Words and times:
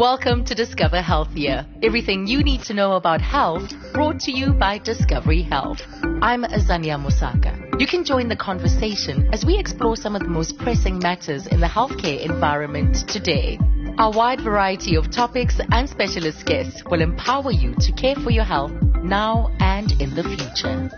Welcome 0.00 0.46
to 0.46 0.54
Discover 0.54 1.02
Healthier. 1.02 1.66
Everything 1.82 2.26
you 2.26 2.42
need 2.42 2.62
to 2.62 2.72
know 2.72 2.92
about 2.92 3.20
health 3.20 3.70
brought 3.92 4.18
to 4.20 4.32
you 4.32 4.54
by 4.54 4.78
Discovery 4.78 5.42
Health. 5.42 5.82
I'm 6.22 6.42
Azania 6.42 6.96
Mosaka. 6.98 7.78
You 7.78 7.86
can 7.86 8.06
join 8.06 8.30
the 8.30 8.34
conversation 8.34 9.28
as 9.30 9.44
we 9.44 9.58
explore 9.58 9.96
some 9.96 10.16
of 10.16 10.22
the 10.22 10.28
most 10.28 10.56
pressing 10.56 11.00
matters 11.00 11.46
in 11.46 11.60
the 11.60 11.66
healthcare 11.66 12.18
environment 12.18 13.06
today. 13.08 13.58
Our 13.98 14.10
wide 14.10 14.40
variety 14.40 14.96
of 14.96 15.10
topics 15.10 15.60
and 15.70 15.86
specialist 15.86 16.46
guests 16.46 16.82
will 16.82 17.02
empower 17.02 17.52
you 17.52 17.74
to 17.80 17.92
care 17.92 18.14
for 18.14 18.30
your 18.30 18.44
health 18.44 18.72
now 19.02 19.54
and 19.60 19.92
in 20.00 20.14
the 20.14 20.22
future. 20.22 20.88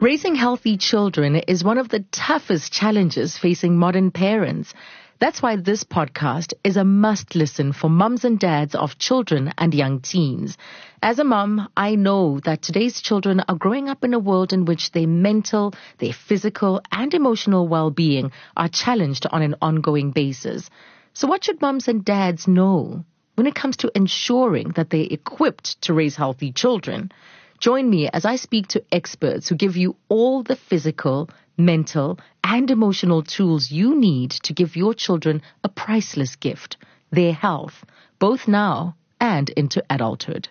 Raising 0.00 0.34
healthy 0.34 0.76
children 0.76 1.36
is 1.36 1.62
one 1.62 1.78
of 1.78 1.88
the 1.88 2.04
toughest 2.10 2.72
challenges 2.72 3.38
facing 3.38 3.78
modern 3.78 4.10
parents. 4.10 4.74
That's 5.20 5.40
why 5.40 5.54
this 5.56 5.84
podcast 5.84 6.54
is 6.64 6.76
a 6.76 6.82
must 6.82 7.36
listen 7.36 7.72
for 7.72 7.88
mums 7.88 8.24
and 8.24 8.38
dads 8.38 8.74
of 8.74 8.98
children 8.98 9.54
and 9.56 9.72
young 9.72 10.00
teens. 10.00 10.58
As 11.00 11.20
a 11.20 11.24
mum, 11.24 11.68
I 11.76 11.94
know 11.94 12.40
that 12.40 12.62
today's 12.62 13.00
children 13.00 13.40
are 13.46 13.54
growing 13.54 13.88
up 13.88 14.02
in 14.02 14.12
a 14.12 14.18
world 14.18 14.52
in 14.52 14.64
which 14.64 14.90
their 14.90 15.06
mental, 15.06 15.72
their 15.98 16.12
physical, 16.12 16.80
and 16.90 17.14
emotional 17.14 17.68
well-being 17.68 18.32
are 18.56 18.68
challenged 18.68 19.26
on 19.30 19.42
an 19.42 19.54
ongoing 19.62 20.10
basis. 20.10 20.68
So 21.12 21.28
what 21.28 21.44
should 21.44 21.62
mums 21.62 21.86
and 21.86 22.04
dads 22.04 22.48
know 22.48 23.04
when 23.36 23.46
it 23.46 23.54
comes 23.54 23.76
to 23.78 23.92
ensuring 23.94 24.70
that 24.70 24.90
they're 24.90 25.06
equipped 25.08 25.80
to 25.82 25.94
raise 25.94 26.16
healthy 26.16 26.50
children? 26.50 27.12
Join 27.60 27.88
me 27.88 28.08
as 28.08 28.24
I 28.24 28.34
speak 28.34 28.66
to 28.68 28.84
experts 28.90 29.48
who 29.48 29.54
give 29.54 29.76
you 29.76 29.94
all 30.08 30.42
the 30.42 30.56
physical, 30.56 31.30
mental, 31.56 32.18
and 32.42 32.70
emotional 32.70 33.22
tools 33.22 33.70
you 33.70 33.98
need 33.98 34.30
to 34.30 34.52
give 34.52 34.76
your 34.76 34.94
children 34.94 35.42
a 35.62 35.68
priceless 35.68 36.36
gift, 36.36 36.76
their 37.10 37.32
health, 37.32 37.84
both 38.18 38.48
now 38.48 38.94
and 39.20 39.50
into 39.50 39.82
adulthood. 39.90 40.48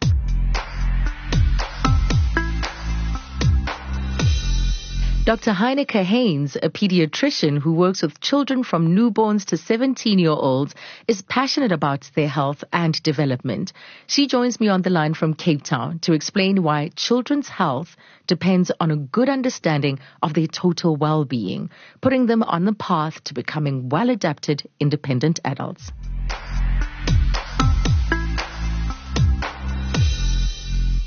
Dr. 5.26 5.54
Hanneke 5.54 6.04
Heyns, 6.04 6.57
a 6.57 6.70
pediatrician 6.70 7.60
who 7.60 7.71
works 7.71 8.02
with 8.02 8.20
children 8.20 8.62
from 8.62 8.93
newborns 8.93 9.46
to 9.46 9.55
17 9.55 10.20
year 10.20 10.32
olds, 10.32 10.76
is 11.07 11.21
passionate 11.21 11.71
about 11.71 12.12
their 12.13 12.27
health 12.27 12.65
and 12.74 13.02
development. 13.04 13.71
She 14.05 14.27
joins 14.27 14.60
me 14.60 14.68
on 14.68 14.82
the 14.82 14.90
line 14.90 15.13
from 15.13 15.34
Cape 15.34 15.63
Town 15.63 15.99
to 15.99 16.12
explain 16.12 16.62
why 16.62 16.90
children's 16.98 17.48
health 17.48 17.96
depends 18.27 18.70
on 18.82 18.91
a 18.91 18.98
good 18.98 19.30
understanding 19.30 19.99
of 20.21 20.34
their 20.34 20.48
total 20.48 20.98
well-being, 20.98 21.70
putting 22.02 22.26
them 22.26 22.43
on 22.43 22.65
the 22.65 22.74
path 22.74 23.24
to 23.24 23.34
becoming 23.34 23.87
well-adapted, 23.87 24.68
independent 24.82 25.40
adults. 25.46 25.93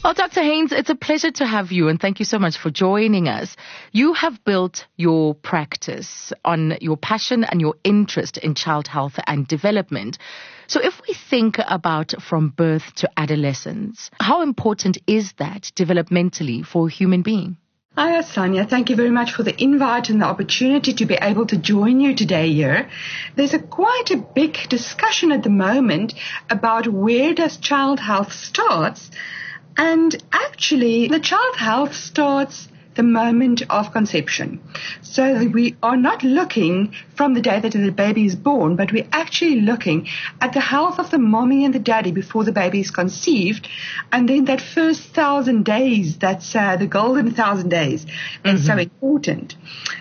Well, 0.07 0.15
Dr. 0.15 0.41
Heyns, 0.41 0.71
it's 0.71 0.89
a 0.89 0.95
pleasure 0.95 1.33
to 1.33 1.45
have 1.45 1.73
you 1.73 1.89
and 1.89 2.01
thank 2.01 2.21
you 2.21 2.25
so 2.25 2.39
much 2.39 2.59
for 2.59 2.71
joining 2.71 3.27
us. 3.27 3.57
You 3.91 4.13
have 4.13 4.45
built 4.45 4.87
your 4.95 5.35
practice 5.35 6.33
on 6.45 6.79
your 6.81 6.97
passion 6.97 7.43
and 7.43 7.61
your 7.61 7.75
interest 7.83 8.37
in 8.39 8.55
child 8.55 8.87
health 8.87 9.15
and 9.27 9.49
development. 9.49 10.19
So 10.69 10.79
if 10.81 11.01
we 11.09 11.15
think 11.29 11.57
about 11.59 12.15
from 12.23 12.51
birth 12.51 12.95
to 12.99 13.11
adolescence, 13.17 14.13
how 14.21 14.43
important 14.43 14.99
is 15.09 15.33
that 15.39 15.73
developmentally 15.75 16.65
for 16.65 16.87
a 16.87 16.91
human 16.93 17.23
being? 17.23 17.57
Hi, 17.97 18.21
Sonia. 18.21 18.65
Thank 18.65 18.91
you 18.91 18.95
very 18.95 19.11
much 19.11 19.33
for 19.33 19.43
the 19.43 19.61
invite 19.61 20.09
and 20.09 20.23
the 20.23 20.27
opportunity 20.27 20.93
to 20.93 21.07
be 21.07 21.19
able 21.21 21.47
to 21.47 21.57
join 21.57 22.01
you 22.01 22.15
today 22.15 22.53
here. 22.53 22.89
There's 23.35 23.55
a 23.55 23.59
quite 23.59 24.13
a 24.13 24.19
big 24.19 24.57
discussion 24.69 25.33
at 25.33 25.43
the 25.43 25.51
moment 25.51 26.15
about 26.49 26.87
where 26.87 27.35
does 27.35 27.57
child 27.57 27.99
health 27.99 28.33
starts 28.33 29.11
and 29.77 30.17
actually, 30.33 31.09
the 31.09 31.21
child 31.21 31.57
health 31.57 31.95
starts 31.95 32.69
the 32.97 33.03
moment 33.03 33.63
of 33.69 33.93
conception. 33.93 34.61
So 35.03 35.45
we 35.47 35.77
are 35.83 35.97
not 35.97 36.25
looking 36.25 36.95
from 37.15 37.35
the 37.35 37.43
day 37.43 37.61
that 37.61 37.73
the 37.73 37.91
baby 37.91 38.25
is 38.25 38.35
born, 38.35 38.77
but 38.77 38.91
we're 38.91 39.07
actually 39.13 39.61
looking 39.61 40.09
at 40.41 40.55
the 40.55 40.61
health 40.61 40.99
of 40.99 41.11
the 41.11 41.19
mommy 41.19 41.65
and 41.65 41.75
the 41.75 41.79
daddy 41.79 42.11
before 42.11 42.45
the 42.45 42.53
baby 42.53 42.81
is 42.81 42.91
conceived. 42.91 43.69
And 44.11 44.29
then 44.29 44.47
that 44.47 44.61
first 44.61 45.03
thousand 45.15 45.65
days, 45.65 46.17
that's 46.17 46.57
uh, 46.57 46.77
the 46.77 46.87
golden 46.87 47.33
thousand 47.33 47.69
days, 47.69 48.05
mm-hmm. 48.07 48.57
is 48.57 48.67
so 48.67 48.77
important. 48.77 49.57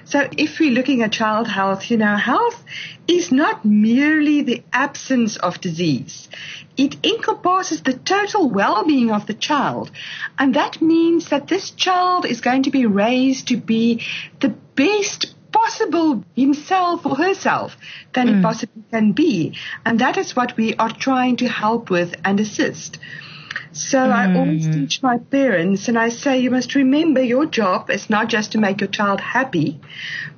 So 0.06 0.30
if 0.38 0.60
we're 0.60 0.72
looking 0.72 1.04
at 1.04 1.12
child 1.12 1.48
health, 1.48 1.92
you 1.92 1.98
know, 1.98 2.16
health 2.16 2.64
is 3.08 3.32
not 3.32 3.66
merely 3.66 4.42
the 4.42 4.64
absence 4.72 5.36
of 5.36 5.60
disease 5.62 6.30
it 6.78 7.06
encompasses 7.06 7.82
the 7.82 7.94
total 7.94 8.50
well-being 8.50 9.12
of 9.12 9.26
the 9.28 9.34
child. 9.34 9.92
And 10.38 10.56
that 10.56 10.82
means 10.82 11.30
that 11.30 11.48
this 11.48 11.72
child 11.72 12.26
is 12.26 12.42
going 12.42 12.64
to 12.64 12.72
be 12.72 12.86
raised 12.86 13.48
to 13.50 13.58
be 13.58 14.04
the 14.40 14.50
best 14.50 15.34
possible 15.52 16.24
himself 16.36 17.06
or 17.06 17.16
herself 17.16 17.78
than 18.14 18.28
mm. 18.28 18.40
it 18.40 18.44
possibly 18.44 18.84
can 18.92 19.14
be. 19.14 19.58
And 19.86 20.00
that 20.00 20.18
is 20.18 20.36
what 20.36 20.58
we 20.58 20.76
are 20.76 20.92
trying 20.92 21.38
to 21.38 21.48
help 21.48 21.90
with 21.90 22.14
and 22.26 22.40
assist. 22.40 23.00
So 23.72 24.00
mm. 24.00 24.12
I 24.12 24.36
always 24.36 24.68
teach 24.68 25.02
my 25.04 25.18
parents 25.18 25.88
and 25.88 25.98
I 25.98 26.10
say 26.10 26.40
you 26.40 26.52
must 26.52 26.76
remember 26.76 27.22
your 27.22 27.46
job 27.46 27.90
is 27.90 28.10
not 28.10 28.30
just 28.30 28.52
to 28.52 28.58
make 28.58 28.82
your 28.82 28.90
child 28.90 29.22
happy, 29.22 29.80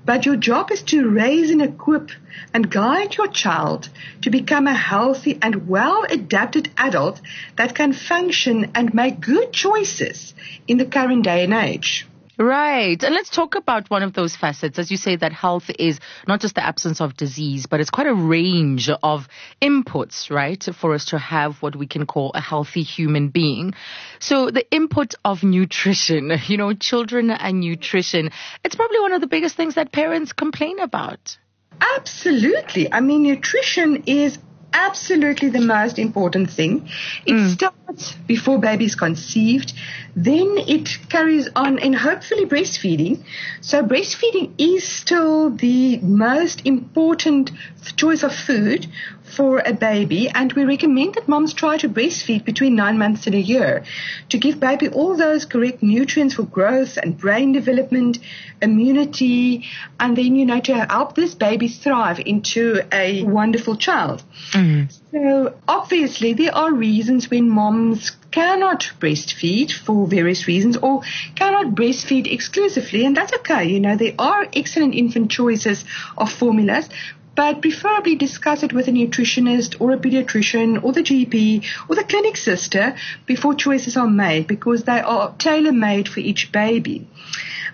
but 0.06 0.26
your 0.26 0.36
job 0.36 0.72
is 0.72 0.82
to 0.84 1.10
raise 1.10 1.50
and 1.50 1.62
equip 1.62 2.12
and 2.54 2.70
guide 2.70 3.16
your 3.16 3.28
child 3.28 3.90
to 4.22 4.30
become 4.30 4.68
a 4.68 4.74
healthy 4.74 5.38
and 5.42 5.68
well 5.68 6.06
adapted 6.10 6.70
adult 6.78 7.22
that 7.56 7.76
can 7.76 7.94
function 7.94 8.72
and 8.74 8.94
make 8.94 9.20
good 9.20 9.52
choices 9.52 10.34
in 10.68 10.78
the 10.78 10.86
current 10.86 11.24
day 11.24 11.44
and 11.44 11.54
age. 11.54 12.08
Right. 12.38 13.02
And 13.02 13.16
let's 13.16 13.32
talk 13.32 13.56
about 13.56 13.90
one 13.90 14.04
of 14.04 14.14
those 14.14 14.36
facets. 14.36 14.78
As 14.78 14.92
you 14.92 14.98
say, 14.98 15.16
that 15.16 15.34
health 15.34 15.72
is 15.80 16.00
not 16.28 16.40
just 16.40 16.54
the 16.56 16.64
absence 16.64 17.02
of 17.02 17.18
disease, 17.18 17.66
but 17.66 17.80
it's 17.80 17.90
quite 17.90 18.06
a 18.06 18.14
range 18.14 18.90
of 19.02 19.28
inputs, 19.60 20.30
right? 20.30 20.64
For 20.64 20.94
us 20.94 21.06
to 21.06 21.18
have 21.18 21.62
what 21.62 21.76
we 21.76 21.88
can 21.88 22.06
call 22.06 22.32
a 22.36 22.42
healthy 22.42 22.84
human 22.84 23.30
being. 23.30 23.74
So 24.20 24.52
the 24.52 24.70
input 24.72 25.16
of 25.26 25.44
nutrition, 25.44 26.32
you 26.48 26.58
know, 26.58 26.74
children 26.74 27.32
and 27.32 27.60
nutrition, 27.60 28.30
it's 28.64 28.76
probably 28.76 29.00
one 29.00 29.14
of 29.14 29.22
the 29.22 29.28
biggest 29.28 29.56
things 29.56 29.76
that 29.76 29.92
parents 29.92 30.32
complain 30.34 30.80
about. 30.80 31.38
Absolutely. 31.80 32.92
I 32.92 33.02
mean, 33.02 33.24
nutrition 33.24 34.04
is 34.06 34.38
absolutely 34.74 35.50
the 35.50 35.62
most 35.62 36.00
important 36.00 36.50
thing. 36.50 36.90
It 37.26 37.34
mm. 37.34 37.50
starts 37.54 38.14
before 38.28 38.60
baby 38.60 38.86
is 38.86 38.96
conceived, 38.96 39.74
then 40.16 40.58
it 40.58 40.98
carries 41.10 41.50
on 41.56 41.80
in 41.80 41.94
hopefully 41.94 42.46
breastfeeding. 42.46 43.24
So 43.62 43.84
breastfeeding 43.84 44.54
is 44.58 44.88
still 44.88 45.50
the 45.50 45.98
most 46.00 46.66
important 46.66 47.52
choice 47.96 48.24
of 48.24 48.34
food 48.36 48.88
for 49.28 49.60
a 49.60 49.74
baby 49.74 50.30
and 50.30 50.54
we 50.54 50.64
recommend 50.64 51.16
that 51.16 51.28
moms 51.28 51.54
try 51.54 51.78
to 51.78 51.90
breastfeed 51.90 52.46
between 52.46 52.76
nine 52.76 52.98
months 52.98 53.28
and 53.28 53.36
a 53.36 53.40
year 53.40 53.84
to 54.30 54.38
give 54.38 54.60
baby 54.60 54.88
all 54.90 55.16
those 55.16 55.46
correct 55.46 55.84
nutrients 55.84 56.36
for 56.36 56.44
growth 56.44 56.98
and 56.98 57.18
brain 57.18 57.52
development, 57.52 58.20
immunity, 58.62 59.66
and 60.00 60.18
then, 60.18 60.36
you 60.36 60.46
know, 60.46 60.60
to 60.60 60.74
help 60.74 61.16
this 61.16 61.36
baby 61.36 61.68
thrive 61.68 62.20
into 62.20 62.82
a 62.92 63.24
wonderful 63.24 63.76
child. 63.76 64.24
Mm. 64.52 64.92
So 65.12 65.56
obviously 65.68 66.34
there 66.34 66.56
are 66.56 66.74
reasons 66.74 67.30
when 67.30 67.50
moms 67.50 68.12
cannot 68.32 68.92
breastfeed 69.00 69.72
for 69.72 70.08
various 70.08 70.48
reasons 70.48 70.78
or 70.78 71.02
cannot 71.36 71.76
breastfeed 71.76 72.32
exclusively 72.32 73.06
and 73.06 73.16
that's 73.16 73.34
okay. 73.34 73.66
You 73.66 73.80
know, 73.80 73.96
there 73.96 74.14
are 74.20 74.46
excellent 74.54 74.96
infant 74.96 75.32
choices 75.32 75.86
of 76.18 76.32
formulas, 76.32 76.90
but 77.38 77.62
preferably 77.62 78.16
discuss 78.16 78.64
it 78.64 78.74
with 78.74 78.88
a 78.88 78.92
nutritionist 78.92 79.80
or 79.80 79.92
a 79.92 79.98
pediatrician 79.98 80.84
or 80.84 80.92
the 80.92 81.04
GP 81.04 81.64
or 81.88 81.96
the 81.96 82.04
clinic 82.04 82.36
sister 82.36 82.96
before 83.28 83.54
choices 83.54 83.96
are 83.96 84.10
made 84.10 84.48
because 84.48 84.84
they 84.84 85.00
are 85.00 85.34
tailor 85.38 85.72
made 85.72 86.10
for 86.10 86.20
each 86.20 86.52
baby. 86.52 87.08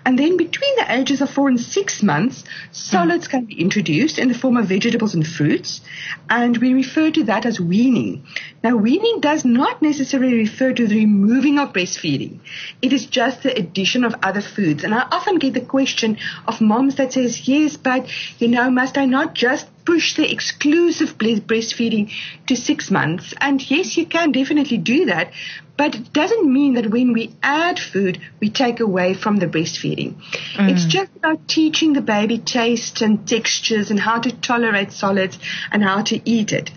And 0.06 0.18
then 0.18 0.36
between 0.36 0.76
the 0.76 0.92
ages 0.92 1.22
of 1.22 1.30
four 1.30 1.48
and 1.48 1.58
six 1.58 2.02
months, 2.02 2.44
solids 2.72 3.26
can 3.26 3.46
be 3.46 3.60
introduced 3.60 4.18
in 4.18 4.28
the 4.28 4.38
form 4.38 4.56
of 4.58 4.66
vegetables 4.66 5.14
and 5.14 5.26
fruits, 5.26 5.80
and 6.28 6.56
we 6.58 6.74
refer 6.74 7.10
to 7.10 7.24
that 7.24 7.46
as 7.46 7.58
weaning. 7.58 8.26
Now, 8.62 8.76
weaning 8.76 9.20
does 9.20 9.44
not 9.44 9.80
necessarily 9.80 10.34
refer 10.34 10.72
to 10.72 10.86
the 10.86 10.96
removing 10.96 11.58
of 11.58 11.72
breastfeeding. 11.72 12.40
It 12.82 12.92
is 12.92 13.06
just 13.06 13.42
the 13.42 13.58
addition 13.58 14.04
of 14.04 14.14
other 14.22 14.42
foods. 14.42 14.84
And 14.84 14.94
I 14.94 15.06
often 15.10 15.38
get 15.38 15.54
the 15.54 15.60
question 15.60 16.18
of 16.46 16.60
moms 16.60 16.96
that 16.96 17.14
says, 17.14 17.48
yes, 17.48 17.76
but, 17.76 18.06
you 18.38 18.48
know, 18.48 18.70
must 18.70 18.98
I 18.98 19.06
not 19.06 19.34
just 19.34 19.66
push 19.84 20.16
the 20.16 20.30
exclusive 20.30 21.18
breastfeeding 21.18 22.10
to 22.46 22.56
six 22.56 22.90
months. 22.90 23.34
And 23.40 23.70
yes, 23.70 23.96
you 23.96 24.06
can 24.06 24.32
definitely 24.32 24.78
do 24.78 25.06
that. 25.06 25.32
But 25.76 25.96
it 25.96 26.12
doesn't 26.12 26.52
mean 26.52 26.74
that 26.74 26.90
when 26.90 27.12
we 27.12 27.34
add 27.42 27.80
food, 27.80 28.20
we 28.40 28.48
take 28.48 28.80
away 28.80 29.14
from 29.14 29.38
the 29.38 29.46
breastfeeding. 29.46 30.14
Mm. 30.56 30.70
It's 30.70 30.84
just 30.84 31.10
about 31.16 31.48
teaching 31.48 31.94
the 31.94 32.00
baby 32.00 32.38
tastes 32.38 33.02
and 33.02 33.26
textures 33.26 33.90
and 33.90 33.98
how 33.98 34.20
to 34.20 34.30
tolerate 34.30 34.92
solids 34.92 35.38
and 35.72 35.82
how 35.82 36.02
to 36.02 36.20
eat 36.24 36.52
it. 36.52 36.70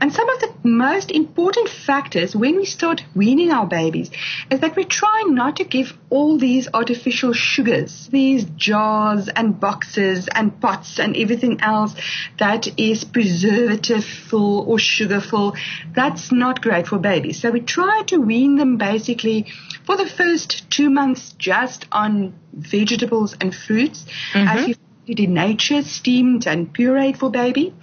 And 0.00 0.12
some 0.12 0.28
of 0.28 0.40
the 0.40 0.52
most 0.64 1.10
important 1.10 1.68
factors 1.68 2.34
when 2.34 2.56
we 2.56 2.64
start 2.64 3.02
weaning 3.14 3.50
our 3.50 3.66
babies 3.66 4.10
is 4.50 4.60
that 4.60 4.76
we 4.76 4.84
try 4.84 5.24
not 5.26 5.56
to 5.56 5.64
give 5.64 5.92
all 6.10 6.38
these 6.38 6.68
artificial 6.72 7.32
sugars, 7.32 8.08
these 8.10 8.44
jars 8.56 9.28
and 9.28 9.58
boxes 9.58 10.28
and 10.34 10.60
pots 10.60 10.98
and 10.98 11.16
everything 11.16 11.60
else 11.60 11.94
that 12.38 12.68
is 12.78 13.04
preservative 13.04 14.04
full 14.04 14.68
or 14.68 14.78
sugar 14.78 15.20
full. 15.20 15.54
That's 15.94 16.32
not 16.32 16.62
great 16.62 16.86
for 16.86 16.98
babies. 16.98 17.40
So 17.40 17.50
we 17.50 17.60
try 17.60 18.02
to 18.08 18.18
wean 18.18 18.56
them 18.56 18.76
basically 18.76 19.46
for 19.86 19.96
the 19.96 20.06
first 20.06 20.70
two 20.70 20.90
months 20.90 21.34
just 21.38 21.86
on 21.92 22.34
vegetables 22.52 23.36
and 23.40 23.54
fruits 23.54 24.04
mm-hmm. 24.32 24.48
as 24.48 24.68
you 24.68 24.74
did 25.06 25.20
in 25.20 25.34
nature, 25.34 25.82
steamed 25.82 26.46
and 26.46 26.74
pureed 26.74 27.18
for 27.18 27.30
baby. 27.30 27.74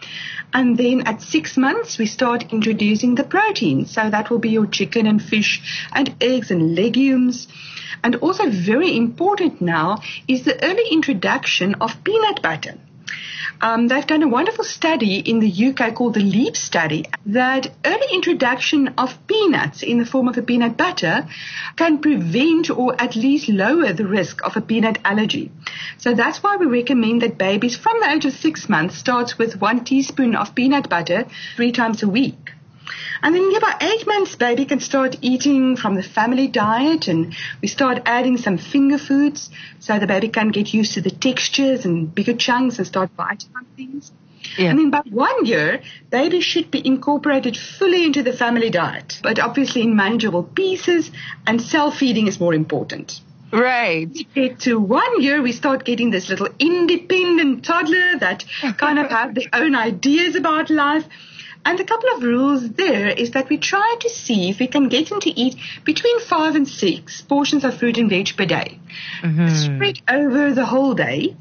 And 0.53 0.77
then 0.77 1.01
at 1.07 1.21
six 1.21 1.56
months, 1.56 1.98
we 1.98 2.06
start 2.06 2.51
introducing 2.51 3.15
the 3.15 3.24
protein. 3.24 3.86
So 3.86 4.09
that 4.09 4.30
will 4.30 4.39
be 4.39 4.50
your 4.50 4.68
chicken 4.68 5.07
and 5.07 5.21
fish 5.21 5.62
and 5.94 6.13
eggs 6.19 6.51
and 6.51 6.75
legumes. 6.75 7.48
And 8.03 8.15
also 8.15 8.50
very 8.50 8.98
important 8.98 9.62
now 9.62 10.01
is 10.27 10.44
the 10.44 10.62
early 10.63 10.89
introduction 10.92 11.75
of 11.75 12.03
peanut 12.03 12.42
butter. 12.42 12.77
Um, 13.61 13.87
they've 13.87 14.07
done 14.07 14.23
a 14.23 14.27
wonderful 14.27 14.63
study 14.63 15.19
in 15.19 15.39
the 15.39 15.67
UK 15.67 15.93
called 15.93 16.15
the 16.15 16.21
LEAP 16.21 16.57
study 16.57 17.05
that 17.27 17.71
early 17.85 18.07
introduction 18.13 18.87
of 18.97 19.27
peanuts 19.27 19.83
in 19.83 19.99
the 19.99 20.05
form 20.05 20.27
of 20.27 20.37
a 20.37 20.41
peanut 20.41 20.77
butter 20.77 21.27
can 21.75 21.99
prevent 21.99 22.69
or 22.69 22.99
at 22.99 23.15
least 23.15 23.49
lower 23.49 23.93
the 23.93 24.07
risk 24.07 24.43
of 24.43 24.57
a 24.57 24.61
peanut 24.61 24.97
allergy. 25.05 25.51
So 25.97 26.13
that's 26.13 26.41
why 26.41 26.55
we 26.55 26.65
recommend 26.65 27.21
that 27.21 27.37
babies 27.37 27.75
from 27.75 27.99
the 27.99 28.09
age 28.09 28.25
of 28.25 28.33
six 28.33 28.67
months 28.67 28.97
starts 28.97 29.37
with 29.37 29.61
one 29.61 29.83
teaspoon 29.83 30.35
of 30.35 30.55
peanut 30.55 30.89
butter 30.89 31.25
three 31.55 31.71
times 31.71 32.01
a 32.01 32.07
week. 32.07 32.53
And 33.21 33.35
then 33.35 33.55
about 33.55 33.81
eight 33.83 34.07
months, 34.07 34.35
baby 34.35 34.65
can 34.65 34.79
start 34.79 35.17
eating 35.21 35.77
from 35.77 35.95
the 35.95 36.03
family 36.03 36.47
diet 36.47 37.07
and 37.07 37.35
we 37.61 37.67
start 37.67 38.01
adding 38.05 38.38
some 38.38 38.57
finger 38.57 38.97
foods 38.97 39.49
so 39.79 39.99
the 39.99 40.07
baby 40.07 40.29
can 40.29 40.49
get 40.49 40.73
used 40.73 40.93
to 40.93 41.01
the 41.01 41.11
textures 41.11 41.85
and 41.85 42.13
bigger 42.13 42.35
chunks 42.35 42.77
and 42.77 42.88
start 42.88 43.15
biting 43.15 43.49
on 43.55 43.65
things. 43.75 44.11
Yeah. 44.57 44.71
And 44.71 44.79
then 44.79 44.89
by 44.89 45.01
one 45.09 45.45
year, 45.45 45.81
baby 46.09 46.41
should 46.41 46.71
be 46.71 46.85
incorporated 46.85 47.55
fully 47.55 48.05
into 48.05 48.23
the 48.23 48.33
family 48.33 48.69
diet, 48.69 49.19
but 49.23 49.39
obviously 49.39 49.81
in 49.83 49.95
manageable 49.95 50.44
pieces 50.44 51.11
and 51.45 51.61
self-feeding 51.61 52.27
is 52.27 52.39
more 52.39 52.53
important. 52.53 53.21
Right. 53.51 54.09
We 54.13 54.23
get 54.33 54.61
to 54.61 54.79
one 54.79 55.21
year, 55.21 55.41
we 55.41 55.51
start 55.51 55.83
getting 55.83 56.09
this 56.09 56.29
little 56.29 56.47
independent 56.57 57.65
toddler 57.65 58.17
that 58.19 58.45
kind 58.77 58.97
of 58.97 59.09
have 59.09 59.35
their 59.35 59.49
own 59.53 59.75
ideas 59.75 60.35
about 60.35 60.69
life. 60.69 61.03
And 61.63 61.79
a 61.79 61.83
couple 61.83 62.09
of 62.15 62.23
rules 62.23 62.69
there 62.71 63.09
is 63.09 63.31
that 63.31 63.49
we 63.49 63.57
try 63.57 63.95
to 63.99 64.09
see 64.09 64.49
if 64.49 64.59
we 64.59 64.67
can 64.67 64.89
get 64.89 65.09
them 65.09 65.19
to 65.21 65.29
eat 65.29 65.57
between 65.83 66.19
five 66.19 66.55
and 66.55 66.67
six 66.67 67.21
portions 67.21 67.63
of 67.63 67.77
fruit 67.77 67.97
and 67.97 68.09
veg 68.09 68.35
per 68.35 68.45
day, 68.45 68.79
mm-hmm. 69.21 69.47
spread 69.47 69.99
over 70.07 70.53
the 70.53 70.65
whole 70.65 70.93
day. 70.93 71.35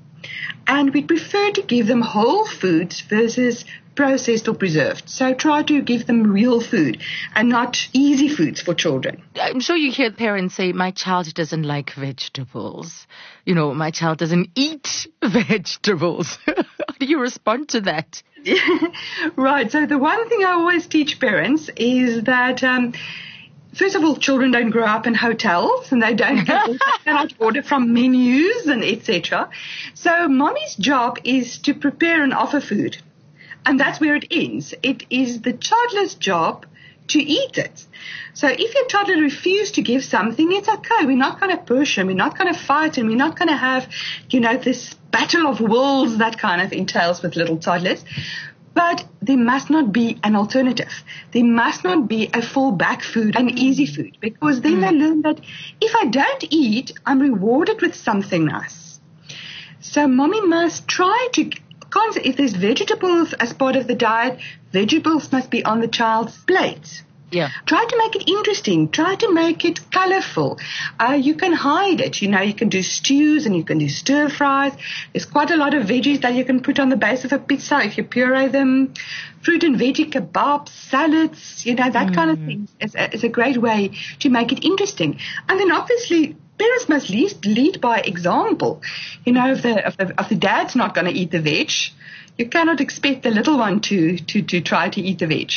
And 0.67 0.93
we 0.93 1.02
prefer 1.02 1.50
to 1.52 1.62
give 1.62 1.87
them 1.87 2.02
whole 2.02 2.44
foods 2.46 3.00
versus 3.00 3.64
processed 3.95 4.49
or 4.49 4.55
preserved. 4.55 5.09
So 5.09 5.35
try 5.35 5.63
to 5.65 5.83
give 5.83 6.07
them 6.07 6.31
real 6.33 6.61
food 6.61 7.03
and 7.35 7.49
not 7.49 7.89
easy 7.93 8.29
foods 8.29 8.61
for 8.61 8.75
children. 8.75 9.23
I'm 9.37 9.61
sure 9.61 9.77
you 9.77 9.91
hear 9.91 10.11
parents 10.11 10.55
say, 10.55 10.73
my 10.73 10.91
child 10.91 11.33
doesn't 11.35 11.65
like 11.65 11.91
vegetables. 11.93 13.07
You 13.45 13.55
know, 13.55 13.75
my 13.75 13.91
child 13.91 14.19
doesn't 14.19 14.51
eat 14.55 15.07
vegetables. 15.23 16.39
How 16.47 16.95
do 16.99 17.07
you 17.07 17.21
respond 17.21 17.71
to 17.71 17.83
that? 17.83 18.23
right. 19.37 19.71
So 19.71 19.87
the 19.87 19.99
one 19.99 20.29
thing 20.29 20.45
I 20.45 20.53
always 20.53 20.87
teach 20.87 21.21
parents 21.21 21.69
is 21.77 22.25
that, 22.25 22.65
um, 22.65 22.95
first 23.75 23.97
of 23.97 24.05
all, 24.05 24.17
children 24.17 24.51
don't 24.51 24.71
grow 24.71 24.87
up 24.87 25.07
in 25.07 25.15
hotels 25.15 25.93
and 25.93 26.03
they 26.03 26.15
don't 26.15 26.47
cannot 26.47 27.35
order 27.39 27.63
from 27.63 27.93
menus 27.93 28.67
and 28.67 28.83
etc. 28.83 29.51
So 29.95 30.29
mommy's 30.29 30.75
job 30.77 31.19
is 31.25 31.59
to 31.61 31.75
prepare 31.75 32.23
and 32.23 32.33
offer 32.33 32.61
food. 32.61 32.97
And 33.67 33.79
that's 33.79 34.01
where 34.01 34.17
it 34.17 34.27
ends. 34.31 34.75
It 34.83 35.05
is 35.11 35.43
the 35.43 35.53
toddler's 35.53 36.15
job 36.15 36.67
to 37.09 37.21
eat 37.21 37.59
it. 37.59 37.87
So 38.35 38.49
if 38.49 38.75
your 38.75 38.87
toddler 38.87 39.21
refuses 39.21 39.73
to 39.73 39.83
give 39.83 40.05
something, 40.05 40.51
it's 40.53 40.69
okay. 40.69 41.05
We're 41.05 41.17
not 41.17 41.41
going 41.41 41.57
to 41.57 41.62
push 41.62 41.99
him. 41.99 42.07
We're 42.07 42.15
not 42.15 42.39
going 42.39 42.53
to 42.53 42.59
fight 42.59 42.97
him. 42.97 43.09
We're 43.09 43.17
not 43.17 43.39
going 43.39 43.49
to 43.49 43.57
have, 43.57 43.89
you 44.31 44.41
know, 44.41 44.57
this 44.57 44.95
battle 45.11 45.47
of 45.47 45.61
wills 45.61 46.19
that 46.19 46.39
kind 46.39 46.62
of 46.62 46.73
entails 46.73 47.23
with 47.23 47.37
little 47.37 47.59
toddlers. 47.59 48.05
But 48.73 49.05
there 49.21 49.37
must 49.37 49.69
not 49.69 49.93
be 49.93 50.19
an 50.23 50.37
alternative. 50.37 51.03
There 51.33 51.45
must 51.45 51.83
not 51.83 52.06
be 52.06 52.27
a 52.27 52.41
fallback 52.41 53.03
food, 53.03 53.35
an 53.37 53.59
easy 53.59 53.87
food, 53.87 54.17
because 54.21 54.61
then 54.61 54.77
mm. 54.77 54.81
they 54.83 54.93
learn 54.93 55.23
that 55.23 55.41
if 55.81 55.97
I 55.97 56.06
don't 56.06 56.45
eat, 56.51 56.93
I'm 57.05 57.19
rewarded 57.19 57.83
with 57.83 57.97
something 57.97 58.45
nice. 58.45 59.01
So 59.81 60.06
mommy 60.06 60.41
must 60.43 60.87
try 60.87 61.29
to 61.33 61.51
if 62.17 62.37
there's 62.37 62.55
vegetables 62.55 63.33
as 63.35 63.53
part 63.53 63.77
of 63.77 63.87
the 63.87 63.95
diet, 63.95 64.39
vegetables 64.73 65.31
must 65.33 65.51
be 65.51 65.65
on 65.65 65.81
the 65.81 65.89
child's 65.89 66.37
plate. 66.45 67.03
Yeah. 67.33 67.51
Try 67.67 67.85
to 67.85 67.97
make 67.97 68.17
it 68.17 68.29
interesting. 68.29 68.89
Try 68.89 69.15
to 69.15 69.33
make 69.33 69.65
it 69.65 69.91
colorful. 69.91 70.59
Uh, 70.99 71.13
you 71.13 71.35
can 71.35 71.53
hide 71.53 72.01
it. 72.01 72.21
You 72.21 72.29
know, 72.29 72.41
you 72.41 72.55
can 72.55 72.69
do 72.69 72.83
stews 72.83 73.47
and 73.47 73.57
you 73.57 73.65
can 73.65 73.79
do 73.79 73.89
stir 73.89 74.29
fries. 74.29 74.73
There's 75.13 75.27
quite 75.27 75.51
a 75.51 75.57
lot 75.57 75.75
of 75.75 75.87
veggies 75.87 76.23
that 76.23 76.35
you 76.35 76.45
can 76.45 76.61
put 76.61 76.81
on 76.81 76.89
the 76.89 76.97
base 76.97 77.25
of 77.25 77.33
a 77.33 77.39
pizza 77.39 77.81
if 77.85 77.97
you 77.97 78.05
puree 78.05 78.49
them. 78.49 78.95
Fruit 79.43 79.63
and 79.63 79.77
veggie 79.77 80.11
kebabs, 80.11 80.69
salads, 80.69 81.65
you 81.65 81.75
know, 81.75 81.89
that 81.89 82.09
mm. 82.09 82.15
kind 82.15 82.31
of 82.31 82.39
thing 82.39 82.69
is 82.81 82.95
a, 82.95 83.15
is 83.15 83.25
a 83.25 83.29
great 83.29 83.57
way 83.57 83.93
to 84.19 84.29
make 84.29 84.53
it 84.53 84.65
interesting. 84.65 85.19
And 85.49 85.59
then 85.59 85.73
obviously 85.73 86.37
parents 86.61 86.89
must 86.89 87.11
lead, 87.11 87.47
lead 87.47 87.81
by 87.81 88.01
example. 88.01 88.83
You 89.25 89.33
know, 89.33 89.51
if 89.53 89.62
the, 89.62 89.87
if 89.87 89.97
the, 89.97 90.15
if 90.19 90.29
the 90.29 90.35
dad's 90.37 90.77
not 90.77 90.95
going 90.95 91.07
to 91.07 91.12
eat 91.12 91.31
the 91.31 91.41
veg, 91.41 91.71
you 92.37 92.49
cannot 92.49 92.81
expect 92.81 93.23
the 93.23 93.31
little 93.31 93.59
one 93.59 93.81
to, 93.89 94.19
to, 94.19 94.43
to 94.43 94.61
try 94.61 94.89
to 94.91 95.01
eat 95.01 95.19
the 95.19 95.27
veg. 95.27 95.53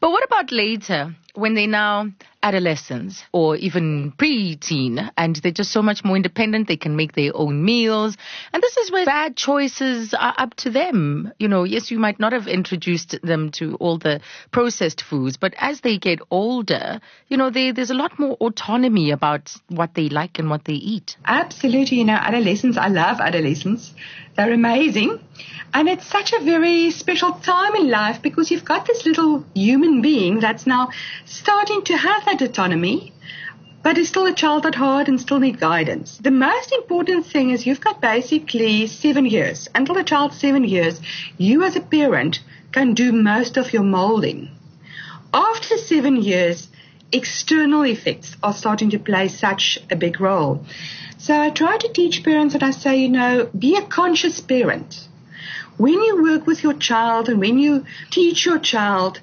But 0.00 0.10
what 0.10 0.24
about 0.24 0.52
later 0.52 1.14
when 1.34 1.54
they're 1.54 1.66
now 1.66 2.10
adolescents 2.42 3.22
or 3.32 3.56
even 3.56 4.12
pre-teen 4.12 5.10
and 5.16 5.36
they're 5.36 5.52
just 5.52 5.72
so 5.72 5.82
much 5.82 6.04
more 6.04 6.16
independent, 6.16 6.68
they 6.68 6.76
can 6.76 6.96
make 6.96 7.12
their 7.12 7.32
own 7.34 7.64
meals. 7.64 8.16
And 8.52 8.62
this 8.62 8.76
is 8.76 8.90
where 8.90 9.04
bad 9.04 9.36
choices 9.36 10.14
are 10.14 10.34
up 10.38 10.54
to 10.56 10.70
them. 10.70 11.32
You 11.38 11.48
know, 11.48 11.64
yes, 11.64 11.90
you 11.90 11.98
might 11.98 12.18
not 12.18 12.32
have 12.32 12.46
introduced 12.46 13.16
them 13.22 13.50
to 13.52 13.76
all 13.76 13.98
the 13.98 14.20
processed 14.50 15.02
foods, 15.02 15.36
but 15.36 15.54
as 15.58 15.82
they 15.82 15.98
get 15.98 16.20
older, 16.30 17.00
you 17.28 17.36
know, 17.36 17.50
they, 17.50 17.72
there's 17.72 17.90
a 17.90 17.94
lot 17.94 18.18
more 18.18 18.36
autonomy 18.40 19.10
about 19.10 19.54
what 19.68 19.94
they 19.94 20.08
like 20.08 20.38
and 20.38 20.48
what 20.48 20.64
they 20.64 20.74
eat. 20.74 21.16
Absolutely. 21.24 21.98
You 21.98 22.04
know, 22.04 22.14
adolescents, 22.14 22.78
I 22.78 22.88
love 22.88 23.20
adolescents. 23.20 23.92
They're 24.36 24.52
amazing. 24.52 25.20
And 25.72 25.88
it's 25.88 26.06
such 26.06 26.32
a 26.32 26.42
very 26.44 26.90
special 26.90 27.32
time 27.32 27.74
in 27.76 27.90
life 27.90 28.22
because 28.22 28.50
you've 28.50 28.64
got 28.64 28.86
this 28.86 29.06
little 29.06 29.44
human 29.54 30.02
being 30.02 30.40
that's 30.40 30.66
now 30.66 30.90
starting 31.30 31.80
to 31.84 31.96
have 31.96 32.24
that 32.24 32.42
autonomy, 32.42 33.12
but 33.84 33.96
is 33.96 34.08
still 34.08 34.26
a 34.26 34.34
child 34.34 34.66
at 34.66 34.74
heart 34.74 35.06
and 35.06 35.20
still 35.20 35.38
need 35.38 35.60
guidance. 35.60 36.18
The 36.18 36.32
most 36.32 36.72
important 36.72 37.24
thing 37.24 37.50
is 37.50 37.64
you've 37.64 37.80
got 37.80 38.00
basically 38.00 38.88
seven 38.88 39.24
years. 39.24 39.68
Until 39.72 39.94
the 39.94 40.02
child's 40.02 40.40
seven 40.40 40.64
years, 40.64 41.00
you 41.38 41.62
as 41.62 41.76
a 41.76 41.80
parent 41.80 42.40
can 42.72 42.94
do 42.94 43.12
most 43.12 43.56
of 43.56 43.72
your 43.72 43.84
molding. 43.84 44.50
After 45.32 45.78
seven 45.78 46.16
years, 46.16 46.68
external 47.12 47.82
effects 47.82 48.36
are 48.42 48.52
starting 48.52 48.90
to 48.90 48.98
play 48.98 49.28
such 49.28 49.78
a 49.88 49.94
big 49.94 50.20
role. 50.20 50.66
So 51.18 51.40
I 51.40 51.50
try 51.50 51.76
to 51.76 51.92
teach 51.92 52.24
parents 52.24 52.54
and 52.54 52.64
I 52.64 52.72
say, 52.72 52.98
you 52.98 53.08
know, 53.08 53.48
be 53.56 53.76
a 53.76 53.82
conscious 53.82 54.40
parent 54.40 55.06
when 55.80 55.94
you 55.94 56.22
work 56.22 56.46
with 56.46 56.62
your 56.62 56.74
child 56.74 57.30
and 57.30 57.40
when 57.40 57.58
you 57.58 57.86
teach 58.10 58.44
your 58.44 58.58
child, 58.58 59.18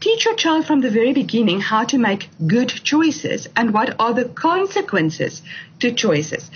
teach 0.00 0.24
your 0.24 0.34
child 0.34 0.66
from 0.66 0.80
the 0.80 0.90
very 0.90 1.12
beginning 1.12 1.60
how 1.60 1.84
to 1.84 1.98
make 1.98 2.28
good 2.46 2.68
choices 2.68 3.48
and 3.56 3.72
what 3.72 3.94
are 3.98 4.14
the 4.14 4.24
consequences 4.24 5.42
to 5.80 5.92
choices. 5.92 6.50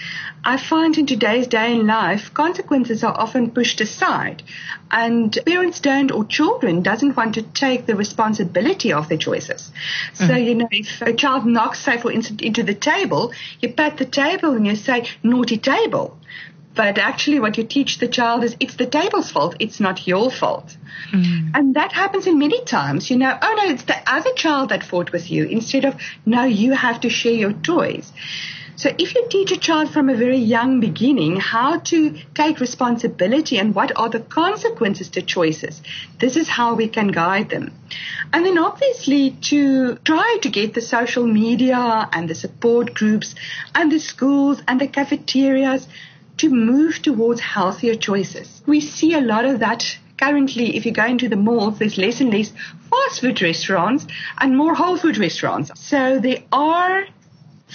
I 0.45 0.57
find 0.57 0.99
in 0.99 1.07
today's 1.07 1.47
day 1.47 1.73
in 1.73 1.87
life, 1.87 2.35
consequences 2.35 3.05
are 3.05 3.15
often 3.17 3.51
pushed 3.51 3.81
aside 3.81 4.43
and 4.91 5.37
parents 5.47 5.79
don't 5.81 6.11
or 6.11 6.25
children 6.25 6.83
doesn't 6.83 7.17
want 7.17 7.35
to 7.35 7.43
take 7.43 7.87
the 7.87 7.95
responsibility 7.95 8.93
of 8.93 9.09
their 9.09 9.19
choices. 9.19 9.71
Mm-hmm. 10.15 10.27
So, 10.27 10.37
you 10.37 10.55
know, 10.57 10.69
if 10.71 11.01
a 11.03 11.13
child 11.13 11.47
knocks, 11.47 11.81
say, 11.81 11.99
for 11.99 12.11
instance, 12.11 12.43
into 12.43 12.65
the 12.65 12.75
table, 12.75 13.33
you 13.61 13.69
pat 13.69 13.99
the 13.99 14.05
table 14.05 14.51
and 14.51 14.67
you 14.67 14.75
say, 14.75 15.07
naughty 15.23 15.59
table. 15.59 16.19
But 16.75 16.99
actually, 16.99 17.39
what 17.41 17.59
you 17.59 17.65
teach 17.65 17.99
the 17.99 18.09
child 18.09 18.45
is 18.45 18.57
it's 18.59 18.77
the 18.77 18.87
table's 18.87 19.31
fault, 19.31 19.57
it's 19.59 19.79
not 19.79 20.07
your 20.07 20.31
fault. 20.31 20.77
Mm. 21.13 21.51
And 21.55 21.75
that 21.75 21.93
happens 21.93 22.27
in 22.27 22.39
many 22.39 22.65
times. 22.65 23.11
You 23.11 23.19
know, 23.19 23.39
oh 23.41 23.55
no, 23.57 23.73
it's 23.73 23.85
the 23.85 23.99
other 24.07 24.33
child 24.35 24.71
that 24.71 24.83
fought 24.83 25.13
with 25.13 25.31
you 25.31 25.45
instead 25.45 25.85
of, 25.85 26.01
no, 26.25 26.45
you 26.45 26.73
have 26.73 27.01
to 27.01 27.11
share 27.11 27.35
your 27.35 27.53
toys. 27.53 28.11
So 28.75 28.91
if 28.99 29.15
you 29.15 29.27
teach 29.29 29.53
a 29.53 29.59
child 29.59 29.93
from 29.93 30.09
a 30.09 30.17
very 30.17 30.39
young 30.39 30.81
beginning 30.81 31.37
how 31.37 31.79
to 31.81 32.19
take 32.35 32.59
responsibility 32.59 33.59
and 33.59 33.75
what 33.75 33.93
are 33.97 34.09
the 34.09 34.21
consequences 34.21 35.11
to 35.11 35.23
choices, 35.23 35.83
this 36.19 36.37
is 36.37 36.49
how 36.49 36.75
we 36.75 36.89
can 36.89 37.09
guide 37.09 37.51
them. 37.51 37.75
And 38.33 38.47
then 38.47 38.59
obviously 38.59 39.37
to 39.53 39.97
try 39.97 40.39
to 40.41 40.49
get 40.49 40.73
the 40.73 40.81
social 40.81 41.27
media 41.27 42.09
and 42.13 42.29
the 42.29 42.35
support 42.35 42.95
groups 42.95 43.35
and 43.75 43.93
the 43.93 44.01
schools 44.01 44.63
and 44.67 44.81
the 44.81 44.89
cafeterias 44.89 45.87
to 46.39 46.49
move 46.49 47.03
towards 47.03 47.41
healthier 47.41 47.95
choices. 47.95 48.63
We 48.67 48.81
see 48.81 49.15
a 49.15 49.21
lot 49.21 49.45
of 49.45 49.61
that 49.61 49.99
currently, 50.23 50.77
if 50.77 50.87
you 50.87 50.93
go 50.93 51.05
into 51.05 51.29
the 51.29 51.37
malls, 51.37 51.79
there's 51.79 51.99
less 51.99 52.21
and 52.21 52.33
less 52.33 52.53
fast 52.91 53.21
food 53.21 53.43
restaurants 53.43 54.07
and 54.39 54.57
more 54.57 54.75
whole 54.75 54.97
food 54.97 55.19
restaurants. 55.19 55.71
So 55.75 56.21
there 56.21 56.43
are 56.53 57.05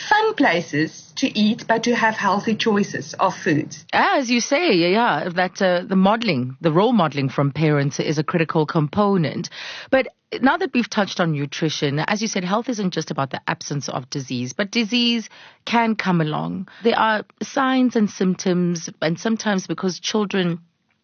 fun 0.10 0.34
places 0.36 1.12
to 1.18 1.28
eat, 1.38 1.66
but 1.68 1.84
to 1.84 1.96
have 1.96 2.16
healthy 2.16 2.56
choices 2.56 3.14
of 3.16 3.36
foods. 3.36 3.86
As 3.92 4.30
you 4.30 4.40
say, 4.40 4.74
yeah, 4.76 5.30
that 5.30 5.62
uh, 5.62 5.84
the 5.84 5.96
modeling, 5.96 6.56
the 6.62 6.72
role 6.72 6.94
modeling 6.94 7.30
from 7.30 7.52
parents 7.52 8.00
is 8.00 8.18
a 8.18 8.24
critical 8.24 8.66
component. 8.66 9.50
But 9.90 10.08
now 10.42 10.58
that 10.58 10.74
we've 10.74 10.90
touched 10.90 11.20
on 11.20 11.32
nutrition, 11.32 12.00
as 12.00 12.22
you 12.22 12.28
said, 12.28 12.44
health 12.44 12.70
isn't 12.70 12.92
just 12.92 13.12
about 13.12 13.30
the 13.32 13.42
absence 13.48 13.88
of 13.90 14.10
disease, 14.10 14.54
but 14.54 14.72
disease 14.72 15.30
can 15.66 15.96
come 15.96 16.22
along. 16.22 16.68
There 16.84 16.98
are 16.98 17.24
signs 17.42 17.96
and 17.96 18.10
symptoms, 18.10 18.90
and 19.02 19.20
sometimes 19.20 19.68
because 19.68 20.00
children 20.00 20.60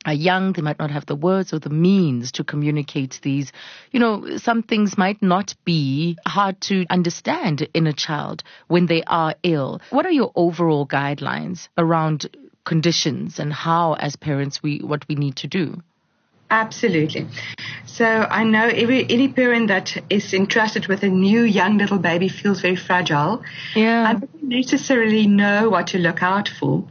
are 0.06 0.14
young, 0.14 0.52
they 0.52 0.62
might 0.62 0.80
not 0.80 0.92
have 0.92 1.06
the 1.06 1.16
words 1.16 1.54
or 1.54 1.60
the 1.60 1.70
means 1.70 2.34
to 2.34 2.44
communicate 2.44 3.20
these. 3.24 3.54
You 3.92 4.02
know, 4.02 4.38
some 4.38 4.62
things 4.62 4.98
might 4.98 5.22
not 5.22 5.56
be 5.64 6.18
hard 6.26 6.60
to 6.62 6.86
understand 6.90 7.68
in 7.74 7.88
a 7.88 7.94
child 7.94 8.44
when 8.68 8.88
they 8.88 9.04
are 9.04 9.36
ill. 9.44 9.82
What 9.92 10.06
are 10.06 10.12
your 10.12 10.34
overall 10.36 10.86
guidelines 10.86 11.70
around 11.78 12.36
conditions 12.66 13.40
and 13.40 13.54
how 13.54 13.94
as 13.94 14.16
parents 14.18 14.62
we 14.62 14.80
what 14.80 15.08
we 15.08 15.16
need 15.16 15.38
to 15.38 15.48
do? 15.48 15.82
Absolutely. 16.54 17.26
So 17.88 18.06
I 18.06 18.44
know 18.44 18.68
every 18.68 19.06
any 19.10 19.28
parent 19.28 19.70
that 19.70 19.98
is 20.08 20.36
entrusted 20.36 20.86
with 20.86 21.02
a 21.02 21.10
new 21.10 21.42
young 21.42 21.80
little 21.80 21.98
baby 21.98 22.30
feels 22.30 22.62
very 22.62 22.76
fragile. 22.76 23.44
Yeah. 23.76 24.08
I 24.08 24.14
don't 24.14 24.44
necessarily 24.44 25.26
know 25.26 25.70
what 25.70 25.88
to 25.88 25.98
look 25.98 26.22
out 26.22 26.48
for. 26.48 26.84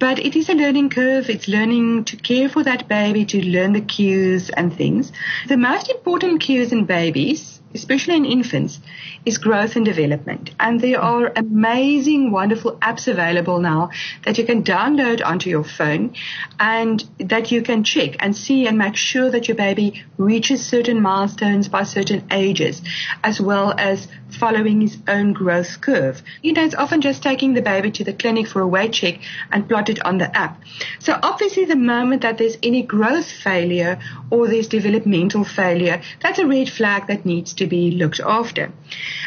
But 0.00 0.18
it 0.18 0.34
is 0.34 0.48
a 0.48 0.54
learning 0.54 0.90
curve. 0.90 1.30
It's 1.30 1.46
learning 1.46 2.06
to 2.06 2.16
care 2.16 2.48
for 2.48 2.64
that 2.64 2.88
baby, 2.88 3.24
to 3.26 3.40
learn 3.40 3.74
the 3.74 3.80
cues 3.80 4.50
and 4.50 4.76
things. 4.76 5.12
The 5.46 5.56
most 5.56 5.88
important 5.88 6.40
cues 6.40 6.72
in 6.72 6.84
babies, 6.84 7.53
especially 7.74 8.16
in 8.16 8.24
infants, 8.24 8.80
is 9.24 9.38
growth 9.38 9.76
and 9.76 9.84
development. 9.84 10.50
And 10.60 10.80
there 10.80 11.00
are 11.00 11.32
amazing, 11.34 12.30
wonderful 12.30 12.76
apps 12.76 13.08
available 13.08 13.58
now 13.58 13.90
that 14.24 14.38
you 14.38 14.44
can 14.44 14.62
download 14.62 15.24
onto 15.24 15.50
your 15.50 15.64
phone 15.64 16.14
and 16.58 17.02
that 17.18 17.50
you 17.50 17.62
can 17.62 17.84
check 17.84 18.16
and 18.20 18.36
see 18.36 18.66
and 18.66 18.78
make 18.78 18.96
sure 18.96 19.30
that 19.30 19.48
your 19.48 19.56
baby 19.56 20.04
reaches 20.18 20.64
certain 20.64 21.00
milestones 21.00 21.68
by 21.68 21.82
certain 21.82 22.26
ages, 22.30 22.82
as 23.22 23.40
well 23.40 23.74
as 23.76 24.08
following 24.30 24.80
his 24.80 24.98
own 25.08 25.32
growth 25.32 25.80
curve. 25.80 26.22
You 26.42 26.52
know, 26.52 26.64
it's 26.64 26.74
often 26.74 27.00
just 27.00 27.22
taking 27.22 27.54
the 27.54 27.62
baby 27.62 27.90
to 27.92 28.04
the 28.04 28.12
clinic 28.12 28.48
for 28.48 28.60
a 28.60 28.68
weight 28.68 28.92
check 28.92 29.20
and 29.50 29.68
plot 29.68 29.88
it 29.88 30.04
on 30.04 30.18
the 30.18 30.36
app. 30.36 30.62
So 30.98 31.18
obviously 31.22 31.64
the 31.64 31.76
moment 31.76 32.22
that 32.22 32.38
there's 32.38 32.58
any 32.62 32.82
growth 32.82 33.30
failure 33.30 33.98
or 34.30 34.48
there's 34.48 34.68
developmental 34.68 35.44
failure, 35.44 36.02
that's 36.20 36.38
a 36.38 36.46
red 36.46 36.68
flag 36.68 37.06
that 37.08 37.24
needs 37.24 37.54
to 37.54 37.63
be 37.66 37.90
looked 37.90 38.20
after. 38.20 38.72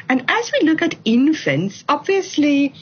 And 0.10 0.24
as 0.28 0.52
we 0.52 0.68
look 0.68 0.82
at 0.82 0.96
infants, 1.06 1.84
obviously 1.88 2.74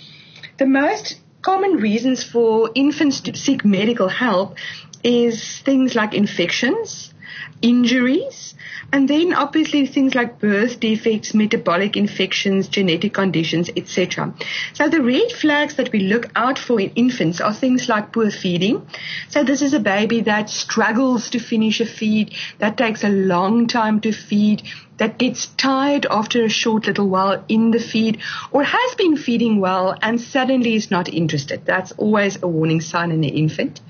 the 0.57 0.65
most 0.65 1.19
common 1.41 1.73
reasons 1.73 2.23
for 2.23 2.71
infants 2.73 3.21
to 3.21 3.35
seek 3.35 3.63
medical 3.63 4.07
help 4.07 4.57
is 5.03 5.59
things 5.59 5.93
like 5.93 6.13
infections, 6.13 7.13
injuries, 7.61 8.55
and 8.91 9.07
then 9.07 9.33
obviously 9.33 9.85
things 9.85 10.15
like 10.15 10.39
birth 10.39 10.79
defects, 10.79 11.33
metabolic 11.33 11.97
infections, 11.97 12.67
genetic 12.67 13.13
conditions, 13.13 13.69
etc. 13.75 14.33
So 14.73 14.89
the 14.89 15.01
red 15.01 15.31
flags 15.31 15.75
that 15.75 15.91
we 15.91 16.01
look 16.01 16.29
out 16.35 16.57
for 16.57 16.79
in 16.79 16.91
infants 16.91 17.41
are 17.41 17.53
things 17.53 17.89
like 17.89 18.13
poor 18.13 18.31
feeding. 18.31 18.87
So 19.29 19.43
this 19.43 19.61
is 19.61 19.73
a 19.73 19.79
baby 19.79 20.21
that 20.21 20.49
struggles 20.49 21.29
to 21.31 21.39
finish 21.39 21.81
a 21.81 21.85
feed, 21.85 22.33
that 22.59 22.77
takes 22.77 23.03
a 23.03 23.09
long 23.09 23.67
time 23.67 24.01
to 24.01 24.11
feed, 24.11 24.63
that 24.97 25.17
gets 25.17 25.47
tired 25.57 26.05
after 26.09 26.43
a 26.43 26.49
short 26.49 26.87
little 26.87 27.07
while 27.07 27.43
in 27.47 27.71
the 27.71 27.79
feed 27.79 28.19
or 28.51 28.63
has 28.63 28.95
been 28.95 29.17
feeding 29.17 29.59
well 29.59 29.95
and 30.01 30.19
suddenly 30.21 30.75
is 30.75 30.89
not 30.89 31.09
interested. 31.09 31.65
That's 31.65 31.91
always 31.93 32.41
a 32.41 32.47
warning 32.47 32.81
sign 32.81 33.11
in 33.11 33.21
the 33.21 33.27
infant. 33.27 33.81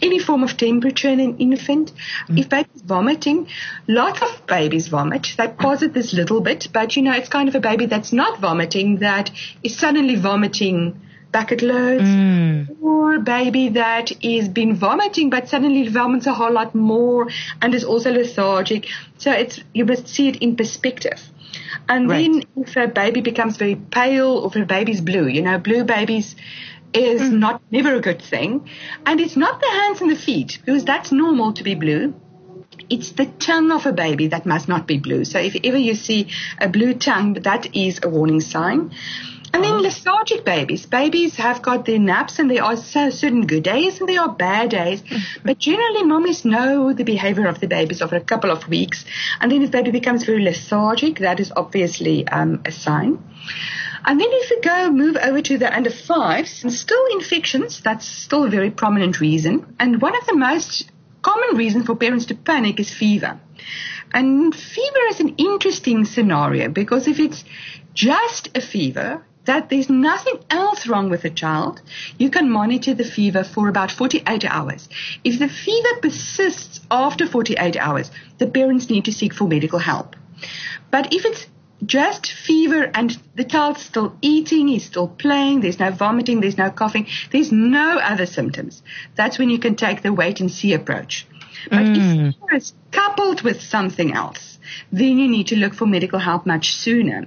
Any 0.00 0.18
form 0.18 0.42
of 0.42 0.56
temperature 0.56 1.08
in 1.08 1.20
an 1.20 1.38
infant. 1.38 1.92
Mm. 2.28 2.38
If 2.38 2.48
baby's 2.48 2.82
vomiting, 2.82 3.48
lots 3.88 4.22
of 4.22 4.46
babies 4.46 4.88
vomit. 4.88 5.34
They 5.36 5.48
posset 5.48 5.94
this 5.94 6.12
little 6.12 6.40
bit, 6.40 6.68
but 6.72 6.96
you 6.96 7.02
know, 7.02 7.12
it's 7.12 7.28
kind 7.28 7.48
of 7.48 7.54
a 7.54 7.60
baby 7.60 7.86
that's 7.86 8.12
not 8.12 8.40
vomiting 8.40 8.98
that 8.98 9.30
is 9.62 9.76
suddenly 9.76 10.16
vomiting 10.16 11.00
bucket 11.34 11.62
loads, 11.62 12.04
mm. 12.04 12.80
or 12.80 13.16
a 13.16 13.20
baby 13.20 13.70
that 13.70 14.12
is 14.24 14.48
been 14.48 14.76
vomiting 14.76 15.30
but 15.30 15.48
suddenly 15.48 15.88
vomits 15.88 16.26
a 16.26 16.32
whole 16.32 16.52
lot 16.52 16.74
more 16.76 17.26
and 17.60 17.74
is 17.74 17.84
also 17.84 18.12
lethargic. 18.12 18.86
So 19.18 19.32
it's 19.32 19.60
you 19.74 19.84
must 19.84 20.08
see 20.08 20.28
it 20.28 20.36
in 20.36 20.56
perspective. 20.56 21.20
And 21.88 22.08
right. 22.08 22.22
then 22.22 22.44
if 22.56 22.76
a 22.76 22.86
baby 22.86 23.20
becomes 23.20 23.56
very 23.56 23.74
pale 23.74 24.38
or 24.38 24.46
if 24.46 24.56
a 24.56 24.64
baby's 24.64 25.00
blue, 25.00 25.26
you 25.26 25.42
know, 25.42 25.58
blue 25.58 25.82
babies 25.82 26.36
is 26.92 27.20
mm. 27.20 27.32
not 27.32 27.60
never 27.70 27.94
a 27.96 28.00
good 28.00 28.22
thing. 28.22 28.70
And 29.04 29.20
it's 29.20 29.36
not 29.36 29.60
the 29.60 29.70
hands 29.80 30.00
and 30.00 30.10
the 30.10 30.16
feet 30.28 30.60
because 30.64 30.84
that's 30.84 31.10
normal 31.10 31.52
to 31.54 31.64
be 31.64 31.74
blue. 31.74 32.14
It's 32.88 33.12
the 33.12 33.26
tongue 33.26 33.72
of 33.72 33.86
a 33.86 33.92
baby 33.92 34.28
that 34.28 34.46
must 34.46 34.68
not 34.68 34.86
be 34.86 34.98
blue. 34.98 35.24
So 35.24 35.40
if 35.40 35.56
ever 35.64 35.78
you 35.78 35.94
see 35.94 36.28
a 36.60 36.68
blue 36.68 36.94
tongue, 36.94 37.34
that 37.50 37.74
is 37.74 38.00
a 38.02 38.08
warning 38.08 38.40
sign. 38.40 38.92
And 39.54 39.62
then 39.62 39.82
lethargic 39.82 40.44
babies. 40.44 40.84
Babies 40.84 41.36
have 41.36 41.62
got 41.62 41.84
their 41.84 42.00
naps 42.00 42.40
and 42.40 42.50
there 42.50 42.64
are 42.64 42.76
certain 42.76 43.46
good 43.46 43.62
days 43.62 44.00
and 44.00 44.08
there 44.08 44.20
are 44.20 44.28
bad 44.28 44.70
days. 44.70 45.00
But 45.44 45.58
generally, 45.58 46.02
mommies 46.02 46.44
know 46.44 46.92
the 46.92 47.04
behavior 47.04 47.46
of 47.46 47.60
the 47.60 47.68
babies 47.68 48.02
over 48.02 48.16
a 48.16 48.20
couple 48.20 48.50
of 48.50 48.68
weeks. 48.68 49.04
And 49.40 49.52
then 49.52 49.62
if 49.62 49.70
baby 49.70 49.92
becomes 49.92 50.24
very 50.24 50.42
lethargic, 50.42 51.20
that 51.20 51.38
is 51.38 51.52
obviously 51.54 52.26
um, 52.26 52.62
a 52.64 52.72
sign. 52.72 53.22
And 54.04 54.20
then 54.20 54.26
if 54.28 54.50
we 54.50 54.60
go 54.60 54.90
move 54.90 55.16
over 55.16 55.40
to 55.42 55.56
the 55.56 55.72
under 55.72 55.90
fives, 55.90 56.64
still 56.76 57.06
infections, 57.12 57.80
that's 57.80 58.08
still 58.08 58.42
a 58.42 58.50
very 58.50 58.72
prominent 58.72 59.20
reason. 59.20 59.76
And 59.78 60.02
one 60.02 60.16
of 60.16 60.26
the 60.26 60.34
most 60.34 60.90
common 61.22 61.56
reasons 61.56 61.86
for 61.86 61.94
parents 61.94 62.26
to 62.26 62.34
panic 62.34 62.80
is 62.80 62.92
fever. 62.92 63.38
And 64.12 64.52
fever 64.52 65.04
is 65.10 65.20
an 65.20 65.36
interesting 65.36 66.06
scenario 66.06 66.68
because 66.70 67.06
if 67.06 67.20
it's 67.20 67.44
just 67.94 68.48
a 68.56 68.60
fever, 68.60 69.24
that 69.44 69.68
there's 69.68 69.90
nothing 69.90 70.38
else 70.50 70.86
wrong 70.86 71.10
with 71.10 71.22
the 71.22 71.30
child, 71.30 71.80
you 72.18 72.30
can 72.30 72.50
monitor 72.50 72.94
the 72.94 73.04
fever 73.04 73.44
for 73.44 73.68
about 73.68 73.90
48 73.90 74.44
hours. 74.44 74.88
If 75.22 75.38
the 75.38 75.48
fever 75.48 76.00
persists 76.00 76.80
after 76.90 77.26
48 77.26 77.76
hours, 77.76 78.10
the 78.38 78.46
parents 78.46 78.90
need 78.90 79.04
to 79.04 79.12
seek 79.12 79.34
for 79.34 79.46
medical 79.46 79.78
help. 79.78 80.16
But 80.90 81.12
if 81.12 81.24
it's 81.24 81.46
just 81.84 82.32
fever 82.32 82.90
and 82.94 83.18
the 83.34 83.44
child's 83.44 83.82
still 83.82 84.16
eating, 84.22 84.68
he's 84.68 84.86
still 84.86 85.08
playing, 85.08 85.60
there's 85.60 85.78
no 85.78 85.90
vomiting, 85.90 86.40
there's 86.40 86.58
no 86.58 86.70
coughing, 86.70 87.06
there's 87.30 87.52
no 87.52 87.98
other 87.98 88.26
symptoms, 88.26 88.82
that's 89.14 89.38
when 89.38 89.50
you 89.50 89.58
can 89.58 89.74
take 89.74 90.02
the 90.02 90.12
wait 90.12 90.40
and 90.40 90.50
see 90.50 90.72
approach. 90.72 91.26
But 91.70 91.80
mm. 91.80 92.28
if 92.28 92.34
fever 92.34 92.54
is 92.54 92.72
coupled 92.90 93.42
with 93.42 93.60
something 93.60 94.12
else, 94.12 94.58
then 94.92 95.18
you 95.18 95.28
need 95.28 95.48
to 95.48 95.56
look 95.56 95.74
for 95.74 95.86
medical 95.86 96.18
help 96.18 96.46
much 96.46 96.72
sooner, 96.72 97.26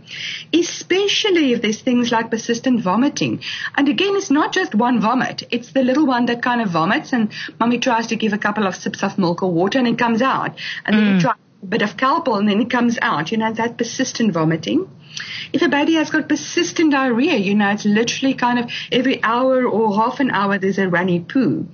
especially 0.53 1.53
if 1.53 1.61
there's 1.61 1.81
things 1.81 2.11
like 2.11 2.31
persistent 2.31 2.81
vomiting. 2.81 3.41
And 3.75 3.87
again, 3.87 4.15
it's 4.15 4.31
not 4.31 4.53
just 4.53 4.75
one 4.75 4.99
vomit. 4.99 5.43
It's 5.51 5.71
the 5.71 5.83
little 5.83 6.05
one 6.05 6.25
that 6.27 6.41
kind 6.41 6.61
of 6.61 6.69
vomits 6.69 7.13
and 7.13 7.31
mommy 7.59 7.79
tries 7.79 8.07
to 8.07 8.15
give 8.15 8.33
a 8.33 8.37
couple 8.37 8.65
of 8.65 8.75
sips 8.75 9.03
of 9.03 9.17
milk 9.17 9.43
or 9.43 9.51
water 9.51 9.79
and 9.79 9.87
it 9.87 9.97
comes 9.97 10.21
out. 10.21 10.57
And 10.85 10.95
then 10.95 11.05
you 11.05 11.13
mm. 11.13 11.21
try 11.21 11.33
a 11.61 11.65
bit 11.65 11.81
of 11.81 11.97
Calpol 11.97 12.39
and 12.39 12.47
then 12.47 12.61
it 12.61 12.69
comes 12.69 12.97
out. 13.01 13.31
You 13.31 13.37
know, 13.37 13.53
that 13.53 13.77
persistent 13.77 14.33
vomiting. 14.33 14.89
If 15.53 15.61
a 15.61 15.69
baby 15.69 15.93
has 15.93 16.09
got 16.09 16.27
persistent 16.27 16.91
diarrhea, 16.91 17.35
you 17.35 17.55
know, 17.55 17.69
it's 17.69 17.85
literally 17.85 18.33
kind 18.33 18.59
of 18.59 18.69
every 18.91 19.23
hour 19.23 19.65
or 19.65 19.95
half 19.95 20.19
an 20.19 20.31
hour 20.31 20.57
there's 20.57 20.77
a 20.77 20.87
runny 20.87 21.19
poo. 21.21 21.67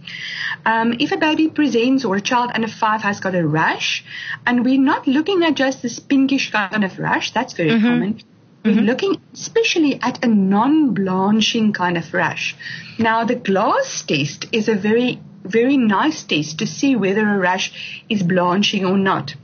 Um, 0.66 0.96
if 1.00 1.12
a 1.12 1.18
baby 1.18 1.50
presents 1.50 2.06
or 2.06 2.16
a 2.16 2.22
child 2.22 2.52
under 2.54 2.68
five 2.68 3.02
has 3.02 3.20
got 3.20 3.36
a 3.36 3.46
rash, 3.46 4.04
and 4.46 4.64
we're 4.64 4.80
not 4.80 5.08
looking 5.08 5.44
at 5.44 5.56
just 5.56 5.82
this 5.82 6.00
pinkish 6.00 6.52
kind 6.52 6.84
of 6.84 7.00
rash, 7.00 7.32
that's 7.32 7.54
very 7.54 7.72
mm-hmm. 7.72 7.86
common. 7.86 8.22
we're 8.64 8.82
looking 8.82 9.20
especially 9.34 10.00
at 10.02 10.24
a 10.24 10.28
non-blanching 10.28 11.74
kind 11.74 11.98
of 11.98 12.14
rash. 12.14 12.56
Now, 12.98 13.26
the 13.26 13.36
glass 13.36 14.04
test 14.08 14.46
is 14.52 14.70
a 14.70 14.76
very, 14.76 15.20
very 15.44 15.76
nice 15.76 16.24
test 16.24 16.60
to 16.60 16.68
see 16.68 16.96
whether 16.96 17.28
a 17.28 17.38
rash 17.38 18.06
is 18.08 18.24
blanching 18.24 18.86
or 18.86 18.98
not. 18.98 19.36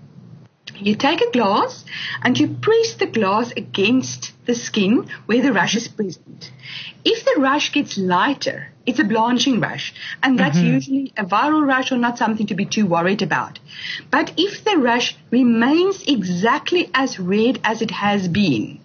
You 0.81 0.95
take 0.95 1.21
a 1.21 1.31
glass 1.31 1.85
and 2.23 2.39
you 2.39 2.47
press 2.47 2.93
the 2.93 3.05
glass 3.05 3.51
against 3.51 4.31
the 4.45 4.55
skin 4.55 5.07
where 5.25 5.41
the 5.41 5.53
rash 5.53 5.75
is 5.75 5.87
present. 5.87 6.51
If 7.03 7.25
the 7.25 7.39
rash 7.39 7.71
gets 7.73 7.97
lighter, 7.97 8.67
it's 8.85 8.99
a 8.99 9.03
blanching 9.03 9.59
rash, 9.59 9.93
and 10.23 10.39
that's 10.39 10.57
mm-hmm. 10.57 10.73
usually 10.73 11.13
a 11.17 11.25
viral 11.25 11.67
rash 11.67 11.91
or 11.91 11.97
not 11.97 12.17
something 12.17 12.47
to 12.47 12.55
be 12.55 12.65
too 12.65 12.85
worried 12.85 13.21
about. 13.21 13.59
But 14.09 14.33
if 14.37 14.63
the 14.63 14.77
rash 14.77 15.15
remains 15.31 16.03
exactly 16.07 16.89
as 16.93 17.19
red 17.19 17.59
as 17.63 17.81
it 17.81 17.91
has 17.91 18.27
been, 18.27 18.79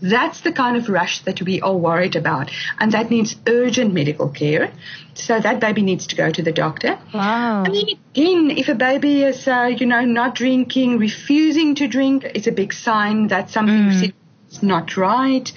that's 0.00 0.40
the 0.42 0.52
kind 0.52 0.76
of 0.76 0.88
rush 0.88 1.20
that 1.20 1.40
we 1.42 1.60
are 1.60 1.76
worried 1.76 2.16
about, 2.16 2.50
and 2.78 2.92
that 2.92 3.10
needs 3.10 3.36
urgent 3.46 3.94
medical 3.94 4.28
care. 4.28 4.72
So 5.14 5.40
that 5.40 5.60
baby 5.60 5.82
needs 5.82 6.06
to 6.08 6.16
go 6.16 6.30
to 6.30 6.42
the 6.42 6.52
doctor. 6.52 6.98
Wow. 7.14 7.64
And 7.64 7.74
then 7.74 7.84
again, 8.14 8.50
if 8.50 8.68
a 8.68 8.74
baby 8.74 9.22
is, 9.22 9.48
uh, 9.48 9.70
you 9.76 9.86
know, 9.86 10.04
not 10.04 10.34
drinking, 10.34 10.98
refusing 10.98 11.74
to 11.76 11.88
drink, 11.88 12.24
it's 12.24 12.46
a 12.46 12.52
big 12.52 12.72
sign 12.72 13.28
that 13.28 13.50
something 13.50 13.74
mm. 13.74 14.12
is 14.50 14.62
not 14.62 14.96
right. 14.96 15.50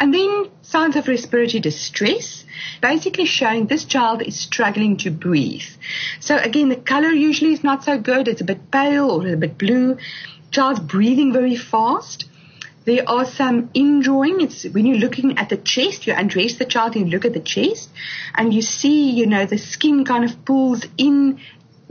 And 0.00 0.12
then 0.12 0.50
signs 0.62 0.96
of 0.96 1.06
respiratory 1.06 1.60
distress, 1.60 2.44
basically 2.80 3.26
showing 3.26 3.66
this 3.66 3.84
child 3.84 4.22
is 4.22 4.40
struggling 4.40 4.96
to 4.98 5.10
breathe. 5.10 5.62
So 6.18 6.36
again, 6.36 6.70
the 6.70 6.76
color 6.76 7.10
usually 7.10 7.52
is 7.52 7.62
not 7.62 7.84
so 7.84 7.98
good. 7.98 8.26
It's 8.26 8.40
a 8.40 8.44
bit 8.44 8.70
pale 8.70 9.10
or 9.10 9.28
a 9.28 9.36
bit 9.36 9.58
blue. 9.58 9.98
Child's 10.50 10.80
breathing 10.80 11.32
very 11.32 11.56
fast. 11.56 12.24
There 12.84 13.08
are 13.08 13.24
some 13.24 13.70
indrawing. 13.74 14.40
It's 14.40 14.64
when 14.64 14.86
you're 14.86 14.98
looking 14.98 15.38
at 15.38 15.48
the 15.48 15.56
chest, 15.56 16.06
you 16.06 16.14
undress 16.14 16.56
the 16.56 16.64
child 16.64 16.96
and 16.96 17.06
you 17.06 17.12
look 17.12 17.24
at 17.24 17.32
the 17.32 17.40
chest 17.40 17.90
and 18.34 18.52
you 18.52 18.62
see, 18.62 19.10
you 19.10 19.26
know, 19.26 19.46
the 19.46 19.58
skin 19.58 20.04
kind 20.04 20.24
of 20.24 20.44
pulls 20.44 20.84
in 20.98 21.40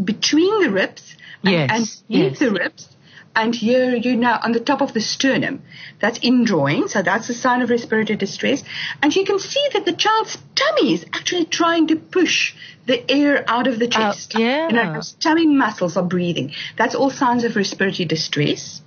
between 0.04 0.64
the 0.64 0.72
ribs 0.72 1.16
and, 1.44 1.54
yes, 1.54 1.70
and 1.72 1.88
yes. 2.08 2.40
the 2.40 2.52
ribs. 2.52 2.88
And 3.34 3.56
here 3.56 3.96
you 3.96 4.18
know 4.18 4.38
on 4.44 4.52
the 4.52 4.60
top 4.60 4.82
of 4.82 4.94
the 4.94 5.00
sternum. 5.00 5.62
That's 6.02 6.20
indrawing, 6.20 6.90
so 6.90 7.02
that's 7.02 7.30
a 7.30 7.34
sign 7.34 7.62
of 7.62 7.70
respiratory 7.70 8.18
distress. 8.18 8.62
And 9.02 9.16
you 9.16 9.24
can 9.24 9.40
see 9.40 9.66
that 9.72 9.86
the 9.86 9.94
child's 9.94 10.38
tummy 10.56 10.96
is 10.96 11.06
actually 11.14 11.46
trying 11.46 11.88
to 11.88 11.96
push 11.96 12.54
the 12.88 13.10
air 13.10 13.46
out 13.48 13.68
of 13.68 13.80
the 13.80 13.88
chest. 13.88 14.36
Uh, 14.36 14.40
yeah. 14.40 14.68
You 14.68 14.74
know, 14.74 15.02
tummy 15.22 15.48
muscles 15.48 15.96
are 15.96 16.04
breathing. 16.04 16.54
That's 16.78 16.94
all 16.94 17.10
signs 17.10 17.46
of 17.46 17.56
respiratory 17.56 18.06
distress. 18.06 18.82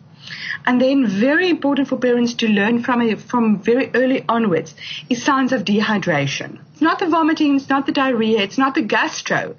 And 0.66 0.80
then 0.80 1.06
very 1.06 1.50
important 1.50 1.88
for 1.88 1.98
parents 1.98 2.34
to 2.34 2.48
learn 2.48 2.82
from 2.82 3.02
it 3.02 3.20
from 3.20 3.58
very 3.58 3.90
early 3.94 4.24
onwards 4.28 4.74
is 5.10 5.22
signs 5.22 5.52
of 5.52 5.64
dehydration. 5.64 6.58
It's 6.72 6.80
not 6.80 6.98
the 6.98 7.06
vomiting, 7.06 7.56
it's 7.56 7.68
not 7.68 7.84
the 7.84 7.92
diarrhea, 7.92 8.40
it's 8.40 8.56
not 8.56 8.74
the 8.74 8.82
gastro 8.82 9.56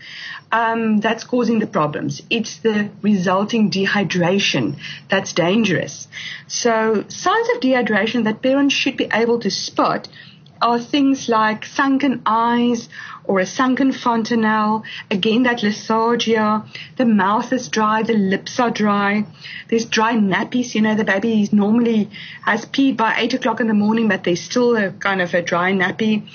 um, 0.52 0.98
that's 1.00 1.24
causing 1.24 1.60
the 1.60 1.68
problems. 1.68 2.24
It's 2.30 2.58
the 2.58 2.90
resulting 3.02 3.70
dehydration 3.70 4.78
that's 5.10 5.34
dangerous. 5.34 6.08
So 6.48 7.06
signs 7.08 7.50
of 7.54 7.62
dehydration 7.62 8.24
that 8.24 8.42
parents 8.42 8.74
should 8.74 8.98
be 8.98 9.08
able 9.14 9.40
to 9.42 9.52
spot 9.52 10.08
are 10.62 10.80
things 10.80 11.30
like 11.30 11.66
sunken 11.66 12.22
eyes 12.26 12.90
or 13.28 13.40
a 13.40 13.46
sunken 13.46 13.92
fontanelle. 13.92 14.84
Again, 15.12 15.44
that 15.44 15.60
lysergia. 15.60 16.66
The 16.98 17.06
mouth 17.06 17.52
is 17.54 17.70
dry. 17.70 18.04
The 18.04 18.14
lips 18.14 18.60
are 18.60 18.72
dry. 18.72 19.26
There's 19.70 19.86
dry 19.86 20.14
nappies. 20.14 20.76
You 20.76 20.82
know, 20.82 20.96
the 20.96 21.04
baby 21.04 21.50
normally 21.52 22.10
has 22.44 22.66
peed 22.66 22.98
by 22.98 23.16
eight 23.18 23.34
o'clock 23.34 23.60
in 23.60 23.68
the 23.68 23.74
morning, 23.74 24.08
but 24.08 24.24
there's 24.24 24.42
still 24.42 24.76
a 24.76 24.92
kind 24.92 25.22
of 25.22 25.34
a 25.34 25.42
dry 25.42 25.72
nappy. 25.72 26.28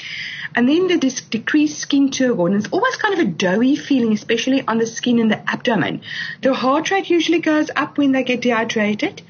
And 0.54 0.68
then 0.68 0.88
the 0.88 0.98
decreased 1.30 1.78
skin 1.78 2.08
turgor, 2.10 2.46
and 2.46 2.56
it's 2.56 2.68
almost 2.72 3.00
kind 3.00 3.14
of 3.14 3.20
a 3.20 3.30
doughy 3.30 3.76
feeling, 3.76 4.12
especially 4.12 4.66
on 4.66 4.78
the 4.78 4.86
skin 4.86 5.20
and 5.20 5.30
the 5.30 5.48
abdomen. 5.48 6.00
The 6.42 6.54
heart 6.54 6.90
rate 6.90 7.08
usually 7.08 7.38
goes 7.38 7.70
up 7.76 7.98
when 7.98 8.10
they 8.12 8.24
get 8.24 8.40
dehydrated. 8.40 9.22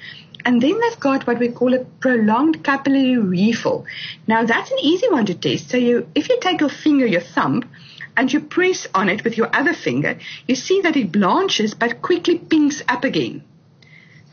And 0.44 0.62
then 0.62 0.80
they've 0.80 1.00
got 1.00 1.26
what 1.26 1.38
we 1.38 1.48
call 1.48 1.74
a 1.74 1.84
prolonged 1.84 2.64
capillary 2.64 3.18
refill. 3.18 3.84
Now 4.26 4.44
that's 4.44 4.70
an 4.70 4.78
easy 4.80 5.08
one 5.08 5.26
to 5.26 5.34
test. 5.34 5.70
So 5.70 5.76
you, 5.76 6.08
if 6.14 6.28
you 6.28 6.38
take 6.40 6.60
your 6.60 6.70
finger, 6.70 7.06
your 7.06 7.20
thumb, 7.20 7.68
and 8.16 8.32
you 8.32 8.40
press 8.40 8.86
on 8.94 9.08
it 9.08 9.24
with 9.24 9.36
your 9.36 9.54
other 9.54 9.74
finger, 9.74 10.18
you 10.46 10.54
see 10.54 10.80
that 10.82 10.96
it 10.96 11.12
blanches 11.12 11.74
but 11.74 12.02
quickly 12.02 12.38
pinks 12.38 12.82
up 12.88 13.04
again. 13.04 13.44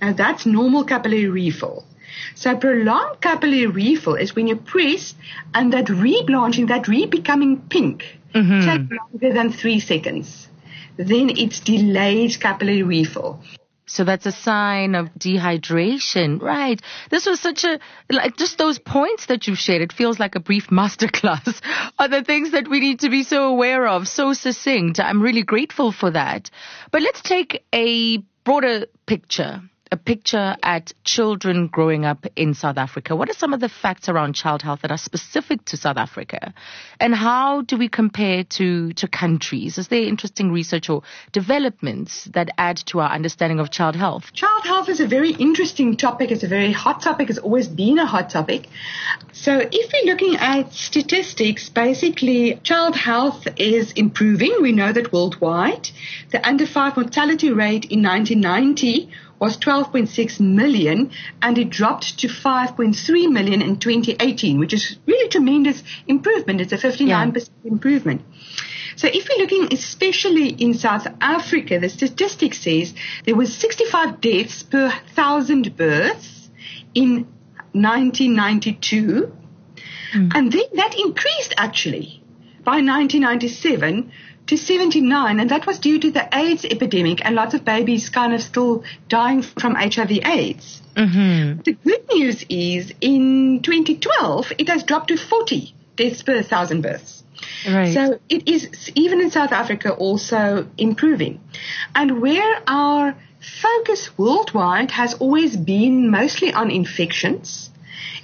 Now 0.02 0.14
that's 0.14 0.46
normal 0.46 0.84
capillary 0.84 1.28
refill. 1.28 1.86
So 2.36 2.56
prolonged 2.56 3.22
capillary 3.22 3.68
refill 3.68 4.16
is 4.16 4.36
when 4.36 4.48
you 4.48 4.56
press 4.56 5.14
and 5.54 5.74
that 5.74 5.86
reblanching, 5.86 6.68
that 6.68 6.88
re-becoming 6.88 7.62
pink, 7.70 8.18
mm-hmm. 8.34 8.66
takes 8.66 9.02
longer 9.02 9.34
than 9.34 9.52
three 9.52 9.80
seconds. 9.80 10.48
Then 10.98 11.30
it's 11.30 11.60
delayed 11.60 12.40
capillary 12.40 12.84
refill. 12.84 13.40
So 13.88 14.04
that's 14.04 14.26
a 14.26 14.34
sign 14.34 14.96
of 14.96 15.08
dehydration, 15.14 16.42
right? 16.42 16.80
This 17.10 17.26
was 17.26 17.40
such 17.40 17.64
a, 17.64 17.80
like 18.10 18.36
just 18.36 18.58
those 18.58 18.80
points 18.80 19.28
that 19.28 19.48
you've 19.48 19.58
shared. 19.58 19.82
It 19.82 19.94
feels 19.94 20.20
like 20.20 20.36
a 20.36 20.42
brief 20.42 20.68
masterclass 20.72 21.62
on 21.98 22.12
the 22.12 22.24
things 22.24 22.52
that 22.52 22.68
we 22.68 22.82
need 22.82 23.00
to 23.00 23.10
be 23.10 23.24
so 23.24 23.48
aware 23.48 23.88
of, 23.88 24.08
so 24.08 24.34
succinct. 24.34 25.00
I'm 25.00 25.22
really 25.22 25.44
grateful 25.44 25.94
for 25.94 26.12
that. 26.12 26.50
But 26.92 27.02
let's 27.02 27.22
take 27.22 27.64
a 27.74 28.18
broader 28.44 28.88
picture 29.06 29.62
a 29.92 29.98
picture 29.98 30.56
at 30.64 30.94
children 31.04 31.68
growing 31.68 32.06
up 32.06 32.26
in 32.36 32.54
South 32.54 32.78
Africa. 32.78 33.16
What 33.16 33.30
are 33.30 33.34
some 33.34 33.54
of 33.54 33.60
the 33.60 33.70
facts 33.70 34.10
around 34.10 34.34
child 34.34 34.62
health 34.62 34.82
that 34.82 34.92
are 34.92 34.98
specific 34.98 35.64
to 35.66 35.78
South 35.78 35.98
Africa? 35.98 36.54
And 37.00 37.14
how 37.14 37.62
do 37.62 37.78
we 37.78 37.90
compare 37.90 38.44
to, 38.44 38.94
to 38.94 39.08
countries? 39.08 39.78
Is 39.78 39.88
there 39.88 40.04
interesting 40.04 40.52
research 40.52 40.90
or 40.90 41.04
developments 41.32 42.26
that 42.34 42.50
add 42.58 42.78
to 42.88 43.00
our 43.00 43.10
understanding 43.10 43.60
of 43.60 43.72
child 43.72 43.96
health? 43.96 44.34
Child 44.34 44.64
health 44.64 44.90
is 44.90 45.00
a 45.00 45.08
very 45.08 45.32
interesting 45.32 45.98
topic. 45.98 46.32
It's 46.32 46.44
a 46.44 46.48
very 46.48 46.72
hot 46.72 47.02
topic. 47.02 47.30
It's 47.30 47.40
always 47.40 47.68
been 47.68 48.00
a 48.00 48.06
hot 48.06 48.30
topic. 48.30 48.68
So 49.32 49.60
if 49.60 49.92
we're 49.94 50.12
looking 50.12 50.36
at 50.38 50.74
statistics, 50.74 51.70
basically 51.70 52.60
child 52.64 52.96
health 52.96 53.48
is 53.58 53.92
improving. 53.94 54.58
We 54.62 54.72
know 54.72 54.92
that 54.92 55.14
worldwide. 55.14 55.90
The 56.32 56.46
under 56.48 56.66
five 56.66 56.98
mortality 56.98 57.52
rate 57.52 57.86
in 57.86 58.04
1990 58.04 59.10
was 59.40 59.58
12.6 59.58 60.40
million 60.40 61.12
and 61.42 61.58
it 61.58 61.70
dropped 61.70 62.20
to 62.20 62.28
5.3 62.28 63.32
million 63.32 63.62
in 63.62 63.78
2018, 63.78 64.60
which 64.60 64.74
is 64.74 64.98
really 65.06 65.30
tremendous 65.30 65.84
improvement. 66.08 66.62
It's 66.62 66.74
a 66.74 66.78
59% 66.78 67.36
yeah. 67.36 67.72
improvement. 67.72 68.22
So 68.96 69.08
if 69.08 69.30
we're 69.30 69.44
looking 69.44 69.74
especially 69.74 70.50
in 70.50 70.74
South 70.74 71.06
Africa, 71.22 71.80
the 71.80 71.90
statistic 71.90 72.56
says 72.56 72.96
there 73.26 73.36
was 73.36 73.56
65 73.56 74.22
deaths 74.22 74.64
per 74.64 74.92
thousand 75.16 75.78
births 75.78 76.50
in 76.96 77.28
1992. 77.74 79.32
Mm. 80.14 80.32
And 80.34 80.52
then 80.52 80.64
that 80.74 80.96
increased 80.98 81.54
actually 81.58 82.24
by 82.64 82.82
1997 82.82 84.12
to 84.48 84.58
79, 84.58 85.40
and 85.40 85.50
that 85.50 85.66
was 85.68 85.80
due 85.80 86.00
to 86.00 86.12
the 86.12 86.28
AIDS 86.34 86.66
epidemic 86.66 87.24
and 87.26 87.36
lots 87.36 87.54
of 87.54 87.64
babies 87.66 88.10
kind 88.10 88.34
of 88.34 88.42
still 88.42 88.84
dying 89.10 89.42
from 89.42 89.76
HIV 89.76 90.12
AIDS. 90.26 90.82
Mm-hmm. 90.96 91.62
The 91.62 91.74
good 91.74 92.08
news 92.14 92.46
is 92.50 92.94
in 93.02 93.62
2012, 93.62 94.54
it 94.58 94.70
has 94.70 94.84
dropped 94.84 95.10
to 95.10 95.18
40 95.18 95.74
deaths 95.96 96.24
per 96.24 96.42
thousand 96.42 96.82
births. 96.82 97.24
Right. 97.68 97.94
So 97.94 98.20
it 98.30 98.48
is, 98.48 98.92
even 98.96 99.22
in 99.22 99.30
South 99.32 99.52
Africa, 99.52 99.94
also 99.94 100.68
improving. 100.78 101.40
And 101.94 102.22
where 102.22 102.62
our 102.68 103.16
focus 103.62 104.18
worldwide 104.18 104.92
has 104.92 105.14
always 105.16 105.56
been 105.56 106.10
mostly 106.10 106.54
on 106.54 106.72
infections, 106.72 107.70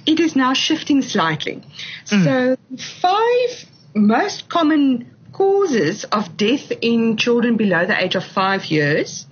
it 0.06 0.20
is 0.20 0.34
now 0.34 0.54
shifting 0.54 1.02
slightly. 1.02 1.62
Mm. 2.06 2.24
So 2.24 2.56
five 3.00 3.70
most 3.94 4.48
common 4.48 5.13
causes 5.34 6.04
of 6.04 6.36
death 6.36 6.72
in 6.80 7.16
children 7.16 7.56
below 7.56 7.84
the 7.84 8.02
age 8.02 8.14
of 8.14 8.24
five 8.24 8.64
years 8.66 9.26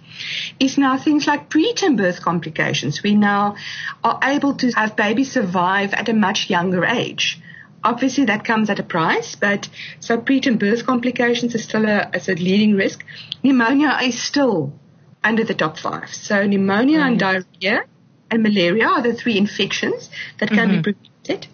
is 0.59 0.77
now 0.77 0.99
things 0.99 1.27
like 1.27 1.49
preterm 1.49 1.97
birth 1.97 2.21
complications. 2.21 3.03
We 3.03 3.15
now 3.15 3.57
are 4.03 4.19
able 4.23 4.55
to 4.57 4.71
have 4.73 4.97
babies 4.97 5.33
survive 5.33 5.95
at 5.95 6.09
a 6.09 6.13
much 6.13 6.51
younger 6.51 6.85
age. 6.85 7.41
Obviously, 7.85 8.25
that 8.27 8.45
comes 8.45 8.69
at 8.69 8.79
a 8.79 8.83
price, 8.83 9.37
but 9.37 9.69
so 10.01 10.19
preterm 10.19 10.59
birth 10.59 10.85
complications 10.87 11.55
is 11.55 11.65
still 11.65 11.87
a, 11.87 12.11
is 12.15 12.29
a 12.29 12.35
leading 12.35 12.75
risk. 12.75 13.05
Pneumonia 13.43 13.99
is 14.03 14.21
still 14.21 14.73
under 15.23 15.45
the 15.45 15.55
top 15.55 15.79
five. 15.79 16.13
So 16.13 16.47
pneumonia 16.47 17.01
and 17.01 17.19
diarrhea 17.19 17.85
and 18.31 18.43
malaria 18.43 18.89
are 18.89 19.03
the 19.03 19.15
three 19.15 19.39
infections 19.39 20.11
that 20.39 20.49
can 20.49 20.69
mm-hmm. 20.69 20.77
be 20.79 20.83
prevented 20.83 21.12
it. 21.29 21.47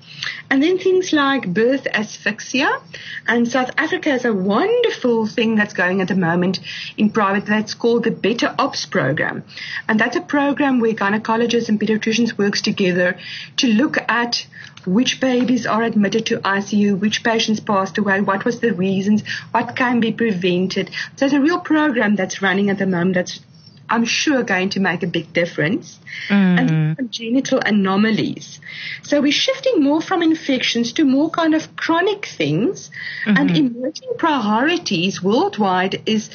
And 0.50 0.62
then 0.62 0.78
things 0.78 1.12
like 1.12 1.52
birth 1.52 1.86
asphyxia. 1.92 2.80
And 3.26 3.46
South 3.46 3.70
Africa 3.76 4.10
has 4.10 4.24
a 4.24 4.32
wonderful 4.32 5.26
thing 5.26 5.56
that's 5.56 5.74
going 5.74 6.00
at 6.00 6.08
the 6.08 6.14
moment 6.14 6.60
in 6.96 7.10
private 7.10 7.46
that's 7.46 7.74
called 7.74 8.04
the 8.04 8.10
Better 8.10 8.54
Ops 8.58 8.86
program. 8.86 9.44
And 9.88 10.00
that's 10.00 10.16
a 10.16 10.22
program 10.22 10.80
where 10.80 10.94
gynecologists 10.94 11.68
and 11.68 11.80
pediatricians 11.80 12.38
works 12.38 12.62
together 12.62 13.18
to 13.58 13.66
look 13.68 13.98
at 14.08 14.46
which 14.86 15.20
babies 15.20 15.66
are 15.66 15.82
admitted 15.82 16.26
to 16.26 16.38
ICU, 16.38 16.98
which 16.98 17.22
patients 17.22 17.60
passed 17.60 17.98
away, 17.98 18.20
what 18.20 18.44
was 18.44 18.60
the 18.60 18.72
reasons, 18.72 19.22
what 19.50 19.76
can 19.76 20.00
be 20.00 20.12
prevented. 20.12 20.88
So 20.88 21.28
there's 21.28 21.32
a 21.34 21.40
real 21.40 21.60
program 21.60 22.16
that's 22.16 22.40
running 22.40 22.70
at 22.70 22.78
the 22.78 22.86
moment 22.86 23.14
that's 23.14 23.40
I'm 23.90 24.04
sure 24.04 24.42
going 24.42 24.70
to 24.70 24.80
make 24.80 25.02
a 25.02 25.06
big 25.06 25.32
difference. 25.32 25.98
Mm. 26.28 26.58
And 26.58 26.96
congenital 26.96 27.60
anomalies. 27.60 28.60
So 29.02 29.20
we're 29.20 29.32
shifting 29.32 29.82
more 29.82 30.02
from 30.02 30.22
infections 30.22 30.92
to 30.94 31.04
more 31.04 31.30
kind 31.30 31.54
of 31.54 31.74
chronic 31.76 32.26
things. 32.26 32.90
Mm-hmm. 33.24 33.36
And 33.36 33.56
emerging 33.56 34.10
priorities 34.18 35.22
worldwide 35.22 36.02
is 36.06 36.30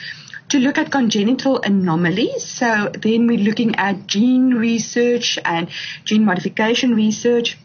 to 0.50 0.60
look 0.60 0.78
at 0.78 0.92
congenital 0.92 1.62
anomalies. 1.62 2.46
So 2.46 2.90
then 2.94 3.28
we're 3.28 3.40
looking 3.40 3.76
at 3.76 4.08
gene 4.08 4.54
research 4.54 5.40
and 5.44 5.70
gene 6.06 6.26
modification 6.26 6.96
research. 6.96 7.58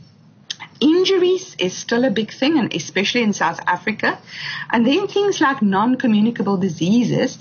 Injuries 0.81 1.57
is 1.59 1.77
still 1.77 2.05
a 2.05 2.11
big 2.11 2.33
thing, 2.33 2.57
and 2.57 2.72
especially 2.72 3.22
in 3.22 3.33
South 3.33 3.59
Africa. 3.66 4.18
And 4.70 4.87
then 4.87 5.09
things 5.09 5.40
like 5.40 5.61
non-communicable 5.61 6.57
diseases 6.59 7.38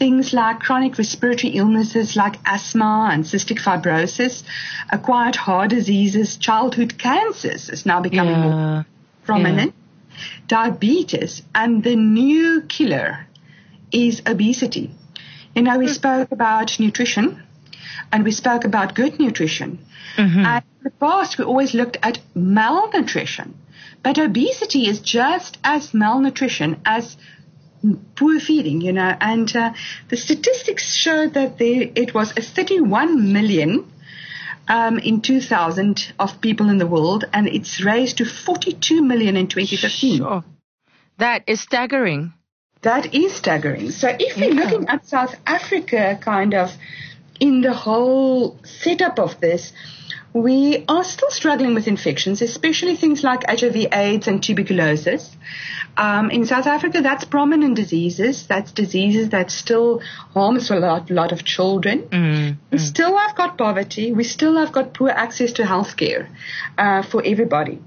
things 0.00 0.32
like 0.32 0.60
chronic 0.60 0.96
respiratory 0.96 1.52
illnesses 1.52 2.16
like 2.16 2.36
asthma 2.46 3.10
and 3.12 3.24
cystic 3.24 3.60
fibrosis, 3.60 4.42
acquired 4.90 5.36
heart 5.36 5.68
diseases, 5.70 6.38
childhood 6.38 6.96
cancers 6.98 7.68
is 7.68 7.84
now 7.84 8.00
becoming 8.00 8.34
yeah. 8.34 8.50
more 8.50 8.86
prominent, 9.24 9.74
yeah. 9.74 10.24
diabetes, 10.48 11.42
and 11.54 11.84
the 11.84 11.94
new 11.94 12.62
killer 12.62 13.26
is 13.92 14.22
obesity. 14.26 14.90
You 15.54 15.62
know, 15.62 15.78
we 15.78 15.86
mm. 15.86 15.94
spoke 15.94 16.32
about 16.32 16.80
nutrition 16.80 17.42
and 18.10 18.24
we 18.24 18.30
spoke 18.30 18.64
about 18.64 18.94
good 18.94 19.20
nutrition. 19.20 19.84
Mm-hmm. 20.16 20.46
And 20.46 20.64
in 20.78 20.84
the 20.84 20.90
past, 20.92 21.36
we 21.36 21.44
always 21.44 21.74
looked 21.74 21.98
at 22.02 22.20
malnutrition. 22.34 23.54
But 24.02 24.16
obesity 24.18 24.88
is 24.88 25.00
just 25.00 25.58
as 25.62 25.92
malnutrition 25.92 26.80
as 26.86 27.18
poor 28.14 28.40
feeding, 28.40 28.80
you 28.80 28.92
know, 28.92 29.16
and 29.20 29.54
uh, 29.56 29.72
the 30.08 30.16
statistics 30.16 30.94
show 30.94 31.28
that 31.28 31.58
there 31.58 31.90
it 31.94 32.14
was 32.14 32.32
a 32.36 32.42
31 32.42 33.32
million 33.32 33.90
um, 34.68 34.98
in 34.98 35.20
2000 35.20 36.12
of 36.18 36.40
people 36.40 36.68
in 36.68 36.78
the 36.78 36.86
world, 36.86 37.24
and 37.32 37.48
it's 37.48 37.82
raised 37.82 38.18
to 38.18 38.24
42 38.24 39.02
million 39.02 39.36
in 39.36 39.48
2015. 39.48 40.18
Sure. 40.18 40.44
That 41.18 41.44
is 41.46 41.60
staggering. 41.60 42.32
That 42.82 43.14
is 43.14 43.34
staggering. 43.34 43.90
So 43.90 44.08
if 44.08 44.36
yeah. 44.36 44.46
we're 44.46 44.54
looking 44.54 44.88
at 44.88 45.06
South 45.06 45.34
Africa, 45.46 46.18
kind 46.20 46.54
of 46.54 46.70
in 47.38 47.60
the 47.60 47.74
whole 47.74 48.58
setup 48.64 49.18
of 49.18 49.40
this, 49.40 49.72
we 50.32 50.84
are 50.88 51.02
still 51.02 51.30
struggling 51.30 51.74
with 51.74 51.88
infections, 51.88 52.40
especially 52.40 52.96
things 52.96 53.24
like 53.24 53.48
HIV, 53.48 53.88
AIDS, 53.92 54.28
and 54.28 54.42
tuberculosis. 54.42 55.36
Um, 55.96 56.30
in 56.30 56.46
South 56.46 56.66
Africa, 56.66 57.00
that's 57.00 57.24
prominent 57.24 57.74
diseases. 57.74 58.46
That's 58.46 58.70
diseases 58.70 59.30
that 59.30 59.50
still 59.50 60.00
harms 60.32 60.70
a 60.70 60.76
lot, 60.76 61.10
lot 61.10 61.32
of 61.32 61.44
children. 61.44 62.02
Mm, 62.02 62.56
we 62.70 62.78
mm. 62.78 62.80
still 62.80 63.16
have 63.16 63.36
got 63.36 63.58
poverty. 63.58 64.12
We 64.12 64.24
still 64.24 64.56
have 64.56 64.72
got 64.72 64.94
poor 64.94 65.10
access 65.10 65.52
to 65.54 65.62
healthcare 65.62 66.28
uh, 66.78 67.02
for 67.02 67.22
everybody. 67.24 67.80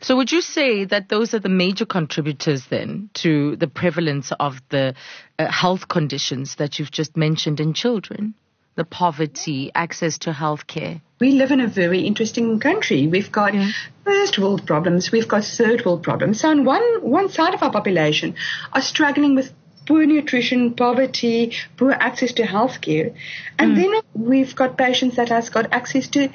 So 0.00 0.16
would 0.16 0.30
you 0.30 0.42
say 0.42 0.84
that 0.84 1.08
those 1.08 1.34
are 1.34 1.38
the 1.38 1.48
major 1.48 1.86
contributors 1.86 2.66
then 2.66 3.10
to 3.14 3.56
the 3.56 3.68
prevalence 3.68 4.32
of 4.38 4.60
the 4.68 4.94
uh, 5.38 5.50
health 5.50 5.88
conditions 5.88 6.56
that 6.56 6.78
you've 6.78 6.90
just 6.90 7.16
mentioned 7.16 7.58
in 7.58 7.72
children? 7.74 8.34
the 8.76 8.84
poverty, 8.84 9.70
access 9.74 10.18
to 10.18 10.32
healthcare? 10.32 11.00
We 11.24 11.32
live 11.32 11.52
in 11.52 11.60
a 11.60 11.66
very 11.66 12.00
interesting 12.00 12.60
country. 12.60 13.06
We've 13.06 13.32
got 13.32 13.54
yeah. 13.54 13.70
first 14.04 14.38
world 14.38 14.66
problems, 14.66 15.10
we've 15.10 15.26
got 15.26 15.42
third 15.42 15.82
world 15.86 16.02
problems. 16.02 16.40
So 16.40 16.50
on 16.50 16.66
one, 16.66 16.82
one 17.00 17.30
side 17.30 17.54
of 17.54 17.62
our 17.62 17.72
population 17.72 18.34
are 18.74 18.82
struggling 18.82 19.34
with 19.34 19.50
poor 19.86 20.04
nutrition, 20.04 20.74
poverty, 20.74 21.54
poor 21.78 21.92
access 21.92 22.34
to 22.34 22.42
healthcare. 22.42 23.14
And 23.58 23.72
mm. 23.72 23.76
then 23.76 23.92
we've 24.12 24.54
got 24.54 24.76
patients 24.76 25.16
that 25.16 25.30
has 25.30 25.48
got 25.48 25.72
access 25.72 26.08
to 26.08 26.28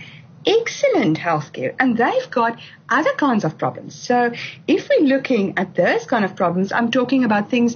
excellent 0.48 1.20
healthcare 1.20 1.76
and 1.80 1.96
they've 1.96 2.32
got 2.32 2.60
other 2.90 3.14
kinds 3.14 3.44
of 3.44 3.60
problems. 3.60 3.94
So 3.94 4.32
if 4.68 4.90
we're 4.90 5.08
looking 5.08 5.56
at 5.60 5.76
those 5.76 6.06
kind 6.06 6.26
of 6.26 6.36
problems, 6.36 6.72
I'm 6.72 6.90
talking 6.90 7.26
about 7.26 7.52
things 7.52 7.76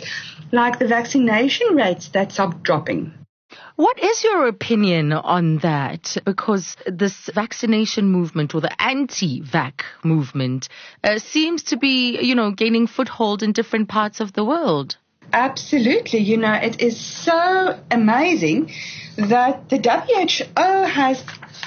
like 0.51 0.79
the 0.79 0.87
vaccination 0.87 1.75
rates 1.75 2.07
that's 2.07 2.39
up 2.39 2.63
dropping. 2.63 3.13
What 3.75 4.01
is 4.01 4.23
your 4.23 4.47
opinion 4.47 5.13
on 5.13 5.57
that? 5.59 6.17
Because 6.25 6.77
this 6.85 7.29
vaccination 7.33 8.09
movement 8.09 8.53
or 8.53 8.61
the 8.61 8.81
anti-vac 8.81 9.85
movement 10.03 10.69
uh, 11.03 11.19
seems 11.19 11.63
to 11.63 11.77
be, 11.77 12.19
you 12.21 12.35
know, 12.35 12.51
gaining 12.51 12.87
foothold 12.87 13.43
in 13.43 13.51
different 13.51 13.89
parts 13.89 14.19
of 14.19 14.33
the 14.33 14.43
world. 14.43 14.97
Absolutely. 15.31 16.19
You 16.19 16.37
know, 16.37 16.53
it 16.53 16.81
is 16.81 16.99
so 16.99 17.79
amazing 17.89 18.71
that 19.17 19.69
the 19.69 19.77
WHO 19.77 20.85
has 20.85 21.23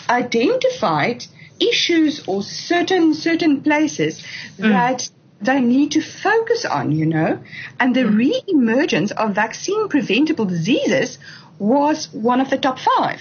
identified 0.09 1.25
issues 1.59 2.23
or 2.29 2.43
certain 2.43 3.15
certain 3.15 3.63
places 3.63 4.23
mm. 4.59 4.69
that 4.71 5.09
they 5.41 5.61
need 5.61 5.93
to 5.93 6.01
focus 6.01 6.65
on, 6.65 6.93
you 6.93 7.07
know, 7.07 7.39
and 7.81 7.95
the 7.95 8.01
mm. 8.01 8.17
re-emergence 8.17 9.11
of 9.11 9.35
vaccine 9.35 9.89
preventable 9.89 10.45
diseases 10.45 11.19
was 11.59 12.09
one 12.13 12.41
of 12.41 12.51
the 12.51 12.59
top 12.59 12.79
five. 12.79 13.21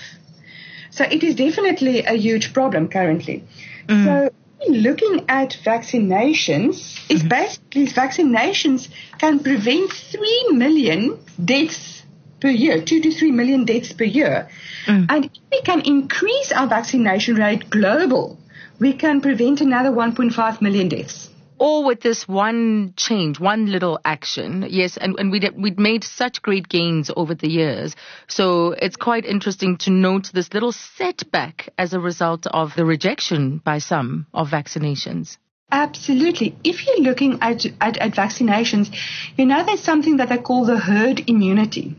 So 0.89 1.03
it 1.03 1.23
is 1.23 1.35
definitely 1.35 2.05
a 2.05 2.13
huge 2.13 2.53
problem 2.53 2.87
currently. 2.87 3.43
Mm. 3.87 4.05
So 4.05 4.33
looking 4.69 5.25
at 5.27 5.57
vaccinations 5.63 6.99
is 7.09 7.19
mm-hmm. 7.19 7.27
basically 7.27 7.87
vaccinations 7.87 8.89
can 9.17 9.39
prevent 9.39 9.91
3 9.91 10.47
million 10.51 11.19
deaths 11.43 12.03
per 12.39 12.49
year, 12.49 12.81
2 12.81 13.01
to 13.01 13.11
3 13.11 13.31
million 13.31 13.65
deaths 13.65 13.93
per 13.93 14.05
year. 14.05 14.49
Mm. 14.85 15.07
And 15.09 15.25
if 15.25 15.31
we 15.51 15.61
can 15.61 15.81
increase 15.81 16.51
our 16.51 16.67
vaccination 16.67 17.35
rate 17.35 17.69
global, 17.69 18.37
we 18.79 18.93
can 18.93 19.21
prevent 19.21 19.61
another 19.61 19.89
1.5 19.89 20.61
million 20.61 20.89
deaths 20.89 21.29
all 21.57 21.85
with 21.85 22.01
this 22.01 22.27
one 22.27 22.93
change, 22.97 23.39
one 23.39 23.71
little 23.71 23.99
action. 24.03 24.65
Yes, 24.69 24.97
and, 24.97 25.17
and 25.19 25.31
we'd, 25.31 25.49
we'd 25.57 25.79
made 25.79 26.03
such 26.03 26.41
great 26.41 26.67
gains 26.67 27.11
over 27.15 27.33
the 27.33 27.49
years. 27.49 27.95
So 28.27 28.71
it's 28.71 28.95
quite 28.95 29.25
interesting 29.25 29.77
to 29.79 29.91
note 29.91 30.31
this 30.33 30.53
little 30.53 30.71
setback 30.71 31.69
as 31.77 31.93
a 31.93 31.99
result 31.99 32.47
of 32.47 32.75
the 32.75 32.85
rejection 32.85 33.59
by 33.59 33.79
some 33.79 34.27
of 34.33 34.49
vaccinations. 34.49 35.37
Absolutely. 35.71 36.55
If 36.63 36.85
you're 36.85 37.01
looking 37.01 37.39
at, 37.41 37.65
at, 37.81 37.97
at 37.97 38.11
vaccinations, 38.11 38.95
you 39.35 39.45
know 39.45 39.65
there's 39.65 39.83
something 39.83 40.17
that 40.17 40.29
they 40.29 40.37
call 40.37 40.65
the 40.65 40.77
herd 40.77 41.27
immunity. 41.27 41.95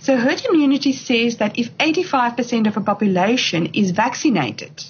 So 0.00 0.16
herd 0.16 0.42
immunity 0.48 0.92
says 0.92 1.36
that 1.36 1.58
if 1.58 1.70
85% 1.78 2.66
of 2.66 2.76
a 2.76 2.80
population 2.80 3.66
is 3.74 3.90
vaccinated, 3.92 4.82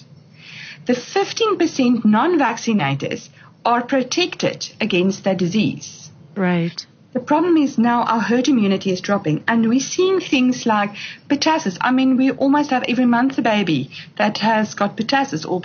the 0.87 0.94
15% 0.94 2.05
non-vaccinators 2.05 3.29
are 3.64 3.83
protected 3.83 4.70
against 4.81 5.25
the 5.25 5.35
disease. 5.35 6.11
Right. 6.35 6.87
The 7.12 7.20
problem 7.20 7.59
is 7.59 7.77
now 7.77 8.05
our 8.05 8.20
herd 8.20 8.48
immunity 8.48 8.90
is 8.90 9.03
dropping 9.03 9.44
and 9.46 9.68
we're 9.68 9.81
seeing 9.81 10.20
things 10.20 10.64
like 10.64 10.94
pertussis. 11.29 11.77
I 11.81 11.90
mean, 11.90 12.16
we 12.16 12.31
almost 12.31 12.70
have 12.70 12.85
every 12.88 13.05
month 13.05 13.37
a 13.37 13.42
baby 13.42 13.90
that 14.16 14.38
has 14.38 14.75
got 14.75 14.96
pertussis 14.96 15.48
or 15.48 15.61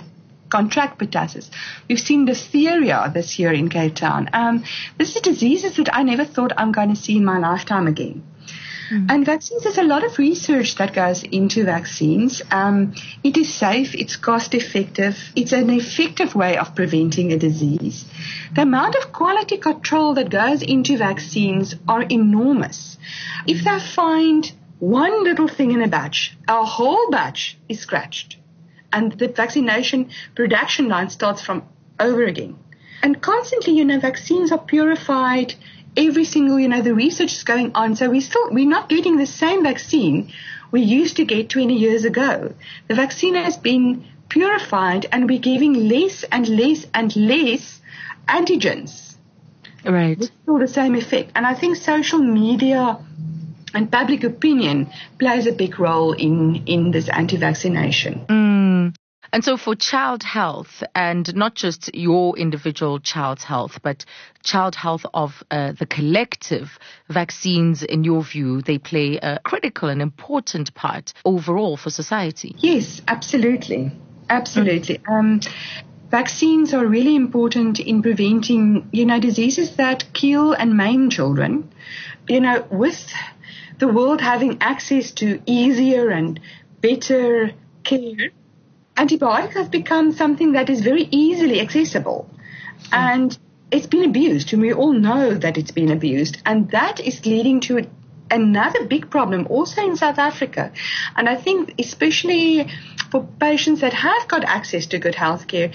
contract 0.50 0.98
pertussis. 0.98 1.48
We've 1.88 2.00
seen 2.00 2.26
diphtheria 2.26 3.10
this 3.12 3.38
year 3.38 3.52
in 3.52 3.70
Cape 3.70 3.94
Town. 3.94 4.28
Um, 4.32 4.64
this 4.98 5.16
is 5.16 5.22
diseases 5.22 5.76
that 5.76 5.94
I 5.94 6.02
never 6.02 6.24
thought 6.24 6.52
I'm 6.56 6.72
going 6.72 6.90
to 6.90 6.96
see 6.96 7.16
in 7.16 7.24
my 7.24 7.38
lifetime 7.38 7.86
again. 7.86 8.24
Mm-hmm. 8.90 9.10
And 9.10 9.26
vaccines, 9.26 9.64
there's 9.64 9.78
a 9.78 9.82
lot 9.82 10.04
of 10.04 10.18
research 10.18 10.76
that 10.76 10.94
goes 10.94 11.22
into 11.22 11.64
vaccines. 11.64 12.40
Um, 12.50 12.94
it 13.22 13.36
is 13.36 13.52
safe, 13.52 13.94
it's 13.94 14.16
cost 14.16 14.54
effective, 14.54 15.16
it's 15.36 15.52
an 15.52 15.68
effective 15.68 16.34
way 16.34 16.56
of 16.56 16.74
preventing 16.74 17.32
a 17.32 17.38
disease. 17.38 18.06
The 18.54 18.62
amount 18.62 18.96
of 18.96 19.12
quality 19.12 19.58
control 19.58 20.14
that 20.14 20.30
goes 20.30 20.62
into 20.62 20.96
vaccines 20.96 21.74
are 21.86 22.02
enormous. 22.02 22.96
If 23.46 23.64
they 23.64 23.78
find 23.78 24.50
one 24.78 25.22
little 25.22 25.48
thing 25.48 25.72
in 25.72 25.82
a 25.82 25.88
batch, 25.88 26.36
our 26.46 26.64
whole 26.64 27.10
batch 27.10 27.58
is 27.68 27.80
scratched. 27.80 28.36
And 28.90 29.12
the 29.12 29.28
vaccination 29.28 30.10
production 30.34 30.88
line 30.88 31.10
starts 31.10 31.42
from 31.42 31.64
over 32.00 32.24
again. 32.24 32.58
And 33.02 33.20
constantly, 33.20 33.74
you 33.74 33.84
know, 33.84 34.00
vaccines 34.00 34.50
are 34.50 34.58
purified 34.58 35.54
every 35.98 36.24
single, 36.24 36.58
you 36.58 36.68
know, 36.68 36.80
the 36.80 36.94
research 36.94 37.32
is 37.34 37.42
going 37.42 37.72
on. 37.74 37.96
So 37.96 38.08
we 38.08 38.20
still, 38.20 38.50
we're 38.50 38.68
not 38.68 38.88
getting 38.88 39.16
the 39.16 39.26
same 39.26 39.64
vaccine 39.64 40.32
we 40.70 40.82
used 40.82 41.16
to 41.16 41.24
get 41.24 41.50
20 41.50 41.74
years 41.74 42.04
ago. 42.04 42.54
The 42.86 42.94
vaccine 42.94 43.34
has 43.34 43.56
been 43.56 44.04
purified 44.28 45.06
and 45.10 45.28
we're 45.28 45.40
giving 45.40 45.88
less 45.88 46.24
and 46.24 46.48
less 46.48 46.86
and 46.94 47.14
less 47.16 47.80
antigens. 48.28 49.16
Right. 49.84 50.18
It's 50.18 50.30
still 50.42 50.58
the 50.58 50.68
same 50.68 50.94
effect. 50.94 51.32
And 51.34 51.46
I 51.46 51.54
think 51.54 51.76
social 51.76 52.18
media 52.18 52.98
and 53.74 53.90
public 53.90 54.24
opinion 54.24 54.90
plays 55.18 55.46
a 55.46 55.52
big 55.52 55.78
role 55.78 56.12
in, 56.12 56.66
in 56.66 56.90
this 56.90 57.08
anti-vaccination. 57.08 58.26
Mm. 58.28 58.94
And 59.32 59.44
so 59.44 59.56
for 59.56 59.74
child 59.74 60.22
health 60.22 60.82
and 60.94 61.34
not 61.34 61.54
just 61.54 61.94
your 61.94 62.36
individual 62.38 62.98
child's 62.98 63.44
health, 63.44 63.80
but 63.82 64.04
child 64.42 64.74
health 64.74 65.04
of 65.12 65.42
uh, 65.50 65.72
the 65.72 65.86
collective 65.86 66.78
vaccines, 67.08 67.82
in 67.82 68.04
your 68.04 68.22
view, 68.22 68.62
they 68.62 68.78
play 68.78 69.18
a 69.18 69.38
critical 69.44 69.88
and 69.88 70.00
important 70.00 70.74
part 70.74 71.12
overall 71.24 71.76
for 71.76 71.90
society. 71.90 72.54
Yes, 72.58 73.02
absolutely. 73.06 73.92
Absolutely. 74.30 75.00
Um, 75.08 75.40
vaccines 76.10 76.74
are 76.74 76.86
really 76.86 77.16
important 77.16 77.80
in 77.80 78.02
preventing, 78.02 78.88
you 78.92 79.06
know, 79.06 79.20
diseases 79.20 79.76
that 79.76 80.12
kill 80.12 80.52
and 80.52 80.76
maim 80.76 81.10
children. 81.10 81.70
You 82.28 82.40
know, 82.40 82.66
with 82.70 83.10
the 83.78 83.88
world 83.88 84.20
having 84.20 84.58
access 84.60 85.12
to 85.12 85.40
easier 85.46 86.10
and 86.10 86.40
better 86.80 87.52
care, 87.84 88.30
antibiotics 88.98 89.54
have 89.54 89.70
become 89.70 90.12
something 90.12 90.52
that 90.52 90.68
is 90.68 90.80
very 90.80 91.08
easily 91.10 91.60
accessible. 91.60 92.28
And 92.92 93.36
it's 93.70 93.86
been 93.86 94.04
abused, 94.04 94.52
and 94.52 94.62
we 94.62 94.72
all 94.72 94.92
know 94.92 95.34
that 95.34 95.58
it's 95.58 95.70
been 95.70 95.90
abused. 95.90 96.38
And 96.44 96.70
that 96.70 97.00
is 97.00 97.24
leading 97.26 97.60
to 97.62 97.86
another 98.30 98.86
big 98.86 99.10
problem 99.10 99.46
also 99.48 99.82
in 99.82 99.96
South 99.96 100.18
Africa. 100.18 100.72
And 101.16 101.28
I 101.28 101.36
think 101.36 101.74
especially 101.78 102.68
for 103.10 103.26
patients 103.40 103.80
that 103.80 103.92
have 103.92 104.28
got 104.28 104.44
access 104.44 104.86
to 104.86 104.98
good 104.98 105.14
health 105.14 105.46
care, 105.48 105.70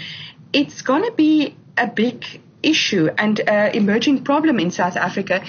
it's 0.52 0.82
going 0.82 1.04
to 1.04 1.12
be 1.12 1.56
a 1.78 1.88
big 1.88 2.26
issue 2.62 3.10
and 3.18 3.42
uh, 3.48 3.70
emerging 3.74 4.24
problem 4.24 4.60
in 4.60 4.72
South 4.72 4.96
Africa 4.96 5.44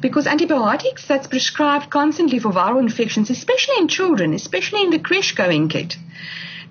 because 0.00 0.26
antibiotics 0.26 1.06
that's 1.06 1.26
prescribed 1.26 1.90
constantly 1.90 2.38
for 2.38 2.50
viral 2.50 2.80
infections, 2.80 3.30
especially 3.30 3.76
in 3.78 3.88
children, 3.88 4.34
especially 4.34 4.82
in 4.82 4.90
the 4.90 4.98
creche 4.98 5.34
going 5.34 5.68
kit, 5.68 5.96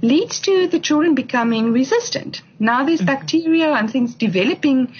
leads 0.03 0.41
to 0.41 0.67
the 0.67 0.79
children 0.79 1.15
becoming 1.15 1.71
resistant. 1.73 2.41
Now 2.59 2.85
there's 2.85 2.99
mm-hmm. 2.99 3.07
bacteria 3.07 3.71
and 3.73 3.89
things 3.89 4.13
developing 4.13 4.93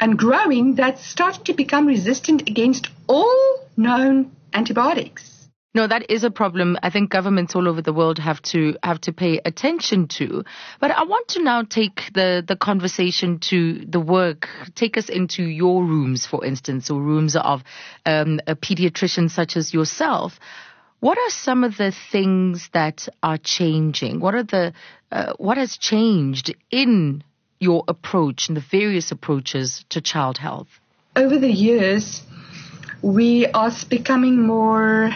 and 0.00 0.18
growing 0.18 0.74
that's 0.74 1.04
starting 1.06 1.44
to 1.44 1.52
become 1.52 1.86
resistant 1.86 2.48
against 2.48 2.88
all 3.06 3.60
known 3.76 4.32
antibiotics. 4.52 5.38
No, 5.74 5.86
that 5.86 6.10
is 6.10 6.24
a 6.24 6.30
problem 6.30 6.78
I 6.82 6.88
think 6.88 7.10
governments 7.10 7.54
all 7.54 7.68
over 7.68 7.82
the 7.82 7.92
world 7.92 8.18
have 8.18 8.40
to 8.42 8.76
have 8.82 9.00
to 9.02 9.12
pay 9.12 9.38
attention 9.44 10.08
to. 10.18 10.42
But 10.80 10.90
I 10.90 11.04
want 11.04 11.28
to 11.28 11.42
now 11.42 11.62
take 11.62 12.10
the, 12.14 12.42
the 12.44 12.56
conversation 12.56 13.38
to 13.50 13.84
the 13.86 14.00
work. 14.00 14.48
Take 14.74 14.96
us 14.96 15.10
into 15.10 15.42
your 15.42 15.84
rooms, 15.84 16.24
for 16.24 16.44
instance, 16.44 16.90
or 16.90 17.00
rooms 17.00 17.36
of 17.36 17.62
um, 18.06 18.40
a 18.46 18.56
pediatrician 18.56 19.30
such 19.30 19.56
as 19.56 19.74
yourself. 19.74 20.40
What 21.00 21.16
are 21.16 21.30
some 21.30 21.62
of 21.62 21.76
the 21.76 21.92
things 22.10 22.68
that 22.72 23.08
are 23.22 23.38
changing? 23.38 24.18
What 24.18 24.34
are 24.34 24.42
the 24.42 24.72
uh, 25.12 25.34
what 25.38 25.56
has 25.56 25.76
changed 25.76 26.54
in 26.70 27.22
your 27.60 27.84
approach 27.86 28.48
and 28.48 28.56
the 28.56 28.64
various 28.70 29.12
approaches 29.12 29.84
to 29.90 30.00
child 30.00 30.38
health? 30.38 30.68
Over 31.14 31.38
the 31.38 31.50
years, 31.50 32.22
we 33.00 33.46
are 33.46 33.70
becoming 33.88 34.44
more 34.44 35.10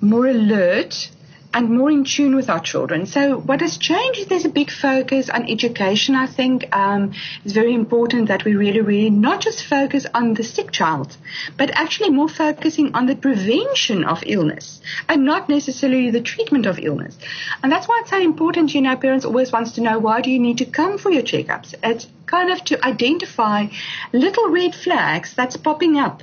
more 0.00 0.26
alert 0.26 1.10
and 1.56 1.70
more 1.70 1.90
in 1.90 2.04
tune 2.04 2.36
with 2.36 2.50
our 2.50 2.60
children. 2.60 3.06
So 3.06 3.38
what 3.38 3.62
has 3.62 3.78
changed 3.78 4.20
is 4.20 4.26
there's 4.26 4.44
a 4.44 4.50
big 4.50 4.70
focus 4.70 5.30
on 5.30 5.50
education. 5.50 6.14
I 6.14 6.26
think 6.26 6.68
um, 6.76 7.14
it's 7.44 7.54
very 7.54 7.72
important 7.72 8.28
that 8.28 8.44
we 8.44 8.54
really, 8.54 8.82
really 8.82 9.08
not 9.08 9.40
just 9.40 9.64
focus 9.64 10.04
on 10.12 10.34
the 10.34 10.44
sick 10.44 10.70
child, 10.70 11.16
but 11.56 11.70
actually 11.70 12.10
more 12.10 12.28
focusing 12.28 12.94
on 12.94 13.06
the 13.06 13.16
prevention 13.16 14.04
of 14.04 14.22
illness 14.26 14.82
and 15.08 15.24
not 15.24 15.48
necessarily 15.48 16.10
the 16.10 16.20
treatment 16.20 16.66
of 16.66 16.78
illness. 16.78 17.16
And 17.62 17.72
that's 17.72 17.88
why 17.88 18.00
it's 18.02 18.10
so 18.10 18.20
important. 18.20 18.74
You 18.74 18.82
know, 18.82 18.94
parents 18.94 19.24
always 19.24 19.50
wants 19.50 19.72
to 19.72 19.80
know 19.80 19.98
why 19.98 20.20
do 20.20 20.30
you 20.30 20.38
need 20.38 20.58
to 20.58 20.66
come 20.66 20.98
for 20.98 21.10
your 21.10 21.22
checkups? 21.22 21.74
It's 21.82 22.06
kind 22.26 22.50
of 22.50 22.62
to 22.64 22.86
identify 22.86 23.68
little 24.12 24.50
red 24.50 24.74
flags 24.74 25.32
that's 25.34 25.56
popping 25.56 25.96
up 25.96 26.22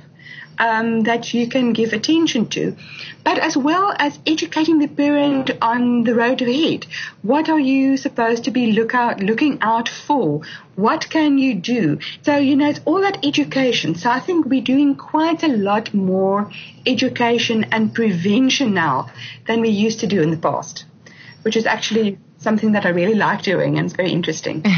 um, 0.58 1.02
that 1.02 1.34
you 1.34 1.48
can 1.48 1.72
give 1.72 1.92
attention 1.92 2.48
to, 2.48 2.76
but 3.24 3.38
as 3.38 3.56
well 3.56 3.94
as 3.98 4.18
educating 4.26 4.78
the 4.78 4.88
parent 4.88 5.50
on 5.62 6.04
the 6.04 6.14
road 6.14 6.42
ahead. 6.42 6.86
What 7.22 7.48
are 7.48 7.58
you 7.58 7.96
supposed 7.96 8.44
to 8.44 8.50
be 8.50 8.72
look 8.72 8.94
out, 8.94 9.20
looking 9.20 9.58
out 9.60 9.88
for? 9.88 10.42
What 10.76 11.08
can 11.10 11.38
you 11.38 11.54
do? 11.54 11.98
So, 12.22 12.36
you 12.36 12.56
know, 12.56 12.68
it's 12.68 12.80
all 12.84 13.00
that 13.00 13.24
education. 13.24 13.94
So 13.94 14.10
I 14.10 14.20
think 14.20 14.46
we're 14.46 14.62
doing 14.62 14.96
quite 14.96 15.42
a 15.42 15.48
lot 15.48 15.94
more 15.94 16.50
education 16.86 17.64
and 17.72 17.94
prevention 17.94 18.74
now 18.74 19.10
than 19.46 19.60
we 19.60 19.70
used 19.70 20.00
to 20.00 20.06
do 20.06 20.20
in 20.20 20.30
the 20.30 20.36
past, 20.36 20.84
which 21.42 21.56
is 21.56 21.66
actually 21.66 22.18
something 22.38 22.72
that 22.72 22.84
I 22.84 22.90
really 22.90 23.14
like 23.14 23.42
doing 23.42 23.78
and 23.78 23.86
it's 23.86 23.96
very 23.96 24.12
interesting. 24.12 24.64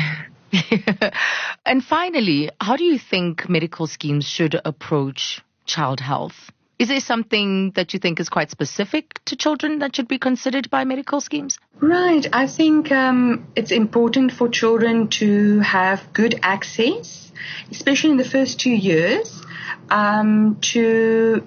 and 1.66 1.84
finally, 1.84 2.50
how 2.60 2.76
do 2.76 2.84
you 2.84 2.98
think 2.98 3.48
medical 3.48 3.86
schemes 3.86 4.26
should 4.26 4.60
approach 4.64 5.42
child 5.66 6.00
health. 6.00 6.50
Is 6.79 6.88
there 6.88 7.00
something 7.00 7.70
that 7.72 7.94
you 7.94 7.98
think 7.98 8.20
is 8.20 8.29
quite 8.29 8.50
specific 8.50 9.24
to 9.24 9.37
children 9.37 9.79
that 9.79 9.96
should 9.96 10.09
be 10.09 10.18
considered 10.18 10.68
by 10.68 10.85
medical 10.85 11.22
schemes? 11.22 11.59
Right. 11.81 12.26
I 12.33 12.46
think 12.46 12.92
um, 12.92 13.46
it's 13.57 13.70
important 13.70 14.33
for 14.33 14.48
children 14.48 15.09
to 15.20 15.61
have 15.61 16.12
good 16.12 16.38
access, 16.42 17.33
especially 17.70 18.11
in 18.11 18.16
the 18.18 18.29
first 18.29 18.61
two 18.61 18.70
years, 18.70 19.42
um, 19.88 20.59
to, 20.72 21.46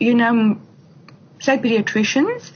you 0.00 0.14
know, 0.14 0.60
say 1.44 1.58
pediatricians. 1.58 2.50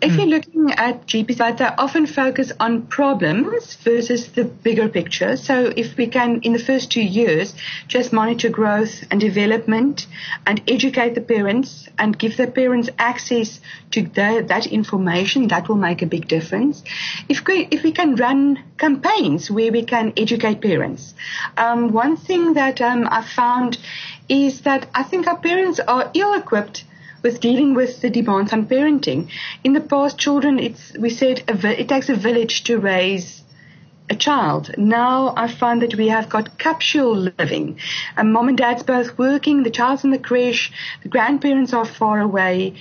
If 0.00 0.12
mm. 0.12 0.16
you're 0.16 0.26
looking 0.26 0.70
at 0.72 1.06
GPs, 1.06 1.58
they 1.58 1.64
often 1.64 2.06
focus 2.06 2.52
on 2.58 2.86
problems 2.86 3.74
versus 3.76 4.32
the 4.32 4.44
bigger 4.44 4.88
picture. 4.88 5.36
So 5.36 5.72
if 5.76 5.96
we 5.96 6.06
can, 6.06 6.40
in 6.40 6.52
the 6.52 6.58
first 6.58 6.90
two 6.90 7.02
years, 7.02 7.54
just 7.88 8.12
monitor 8.12 8.48
growth 8.48 9.04
and 9.10 9.20
development 9.20 10.06
and 10.46 10.62
educate 10.68 11.14
the 11.14 11.20
parents 11.20 11.88
and 11.98 12.18
give 12.18 12.36
the 12.36 12.46
parents 12.46 12.88
access 12.98 13.60
to 13.90 14.02
the, 14.02 14.44
that 14.48 14.66
information, 14.66 15.48
that 15.48 15.68
will 15.68 15.76
make 15.76 16.00
a 16.00 16.06
big 16.06 16.28
difference. 16.28 16.82
If 17.28 17.46
we, 17.46 17.68
if 17.70 17.82
we 17.82 17.92
can 17.92 18.14
run 18.14 18.62
campaigns 18.78 19.50
where 19.50 19.70
we 19.70 19.84
can 19.84 20.12
educate 20.16 20.60
parents. 20.62 21.14
Um, 21.56 21.92
one 21.92 22.16
thing 22.16 22.54
that 22.54 22.80
um, 22.80 23.06
I 23.10 23.22
found 23.22 23.78
is 24.28 24.62
that 24.62 24.88
I 24.94 25.02
think 25.02 25.26
our 25.26 25.36
parents 25.36 25.80
are 25.80 26.10
ill 26.14 26.34
equipped 26.34 26.84
with 27.22 27.40
dealing 27.40 27.74
with 27.74 28.00
the 28.00 28.10
demands 28.10 28.52
on 28.52 28.66
parenting. 28.66 29.28
In 29.64 29.72
the 29.72 29.80
past, 29.80 30.18
children, 30.18 30.58
it's, 30.58 30.96
we 30.98 31.10
said 31.10 31.42
it 31.48 31.88
takes 31.88 32.08
a 32.08 32.14
village 32.14 32.64
to 32.64 32.78
raise 32.78 33.42
a 34.10 34.16
child. 34.16 34.70
Now 34.76 35.32
I 35.36 35.46
find 35.46 35.80
that 35.82 35.94
we 35.94 36.08
have 36.08 36.28
got 36.28 36.58
capsule 36.58 37.32
living. 37.38 37.78
And 38.16 38.32
mom 38.32 38.48
and 38.48 38.58
dad's 38.58 38.82
both 38.82 39.16
working, 39.16 39.62
the 39.62 39.70
child's 39.70 40.04
in 40.04 40.10
the 40.10 40.18
creche, 40.18 40.72
the 41.02 41.08
grandparents 41.08 41.72
are 41.72 41.84
far 41.84 42.20
away. 42.20 42.74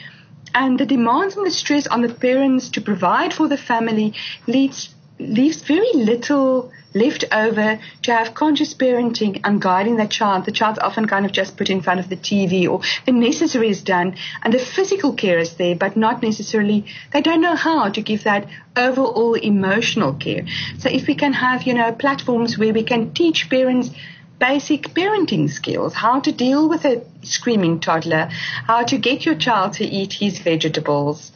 And 0.56 0.80
the 0.80 0.88
demands 0.88 1.38
and 1.38 1.45
the 1.45 1.52
stress 1.52 1.86
on 1.86 2.02
the 2.02 2.13
parents 2.13 2.69
to 2.69 2.82
provide 2.82 3.34
for 3.34 3.47
the 3.47 3.58
family 3.58 4.15
leads, 4.47 4.95
leaves 5.19 5.62
very 5.62 5.91
little 5.93 6.71
left 6.93 7.25
over 7.32 7.80
to 8.04 8.13
have 8.13 8.34
conscious 8.34 8.73
parenting 8.73 9.41
and 9.43 9.62
guiding 9.62 9.97
that 9.97 10.10
child. 10.10 10.45
The 10.45 10.52
child's 10.52 10.80
often 10.80 11.08
kind 11.08 11.25
of 11.25 11.32
just 11.32 11.58
put 11.58 11.69
in 11.69 11.82
front 11.82 11.99
of 11.99 12.10
the 12.10 12.17
TV 12.17 12.67
or 12.69 12.82
the 13.06 13.12
necessary 13.12 13.69
is 13.69 13.84
done 13.84 14.15
and 14.43 14.54
the 14.54 14.60
physical 14.60 15.13
care 15.13 15.39
is 15.39 15.56
there, 15.56 15.75
but 15.75 15.95
not 15.95 16.21
necessarily, 16.21 16.86
they 17.13 17.21
don't 17.21 17.41
know 17.41 17.56
how 17.56 17.89
to 17.89 18.02
give 18.02 18.23
that 18.23 18.47
overall 18.75 19.36
emotional 19.36 20.13
care. 20.13 20.45
So 20.80 20.89
if 20.89 21.08
we 21.08 21.15
can 21.15 21.34
have, 21.34 21.63
you 21.63 21.73
know, 21.73 21.91
platforms 21.91 22.58
where 22.58 22.73
we 22.73 22.84
can 22.84 23.13
teach 23.13 23.49
parents 23.49 23.91
basic 24.39 24.84
parenting 24.93 25.49
skills, 25.49 25.93
how 25.93 26.21
to 26.21 26.32
deal 26.32 26.69
with 26.69 26.86
a 26.86 27.04
screaming 27.23 27.80
toddler, 27.80 28.30
how 28.65 28.84
to 28.84 28.97
get 28.97 29.25
your 29.25 29.36
child 29.36 29.73
to 29.73 29.84
eat 29.84 30.13
his 30.13 30.39
vegetables, 30.39 31.32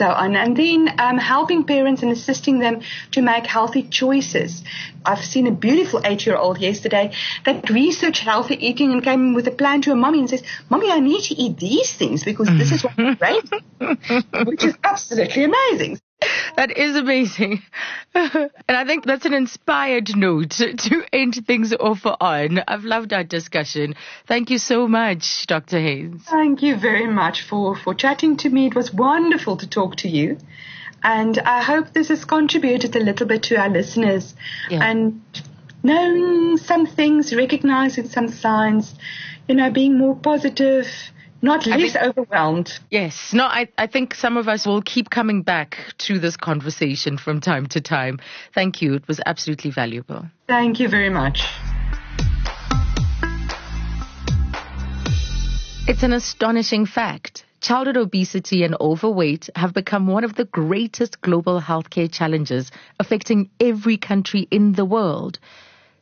so 0.00 0.08
on. 0.22 0.34
And 0.34 0.56
then 0.56 0.88
um, 0.98 1.18
helping 1.18 1.64
parents 1.64 2.02
and 2.02 2.10
assisting 2.10 2.58
them 2.58 2.80
to 3.12 3.20
make 3.20 3.46
healthy 3.46 3.82
choices. 3.82 4.62
I've 5.04 5.24
seen 5.24 5.46
a 5.46 5.52
beautiful 5.52 6.00
eight-year-old 6.04 6.58
yesterday 6.58 7.12
that 7.44 7.68
researched 7.70 8.22
healthy 8.22 8.56
eating 8.66 8.92
and 8.92 9.02
came 9.02 9.34
with 9.34 9.46
a 9.46 9.50
plan 9.62 9.82
to 9.82 9.92
a 9.92 9.96
mommy 9.96 10.20
and 10.20 10.30
says, 10.30 10.42
"Mommy, 10.70 10.90
I 10.90 11.00
need 11.00 11.22
to 11.30 11.34
eat 11.34 11.58
these 11.58 11.92
things 11.92 12.24
because 12.24 12.48
this 12.60 12.72
is 12.72 12.84
what 12.84 12.94
I'm 12.98 13.14
great," 13.22 13.48
which 14.50 14.64
is 14.64 14.76
absolutely 14.82 15.44
amazing. 15.44 16.00
That 16.56 16.76
is 16.76 16.96
amazing. 16.96 17.62
and 18.14 18.50
I 18.68 18.84
think 18.84 19.04
that's 19.04 19.24
an 19.24 19.32
inspired 19.32 20.14
note 20.14 20.50
to 20.50 21.04
end 21.12 21.46
things 21.46 21.72
off 21.72 22.04
on. 22.04 22.62
I've 22.68 22.84
loved 22.84 23.12
our 23.12 23.24
discussion. 23.24 23.94
Thank 24.26 24.50
you 24.50 24.58
so 24.58 24.86
much, 24.86 25.46
Dr. 25.46 25.78
Heyns. 25.78 26.24
Thank 26.24 26.62
you 26.62 26.76
very 26.76 27.06
much 27.06 27.42
for, 27.42 27.76
for 27.76 27.94
chatting 27.94 28.36
to 28.38 28.50
me. 28.50 28.66
It 28.66 28.74
was 28.74 28.92
wonderful 28.92 29.56
to 29.58 29.68
talk 29.68 29.96
to 29.96 30.08
you. 30.08 30.38
And 31.02 31.38
I 31.38 31.62
hope 31.62 31.92
this 31.92 32.08
has 32.08 32.24
contributed 32.24 32.94
a 32.94 33.00
little 33.00 33.26
bit 33.26 33.44
to 33.44 33.56
our 33.56 33.70
listeners. 33.70 34.34
Yeah. 34.68 34.84
And 34.84 35.22
knowing 35.82 36.58
some 36.58 36.86
things, 36.86 37.34
recognizing 37.34 38.08
some 38.08 38.28
signs, 38.28 38.94
you 39.48 39.54
know, 39.54 39.70
being 39.70 39.96
more 39.96 40.16
positive, 40.16 40.86
not 41.42 41.66
less 41.66 41.92
think, 41.92 41.96
overwhelmed. 41.96 42.78
Yes. 42.90 43.32
No, 43.32 43.44
I, 43.44 43.68
I 43.78 43.86
think 43.86 44.14
some 44.14 44.36
of 44.36 44.48
us 44.48 44.66
will 44.66 44.82
keep 44.82 45.10
coming 45.10 45.42
back 45.42 45.78
to 45.98 46.18
this 46.18 46.36
conversation 46.36 47.16
from 47.16 47.40
time 47.40 47.66
to 47.68 47.80
time. 47.80 48.20
Thank 48.54 48.82
you. 48.82 48.94
It 48.94 49.08
was 49.08 49.20
absolutely 49.24 49.70
valuable. 49.70 50.26
Thank 50.48 50.80
you 50.80 50.88
very 50.88 51.10
much. 51.10 51.44
It's 55.88 56.02
an 56.02 56.12
astonishing 56.12 56.86
fact. 56.86 57.44
Childhood 57.60 57.96
obesity 57.96 58.62
and 58.64 58.76
overweight 58.80 59.50
have 59.54 59.74
become 59.74 60.06
one 60.06 60.24
of 60.24 60.34
the 60.34 60.46
greatest 60.46 61.20
global 61.20 61.60
healthcare 61.60 62.10
challenges 62.10 62.70
affecting 62.98 63.50
every 63.60 63.98
country 63.98 64.46
in 64.50 64.72
the 64.72 64.84
world. 64.84 65.38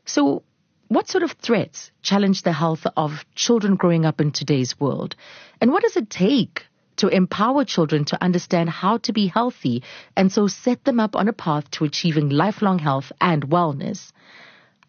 So, 0.04 0.42
what 0.88 1.08
sort 1.08 1.22
of 1.22 1.32
threats 1.32 1.90
challenge 2.02 2.42
the 2.42 2.52
health 2.52 2.86
of 2.96 3.24
children 3.34 3.76
growing 3.76 4.06
up 4.06 4.20
in 4.20 4.32
today's 4.32 4.80
world? 4.80 5.14
And 5.60 5.70
what 5.70 5.82
does 5.82 5.96
it 5.96 6.08
take 6.08 6.64
to 6.96 7.08
empower 7.08 7.64
children 7.64 8.06
to 8.06 8.22
understand 8.22 8.70
how 8.70 8.96
to 8.98 9.12
be 9.12 9.26
healthy 9.26 9.82
and 10.16 10.32
so 10.32 10.46
set 10.46 10.84
them 10.84 10.98
up 10.98 11.14
on 11.14 11.28
a 11.28 11.32
path 11.32 11.70
to 11.72 11.84
achieving 11.84 12.30
lifelong 12.30 12.78
health 12.78 13.12
and 13.20 13.50
wellness? 13.50 14.12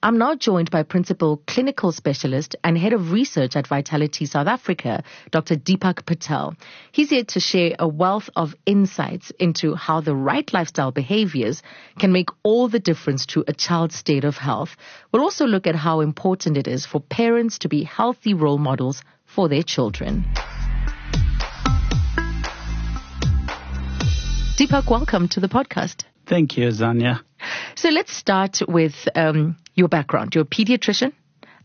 I'm 0.01 0.17
now 0.17 0.33
joined 0.33 0.71
by 0.71 0.83
Principal 0.83 1.43
Clinical 1.45 1.91
Specialist 1.91 2.55
and 2.63 2.77
Head 2.77 2.93
of 2.93 3.11
Research 3.11 3.57
at 3.57 3.67
Vitality 3.67 4.25
South 4.25 4.47
Africa, 4.47 5.03
Dr. 5.29 5.57
Deepak 5.57 6.05
Patel. 6.05 6.55
He's 6.93 7.09
here 7.09 7.25
to 7.25 7.41
share 7.41 7.75
a 7.77 7.85
wealth 7.85 8.29
of 8.33 8.55
insights 8.65 9.31
into 9.31 9.75
how 9.75 9.99
the 9.99 10.15
right 10.15 10.53
lifestyle 10.53 10.91
behaviors 10.91 11.61
can 11.99 12.13
make 12.13 12.29
all 12.43 12.69
the 12.69 12.79
difference 12.79 13.25
to 13.25 13.43
a 13.45 13.53
child's 13.53 13.95
state 13.95 14.23
of 14.23 14.37
health. 14.37 14.77
We'll 15.11 15.21
also 15.21 15.45
look 15.45 15.67
at 15.67 15.75
how 15.75 15.99
important 15.99 16.55
it 16.55 16.69
is 16.69 16.85
for 16.85 17.01
parents 17.01 17.59
to 17.59 17.67
be 17.67 17.83
healthy 17.83 18.33
role 18.33 18.57
models 18.57 19.03
for 19.25 19.49
their 19.49 19.63
children. 19.63 20.23
Deepak, 24.57 24.89
welcome 24.89 25.27
to 25.27 25.41
the 25.41 25.49
podcast. 25.49 26.05
Thank 26.29 26.57
you, 26.57 26.67
Zanya. 26.67 27.21
So 27.75 27.89
let's 27.89 28.13
start 28.13 28.59
with 28.67 28.93
um, 29.15 29.57
your 29.73 29.87
background. 29.87 30.35
You're 30.35 30.43
a 30.43 30.47
pediatrician 30.47 31.11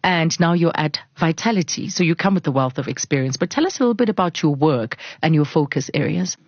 and 0.02 0.40
now 0.40 0.54
you're 0.54 0.72
at 0.74 0.98
Vitality. 1.18 1.90
So 1.90 2.02
you 2.02 2.14
come 2.14 2.34
with 2.34 2.46
a 2.46 2.50
wealth 2.50 2.78
of 2.78 2.88
experience. 2.88 3.36
But 3.36 3.50
tell 3.50 3.66
us 3.66 3.78
a 3.78 3.82
little 3.82 3.94
bit 3.94 4.08
about 4.08 4.42
your 4.42 4.54
work 4.54 4.96
and 5.20 5.34
your 5.34 5.44
focus 5.44 5.90
areas. 5.92 6.38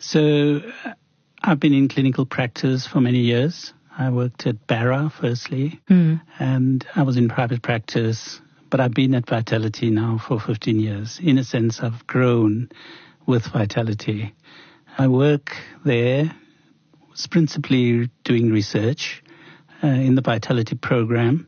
So 0.00 0.60
I've 1.40 1.60
been 1.60 1.72
in 1.72 1.88
clinical 1.88 2.26
practice 2.26 2.84
for 2.84 3.00
many 3.00 3.20
years. 3.20 3.72
I 3.96 4.10
worked 4.10 4.46
at 4.48 4.66
Bara 4.66 5.12
firstly, 5.20 5.80
mm. 5.88 6.20
and 6.40 6.84
I 6.96 7.02
was 7.02 7.16
in 7.16 7.28
private 7.28 7.62
practice. 7.62 8.40
But 8.70 8.80
I've 8.80 8.94
been 8.94 9.14
at 9.14 9.28
Vitality 9.28 9.90
now 9.90 10.18
for 10.18 10.40
15 10.40 10.80
years. 10.80 11.20
In 11.22 11.38
a 11.38 11.44
sense, 11.44 11.80
I've 11.80 12.06
grown 12.08 12.70
with 13.26 13.46
Vitality. 13.46 14.34
I 14.98 15.06
work 15.06 15.56
there 15.84 16.34
principally 17.26 18.10
doing 18.24 18.50
research 18.50 19.22
uh, 19.82 19.86
in 19.86 20.14
the 20.14 20.22
vitality 20.22 20.76
program, 20.76 21.46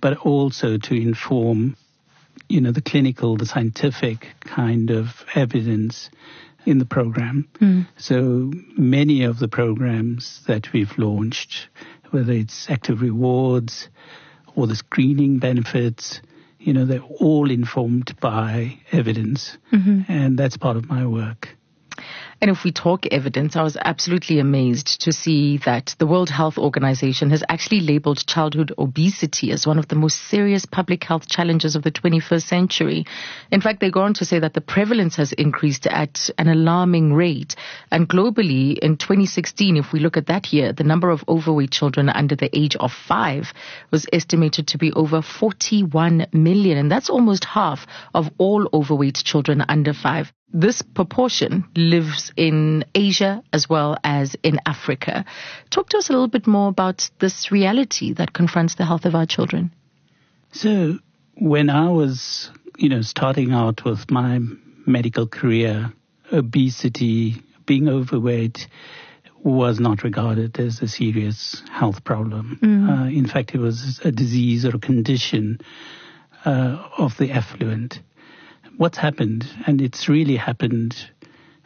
but 0.00 0.16
also 0.18 0.78
to 0.78 0.94
inform, 0.94 1.76
you 2.48 2.60
know, 2.60 2.72
the 2.72 2.82
clinical, 2.82 3.36
the 3.36 3.46
scientific 3.46 4.34
kind 4.40 4.90
of 4.90 5.24
evidence 5.34 6.10
in 6.66 6.78
the 6.78 6.84
program. 6.84 7.48
Mm. 7.60 7.86
So 7.96 8.52
many 8.76 9.24
of 9.24 9.38
the 9.38 9.48
programs 9.48 10.42
that 10.46 10.72
we've 10.72 10.96
launched, 10.98 11.68
whether 12.10 12.32
it's 12.32 12.68
active 12.68 13.00
rewards 13.00 13.88
or 14.54 14.66
the 14.66 14.76
screening 14.76 15.38
benefits, 15.38 16.20
you 16.58 16.72
know, 16.72 16.84
they're 16.84 17.00
all 17.00 17.50
informed 17.50 18.18
by 18.20 18.78
evidence. 18.92 19.56
Mm-hmm. 19.72 20.10
And 20.10 20.38
that's 20.38 20.56
part 20.56 20.76
of 20.76 20.88
my 20.88 21.06
work. 21.06 21.56
And 22.40 22.52
if 22.52 22.62
we 22.62 22.70
talk 22.70 23.04
evidence, 23.06 23.56
I 23.56 23.64
was 23.64 23.76
absolutely 23.76 24.38
amazed 24.38 25.00
to 25.02 25.12
see 25.12 25.58
that 25.64 25.96
the 25.98 26.06
World 26.06 26.30
Health 26.30 26.56
Organization 26.56 27.30
has 27.30 27.42
actually 27.48 27.80
labeled 27.80 28.24
childhood 28.26 28.72
obesity 28.78 29.50
as 29.50 29.66
one 29.66 29.76
of 29.76 29.88
the 29.88 29.96
most 29.96 30.22
serious 30.28 30.64
public 30.64 31.02
health 31.02 31.28
challenges 31.28 31.74
of 31.74 31.82
the 31.82 31.90
21st 31.90 32.42
century. 32.42 33.06
In 33.50 33.60
fact, 33.60 33.80
they 33.80 33.90
go 33.90 34.02
on 34.02 34.14
to 34.14 34.24
say 34.24 34.38
that 34.38 34.54
the 34.54 34.60
prevalence 34.60 35.16
has 35.16 35.32
increased 35.32 35.88
at 35.88 36.30
an 36.38 36.46
alarming 36.46 37.12
rate. 37.12 37.56
And 37.90 38.08
globally, 38.08 38.78
in 38.78 38.98
2016, 38.98 39.76
if 39.76 39.92
we 39.92 39.98
look 39.98 40.16
at 40.16 40.28
that 40.28 40.52
year, 40.52 40.72
the 40.72 40.84
number 40.84 41.10
of 41.10 41.24
overweight 41.28 41.72
children 41.72 42.08
under 42.08 42.36
the 42.36 42.56
age 42.56 42.76
of 42.76 42.92
five 42.92 43.52
was 43.90 44.06
estimated 44.12 44.68
to 44.68 44.78
be 44.78 44.92
over 44.92 45.22
41 45.22 46.28
million. 46.32 46.78
And 46.78 46.90
that's 46.90 47.10
almost 47.10 47.44
half 47.46 47.84
of 48.14 48.30
all 48.38 48.68
overweight 48.72 49.16
children 49.16 49.64
under 49.68 49.92
five 49.92 50.32
this 50.52 50.82
proportion 50.82 51.64
lives 51.76 52.32
in 52.36 52.84
Asia 52.94 53.42
as 53.52 53.68
well 53.68 53.98
as 54.02 54.34
in 54.42 54.60
Africa. 54.64 55.24
Talk 55.70 55.90
to 55.90 55.98
us 55.98 56.08
a 56.08 56.12
little 56.12 56.28
bit 56.28 56.46
more 56.46 56.68
about 56.68 57.10
this 57.18 57.52
reality 57.52 58.14
that 58.14 58.32
confronts 58.32 58.74
the 58.74 58.84
health 58.84 59.04
of 59.04 59.14
our 59.14 59.26
children. 59.26 59.72
So, 60.52 60.98
when 61.34 61.68
I 61.68 61.90
was, 61.90 62.50
you 62.78 62.88
know, 62.88 63.02
starting 63.02 63.52
out 63.52 63.84
with 63.84 64.10
my 64.10 64.40
medical 64.86 65.26
career, 65.26 65.92
obesity, 66.32 67.42
being 67.66 67.88
overweight 67.88 68.66
was 69.44 69.78
not 69.78 70.02
regarded 70.02 70.58
as 70.58 70.80
a 70.80 70.88
serious 70.88 71.62
health 71.70 72.02
problem. 72.04 72.58
Mm. 72.62 72.88
Uh, 72.88 73.10
in 73.10 73.26
fact, 73.26 73.54
it 73.54 73.58
was 73.58 74.00
a 74.04 74.10
disease 74.10 74.64
or 74.64 74.74
a 74.76 74.80
condition 74.80 75.60
uh, 76.44 76.88
of 76.96 77.16
the 77.18 77.30
affluent 77.30 78.00
what's 78.78 78.96
happened, 78.96 79.44
and 79.66 79.82
it's 79.82 80.08
really 80.08 80.36
happened 80.36 80.96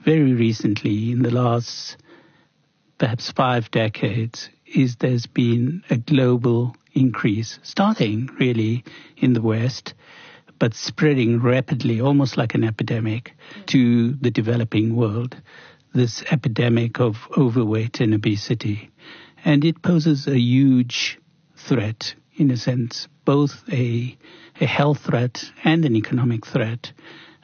very 0.03 0.33
recently 0.33 1.13
in 1.13 1.23
the 1.23 1.31
last 1.31 1.99
perhaps 2.97 3.31
five 3.31 3.71
decades, 3.71 4.49
is 4.65 4.97
there's 4.97 5.27
been 5.27 5.85
a 5.91 5.97
global 5.97 6.75
increase, 6.95 7.59
starting 7.63 8.31
really 8.41 8.83
in 9.19 9.35
the 9.35 9.43
West, 9.43 9.93
but 10.59 10.75
spreading 10.75 11.41
rapidly, 11.41 12.01
almost 12.01 12.37
like 12.39 12.55
an 12.55 12.65
epidemic, 12.65 13.35
to 13.67 14.15
the 14.15 14.31
developing 14.31 14.97
world. 14.97 15.37
This 15.93 16.23
epidemic 16.31 16.99
of 16.99 17.29
overweight 17.37 18.01
and 18.01 18.15
obesity. 18.15 18.91
And 19.45 19.65
it 19.65 19.83
poses 19.83 20.27
a 20.27 20.39
huge 20.39 21.19
threat, 21.57 22.15
in 22.43 22.51
a 22.51 22.57
sense, 22.57 23.09
both 23.25 23.63
a 23.73 24.17
a 24.61 24.67
health 24.67 25.07
threat 25.07 25.45
and 25.65 25.85
an 25.85 25.97
economic 25.97 26.45
threat 26.45 26.93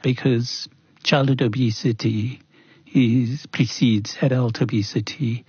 because 0.03 0.69
childhood 1.03 1.41
obesity 1.41 2.41
is, 2.93 3.47
precedes 3.47 4.19
adult 4.21 4.61
obesity, 4.61 5.45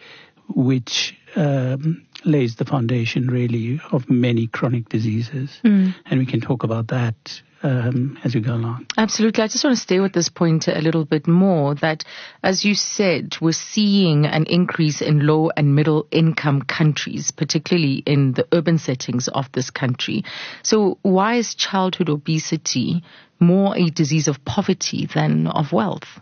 which 0.56 1.18
um, 1.36 2.06
lays 2.26 2.56
the 2.56 2.66
foundation 2.66 3.28
really 3.28 3.80
of 3.92 4.10
many 4.10 4.48
chronic 4.48 4.90
diseases. 4.90 5.60
Mm. 5.64 5.96
And 6.06 6.20
we 6.20 6.26
can 6.26 6.42
talk 6.42 6.64
about 6.64 6.88
that 6.88 7.42
um, 7.64 8.18
as 8.24 8.36
we 8.36 8.42
go 8.42 8.56
along. 8.56 8.88
Absolutely. 8.98 9.44
I 9.44 9.48
just 9.48 9.64
want 9.64 9.76
to 9.76 9.82
stay 9.82 10.00
with 10.00 10.14
this 10.14 10.30
point 10.30 10.68
a 10.68 10.82
little 10.82 11.06
bit 11.06 11.28
more 11.28 11.76
that, 11.76 12.04
as 12.44 12.64
you 12.64 12.74
said, 12.74 13.36
we're 13.42 13.52
seeing 13.52 14.26
an 14.26 14.46
increase 14.46 15.02
in 15.02 15.26
low 15.26 15.52
and 15.56 15.76
middle 15.76 16.08
income 16.12 16.62
countries, 16.62 17.32
particularly 17.32 18.04
in 18.06 18.34
the 18.34 18.48
urban 18.54 18.78
settings 18.78 19.28
of 19.28 19.52
this 19.54 19.70
country. 19.70 20.24
So 20.64 20.98
why 21.02 21.36
is 21.36 21.56
childhood 21.56 22.10
obesity 22.10 23.04
more 23.40 23.78
a 23.78 23.90
disease 23.90 24.28
of 24.28 24.44
poverty 24.46 25.08
than 25.14 25.48
of 25.48 25.72
wealth? 25.72 26.20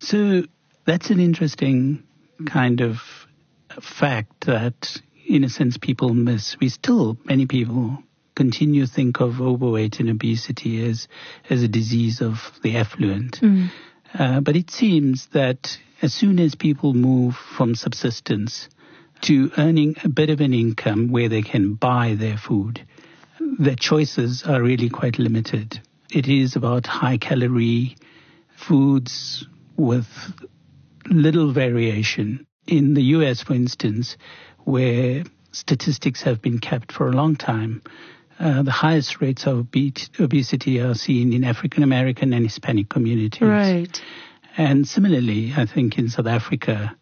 So 0.00 0.42
that's 0.84 1.10
an 1.10 1.20
interesting 1.20 2.04
kind 2.46 2.80
of 2.80 3.17
fact 3.80 4.46
that 4.46 5.00
in 5.26 5.44
a 5.44 5.48
sense 5.48 5.76
people 5.76 6.14
miss. 6.14 6.56
We 6.60 6.68
still, 6.68 7.18
many 7.24 7.46
people 7.46 8.02
continue 8.34 8.86
to 8.86 8.92
think 8.92 9.20
of 9.20 9.40
overweight 9.40 10.00
and 10.00 10.08
obesity 10.08 10.88
as, 10.88 11.08
as 11.50 11.62
a 11.62 11.68
disease 11.68 12.20
of 12.20 12.52
the 12.62 12.76
affluent. 12.76 13.40
Mm. 13.40 13.70
Uh, 14.14 14.40
but 14.40 14.56
it 14.56 14.70
seems 14.70 15.26
that 15.32 15.78
as 16.00 16.14
soon 16.14 16.38
as 16.38 16.54
people 16.54 16.94
move 16.94 17.34
from 17.34 17.74
subsistence 17.74 18.68
to 19.22 19.50
earning 19.58 19.96
a 20.04 20.08
bit 20.08 20.30
of 20.30 20.40
an 20.40 20.54
income 20.54 21.10
where 21.10 21.28
they 21.28 21.42
can 21.42 21.74
buy 21.74 22.14
their 22.14 22.38
food, 22.38 22.86
their 23.58 23.74
choices 23.74 24.44
are 24.44 24.62
really 24.62 24.88
quite 24.88 25.18
limited. 25.18 25.80
It 26.10 26.28
is 26.28 26.56
about 26.56 26.86
high 26.86 27.18
calorie 27.18 27.96
foods 28.56 29.46
with 29.76 30.06
little 31.06 31.52
variation. 31.52 32.46
In 32.68 32.94
the 32.94 33.02
US, 33.16 33.42
for 33.42 33.54
instance, 33.54 34.16
where 34.64 35.24
statistics 35.52 36.22
have 36.22 36.42
been 36.42 36.58
kept 36.58 36.92
for 36.92 37.08
a 37.08 37.12
long 37.12 37.34
time, 37.34 37.82
uh, 38.38 38.62
the 38.62 38.70
highest 38.70 39.20
rates 39.20 39.46
of 39.46 39.66
obesity 40.20 40.80
are 40.80 40.94
seen 40.94 41.32
in 41.32 41.44
African 41.44 41.82
American 41.82 42.32
and 42.32 42.44
Hispanic 42.44 42.88
communities. 42.88 43.42
Right. 43.42 44.00
And 44.56 44.86
similarly, 44.86 45.52
I 45.56 45.66
think 45.66 45.98
in 45.98 46.08
South 46.08 46.26
Africa, 46.26 46.94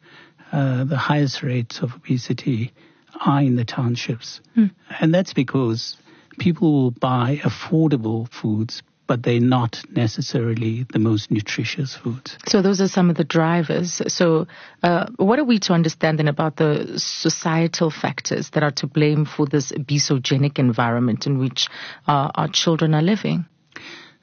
uh, 0.52 0.84
the 0.84 0.96
highest 0.96 1.42
rates 1.42 1.80
of 1.80 1.94
obesity 1.94 2.72
are 3.20 3.42
in 3.42 3.56
the 3.56 3.64
townships. 3.64 4.40
Mm. 4.56 4.70
And 5.00 5.12
that's 5.12 5.34
because 5.34 5.96
people 6.38 6.72
will 6.72 6.90
buy 6.92 7.40
affordable 7.42 8.30
foods, 8.30 8.82
but 9.06 9.22
they're 9.22 9.40
not 9.40 9.82
necessarily 9.90 10.86
the 10.92 10.98
most 10.98 11.30
nutritious 11.30 11.94
foods. 11.94 12.36
So 12.46 12.62
those 12.62 12.80
are 12.80 12.88
some 12.88 13.10
of 13.10 13.16
the 13.16 13.24
drivers. 13.24 14.02
So 14.08 14.46
uh, 14.82 15.06
what 15.16 15.38
are 15.38 15.44
we 15.44 15.58
to 15.60 15.72
understand 15.72 16.18
then 16.18 16.28
about 16.28 16.56
the 16.56 16.94
societal 16.98 17.90
factors 17.90 18.50
that 18.50 18.62
are 18.62 18.72
to 18.72 18.86
blame 18.86 19.24
for 19.24 19.46
this 19.46 19.72
obesogenic 19.72 20.58
environment 20.58 21.26
in 21.26 21.38
which 21.38 21.68
uh, 22.06 22.30
our 22.34 22.48
children 22.48 22.94
are 22.94 23.02
living? 23.02 23.46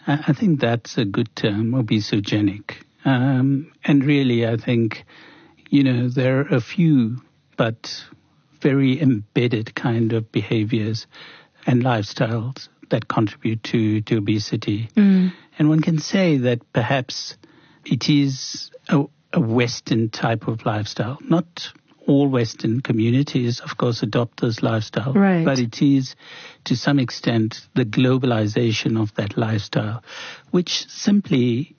I 0.05 0.33
think 0.33 0.59
that's 0.59 0.97
a 0.97 1.05
good 1.05 1.33
term, 1.35 1.71
obesogenic. 1.71 2.75
Um, 3.05 3.71
and 3.85 4.03
really, 4.03 4.45
I 4.45 4.57
think, 4.57 5.05
you 5.69 5.83
know, 5.83 6.09
there 6.09 6.39
are 6.39 6.55
a 6.55 6.61
few, 6.61 7.21
but 7.55 8.03
very 8.61 9.01
embedded 9.01 9.75
kind 9.75 10.11
of 10.11 10.31
behaviors 10.31 11.07
and 11.65 11.83
lifestyles 11.83 12.67
that 12.89 13.07
contribute 13.07 13.63
to, 13.63 14.01
to 14.01 14.17
obesity. 14.17 14.89
Mm. 14.95 15.33
And 15.57 15.69
one 15.69 15.81
can 15.81 15.99
say 15.99 16.37
that 16.37 16.73
perhaps 16.73 17.37
it 17.85 18.09
is 18.09 18.71
a, 18.89 19.03
a 19.31 19.39
Western 19.39 20.09
type 20.09 20.47
of 20.47 20.65
lifestyle, 20.65 21.17
not 21.21 21.71
all 22.07 22.27
Western 22.27 22.81
communities, 22.81 23.59
of 23.61 23.77
course, 23.77 24.03
adopt 24.03 24.41
this 24.41 24.61
lifestyle. 24.61 25.13
Right. 25.13 25.45
But 25.45 25.59
it 25.59 25.81
is, 25.81 26.15
to 26.65 26.75
some 26.75 26.99
extent, 26.99 27.67
the 27.75 27.85
globalization 27.85 29.01
of 29.01 29.13
that 29.15 29.37
lifestyle, 29.37 30.03
which 30.51 30.87
simply 30.89 31.75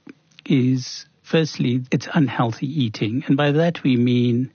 is, 0.46 1.07
firstly, 1.22 1.82
it's 1.90 2.09
unhealthy 2.12 2.66
eating. 2.66 3.24
And 3.26 3.36
by 3.36 3.52
that 3.52 3.82
we 3.82 3.96
mean 3.96 4.50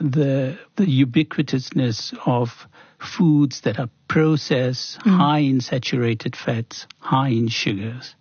the, 0.00 0.58
the 0.76 0.84
ubiquitousness 1.04 2.16
of 2.26 2.66
foods 2.98 3.62
that 3.62 3.78
are 3.78 3.88
processed, 4.08 4.98
Mm. 5.00 5.16
high 5.16 5.38
in 5.38 5.60
saturated 5.60 6.36
fats, 6.36 6.86
high 6.98 7.28
in 7.28 7.48
sugars. 7.48 8.14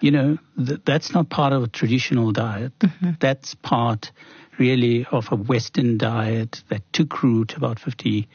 You 0.00 0.10
know, 0.12 0.38
th- 0.56 0.80
that's 0.84 1.12
not 1.12 1.28
part 1.28 1.52
of 1.52 1.62
a 1.62 1.68
traditional 1.68 2.32
diet. 2.32 2.72
Mm-hmm. 2.80 3.10
That's 3.20 3.54
part 3.54 4.12
really 4.58 5.06
of 5.10 5.26
a 5.30 5.36
Western 5.36 5.98
diet 5.98 6.62
that 6.68 6.82
took 6.92 7.22
root 7.22 7.54
about 7.54 7.78
50 7.78 8.28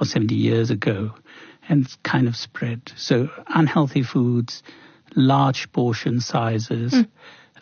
or 0.00 0.06
70 0.06 0.34
years 0.34 0.70
ago 0.70 1.12
and 1.68 1.86
kind 2.02 2.28
of 2.28 2.36
spread. 2.36 2.92
So 2.96 3.28
unhealthy 3.48 4.02
foods, 4.02 4.62
large 5.14 5.70
portion 5.72 6.20
sizes, 6.20 6.94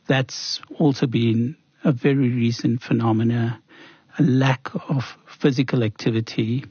that's 0.06 0.60
also 0.78 1.06
been 1.06 1.56
a 1.84 1.92
very 1.92 2.28
recent 2.30 2.82
phenomena, 2.82 3.60
a 4.18 4.22
lack 4.22 4.68
of 4.88 5.16
physical 5.26 5.82
activity. 5.82 6.64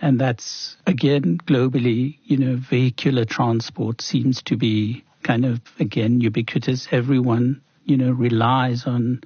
And 0.00 0.20
that's 0.20 0.76
again 0.86 1.38
globally, 1.38 2.18
you 2.24 2.36
know, 2.36 2.56
vehicular 2.56 3.24
transport 3.24 4.00
seems 4.00 4.42
to 4.44 4.56
be 4.56 5.04
kind 5.22 5.44
of 5.44 5.60
again 5.78 6.20
ubiquitous. 6.20 6.88
Everyone, 6.90 7.62
you 7.84 7.96
know, 7.96 8.12
relies 8.12 8.86
on 8.86 9.22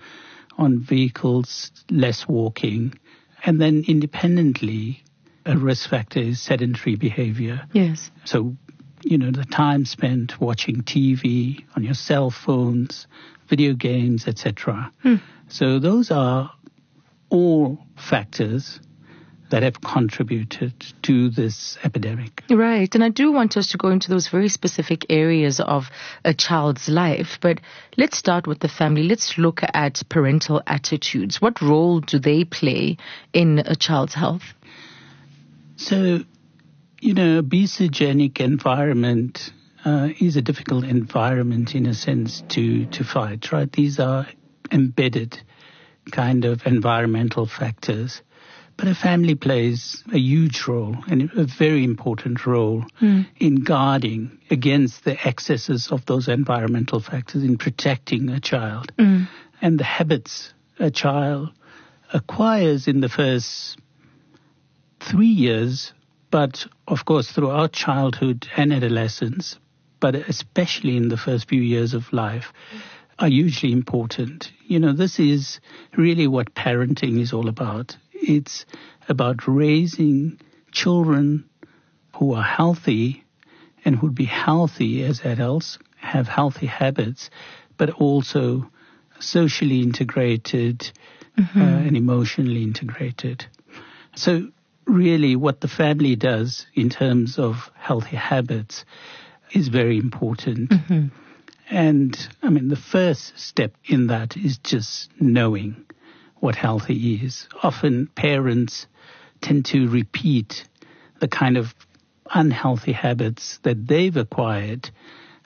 on 0.56 0.80
vehicles, 0.80 1.70
less 1.90 2.26
walking. 2.28 2.98
And 3.44 3.60
then 3.60 3.84
independently, 3.86 5.04
a 5.46 5.56
risk 5.56 5.88
factor 5.88 6.20
is 6.20 6.42
sedentary 6.42 6.96
behavior. 6.96 7.66
Yes. 7.72 8.10
So, 8.24 8.56
you 9.02 9.16
know, 9.16 9.30
the 9.30 9.44
time 9.44 9.84
spent 9.84 10.40
watching 10.40 10.82
TV, 10.82 11.64
on 11.76 11.84
your 11.84 11.94
cell 11.94 12.30
phones, 12.30 13.06
video 13.48 13.72
games, 13.72 14.26
etc. 14.26 14.92
Hmm. 15.02 15.16
So 15.48 15.78
those 15.78 16.10
are 16.10 16.50
all 17.30 17.78
factors 17.96 18.80
that 19.50 19.62
have 19.62 19.80
contributed 19.80 20.72
to 21.02 21.30
this 21.30 21.78
epidemic. 21.82 22.42
Right. 22.50 22.94
And 22.94 23.02
I 23.02 23.08
do 23.08 23.32
want 23.32 23.56
us 23.56 23.68
to 23.68 23.78
go 23.78 23.88
into 23.88 24.10
those 24.10 24.28
very 24.28 24.48
specific 24.48 25.06
areas 25.08 25.60
of 25.60 25.84
a 26.24 26.34
child's 26.34 26.88
life. 26.88 27.38
But 27.40 27.60
let's 27.96 28.18
start 28.18 28.46
with 28.46 28.60
the 28.60 28.68
family. 28.68 29.04
Let's 29.04 29.38
look 29.38 29.60
at 29.62 30.02
parental 30.08 30.62
attitudes. 30.66 31.40
What 31.40 31.62
role 31.62 32.00
do 32.00 32.18
they 32.18 32.44
play 32.44 32.98
in 33.32 33.60
a 33.60 33.74
child's 33.74 34.14
health? 34.14 34.42
So, 35.76 36.20
you 37.00 37.14
know, 37.14 37.42
obesogenic 37.42 38.40
environment 38.40 39.52
uh, 39.84 40.10
is 40.20 40.36
a 40.36 40.42
difficult 40.42 40.84
environment 40.84 41.74
in 41.74 41.86
a 41.86 41.94
sense 41.94 42.42
to, 42.50 42.86
to 42.86 43.04
fight, 43.04 43.52
right? 43.52 43.70
These 43.70 43.98
are 43.98 44.26
embedded 44.70 45.40
kind 46.08 46.44
of 46.44 46.66
environmental 46.66 47.46
factors. 47.46 48.22
But 48.76 48.86
a 48.86 48.94
family 48.94 49.34
plays 49.34 50.04
a 50.12 50.18
huge 50.18 50.68
role 50.68 50.96
and 51.08 51.30
a 51.36 51.44
very 51.44 51.82
important 51.82 52.46
role 52.46 52.84
hmm. 53.00 53.22
in 53.36 53.56
guarding 53.56 54.38
against 54.50 55.04
the 55.04 55.18
excesses 55.26 55.90
of 55.90 56.06
those 56.06 56.28
environmental 56.28 57.00
factors, 57.00 57.42
in 57.42 57.58
protecting 57.58 58.28
a 58.28 58.38
child. 58.38 58.92
Hmm. 58.96 59.24
And 59.60 59.80
the 59.80 59.84
habits 59.84 60.54
a 60.78 60.92
child 60.92 61.50
acquires 62.12 62.86
in 62.86 63.00
the 63.00 63.08
first 63.08 63.78
three 65.00 65.26
years, 65.26 65.92
but 66.30 66.66
of 66.86 67.04
course 67.04 67.30
throughout 67.30 67.72
childhood 67.72 68.46
and 68.56 68.72
adolescence, 68.72 69.58
but 70.00 70.14
especially 70.14 70.96
in 70.96 71.08
the 71.08 71.16
first 71.16 71.48
few 71.48 71.62
years 71.62 71.94
of 71.94 72.12
life, 72.12 72.52
are 73.18 73.28
hugely 73.28 73.72
important. 73.72 74.52
You 74.66 74.78
know, 74.78 74.92
this 74.92 75.18
is 75.18 75.60
really 75.96 76.26
what 76.26 76.54
parenting 76.54 77.20
is 77.20 77.32
all 77.32 77.48
about. 77.48 77.96
It's 78.12 78.64
about 79.08 79.48
raising 79.48 80.38
children 80.72 81.48
who 82.16 82.34
are 82.34 82.42
healthy 82.42 83.24
and 83.84 83.96
who'd 83.96 84.14
be 84.14 84.24
healthy 84.24 85.04
as 85.04 85.20
adults, 85.24 85.78
have 85.96 86.28
healthy 86.28 86.66
habits, 86.66 87.30
but 87.76 87.90
also 87.90 88.70
socially 89.20 89.80
integrated 89.80 90.90
uh, 91.38 91.42
and 91.60 91.96
emotionally 91.96 92.62
integrated. 92.62 93.46
So 94.14 94.48
really 94.86 95.36
what 95.36 95.60
the 95.60 95.68
family 95.68 96.16
does 96.16 96.66
in 96.74 96.90
terms 96.90 97.38
of 97.38 97.70
healthy 97.74 98.16
habits 98.16 98.84
is 99.52 99.68
very 99.68 99.98
important. 99.98 100.72
And 101.70 102.16
I 102.42 102.50
mean, 102.50 102.68
the 102.68 102.76
first 102.76 103.38
step 103.38 103.74
in 103.84 104.06
that 104.08 104.36
is 104.36 104.58
just 104.58 105.10
knowing 105.20 105.84
what 106.36 106.54
healthy 106.54 107.14
is. 107.16 107.46
Often 107.62 108.08
parents 108.14 108.86
tend 109.40 109.66
to 109.66 109.88
repeat 109.88 110.66
the 111.20 111.28
kind 111.28 111.56
of 111.56 111.74
unhealthy 112.30 112.92
habits 112.92 113.58
that 113.62 113.86
they've 113.86 114.16
acquired 114.16 114.90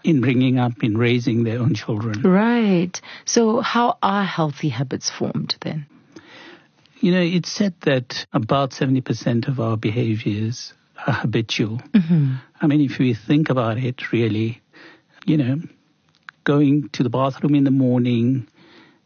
in 0.05 0.21
bringing 0.21 0.59
up, 0.59 0.83
in 0.83 0.99
raising 0.99 1.45
their 1.45 1.61
own 1.61 1.75
children. 1.75 2.23
Right. 2.23 3.01
So 3.25 3.61
how 3.61 3.99
are 4.03 4.25
healthy 4.25 4.69
habits 4.69 5.11
formed 5.11 5.57
then? 5.61 5.87
You 7.01 7.13
know, 7.13 7.21
it's 7.21 7.51
said 7.51 7.75
that 7.83 8.27
about 8.33 8.71
70% 8.71 9.49
of 9.49 9.61
our 9.61 9.77
behaviors 9.77 10.73
are 11.07 11.15
habitual. 11.15 11.79
Mm-hmm. 11.79 12.35
I 12.61 12.67
mean, 12.67 12.81
if 12.81 12.99
we 12.99 13.15
think 13.15 13.51
about 13.51 13.79
it, 13.79 14.13
really, 14.13 14.61
you 15.27 15.37
know, 15.37 15.63
going 16.45 16.89
to 16.91 17.03
the 17.03 17.11
bathroom 17.11 17.55
in 17.55 17.65
the 17.65 17.71
morning 17.71 18.49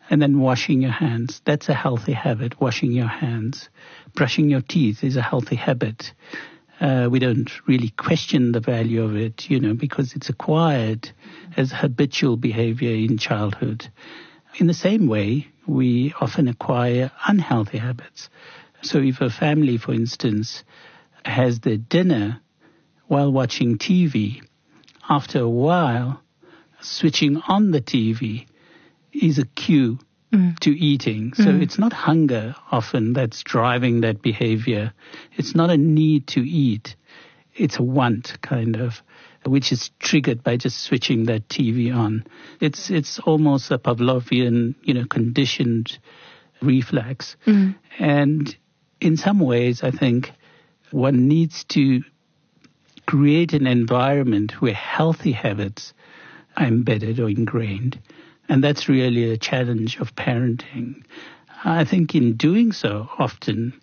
and 0.09 0.23
then 0.23 0.39
washing 0.39 0.83
your 0.83 0.93
hands, 0.93 1.43
that's 1.45 1.69
a 1.69 1.75
healthy 1.75 2.13
habit, 2.13 2.61
washing 2.61 2.93
your 2.93 3.09
hands. 3.09 3.69
Brushing 4.15 4.49
your 4.49 4.61
teeth 4.61 5.03
is 5.03 5.17
a 5.17 5.23
healthy 5.23 5.57
habit. 5.57 6.13
Uh, 6.81 7.09
we 7.11 7.19
don't 7.19 7.51
really 7.67 7.89
question 7.91 8.53
the 8.53 8.61
value 8.61 9.03
of 9.03 9.17
it, 9.17 9.51
you 9.51 9.59
know, 9.59 9.75
because 9.75 10.15
it's 10.15 10.29
acquired 10.29 11.11
as 11.57 11.73
habitual 11.73 12.37
behavior 12.37 12.95
in 12.95 13.19
childhood. 13.19 13.89
In 14.59 14.67
the 14.67 14.75
same 14.75 15.07
way, 15.07 15.49
we 15.67 16.15
often 16.21 16.49
acquire 16.49 17.11
unhealthy 17.27 17.79
habits. 17.79 18.29
So 18.83 18.99
if 18.99 19.21
a 19.21 19.31
family, 19.31 19.79
for 19.79 19.93
instance, 19.93 20.65
has 21.25 21.61
their 21.61 21.77
dinner 21.77 22.41
while 23.07 23.33
watching 23.33 23.79
TV, 23.79 24.43
after 25.09 25.41
a 25.41 25.49
while, 25.49 26.21
switching 26.81 27.41
on 27.49 27.71
the 27.71 27.81
TV 27.81 28.47
is 29.13 29.39
a 29.39 29.47
cue 29.47 29.99
mm. 30.33 30.59
to 30.61 30.71
eating. 30.71 31.35
So 31.35 31.45
mm. 31.45 31.63
it's 31.63 31.79
not 31.79 31.93
hunger 31.93 32.55
often 32.71 33.13
that's 33.13 33.43
driving 33.43 34.03
that 34.03 34.23
behavior. 34.23 34.93
It's 35.37 35.55
not 35.55 35.71
a 35.71 35.77
need 35.77 36.27
to 36.29 36.41
eat. 36.41 36.97
It's 37.55 37.79
a 37.79 37.83
want 37.83 38.41
kind 38.43 38.77
of, 38.77 39.03
which 39.45 39.73
is 39.73 39.91
triggered 39.99 40.43
by 40.43 40.57
just 40.57 40.81
switching 40.81 41.25
that 41.25 41.49
TV 41.49 41.95
on. 41.95 42.25
It's, 42.61 42.91
it's 42.91 43.19
almost 43.21 43.71
a 43.71 43.79
Pavlovian, 43.79 44.75
you 44.83 44.95
know, 44.95 45.07
conditioned 45.07 45.99
reflex. 46.61 47.37
Mm. 47.47 47.77
And 47.99 48.57
in 49.01 49.17
some 49.17 49.41
ways, 49.41 49.83
I 49.83 49.91
think 49.91 50.33
one 50.91 51.29
needs 51.29 51.65
to 51.65 52.03
create 53.07 53.53
an 53.53 53.67
environment 53.67 54.61
where 54.61 54.75
healthy 54.75 55.33
habits 55.33 55.95
embedded 56.59 57.21
or 57.21 57.29
ingrained. 57.29 58.01
And 58.49 58.63
that's 58.63 58.89
really 58.89 59.31
a 59.31 59.37
challenge 59.37 59.99
of 59.99 60.15
parenting. 60.15 61.05
I 61.65 61.85
think 61.85 62.15
in 62.15 62.37
doing 62.37 62.73
so, 62.73 63.09
often, 63.19 63.81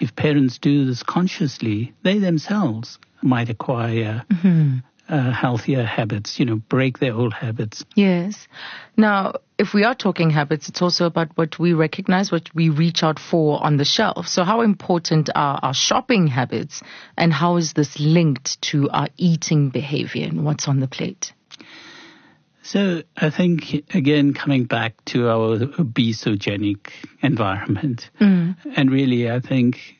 if 0.00 0.14
parents 0.16 0.58
do 0.58 0.84
this 0.84 1.02
consciously, 1.02 1.94
they 2.02 2.18
themselves 2.18 2.98
might 3.22 3.48
acquire 3.48 4.24
mm-hmm. 4.30 4.78
uh, 5.08 5.32
healthier 5.32 5.84
habits, 5.84 6.38
you 6.38 6.44
know, 6.44 6.56
break 6.56 6.98
their 6.98 7.14
old 7.14 7.32
habits. 7.32 7.84
Yes. 7.94 8.48
Now, 8.96 9.34
if 9.58 9.72
we 9.72 9.84
are 9.84 9.94
talking 9.94 10.30
habits, 10.30 10.68
it's 10.68 10.82
also 10.82 11.06
about 11.06 11.28
what 11.36 11.58
we 11.58 11.72
recognize, 11.72 12.32
what 12.32 12.52
we 12.54 12.68
reach 12.68 13.02
out 13.02 13.18
for 13.18 13.64
on 13.64 13.76
the 13.76 13.84
shelf. 13.84 14.26
So, 14.26 14.42
how 14.44 14.60
important 14.62 15.30
are 15.34 15.60
our 15.62 15.74
shopping 15.74 16.26
habits, 16.26 16.82
and 17.16 17.32
how 17.32 17.56
is 17.56 17.74
this 17.74 17.98
linked 18.00 18.60
to 18.62 18.90
our 18.90 19.08
eating 19.16 19.70
behavior 19.70 20.26
and 20.26 20.44
what's 20.44 20.66
on 20.66 20.80
the 20.80 20.88
plate? 20.88 21.32
So 22.62 23.02
I 23.16 23.30
think 23.30 23.94
again 23.94 24.34
coming 24.34 24.64
back 24.64 25.04
to 25.06 25.28
our 25.28 25.58
obesogenic 25.58 26.90
environment, 27.20 28.08
mm. 28.20 28.56
and 28.76 28.90
really 28.90 29.30
I 29.30 29.40
think 29.40 29.96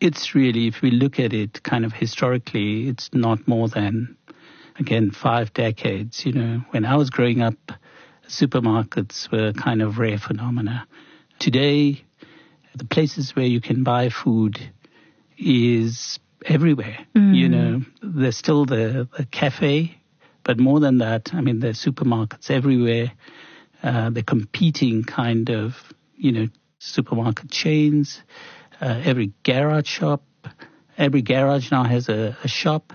it's 0.00 0.34
really 0.34 0.68
if 0.68 0.80
we 0.80 0.92
look 0.92 1.18
at 1.18 1.32
it 1.32 1.62
kind 1.64 1.84
of 1.84 1.92
historically, 1.92 2.88
it's 2.88 3.10
not 3.12 3.48
more 3.48 3.68
than 3.68 4.16
again 4.78 5.10
five 5.10 5.52
decades. 5.52 6.24
You 6.24 6.32
know, 6.32 6.64
when 6.70 6.84
I 6.84 6.94
was 6.96 7.10
growing 7.10 7.42
up, 7.42 7.72
supermarkets 8.28 9.30
were 9.32 9.52
kind 9.52 9.82
of 9.82 9.98
rare 9.98 10.18
phenomena. 10.18 10.86
Today, 11.40 12.04
the 12.76 12.84
places 12.84 13.34
where 13.34 13.46
you 13.46 13.60
can 13.60 13.82
buy 13.82 14.08
food 14.08 14.60
is 15.36 16.20
everywhere. 16.46 16.98
Mm. 17.16 17.34
You 17.34 17.48
know, 17.48 17.82
there's 18.02 18.36
still 18.36 18.64
the, 18.64 19.08
the 19.16 19.24
cafe 19.26 19.97
but 20.48 20.58
more 20.58 20.80
than 20.80 20.96
that, 20.96 21.34
I 21.34 21.42
mean, 21.42 21.60
there's 21.60 21.78
supermarkets 21.78 22.50
everywhere. 22.50 23.12
Uh, 23.82 24.08
the 24.08 24.22
competing 24.22 25.04
kind 25.04 25.50
of, 25.50 25.92
you 26.16 26.32
know, 26.32 26.46
supermarket 26.78 27.50
chains. 27.50 28.22
Uh, 28.80 28.98
every 29.04 29.34
garage 29.42 29.86
shop, 29.86 30.22
every 30.96 31.20
garage 31.20 31.70
now 31.70 31.84
has 31.84 32.08
a, 32.08 32.34
a 32.42 32.48
shop. 32.48 32.94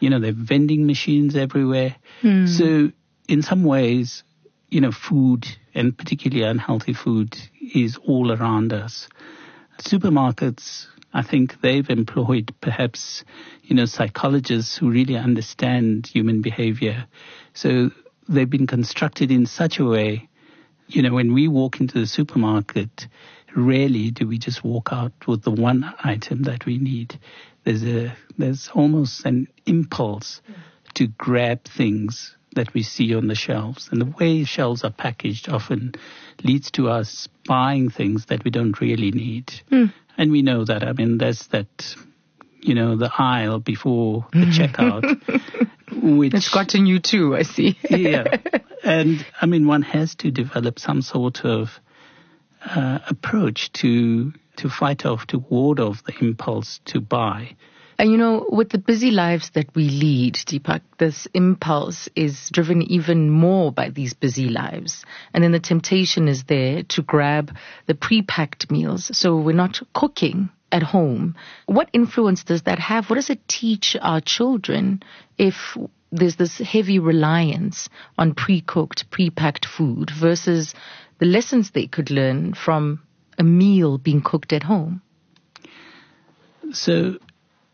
You 0.00 0.10
know, 0.10 0.18
there 0.18 0.32
are 0.32 0.34
vending 0.34 0.88
machines 0.88 1.36
everywhere. 1.36 1.94
Mm. 2.22 2.48
So 2.48 2.90
in 3.28 3.42
some 3.42 3.62
ways, 3.62 4.24
you 4.68 4.80
know, 4.80 4.90
food 4.90 5.46
and 5.74 5.96
particularly 5.96 6.42
unhealthy 6.42 6.94
food 6.94 7.38
is 7.60 7.96
all 7.96 8.32
around 8.32 8.72
us. 8.72 9.08
Supermarkets 9.78 10.88
I 11.18 11.22
think 11.22 11.60
they've 11.60 11.90
employed 11.90 12.54
perhaps, 12.60 13.24
you 13.64 13.74
know, 13.74 13.86
psychologists 13.86 14.76
who 14.76 14.88
really 14.88 15.16
understand 15.16 16.06
human 16.06 16.42
behavior. 16.42 17.06
So 17.54 17.90
they've 18.28 18.48
been 18.48 18.68
constructed 18.68 19.32
in 19.32 19.46
such 19.46 19.80
a 19.80 19.84
way, 19.84 20.28
you 20.86 21.02
know, 21.02 21.12
when 21.12 21.34
we 21.34 21.48
walk 21.48 21.80
into 21.80 21.98
the 21.98 22.06
supermarket, 22.06 23.08
rarely 23.56 24.12
do 24.12 24.28
we 24.28 24.38
just 24.38 24.62
walk 24.62 24.90
out 24.92 25.12
with 25.26 25.42
the 25.42 25.50
one 25.50 25.92
item 26.04 26.44
that 26.44 26.66
we 26.66 26.78
need. 26.78 27.18
There's 27.64 27.84
a, 27.84 28.14
there's 28.36 28.68
almost 28.72 29.24
an 29.24 29.48
impulse 29.66 30.40
to 30.94 31.08
grab 31.08 31.64
things 31.64 32.36
that 32.54 32.72
we 32.74 32.84
see 32.84 33.12
on 33.16 33.26
the 33.26 33.34
shelves. 33.34 33.88
And 33.90 34.00
the 34.00 34.14
way 34.20 34.44
shelves 34.44 34.84
are 34.84 34.92
packaged 34.92 35.48
often 35.48 35.94
leads 36.44 36.70
to 36.72 36.88
us 36.88 37.28
buying 37.44 37.90
things 37.90 38.26
that 38.26 38.44
we 38.44 38.52
don't 38.52 38.80
really 38.80 39.10
need. 39.10 39.52
Mm. 39.72 39.92
And 40.18 40.30
we 40.32 40.42
know 40.42 40.64
that. 40.64 40.82
I 40.82 40.92
mean, 40.92 41.16
there's 41.16 41.46
that, 41.48 41.94
you 42.60 42.74
know, 42.74 42.96
the 42.96 43.10
aisle 43.16 43.60
before 43.60 44.26
the 44.32 44.46
checkout. 44.46 45.70
which 45.92 46.34
It's 46.34 46.50
gotten 46.50 46.86
you 46.86 46.98
too, 46.98 47.34
I 47.36 47.42
see. 47.42 47.78
yeah. 47.88 48.36
And 48.84 49.26
I 49.40 49.46
mean, 49.46 49.66
one 49.66 49.82
has 49.82 50.14
to 50.16 50.30
develop 50.30 50.78
some 50.78 51.02
sort 51.02 51.44
of 51.44 51.80
uh, 52.64 53.00
approach 53.08 53.72
to 53.74 54.32
to 54.56 54.68
fight 54.68 55.04
off, 55.04 55.26
to 55.28 55.38
ward 55.38 55.80
off 55.80 56.02
the 56.04 56.14
impulse 56.20 56.80
to 56.86 57.00
buy. 57.00 57.56
And 57.98 58.12
you 58.12 58.16
know, 58.16 58.46
with 58.48 58.70
the 58.70 58.78
busy 58.78 59.10
lives 59.10 59.50
that 59.50 59.74
we 59.74 59.88
lead, 59.88 60.34
Deepak, 60.34 60.82
this 60.98 61.26
impulse 61.34 62.08
is 62.14 62.48
driven 62.50 62.80
even 62.82 63.28
more 63.28 63.72
by 63.72 63.90
these 63.90 64.14
busy 64.14 64.48
lives. 64.48 65.04
And 65.34 65.42
then 65.42 65.50
the 65.50 65.58
temptation 65.58 66.28
is 66.28 66.44
there 66.44 66.84
to 66.84 67.02
grab 67.02 67.56
the 67.86 67.96
pre-packed 67.96 68.70
meals. 68.70 69.10
So 69.16 69.36
we're 69.36 69.56
not 69.56 69.80
cooking 69.94 70.50
at 70.70 70.84
home. 70.84 71.34
What 71.66 71.90
influence 71.92 72.44
does 72.44 72.62
that 72.62 72.78
have? 72.78 73.10
What 73.10 73.16
does 73.16 73.30
it 73.30 73.48
teach 73.48 73.96
our 74.00 74.20
children 74.20 75.02
if 75.36 75.76
there's 76.12 76.36
this 76.36 76.58
heavy 76.58 77.00
reliance 77.00 77.88
on 78.16 78.34
pre-cooked, 78.34 79.10
pre-packed 79.10 79.66
food 79.66 80.10
versus 80.10 80.72
the 81.18 81.26
lessons 81.26 81.72
they 81.72 81.88
could 81.88 82.10
learn 82.10 82.54
from 82.54 83.02
a 83.38 83.42
meal 83.42 83.98
being 83.98 84.22
cooked 84.22 84.52
at 84.52 84.62
home? 84.62 85.02
So 86.72 87.18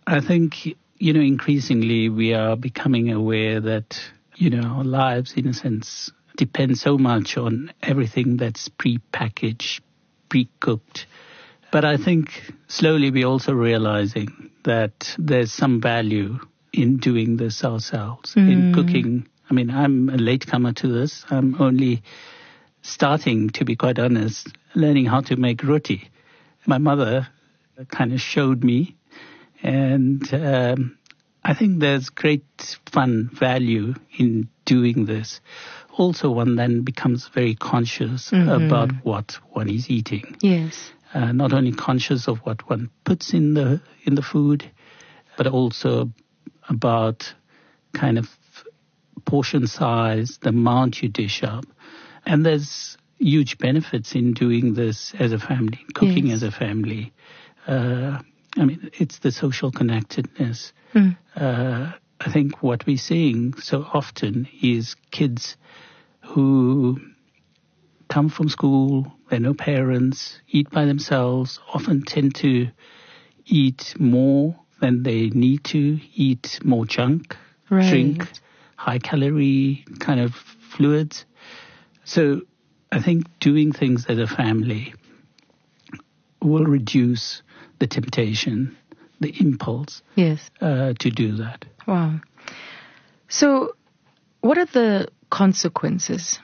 I 0.06 0.20
think, 0.20 0.66
you 0.98 1.12
know, 1.12 1.20
increasingly 1.20 2.08
we 2.08 2.34
are 2.34 2.56
becoming 2.56 3.10
aware 3.10 3.60
that, 3.60 4.00
you 4.36 4.50
know, 4.50 4.68
our 4.68 4.84
lives, 4.84 5.32
in 5.34 5.46
a 5.48 5.54
sense, 5.54 6.10
depend 6.36 6.78
so 6.78 6.98
much 6.98 7.36
on 7.36 7.72
everything 7.82 8.36
that's 8.36 8.68
pre-packaged, 8.68 9.82
pre-cooked. 10.28 11.06
But 11.70 11.84
I 11.84 11.96
think 11.96 12.52
slowly 12.68 13.10
we're 13.10 13.26
also 13.26 13.52
realizing 13.52 14.50
that 14.64 15.14
there's 15.18 15.52
some 15.52 15.80
value 15.80 16.38
in 16.72 16.98
doing 16.98 17.36
this 17.36 17.64
ourselves, 17.64 18.34
mm. 18.34 18.50
in 18.50 18.74
cooking. 18.74 19.28
I 19.48 19.54
mean, 19.54 19.70
I'm 19.70 20.08
a 20.08 20.16
latecomer 20.16 20.72
to 20.74 20.88
this. 20.88 21.24
I'm 21.30 21.60
only 21.60 22.02
starting, 22.82 23.50
to 23.50 23.64
be 23.64 23.76
quite 23.76 23.98
honest, 23.98 24.48
learning 24.74 25.06
how 25.06 25.20
to 25.22 25.36
make 25.36 25.64
roti. 25.64 26.10
My 26.66 26.78
mother 26.78 27.28
kind 27.90 28.12
of 28.12 28.20
showed 28.20 28.62
me 28.62 28.96
and 29.64 30.32
um, 30.34 30.98
I 31.42 31.54
think 31.54 31.80
there's 31.80 32.10
great 32.10 32.78
fun 32.86 33.30
value 33.32 33.94
in 34.18 34.48
doing 34.66 35.06
this. 35.06 35.40
Also, 35.96 36.30
one 36.30 36.56
then 36.56 36.82
becomes 36.82 37.28
very 37.28 37.54
conscious 37.54 38.30
mm-hmm. 38.30 38.48
about 38.48 38.92
what 39.04 39.38
one 39.52 39.70
is 39.70 39.88
eating. 39.88 40.36
Yes. 40.40 40.92
Uh, 41.14 41.32
not 41.32 41.52
only 41.52 41.72
conscious 41.72 42.28
of 42.28 42.38
what 42.38 42.68
one 42.68 42.90
puts 43.04 43.32
in 43.32 43.54
the 43.54 43.80
in 44.04 44.16
the 44.16 44.22
food, 44.22 44.70
but 45.38 45.46
also 45.46 46.10
about 46.68 47.32
kind 47.92 48.18
of 48.18 48.28
portion 49.24 49.66
size, 49.66 50.38
the 50.42 50.50
amount 50.50 51.02
you 51.02 51.08
dish 51.08 51.42
up. 51.42 51.64
And 52.26 52.44
there's 52.44 52.98
huge 53.18 53.56
benefits 53.58 54.14
in 54.14 54.34
doing 54.34 54.74
this 54.74 55.14
as 55.18 55.32
a 55.32 55.38
family, 55.38 55.78
cooking 55.94 56.26
yes. 56.26 56.36
as 56.36 56.42
a 56.42 56.50
family. 56.50 57.12
Uh, 57.66 58.18
I 58.56 58.64
mean, 58.64 58.90
it's 58.94 59.18
the 59.18 59.32
social 59.32 59.70
connectedness. 59.72 60.72
Mm. 60.94 61.16
Uh, 61.34 61.92
I 62.20 62.30
think 62.30 62.62
what 62.62 62.86
we're 62.86 62.96
seeing 62.96 63.54
so 63.54 63.86
often 63.92 64.48
is 64.62 64.94
kids 65.10 65.56
who 66.22 67.00
come 68.08 68.28
from 68.28 68.48
school, 68.48 69.12
they're 69.28 69.40
no 69.40 69.54
parents, 69.54 70.40
eat 70.48 70.70
by 70.70 70.84
themselves, 70.84 71.58
often 71.72 72.02
tend 72.02 72.36
to 72.36 72.68
eat 73.46 73.94
more 73.98 74.56
than 74.80 75.02
they 75.02 75.30
need 75.30 75.64
to, 75.64 75.98
eat 76.14 76.60
more 76.62 76.86
junk, 76.86 77.36
right. 77.70 77.88
drink 77.88 78.28
high 78.76 78.98
calorie 78.98 79.84
kind 79.98 80.20
of 80.20 80.34
fluids. 80.34 81.24
So 82.04 82.42
I 82.92 83.00
think 83.00 83.26
doing 83.40 83.72
things 83.72 84.06
as 84.06 84.18
a 84.18 84.26
family 84.26 84.94
will 86.40 86.64
reduce 86.64 87.42
the 87.78 87.86
temptation, 87.86 88.76
the 89.20 89.34
impulse 89.40 90.02
yes. 90.14 90.50
Uh, 90.60 90.94
to 90.98 91.10
do 91.10 91.36
that. 91.36 91.64
Wow. 91.86 92.20
So, 93.28 93.74
what 94.40 94.58
are 94.58 94.66
the 94.66 95.08
consequences? 95.30 96.38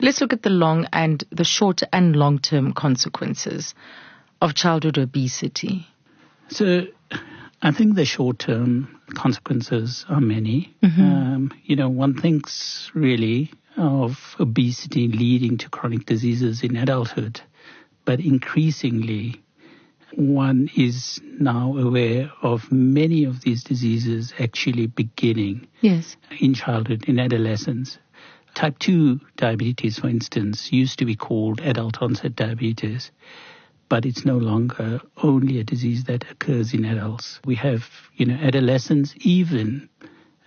Let's 0.00 0.20
look 0.20 0.32
at 0.32 0.42
the 0.42 0.50
long 0.50 0.86
and 0.92 1.22
the 1.30 1.44
short 1.44 1.82
and 1.92 2.16
long 2.16 2.38
term 2.38 2.72
consequences 2.72 3.74
of 4.40 4.54
childhood 4.54 4.98
obesity. 4.98 5.86
So, 6.48 6.86
I 7.62 7.70
think 7.72 7.94
the 7.94 8.04
short 8.04 8.38
term 8.38 9.00
consequences 9.14 10.04
are 10.08 10.20
many. 10.20 10.74
Mm-hmm. 10.82 11.02
Um, 11.02 11.52
you 11.64 11.76
know, 11.76 11.88
one 11.88 12.14
thinks 12.14 12.90
really 12.94 13.52
of 13.76 14.36
obesity 14.38 15.08
leading 15.08 15.58
to 15.58 15.68
chronic 15.68 16.06
diseases 16.06 16.62
in 16.62 16.76
adulthood, 16.76 17.40
but 18.04 18.20
increasingly 18.20 19.40
one 20.16 20.70
is 20.76 21.20
now 21.38 21.76
aware 21.76 22.30
of 22.42 22.70
many 22.70 23.24
of 23.24 23.40
these 23.42 23.64
diseases 23.64 24.32
actually 24.38 24.86
beginning 24.86 25.66
yes. 25.80 26.16
in 26.40 26.54
childhood, 26.54 27.04
in 27.08 27.18
adolescence. 27.18 27.98
Type 28.54 28.78
2 28.78 29.20
diabetes, 29.36 29.98
for 29.98 30.08
instance, 30.08 30.72
used 30.72 30.98
to 31.00 31.04
be 31.04 31.16
called 31.16 31.60
adult 31.60 32.00
onset 32.00 32.36
diabetes, 32.36 33.10
but 33.88 34.06
it's 34.06 34.24
no 34.24 34.36
longer 34.36 35.00
only 35.22 35.58
a 35.58 35.64
disease 35.64 36.04
that 36.04 36.30
occurs 36.30 36.72
in 36.72 36.84
adults. 36.84 37.40
We 37.44 37.56
have, 37.56 37.84
you 38.14 38.26
know, 38.26 38.34
adolescents, 38.34 39.14
even 39.18 39.88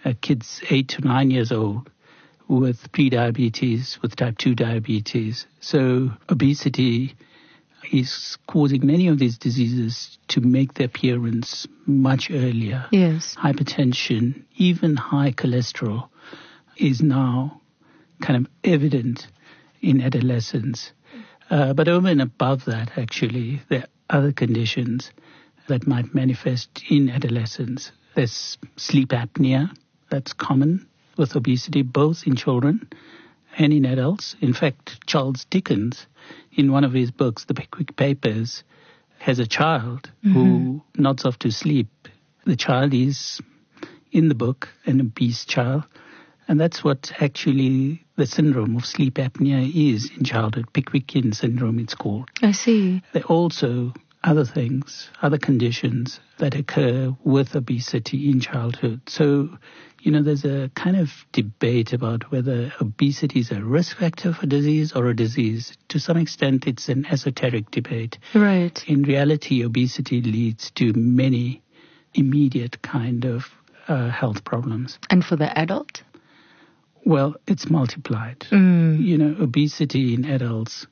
uh, 0.06 0.14
kids 0.22 0.62
8 0.70 0.88
to 0.90 1.02
9 1.02 1.32
years 1.32 1.52
old 1.52 1.90
with 2.48 2.92
prediabetes, 2.94 4.02
with 4.02 4.16
type 4.16 4.38
2 4.38 4.56
diabetes. 4.56 5.46
So 5.60 6.12
obesity 6.30 7.16
is 7.92 8.38
causing 8.48 8.86
many 8.86 9.08
of 9.08 9.20
these 9.20 9.38
diseases 9.38 10.18
to 10.30 10.42
make 10.42 10.74
their 10.74 10.88
appearance 10.88 11.68
much 11.86 12.30
earlier. 12.32 12.86
Yes. 12.92 13.36
Hypertension, 13.36 14.44
even 14.56 14.96
high 14.96 15.32
cholesterol, 15.32 16.10
is 16.78 17.02
now 17.02 17.62
kind 18.22 18.46
of 18.46 18.52
evident 18.64 19.28
in 19.82 20.02
adolescence. 20.02 20.92
Uh, 21.50 21.74
but 21.74 21.88
over 21.88 22.08
and 22.08 22.22
above 22.22 22.66
that, 22.66 22.98
actually, 22.98 23.62
there 23.70 23.86
are 24.10 24.18
other 24.18 24.32
conditions 24.32 25.12
that 25.68 25.88
might 25.88 26.14
manifest 26.14 26.84
in 26.90 27.10
adolescence. 27.10 27.92
There's 28.16 28.58
sleep 28.78 29.10
apnea, 29.10 29.70
that's 30.10 30.34
common 30.34 30.88
with 31.18 31.36
obesity, 31.36 31.82
both 31.82 32.26
in 32.26 32.36
children 32.36 32.88
and 33.58 33.74
in 33.74 33.86
adults. 33.86 34.36
In 34.42 34.54
fact, 34.54 35.06
Charles 35.08 35.46
Dickens, 35.46 36.08
in 36.52 36.72
one 36.72 36.84
of 36.84 36.94
his 36.94 37.12
books, 37.12 37.46
The 37.46 37.54
Pickwick 37.54 37.96
Papers, 37.96 38.64
has 39.20 39.40
a 39.40 39.48
child 39.48 40.12
mm-hmm. 40.24 40.34
who 40.34 40.82
nods 40.96 41.26
off 41.26 41.40
to 41.40 41.52
sleep. 41.52 41.88
The 42.46 42.56
child 42.56 42.94
is, 42.94 43.42
in 44.12 44.30
the 44.30 44.36
book, 44.36 44.70
an 44.86 45.02
obese 45.02 45.46
child. 45.46 45.84
And 46.48 46.60
that's 46.60 46.84
what 46.84 47.12
actually 47.20 48.06
the 48.16 48.26
syndrome 48.26 48.78
of 48.78 48.86
sleep 48.86 49.16
apnea 49.16 49.70
is 49.94 50.10
in 50.18 50.24
childhood. 50.24 50.68
Pickwickian 50.74 51.36
syndrome, 51.36 51.80
it's 51.80 51.96
called. 51.96 52.30
I 52.42 52.54
see. 52.54 53.02
They 53.12 53.22
also 53.24 53.94
other 54.28 54.44
things, 54.44 55.10
other 55.22 55.38
conditions 55.38 56.20
that 56.38 56.54
occur 56.54 57.16
with 57.24 57.56
obesity 57.56 58.30
in 58.30 58.42
childhood. 58.42 59.00
So, 59.08 59.58
you 60.02 60.12
know, 60.12 60.22
there's 60.22 60.44
a 60.44 60.70
kind 60.76 60.98
of 60.98 61.10
debate 61.32 61.94
about 61.94 62.30
whether 62.30 62.74
obesity 62.82 63.40
is 63.40 63.52
a 63.52 63.64
risk 63.64 63.98
factor 63.98 64.34
for 64.34 64.46
disease 64.46 64.92
or 64.92 65.08
a 65.08 65.16
disease. 65.16 65.78
To 65.90 66.00
some 66.00 66.18
extent, 66.18 66.68
it's 66.68 66.90
an 66.90 67.06
esoteric 67.06 67.72
debate. 67.72 68.20
Right. 68.36 68.84
In 68.86 69.04
reality, 69.04 69.64
obesity 69.64 70.22
leads 70.22 70.72
to 70.72 70.92
many 70.94 71.64
immediate 72.14 72.82
kind 72.82 73.24
of 73.24 73.46
uh, 73.88 74.10
health 74.10 74.44
problems. 74.44 75.00
And 75.10 75.24
for 75.24 75.38
the 75.38 75.58
adult? 75.58 76.04
Well, 77.06 77.36
it's 77.48 77.70
multiplied. 77.70 78.42
Mm. 78.52 79.02
You 79.02 79.18
know, 79.18 79.42
obesity 79.42 80.14
in 80.14 80.26
adults 80.26 80.86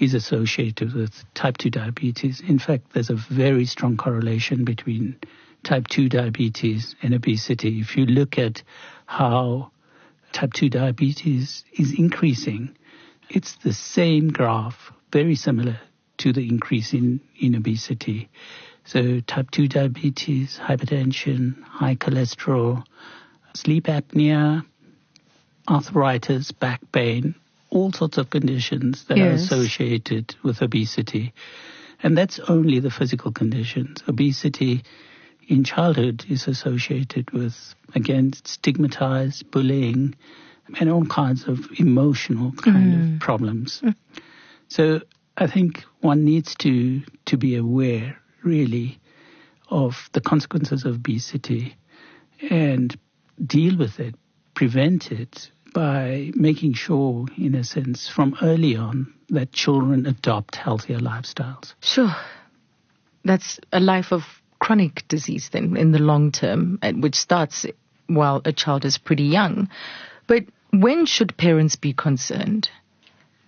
is 0.00 0.14
associated 0.14 0.94
with 0.94 1.22
type 1.34 1.58
2 1.58 1.70
diabetes. 1.70 2.40
In 2.40 2.58
fact, 2.58 2.92
there's 2.92 3.10
a 3.10 3.14
very 3.14 3.66
strong 3.66 3.96
correlation 3.96 4.64
between 4.64 5.16
type 5.62 5.86
2 5.88 6.08
diabetes 6.08 6.96
and 7.02 7.14
obesity. 7.14 7.80
If 7.80 7.96
you 7.96 8.06
look 8.06 8.38
at 8.38 8.62
how 9.06 9.70
type 10.32 10.54
2 10.54 10.70
diabetes 10.70 11.64
is 11.74 11.92
increasing, 11.96 12.76
it's 13.28 13.56
the 13.56 13.74
same 13.74 14.28
graph, 14.30 14.90
very 15.12 15.34
similar 15.34 15.78
to 16.18 16.32
the 16.32 16.48
increase 16.48 16.94
in, 16.94 17.20
in 17.38 17.54
obesity. 17.54 18.30
So 18.84 19.20
type 19.20 19.50
2 19.50 19.68
diabetes, 19.68 20.58
hypertension, 20.58 21.62
high 21.62 21.96
cholesterol, 21.96 22.84
sleep 23.54 23.84
apnea, 23.84 24.64
arthritis, 25.68 26.52
back 26.52 26.80
pain, 26.90 27.34
all 27.70 27.92
sorts 27.92 28.18
of 28.18 28.30
conditions 28.30 29.04
that 29.04 29.16
yes. 29.16 29.26
are 29.26 29.34
associated 29.34 30.34
with 30.42 30.62
obesity. 30.62 31.32
And 32.02 32.16
that's 32.16 32.38
only 32.40 32.80
the 32.80 32.90
physical 32.90 33.32
conditions. 33.32 34.02
Obesity 34.08 34.82
in 35.48 35.64
childhood 35.64 36.24
is 36.28 36.46
associated 36.48 37.30
with, 37.32 37.74
again, 37.94 38.32
stigmatized, 38.44 39.50
bullying, 39.50 40.14
and 40.78 40.90
all 40.90 41.04
kinds 41.04 41.48
of 41.48 41.58
emotional 41.78 42.52
kind 42.52 42.94
mm. 42.94 43.14
of 43.14 43.20
problems. 43.20 43.80
Mm. 43.84 43.94
So 44.68 45.00
I 45.36 45.46
think 45.46 45.84
one 46.00 46.24
needs 46.24 46.54
to, 46.56 47.02
to 47.26 47.36
be 47.36 47.56
aware, 47.56 48.18
really, 48.42 48.98
of 49.68 50.08
the 50.12 50.20
consequences 50.20 50.84
of 50.84 50.96
obesity 50.96 51.76
and 52.48 52.96
deal 53.44 53.76
with 53.76 54.00
it, 54.00 54.14
prevent 54.54 55.12
it, 55.12 55.50
by 55.72 56.30
making 56.34 56.74
sure, 56.74 57.26
in 57.36 57.54
a 57.54 57.64
sense, 57.64 58.08
from 58.08 58.36
early 58.42 58.76
on, 58.76 59.12
that 59.28 59.52
children 59.52 60.06
adopt 60.06 60.56
healthier 60.56 60.98
lifestyles. 60.98 61.74
Sure. 61.80 62.14
That's 63.24 63.60
a 63.72 63.80
life 63.80 64.12
of 64.12 64.22
chronic 64.58 65.06
disease 65.08 65.50
then 65.52 65.76
in 65.76 65.92
the 65.92 65.98
long 65.98 66.32
term, 66.32 66.78
which 67.00 67.14
starts 67.14 67.66
while 68.06 68.42
a 68.44 68.52
child 68.52 68.84
is 68.84 68.98
pretty 68.98 69.24
young. 69.24 69.68
But 70.26 70.44
when 70.72 71.06
should 71.06 71.36
parents 71.36 71.76
be 71.76 71.92
concerned? 71.92 72.68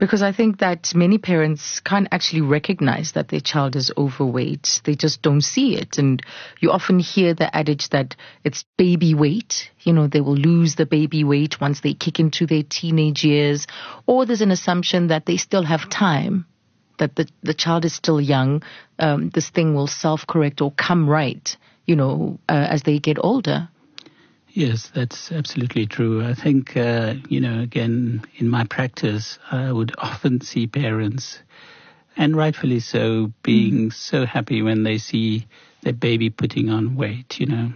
Because 0.02 0.20
I 0.20 0.32
think 0.32 0.58
that 0.58 0.96
many 0.96 1.16
parents 1.16 1.78
can't 1.78 2.08
actually 2.10 2.40
recognize 2.40 3.12
that 3.12 3.28
their 3.28 3.38
child 3.38 3.76
is 3.76 3.92
overweight. 3.96 4.80
They 4.82 4.96
just 4.96 5.22
don't 5.22 5.42
see 5.42 5.76
it. 5.76 5.96
And 5.96 6.20
you 6.58 6.72
often 6.72 6.98
hear 6.98 7.34
the 7.34 7.56
adage 7.56 7.88
that 7.90 8.16
it's 8.42 8.64
baby 8.76 9.14
weight. 9.14 9.70
You 9.82 9.92
know, 9.92 10.08
they 10.08 10.20
will 10.20 10.34
lose 10.34 10.74
the 10.74 10.86
baby 10.86 11.22
weight 11.22 11.60
once 11.60 11.82
they 11.82 11.94
kick 11.94 12.18
into 12.18 12.46
their 12.46 12.64
teenage 12.64 13.22
years. 13.22 13.68
Or 14.04 14.26
there's 14.26 14.40
an 14.40 14.50
assumption 14.50 15.06
that 15.06 15.26
they 15.26 15.36
still 15.36 15.62
have 15.62 15.88
time, 15.88 16.46
that 16.98 17.14
the, 17.14 17.28
the 17.44 17.54
child 17.54 17.84
is 17.84 17.94
still 17.94 18.20
young. 18.20 18.64
Um, 18.98 19.30
this 19.30 19.50
thing 19.50 19.72
will 19.72 19.86
self 19.86 20.26
correct 20.26 20.60
or 20.60 20.72
come 20.72 21.08
right, 21.08 21.56
you 21.86 21.94
know, 21.94 22.40
uh, 22.48 22.66
as 22.68 22.82
they 22.82 22.98
get 22.98 23.18
older. 23.20 23.68
Yes, 24.54 24.90
that's 24.94 25.32
absolutely 25.32 25.86
true. 25.86 26.22
I 26.22 26.34
think, 26.34 26.76
uh, 26.76 27.14
you 27.30 27.40
know, 27.40 27.60
again, 27.60 28.22
in 28.36 28.50
my 28.50 28.64
practice, 28.64 29.38
I 29.50 29.72
would 29.72 29.94
often 29.96 30.42
see 30.42 30.66
parents, 30.66 31.38
and 32.18 32.36
rightfully 32.36 32.80
so, 32.80 33.32
being 33.42 33.88
mm. 33.88 33.92
so 33.94 34.26
happy 34.26 34.60
when 34.60 34.82
they 34.82 34.98
see 34.98 35.46
their 35.80 35.94
baby 35.94 36.28
putting 36.28 36.68
on 36.68 36.96
weight, 36.96 37.40
you 37.40 37.46
know. 37.46 37.72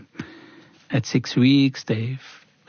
At 0.91 1.07
six 1.07 1.35
weeks, 1.35 1.85
they've 1.85 2.20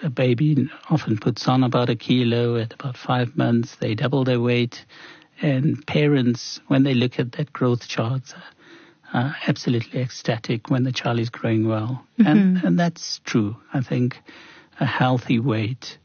a 0.02 0.10
baby 0.10 0.70
often 0.90 1.18
puts 1.18 1.48
on 1.48 1.64
about 1.64 1.90
a 1.90 1.96
kilo. 1.96 2.56
At 2.56 2.74
about 2.74 2.96
five 2.96 3.36
months, 3.36 3.76
they 3.76 3.94
double 3.94 4.24
their 4.24 4.40
weight. 4.40 4.86
And 5.42 5.86
parents, 5.86 6.62
when 6.68 6.84
they 6.84 6.94
look 6.94 7.20
at 7.20 7.34
that 7.34 7.52
growth 7.52 7.88
chart, 7.88 8.34
uh, 9.14 9.34
absolutely 9.48 10.02
ecstatic 10.02 10.70
when 10.70 10.84
the 10.84 10.92
child 10.92 11.20
is 11.20 11.30
growing 11.30 11.68
well. 11.68 12.06
Mm-hmm. 12.20 12.28
And, 12.28 12.64
and 12.64 12.80
that's 12.80 13.20
true. 13.24 13.56
I 13.74 13.82
think 13.82 14.20
a 14.80 14.86
healthy 14.86 15.40
weight 15.40 15.98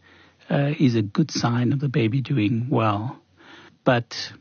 uh, 0.50 0.72
is 0.78 0.94
a 0.94 1.03
good 1.03 1.30
sign 1.30 1.72
of 1.72 1.80
the 1.80 1.88
baby 1.88 2.20
doing 2.20 2.68
well. 2.70 3.18
But, 3.84 4.32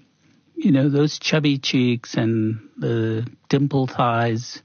you 0.55 0.71
know, 0.71 0.89
those 0.89 1.19
chubby 1.19 1.57
cheeks 1.57 2.15
and 2.15 2.69
the 2.77 3.27
dimple 3.49 3.87
thighs 3.87 4.61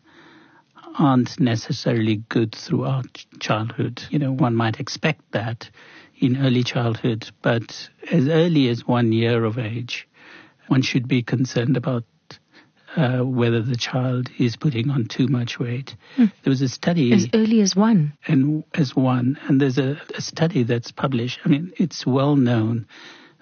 aren't 0.98 1.38
necessarily 1.38 2.16
good 2.16 2.54
throughout 2.54 3.24
childhood. 3.38 4.02
You 4.10 4.18
know, 4.18 4.32
one 4.32 4.54
might 4.54 4.80
expect 4.80 5.32
that 5.32 5.70
in 6.18 6.38
early 6.38 6.62
childhood, 6.62 7.30
but 7.42 7.88
as 8.10 8.28
early 8.28 8.68
as 8.68 8.86
one 8.86 9.12
year 9.12 9.44
of 9.44 9.58
age, 9.58 10.08
one 10.68 10.82
should 10.82 11.06
be 11.06 11.22
concerned 11.22 11.76
about 11.76 12.04
uh, 12.96 13.18
whether 13.18 13.62
the 13.62 13.76
child 13.76 14.30
is 14.38 14.56
putting 14.56 14.90
on 14.90 15.06
too 15.06 15.28
much 15.28 15.58
weight. 15.58 15.94
Mm. 16.16 16.32
There 16.42 16.50
was 16.50 16.62
a 16.62 16.68
study 16.68 17.12
as 17.12 17.28
early 17.34 17.60
as 17.60 17.76
one, 17.76 18.14
and 18.26 18.64
as 18.74 18.96
one, 18.96 19.38
and 19.46 19.60
there's 19.60 19.78
a, 19.78 20.00
a 20.14 20.20
study 20.20 20.62
that's 20.62 20.92
published. 20.92 21.40
I 21.44 21.48
mean, 21.48 21.72
it's 21.76 22.06
well 22.06 22.36
known 22.36 22.86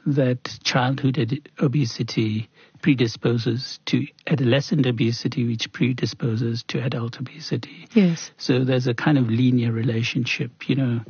that 0.07 0.59
childhood 0.63 1.49
obesity 1.59 2.51
predisposes 2.83 3.81
to 3.87 4.07
adolescent 4.27 4.87
obesity, 4.87 5.47
which 5.47 5.73
predisposes 5.73 6.63
to 6.65 6.83
adult 6.85 7.19
obesity. 7.19 7.89
Yes. 7.95 8.31
So 8.37 8.65
there's 8.65 8.87
a 8.87 8.95
kind 8.95 9.17
of 9.17 9.31
linear 9.31 9.73
relationship, 9.73 10.69
you 10.69 10.77
know. 10.77 11.01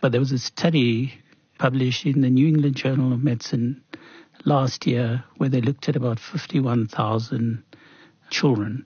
But 0.00 0.12
there 0.12 0.20
was 0.20 0.32
a 0.32 0.38
study 0.38 1.14
published 1.58 2.06
in 2.06 2.20
the 2.20 2.30
New 2.30 2.46
England 2.46 2.76
Journal 2.76 3.12
of 3.12 3.24
Medicine 3.24 3.82
last 4.44 4.86
year 4.86 5.24
where 5.38 5.48
they 5.48 5.60
looked 5.60 5.88
at 5.88 5.96
about 5.96 6.20
51,000 6.20 7.62
children. 8.30 8.84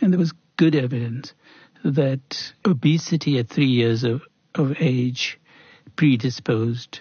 And 0.00 0.12
there 0.12 0.18
was 0.18 0.32
good 0.56 0.74
evidence 0.74 1.32
that 1.84 2.52
obesity 2.64 3.38
at 3.38 3.48
three 3.48 3.66
years 3.66 4.04
of, 4.04 4.22
of 4.54 4.74
age 4.80 5.38
predisposed 5.96 7.00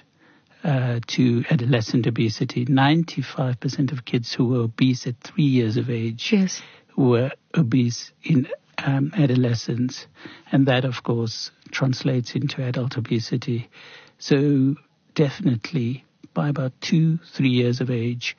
uh, 0.63 0.99
to 1.07 1.43
adolescent 1.49 2.07
obesity. 2.07 2.65
95% 2.65 3.91
of 3.91 4.05
kids 4.05 4.33
who 4.33 4.47
were 4.47 4.63
obese 4.63 5.07
at 5.07 5.19
three 5.21 5.43
years 5.43 5.77
of 5.77 5.89
age 5.89 6.31
yes. 6.31 6.61
were 6.97 7.31
obese 7.55 8.11
in 8.23 8.47
um, 8.77 9.11
adolescence. 9.15 10.07
And 10.51 10.67
that, 10.67 10.85
of 10.85 11.03
course, 11.03 11.51
translates 11.71 12.35
into 12.35 12.63
adult 12.63 12.97
obesity. 12.97 13.69
So 14.17 14.75
definitely 15.13 16.05
by 16.33 16.49
about 16.49 16.73
two, 16.81 17.17
three 17.33 17.49
years 17.49 17.81
of 17.81 17.89
age, 17.89 18.37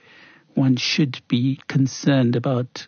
one 0.54 0.76
should 0.76 1.20
be 1.28 1.60
concerned 1.68 2.36
about 2.36 2.86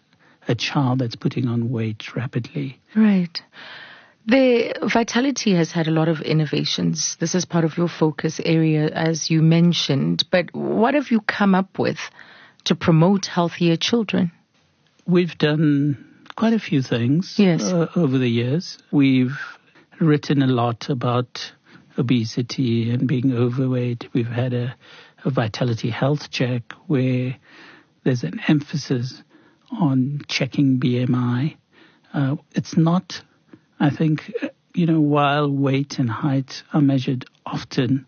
a 0.49 0.55
child 0.55 0.99
that's 1.01 1.17
putting 1.17 1.47
on 1.47 1.71
weight 1.71 2.17
rapidly. 2.17 2.81
Right. 2.97 3.41
The 4.27 4.75
Vitality 4.93 5.55
has 5.55 5.73
had 5.73 5.89
a 5.89 5.91
lot 5.91 6.09
of 6.09 6.21
innovations. 6.21 7.17
This 7.21 7.35
is 7.35 7.45
part 7.47 7.65
of 7.65 7.77
your 7.79 7.89
focus 7.89 8.41
area, 8.45 8.89
as 8.89 9.31
you 9.31 9.41
mentioned. 9.43 10.25
But 10.31 10.55
what 10.55 10.95
have 10.95 11.11
you 11.11 11.21
come 11.21 11.55
up 11.55 11.79
with 11.79 11.99
to 12.65 12.75
promote 12.75 13.27
healthier 13.27 13.77
children? 13.77 14.33
we've 15.07 15.39
done 15.39 15.97
quite 16.37 16.53
a 16.53 16.59
few 16.59 16.83
things 16.83 17.37
Yes. 17.39 17.63
uh, 17.63 17.87
over 17.97 18.19
the 18.19 18.29
years. 18.29 18.77
We've 18.91 19.39
written 19.99 20.43
a 20.43 20.47
lot 20.47 20.91
about 20.91 21.51
obesity 21.97 22.91
and 22.91 23.09
being 23.09 23.33
overweight. 23.33 24.09
We've 24.13 24.27
had 24.27 24.53
a, 24.53 24.77
a 25.25 25.31
vitality 25.31 25.89
health 25.89 26.31
check 26.31 26.73
where 26.87 27.37
there's 28.05 28.23
an 28.23 28.39
emphasis 28.49 29.23
on 29.73 30.23
checking 30.29 30.79
BMI. 30.81 31.57
Uh, 32.13 32.37
it's 32.55 32.77
not, 32.77 33.23
I 33.79 33.91
think, 33.91 34.33
uh, 34.43 34.49
you 34.75 34.87
know, 34.87 35.01
while 35.01 35.51
weight 35.51 35.99
and 35.99 36.09
height 36.11 36.63
are 36.73 36.81
measured 36.81 37.25
often, 37.45 38.07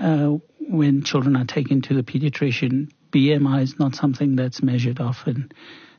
uh, 0.00 0.38
when 0.68 1.02
children 1.02 1.36
are 1.36 1.44
taken 1.44 1.82
to 1.82 1.94
the 1.94 2.02
pediatrician, 2.02 2.90
BMI 3.12 3.62
is 3.62 3.78
not 3.78 3.94
something 3.94 4.36
that's 4.36 4.62
measured 4.62 5.00
often. 5.00 5.52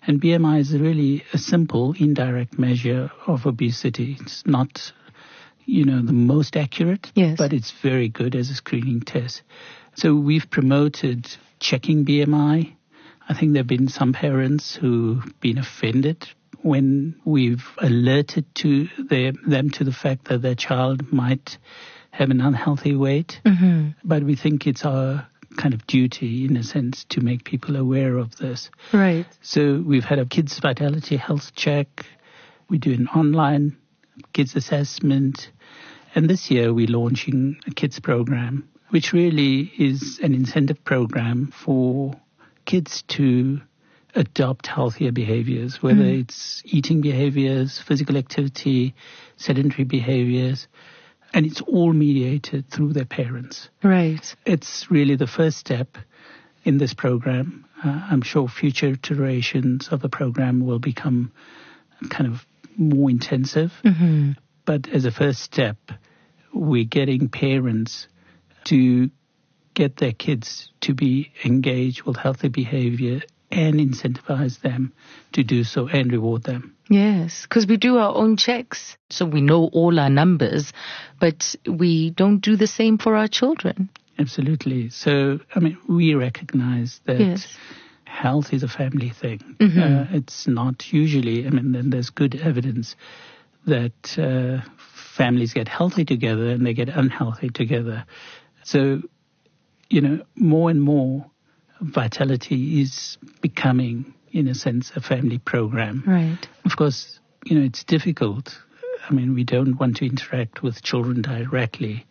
And 0.07 0.21
BMI 0.21 0.59
is 0.59 0.77
really 0.77 1.23
a 1.33 1.37
simple, 1.37 1.93
indirect 1.97 2.59
measure 2.59 3.11
of 3.25 3.45
obesity. 3.45 4.17
It's 4.19 4.45
not, 4.45 4.91
you 5.65 5.85
know, 5.85 6.01
the 6.01 6.13
most 6.13 6.55
accurate, 6.55 7.11
Yes. 7.15 7.37
but 7.37 7.53
it's 7.53 7.71
very 7.71 8.09
good 8.09 8.35
as 8.35 8.49
a 8.49 8.55
screening 8.55 9.01
test. 9.01 9.41
So 9.95 10.13
we've 10.15 10.49
promoted 10.49 11.27
checking 11.59 12.05
BMI. 12.05 12.75
I 13.27 13.33
think 13.33 13.53
there 13.53 13.61
have 13.61 13.67
been 13.67 13.87
some 13.87 14.13
parents 14.13 14.75
who've 14.75 15.23
been 15.39 15.57
offended 15.57 16.27
when 16.61 17.19
we've 17.25 17.67
alerted 17.77 18.45
to 18.55 18.87
their, 18.97 19.33
them 19.45 19.69
to 19.71 19.83
the 19.83 19.93
fact 19.93 20.25
that 20.25 20.41
their 20.41 20.55
child 20.55 21.11
might 21.11 21.57
have 22.11 22.31
an 22.31 22.41
unhealthy 22.41 22.95
weight. 22.95 23.39
Mm-hmm. 23.45 23.89
But 24.03 24.23
we 24.23 24.35
think 24.35 24.65
it's 24.65 24.85
our 24.85 25.27
kind 25.57 25.73
of 25.73 25.85
duty, 25.87 26.45
in 26.45 26.57
a 26.57 26.63
sense, 26.63 27.05
to 27.09 27.21
make 27.21 27.43
people 27.43 27.75
aware 27.75 28.17
of 28.17 28.35
this. 28.37 28.69
Right. 28.91 29.25
So 29.41 29.83
we've 29.85 30.03
had 30.03 30.19
a 30.19 30.25
kids 30.25 30.59
vitality 30.59 31.17
health 31.17 31.55
check. 31.55 32.05
We 32.69 32.77
do 32.77 32.93
an 32.93 33.07
online 33.09 33.77
kids 34.33 34.55
assessment. 34.55 35.51
And 36.13 36.29
this 36.29 36.49
year 36.49 36.73
we're 36.73 36.87
launching 36.87 37.57
a 37.67 37.71
kids 37.71 37.99
program, 37.99 38.69
which 38.89 39.13
really 39.13 39.71
is 39.77 40.19
an 40.21 40.33
incentive 40.33 40.83
program 40.83 41.51
for 41.51 42.19
kids 42.65 43.03
to 43.09 43.61
adopt 44.15 44.67
healthier 44.67 45.11
behaviors, 45.11 45.81
whether 45.83 46.03
it's 46.03 46.61
eating 46.65 47.01
behaviors, 47.01 47.79
physical 47.79 48.15
activity, 48.17 48.95
sedentary 49.37 49.83
behaviors. 49.83 50.67
And 51.33 51.45
it's 51.45 51.59
all 51.61 51.91
mediated 51.91 52.69
through 52.69 52.93
their 52.93 53.05
parents 53.05 53.69
Right. 53.83 54.35
it's 54.45 54.89
really 54.89 55.15
the 55.17 55.27
first 55.27 55.57
step 55.57 55.97
in 56.63 56.77
this 56.77 56.93
program. 56.93 57.65
Uh, 57.83 58.07
I'm 58.09 58.21
sure 58.21 58.47
future 58.47 58.87
iterations 58.87 59.89
of 59.89 60.01
the 60.01 60.07
program 60.09 60.65
will 60.65 60.79
become 60.79 61.33
kind 62.09 62.27
of 62.31 62.45
more 62.77 63.09
intensive. 63.09 63.73
Mm-hmm. 63.83 64.31
But 64.63 64.87
as 64.87 65.03
a 65.05 65.11
first 65.11 65.41
step, 65.41 65.77
we're 66.53 66.85
getting 66.85 67.27
parents 67.27 68.07
to 68.65 69.09
get 69.75 69.97
their 69.97 70.13
kids 70.13 70.71
to 70.81 70.93
be 70.93 71.31
engaged 71.43 72.03
with 72.03 72.17
healthy 72.17 72.47
behavior 72.49 73.21
and 73.51 73.75
incentivize 73.75 74.61
them 74.61 74.91
to 75.33 75.43
do 75.43 75.63
so 75.63 75.87
and 75.87 76.11
reward 76.11 76.43
them. 76.43 76.75
Yes, 76.89 77.43
because 77.43 77.67
we 77.67 77.77
do 77.77 77.97
our 77.97 78.15
own 78.15 78.37
checks, 78.37 78.97
so 79.09 79.25
we 79.25 79.41
know 79.41 79.69
all 79.71 79.99
our 79.99 80.09
numbers, 80.09 80.73
but 81.19 81.55
we 81.67 82.09
don't 82.11 82.39
do 82.39 82.55
the 82.55 82.67
same 82.67 82.97
for 82.97 83.15
our 83.15 83.27
children. 83.27 83.89
Absolutely. 84.17 84.89
So, 84.89 85.39
I 85.53 85.59
mean, 85.59 85.77
we 85.87 86.15
recognize 86.15 87.01
that 87.05 87.19
Yes. 87.19 87.57
health 88.05 88.53
is 88.53 88.63
a 88.63 88.67
family 88.67 89.09
thing. 89.09 89.39
Mhm. 89.59 89.77
Uh, 89.77 90.17
it's 90.17 90.47
not 90.47 90.93
usually, 90.93 91.45
I 91.45 91.49
mean, 91.49 91.71
then 91.71 91.89
there's 91.89 92.09
good 92.09 92.35
evidence 92.35 92.95
that 93.65 94.17
uh, 94.17 94.61
families 94.77 95.53
get 95.53 95.67
healthy 95.67 96.05
together 96.05 96.49
and 96.49 96.65
they 96.65 96.73
get 96.73 96.89
unhealthy 96.89 97.49
together. 97.49 98.05
So, 98.63 99.01
you 99.89 100.01
know, 100.01 100.25
more 100.35 100.69
and 100.69 100.81
more 100.81 101.25
vitality 101.81 102.81
is 102.81 103.17
becoming, 103.41 104.13
in 104.31 104.47
a 104.47 104.55
sense, 104.55 104.91
a 104.95 105.01
family 105.01 105.37
program. 105.37 106.03
Right. 106.05 106.47
Of 106.65 106.75
course, 106.77 107.19
you 107.45 107.59
know, 107.59 107.65
it's 107.65 107.83
difficult. 107.83 108.57
I 109.07 109.13
mean, 109.13 109.33
we 109.33 109.43
don't 109.43 109.79
want 109.79 109.97
to 109.97 110.05
interact 110.05 110.63
with 110.63 110.81
children 110.81 111.21
directly. 111.21 112.05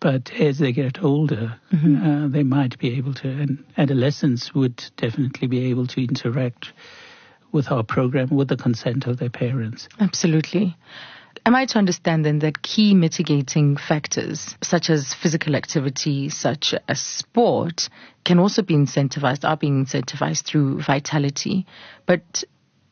But 0.00 0.32
as 0.34 0.58
they 0.58 0.72
get 0.72 1.02
older, 1.02 1.58
uh, 1.72 2.28
they 2.28 2.42
might 2.42 2.78
be 2.78 2.96
able 2.96 3.14
to, 3.14 3.28
and 3.28 3.64
adolescents 3.76 4.54
would 4.54 4.84
definitely 4.96 5.48
be 5.48 5.70
able 5.70 5.86
to 5.88 6.02
interact 6.02 6.72
with 7.52 7.70
our 7.70 7.82
program 7.82 8.28
with 8.28 8.48
the 8.48 8.56
consent 8.56 9.06
of 9.06 9.18
their 9.18 9.30
parents. 9.30 9.88
Absolutely. 10.00 10.76
Am 11.46 11.54
I 11.54 11.66
to 11.66 11.78
understand 11.78 12.24
then 12.24 12.38
that 12.38 12.62
key 12.62 12.94
mitigating 12.94 13.76
factors, 13.76 14.56
such 14.62 14.88
as 14.88 15.12
physical 15.12 15.54
activity, 15.54 16.30
such 16.30 16.74
as 16.88 17.00
sport, 17.00 17.90
can 18.24 18.38
also 18.38 18.62
be 18.62 18.74
incentivized, 18.74 19.46
are 19.46 19.56
being 19.56 19.84
incentivized 19.84 20.44
through 20.44 20.80
vitality? 20.80 21.66
But 22.06 22.44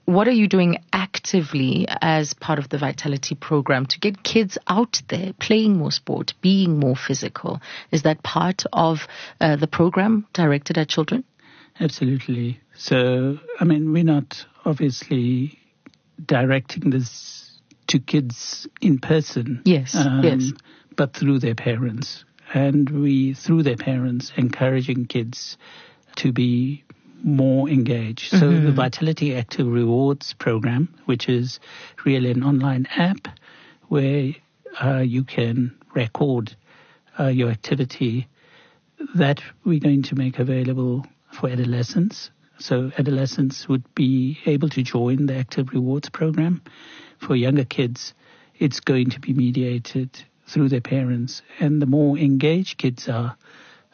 what 0.05 0.29
are 0.29 0.33
you 0.33 0.49
doing 0.49 0.77
actively 0.93 1.87
as 2.03 2.35
part 2.35 2.59
of 2.59 2.69
the 2.69 2.77
vitality 2.77 3.35
program 3.35 3.87
to 3.87 3.99
get 3.99 4.23
kids 4.23 4.59
out 4.69 5.01
there 5.09 5.33
playing 5.33 5.79
more 5.79 5.93
sport, 5.93 6.35
being 6.43 6.79
more 6.79 6.97
physical? 6.97 7.63
Is 7.91 8.03
that 8.03 8.23
part 8.23 8.65
of 8.71 9.07
uh, 9.41 9.57
the 9.57 9.67
program 9.67 10.27
directed 10.35 10.77
at 10.77 10.89
children? 10.89 11.25
Absolutely. 11.81 12.61
So, 12.77 13.39
I 13.59 13.65
mean, 13.65 13.93
we're 13.93 14.05
not 14.05 14.45
obviously 14.67 15.59
directing 16.23 16.91
this 16.91 17.42
to 17.93 17.99
kids 17.99 18.67
in 18.81 18.99
person. 18.99 19.61
Yes, 19.67 19.95
yes. 19.95 20.53
But 20.97 21.15
through 21.15 21.41
their 21.41 21.55
parents. 21.55 22.25
And 22.55 22.89
we, 22.89 23.35
through 23.35 23.63
their 23.63 23.77
parents, 23.77 24.33
encouraging 24.37 25.07
kids 25.07 25.59
to 26.17 26.33
be 26.33 26.85
more 27.23 27.69
engaged. 27.69 28.31
So 28.31 28.51
the 28.51 28.73
Vitality 28.73 29.37
Active 29.37 29.67
Rewards 29.67 30.35
program, 30.35 30.95
which 31.05 31.29
is 31.29 31.61
really 32.05 32.31
an 32.31 32.43
online 32.43 32.87
app 32.87 33.29
where 33.89 34.33
uh, 34.83 34.99
you 34.99 35.25
can 35.25 35.77
record 35.95 36.57
uh, 37.21 37.29
your 37.29 37.51
activity, 37.51 38.27
that 39.15 39.43
we're 39.65 39.81
going 39.81 40.03
to 40.05 40.15
make 40.15 40.39
available 40.39 41.07
for 41.31 41.51
adolescents. 41.51 42.31
So 42.59 42.91
adolescents 42.99 43.69
would 43.69 43.85
be 43.95 44.39
able 44.47 44.71
to 44.71 44.83
join 44.83 45.27
the 45.27 45.37
Active 45.37 45.71
Rewards 45.73 46.09
program. 46.09 46.63
For 47.27 47.37
younger 47.37 47.65
kids, 47.65 48.15
it's 48.59 48.81
going 48.81 49.11
to 49.11 49.21
be 49.21 49.33
mediated 49.33 50.11
through 50.47 50.69
their 50.69 50.81
parents. 50.81 51.43
And 51.61 51.81
the 51.81 51.87
more 51.87 52.19
engaged 52.19 52.79
kids 52.79 53.09
are, 53.09 53.37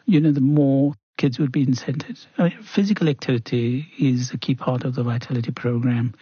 you 0.07 0.21
know, 0.21 0.33
the 0.33 0.41
more 0.41 0.95
kids 1.19 1.39
would 1.39 1.53
be 1.53 1.67
incented. 1.67 2.25
I 2.39 2.45
mean, 2.45 2.63
physical 2.63 3.09
activity 3.09 3.89
is 3.99 4.33
a 4.33 4.39
key 4.39 4.55
part 4.55 4.85
of 4.85 4.95
the 4.95 5.03
Vitality 5.03 5.51
program. 5.51 6.15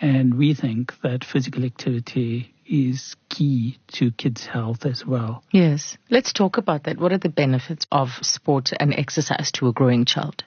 And 0.00 0.34
we 0.34 0.54
think 0.54 0.92
that 1.02 1.24
physical 1.24 1.64
activity 1.64 2.52
is 2.66 3.14
key 3.28 3.78
to 3.92 4.10
kids' 4.10 4.44
health 4.46 4.86
as 4.86 5.06
well. 5.06 5.44
Yes. 5.50 5.96
Let's 6.10 6.32
talk 6.32 6.56
about 6.58 6.84
that. 6.84 6.98
What 6.98 7.12
are 7.12 7.18
the 7.18 7.28
benefits 7.28 7.86
of 7.92 8.10
sport 8.22 8.72
and 8.78 8.92
exercise 8.92 9.52
to 9.52 9.68
a 9.68 9.72
growing 9.72 10.04
child? 10.04 10.44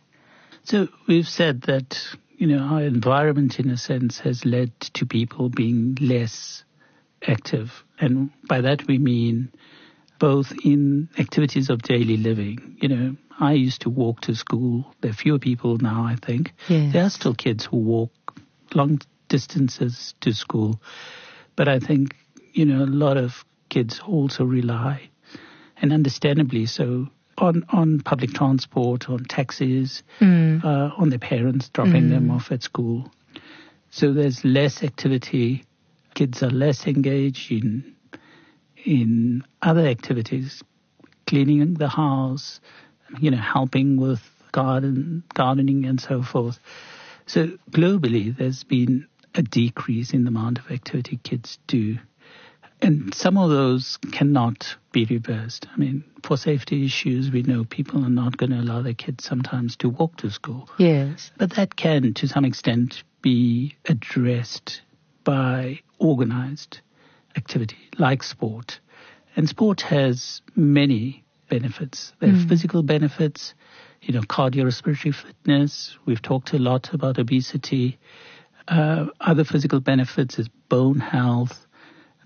So 0.63 0.89
we've 1.07 1.27
said 1.27 1.61
that, 1.63 1.97
you 2.37 2.47
know, 2.47 2.59
our 2.59 2.83
environment 2.83 3.59
in 3.59 3.69
a 3.69 3.77
sense 3.77 4.19
has 4.19 4.45
led 4.45 4.79
to 4.79 5.05
people 5.05 5.49
being 5.49 5.97
less 5.99 6.63
active. 7.27 7.83
And 7.99 8.29
by 8.47 8.61
that 8.61 8.87
we 8.87 8.99
mean 8.99 9.51
both 10.19 10.53
in 10.63 11.09
activities 11.17 11.69
of 11.69 11.81
daily 11.81 12.17
living. 12.17 12.77
You 12.79 12.89
know, 12.89 13.15
I 13.39 13.53
used 13.53 13.81
to 13.81 13.89
walk 13.89 14.21
to 14.21 14.35
school. 14.35 14.93
There 15.01 15.11
are 15.11 15.15
fewer 15.15 15.39
people 15.39 15.77
now, 15.77 16.03
I 16.05 16.15
think. 16.15 16.53
Yes. 16.67 16.93
There 16.93 17.03
are 17.03 17.09
still 17.09 17.33
kids 17.33 17.65
who 17.65 17.77
walk 17.77 18.11
long 18.73 18.99
distances 19.27 20.13
to 20.21 20.33
school. 20.33 20.79
But 21.55 21.67
I 21.67 21.79
think, 21.79 22.15
you 22.53 22.65
know, 22.65 22.83
a 22.83 22.85
lot 22.85 23.17
of 23.17 23.45
kids 23.69 23.99
also 23.99 24.43
rely, 24.43 25.09
and 25.81 25.91
understandably 25.91 26.65
so, 26.65 27.07
on, 27.37 27.63
on 27.69 27.99
public 27.99 28.33
transport, 28.33 29.09
on 29.09 29.23
taxis, 29.25 30.03
Mm. 30.19 30.63
uh, 30.63 30.91
on 30.97 31.09
their 31.09 31.19
parents 31.19 31.69
dropping 31.69 32.09
them 32.09 32.31
off 32.31 32.51
at 32.51 32.63
school. 32.63 33.11
So 33.89 34.13
there's 34.13 34.43
less 34.43 34.83
activity. 34.83 35.63
Kids 36.13 36.41
are 36.43 36.49
less 36.49 36.87
engaged 36.87 37.51
in 37.51 37.93
in 38.85 39.43
other 39.61 39.85
activities, 39.85 40.63
cleaning 41.25 41.73
the 41.73 41.89
house, 41.89 42.61
you 43.19 43.31
know, 43.31 43.37
helping 43.37 43.97
with 43.97 44.21
garden 44.51 45.23
gardening 45.33 45.85
and 45.85 45.99
so 45.99 46.21
forth. 46.23 46.59
So 47.25 47.47
globally, 47.71 48.35
there's 48.35 48.63
been 48.63 49.07
a 49.35 49.41
decrease 49.41 50.13
in 50.13 50.23
the 50.23 50.29
amount 50.29 50.59
of 50.59 50.71
activity 50.71 51.19
kids 51.21 51.59
do. 51.67 51.97
And 52.81 53.13
some 53.13 53.37
of 53.37 53.49
those 53.49 53.97
cannot 54.11 54.75
be 54.91 55.05
reversed. 55.05 55.67
I 55.73 55.77
mean, 55.77 56.03
for 56.23 56.37
safety 56.37 56.85
issues, 56.85 57.31
we 57.31 57.41
know 57.41 57.63
people 57.63 58.05
are 58.05 58.09
not 58.09 58.37
going 58.37 58.51
to 58.51 58.59
allow 58.59 58.81
their 58.81 58.93
kids 58.93 59.23
sometimes 59.23 59.75
to 59.77 59.89
walk 59.89 60.17
to 60.17 60.29
school. 60.29 60.69
Yes. 60.77 61.31
But 61.37 61.51
that 61.51 61.75
can, 61.75 62.13
to 62.15 62.27
some 62.27 62.45
extent, 62.45 63.03
be 63.21 63.75
addressed 63.85 64.81
by 65.23 65.79
organized 65.99 66.81
activity 67.35 67.89
like 67.97 68.23
sport. 68.23 68.79
And 69.35 69.49
sport 69.49 69.81
has 69.81 70.41
many 70.55 71.23
benefits. 71.49 72.13
There 72.19 72.29
are 72.29 72.33
mm. 72.33 72.49
physical 72.49 72.83
benefits, 72.83 73.53
you 74.01 74.13
know, 74.13 74.21
cardiorespiratory 74.21 75.13
fitness. 75.13 75.97
We've 76.05 76.21
talked 76.21 76.53
a 76.53 76.59
lot 76.59 76.93
about 76.93 77.19
obesity. 77.19 77.99
Uh, 78.67 79.07
other 79.21 79.43
physical 79.43 79.79
benefits 79.79 80.39
is 80.39 80.49
bone 80.69 80.99
health, 80.99 81.66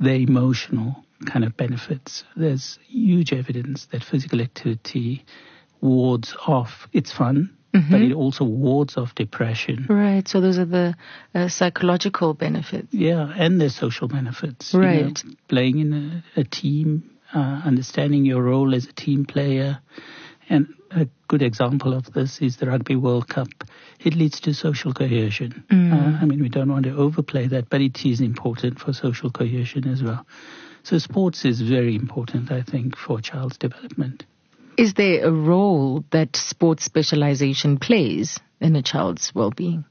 the 0.02 0.14
emotional 0.14 1.06
kind 1.26 1.46
of 1.46 1.56
benefits. 1.56 2.24
There's 2.36 2.80
huge 2.88 3.32
evidence 3.32 3.86
that 3.92 4.04
physical 4.04 4.42
activity 4.42 5.26
wards 5.80 6.36
off. 6.48 6.88
It's 6.92 7.12
fun, 7.12 7.56
mm-hmm. 7.74 7.92
but 7.92 8.02
it 8.02 8.14
also 8.14 8.44
wards 8.44 8.98
off 8.98 9.14
depression. 9.16 9.86
Right. 9.88 10.28
So 10.28 10.42
those 10.42 10.58
are 10.58 10.66
the 10.66 10.96
uh, 11.36 11.48
psychological 11.48 12.34
benefits. 12.34 12.88
Yeah, 12.92 13.32
and 13.38 13.62
the 13.62 13.70
social 13.70 14.08
benefits. 14.08 14.74
Right. 14.74 15.00
You 15.24 15.30
know, 15.30 15.36
playing 15.48 15.80
in 15.80 16.24
a, 16.36 16.42
a 16.42 16.44
team, 16.44 17.12
uh, 17.34 17.62
understanding 17.64 18.26
your 18.26 18.42
role 18.42 18.74
as 18.74 18.88
a 18.88 18.94
team 18.94 19.26
player. 19.26 19.80
And 20.50 20.74
a 20.96 21.08
good 21.28 21.42
example 21.42 21.94
of 21.94 22.12
this 22.14 22.42
is 22.42 22.58
the 22.58 22.68
Rugby 22.68 22.96
World 22.96 23.28
Cup. 23.28 23.48
It 24.00 24.16
leads 24.16 24.40
to 24.42 24.54
social 24.54 24.94
cohesion. 24.94 25.64
Mm. 25.72 25.94
Uh, 25.94 26.18
I 26.22 26.26
mean, 26.26 26.42
we 26.42 26.50
don't 26.50 26.72
want 26.72 26.86
to 26.86 26.96
overplay 26.96 27.48
that, 27.48 27.70
but 27.70 27.82
it 27.82 28.06
is 28.06 28.22
important 28.22 28.80
for 28.80 28.94
social 28.94 29.32
cohesion 29.32 29.88
as 29.88 30.04
well. 30.04 30.26
So 30.84 30.98
sports 30.98 31.46
is 31.46 31.62
very 31.62 31.96
important, 31.96 32.52
I 32.52 32.64
think, 32.64 32.98
for 32.98 33.20
a 33.20 33.22
child's 33.22 33.58
development. 33.58 34.26
Is 34.78 34.96
there 34.96 35.26
a 35.26 35.32
role 35.32 36.04
that 36.12 36.36
sports 36.36 36.84
specialization 36.84 37.78
plays 37.78 38.40
in 38.60 38.76
a 38.76 38.82
child's 38.82 39.34
well-being? 39.36 39.86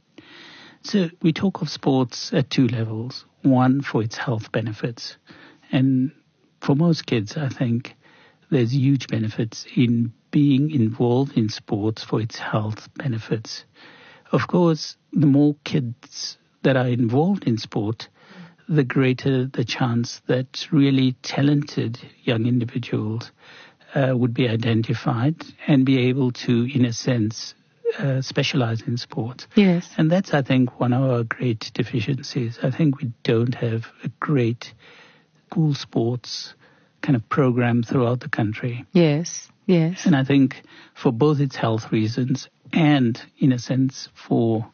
So 0.83 1.11
we 1.23 1.33
talk 1.33 1.63
of 1.63 1.69
sports 1.69 2.33
at 2.33 2.51
two 2.51 2.67
levels. 2.67 3.25
One 3.43 3.83
for 3.83 4.03
its 4.03 4.17
health 4.17 4.51
benefits. 4.51 5.17
And 5.71 6.13
for 6.61 6.75
most 6.75 7.07
kids, 7.07 7.37
I 7.37 7.49
think 7.49 7.95
there's 8.51 8.75
huge 8.75 9.07
benefits 9.07 9.67
in 9.77 10.13
being 10.31 10.71
involved 10.71 11.37
in 11.37 11.49
sports 11.49 12.03
for 12.05 12.21
its 12.21 12.39
health 12.39 12.89
benefits. 12.95 13.65
Of 14.33 14.47
course, 14.47 14.97
the 15.13 15.27
more 15.27 15.57
kids 15.65 16.39
that 16.63 16.77
are 16.77 16.87
involved 16.87 17.45
in 17.45 17.59
sport, 17.59 18.09
the 18.69 18.85
greater 18.85 19.47
the 19.47 19.65
chance 19.65 20.21
that 20.27 20.67
really 20.71 21.13
talented 21.23 21.99
young 22.23 22.47
individuals 22.47 23.33
uh, 23.95 24.13
would 24.15 24.33
be 24.33 24.49
identified 24.49 25.35
and 25.67 25.85
be 25.85 26.09
able 26.09 26.31
to, 26.31 26.69
in 26.73 26.85
a 26.85 26.93
sense, 26.93 27.55
uh, 27.99 28.23
specialize 28.23 28.83
in 28.83 28.97
sport. 28.97 29.49
Yes. 29.57 29.91
And 29.97 30.11
that's, 30.11 30.33
I 30.33 30.43
think, 30.43 30.79
one 30.79 30.93
of 30.93 31.03
our 31.03 31.25
great 31.25 31.73
deficiencies. 31.75 32.59
I 32.63 32.71
think 32.71 33.01
we 33.01 33.11
don't 33.25 33.55
have 33.57 33.87
a 34.05 34.09
great 34.21 34.73
school 35.47 35.75
sports 35.75 36.55
kind 37.03 37.17
of 37.17 37.29
program 37.29 37.83
throughout 37.83 38.21
the 38.21 38.29
country. 38.29 38.85
Yes, 38.93 39.49
yes. 39.71 40.07
And 40.07 40.17
I 40.17 40.25
think 40.25 40.63
for 40.95 41.13
both 41.13 41.41
its 41.41 41.57
health 41.57 41.93
reasons 41.93 42.49
and, 42.73 43.21
in 43.39 43.53
a 43.53 43.59
sense, 43.59 44.09
for 44.15 44.67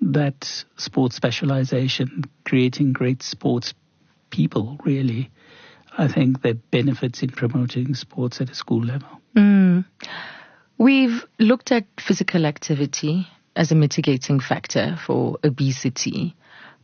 that 0.00 0.64
sports 0.76 1.16
specialization, 1.16 2.24
creating 2.44 2.92
great 2.92 3.22
sports 3.22 3.74
people, 4.30 4.78
really, 4.84 5.30
I 5.96 6.08
think 6.08 6.42
there 6.42 6.54
benefits 6.54 7.22
in 7.22 7.30
promoting 7.30 7.94
sports 7.94 8.40
at 8.40 8.50
a 8.50 8.54
school 8.54 8.84
level. 8.84 9.08
Mm. 9.36 9.84
We've 10.78 11.24
looked 11.38 11.70
at 11.70 11.86
physical 12.00 12.46
activity 12.46 13.28
as 13.54 13.70
a 13.70 13.74
mitigating 13.74 14.40
factor 14.40 14.98
for 15.06 15.38
obesity, 15.44 16.34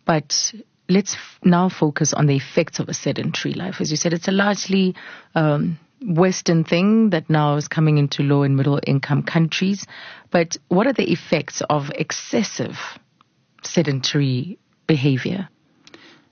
but 0.04 0.52
let's 0.88 1.14
f- 1.14 1.38
now 1.42 1.68
focus 1.68 2.12
on 2.12 2.26
the 2.26 2.36
effects 2.36 2.78
of 2.78 2.88
a 2.88 2.94
sedentary 2.94 3.54
life. 3.54 3.80
As 3.80 3.90
you 3.90 3.96
said, 3.96 4.12
it's 4.12 4.28
a 4.28 4.32
largely 4.32 4.94
um, 5.34 5.78
Western 6.00 6.64
thing 6.64 7.10
that 7.10 7.28
now 7.28 7.56
is 7.56 7.68
coming 7.68 7.98
into 7.98 8.22
low 8.22 8.42
and 8.42 8.56
middle 8.56 8.80
income 8.86 9.22
countries. 9.22 9.86
But 10.30 10.56
what 10.68 10.86
are 10.86 10.92
the 10.92 11.10
effects 11.10 11.62
of 11.68 11.90
excessive 11.94 12.78
sedentary 13.62 14.58
behavior? 14.86 15.48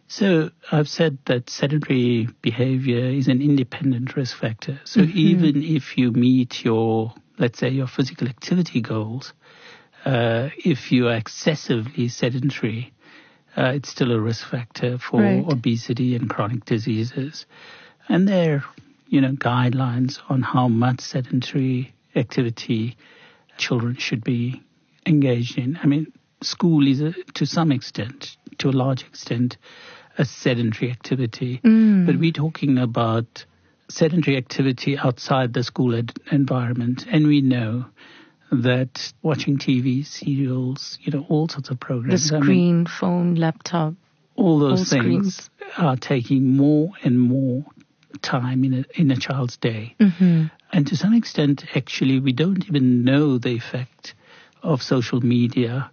So 0.09 0.51
I've 0.71 0.89
said 0.89 1.19
that 1.27 1.51
sedentary 1.51 2.29
behavior 2.41 3.07
is 3.07 3.27
an 3.27 3.43
independent 3.43 4.15
risk 4.17 4.37
factor. 4.37 4.81
So 4.85 5.01
mm-hmm. 5.01 5.19
even 5.19 5.63
if 5.63 5.99
you 5.99 6.13
meet 6.13 6.65
your, 6.65 7.13
let's 7.39 7.59
say, 7.59 7.71
your 7.71 7.89
physical 7.89 8.29
activity 8.29 8.81
goals, 8.81 9.33
uh, 10.05 10.51
if 10.65 10.93
you 10.93 11.09
are 11.09 11.17
excessively 11.17 12.09
sedentary, 12.09 12.93
uh, 13.57 13.73
it's 13.75 13.89
still 13.89 14.13
a 14.13 14.21
risk 14.21 14.49
factor 14.49 14.99
for 14.99 15.21
right. 15.21 15.45
obesity 15.49 16.15
and 16.15 16.31
chronic 16.31 16.65
diseases. 16.65 17.47
And 18.09 18.29
there 18.29 18.65
you 19.09 19.21
know, 19.21 19.33
guidelines 19.33 20.21
on 20.29 20.43
how 20.43 20.69
much 20.69 21.01
sedentary 21.01 21.95
activity 22.15 22.97
children 23.57 23.97
should 23.97 24.25
be 24.25 24.63
engaged 25.07 25.59
in. 25.59 25.79
I 25.83 25.87
mean, 25.87 26.13
school 26.43 26.87
is 26.87 27.01
a, 27.01 27.13
to 27.35 27.47
some 27.47 27.73
extent, 27.73 28.37
to 28.59 28.69
a 28.69 28.73
large 28.73 29.03
extent, 29.03 29.57
a 30.19 30.25
sedentary 30.25 30.91
activity. 30.91 31.61
Mm. 31.65 32.07
But 32.07 32.17
we're 32.17 32.33
talking 32.33 32.79
about 32.79 33.45
sedentary 33.89 34.37
activity 34.37 34.99
outside 34.99 35.53
the 35.53 35.63
school 35.63 35.95
ed- 35.95 36.19
environment. 36.31 37.07
And 37.11 37.27
we 37.27 37.41
know 37.41 37.87
that 38.51 39.13
watching 39.23 39.59
TV, 39.59 40.07
serials, 40.07 40.99
you 41.01 41.13
know, 41.13 41.27
all 41.29 41.49
sorts 41.49 41.71
of 41.71 41.81
programs. 41.81 42.29
The 42.31 42.39
screen, 42.39 42.43
I 42.43 42.49
mean, 42.49 42.87
phone, 42.87 43.35
laptop. 43.35 43.95
All 44.35 44.59
those 44.59 44.93
all 44.93 45.01
things 45.01 45.37
screens. 45.37 45.51
are 45.79 45.97
taking 45.97 46.57
more 46.57 46.91
and 47.03 47.19
more 47.19 47.65
time 48.23 48.65
in 48.65 48.75
a, 48.75 49.01
in 49.01 49.11
a 49.11 49.17
child's 49.17 49.57
day. 49.57 49.95
Mm-hmm. 50.01 50.47
And 50.73 50.87
to 50.87 50.97
some 50.97 51.15
extent, 51.15 51.65
actually, 51.75 52.21
we 52.21 52.33
don't 52.33 52.65
even 52.67 53.05
know 53.05 53.39
the 53.39 53.51
effect 53.51 54.15
of 54.63 54.83
social 54.83 55.21
media 55.21 55.91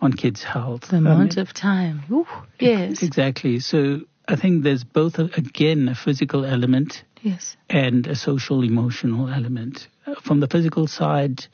on 0.00 0.12
kids' 0.12 0.42
health. 0.42 0.88
The 0.88 0.96
amount 0.96 1.36
mean, 1.36 1.42
of 1.42 1.52
time. 1.52 2.02
Ooh, 2.10 2.26
yes. 2.58 3.02
Exactly. 3.02 3.60
So 3.60 4.00
I 4.26 4.36
think 4.36 4.62
there's 4.62 4.84
both, 4.84 5.18
a, 5.18 5.24
again, 5.24 5.88
a 5.88 5.94
physical 5.94 6.44
element 6.44 7.04
yes. 7.22 7.56
and 7.68 8.06
a 8.06 8.14
social 8.14 8.62
emotional 8.62 9.28
element. 9.28 9.88
From 10.22 10.40
the 10.40 10.48
physical 10.48 10.86
side, 10.86 11.46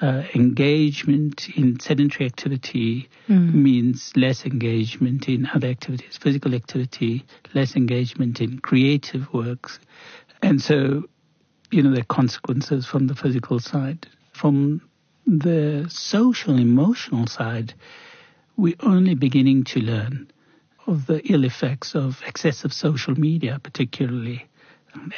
uh, 0.00 0.22
engagement 0.34 1.48
in 1.56 1.78
sedentary 1.78 2.26
activity 2.26 3.08
mm. 3.28 3.54
means 3.54 4.12
less 4.16 4.44
engagement 4.44 5.28
in 5.28 5.48
other 5.54 5.68
activities, 5.68 6.16
physical 6.16 6.54
activity, 6.54 7.24
less 7.54 7.76
engagement 7.76 8.40
in 8.40 8.58
creative 8.58 9.32
works. 9.32 9.78
And 10.42 10.60
so, 10.60 11.04
you 11.70 11.82
know, 11.82 11.90
there 11.90 12.00
are 12.00 12.04
consequences 12.04 12.86
from 12.86 13.06
the 13.06 13.14
physical 13.14 13.60
side. 13.60 14.06
From 14.32 14.82
the 15.26 15.86
social, 15.88 16.58
emotional 16.58 17.26
side, 17.26 17.74
we're 18.56 18.74
only 18.80 19.14
beginning 19.14 19.64
to 19.64 19.80
learn 19.80 20.30
of 20.86 21.06
the 21.06 21.20
ill 21.32 21.44
effects 21.44 21.94
of 21.94 22.20
excessive 22.26 22.72
social 22.72 23.18
media, 23.18 23.58
particularly 23.62 24.46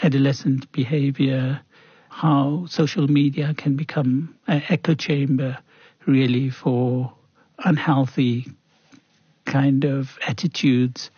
adolescent 0.02 0.70
behavior, 0.72 1.60
how 2.16 2.64
social 2.66 3.06
media 3.08 3.52
can 3.58 3.76
become 3.76 4.34
an 4.46 4.62
echo 4.70 4.94
chamber 4.94 5.58
really 6.06 6.48
for 6.48 7.12
unhealthy 7.66 8.46
kind 9.44 9.84
of 9.84 10.18
attitudes. 10.26 11.10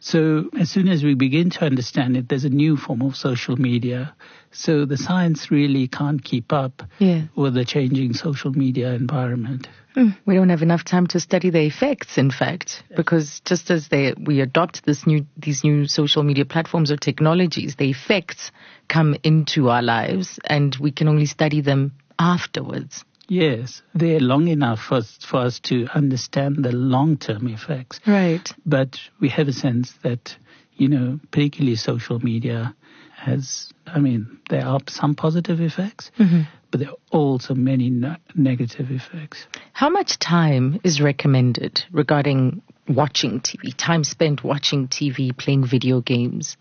So 0.00 0.48
as 0.58 0.70
soon 0.70 0.88
as 0.88 1.02
we 1.02 1.14
begin 1.14 1.50
to 1.50 1.64
understand 1.64 2.16
it, 2.16 2.28
there's 2.28 2.44
a 2.44 2.50
new 2.50 2.76
form 2.76 3.02
of 3.02 3.16
social 3.16 3.56
media. 3.56 4.14
So 4.52 4.84
the 4.84 4.96
science 4.96 5.50
really 5.50 5.88
can't 5.88 6.22
keep 6.22 6.52
up 6.52 6.82
yeah. 6.98 7.22
with 7.34 7.54
the 7.54 7.64
changing 7.64 8.14
social 8.14 8.52
media 8.52 8.92
environment. 8.94 9.68
Mm, 9.96 10.16
we 10.24 10.36
don't 10.36 10.50
have 10.50 10.62
enough 10.62 10.84
time 10.84 11.08
to 11.08 11.20
study 11.20 11.50
the 11.50 11.62
effects, 11.62 12.18
in 12.18 12.30
fact, 12.30 12.84
because 12.94 13.40
just 13.40 13.70
as 13.70 13.88
they, 13.88 14.14
we 14.18 14.40
adopt 14.40 14.86
this 14.86 15.06
new, 15.06 15.26
these 15.36 15.64
new 15.64 15.88
social 15.88 16.22
media 16.22 16.44
platforms 16.44 16.92
or 16.92 16.96
technologies, 16.96 17.74
the 17.76 17.90
effects 17.90 18.52
come 18.86 19.16
into 19.24 19.68
our 19.68 19.82
lives 19.82 20.38
and 20.44 20.76
we 20.76 20.92
can 20.92 21.08
only 21.08 21.26
study 21.26 21.60
them 21.60 21.92
afterwards. 22.18 23.04
Yes, 23.28 23.82
they're 23.94 24.20
long 24.20 24.48
enough 24.48 24.80
for 24.80 24.96
us, 24.96 25.18
for 25.20 25.40
us 25.40 25.60
to 25.60 25.86
understand 25.94 26.64
the 26.64 26.72
long-term 26.72 27.46
effects. 27.48 28.00
Right. 28.06 28.48
But 28.64 28.98
we 29.20 29.28
have 29.28 29.48
a 29.48 29.52
sense 29.52 29.92
that, 30.02 30.34
you 30.74 30.88
know, 30.88 31.20
particularly 31.30 31.76
social 31.76 32.18
media 32.20 32.74
has, 33.14 33.70
I 33.86 33.98
mean, 33.98 34.38
there 34.48 34.66
are 34.66 34.80
some 34.88 35.14
positive 35.14 35.60
effects, 35.60 36.10
mm-hmm. 36.18 36.42
but 36.70 36.80
there 36.80 36.90
are 36.90 36.96
also 37.10 37.54
many 37.54 37.90
no- 37.90 38.16
negative 38.34 38.90
effects. 38.90 39.46
How 39.74 39.90
much 39.90 40.18
time 40.18 40.80
is 40.82 41.00
recommended 41.00 41.84
regarding 41.92 42.62
watching 42.88 43.40
TV, 43.40 43.74
time 43.76 44.04
spent 44.04 44.42
watching 44.42 44.88
TV, 44.88 45.36
playing 45.36 45.66
video 45.66 46.00
games? 46.00 46.56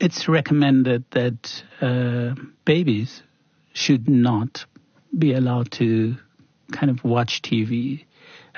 It's 0.00 0.26
recommended 0.26 1.04
that 1.10 1.62
uh, 1.82 2.34
babies 2.64 3.22
should 3.74 4.08
not 4.08 4.64
be 5.18 5.32
allowed 5.32 5.70
to 5.72 6.16
kind 6.72 6.90
of 6.90 7.04
watch 7.04 7.42
TV. 7.42 8.04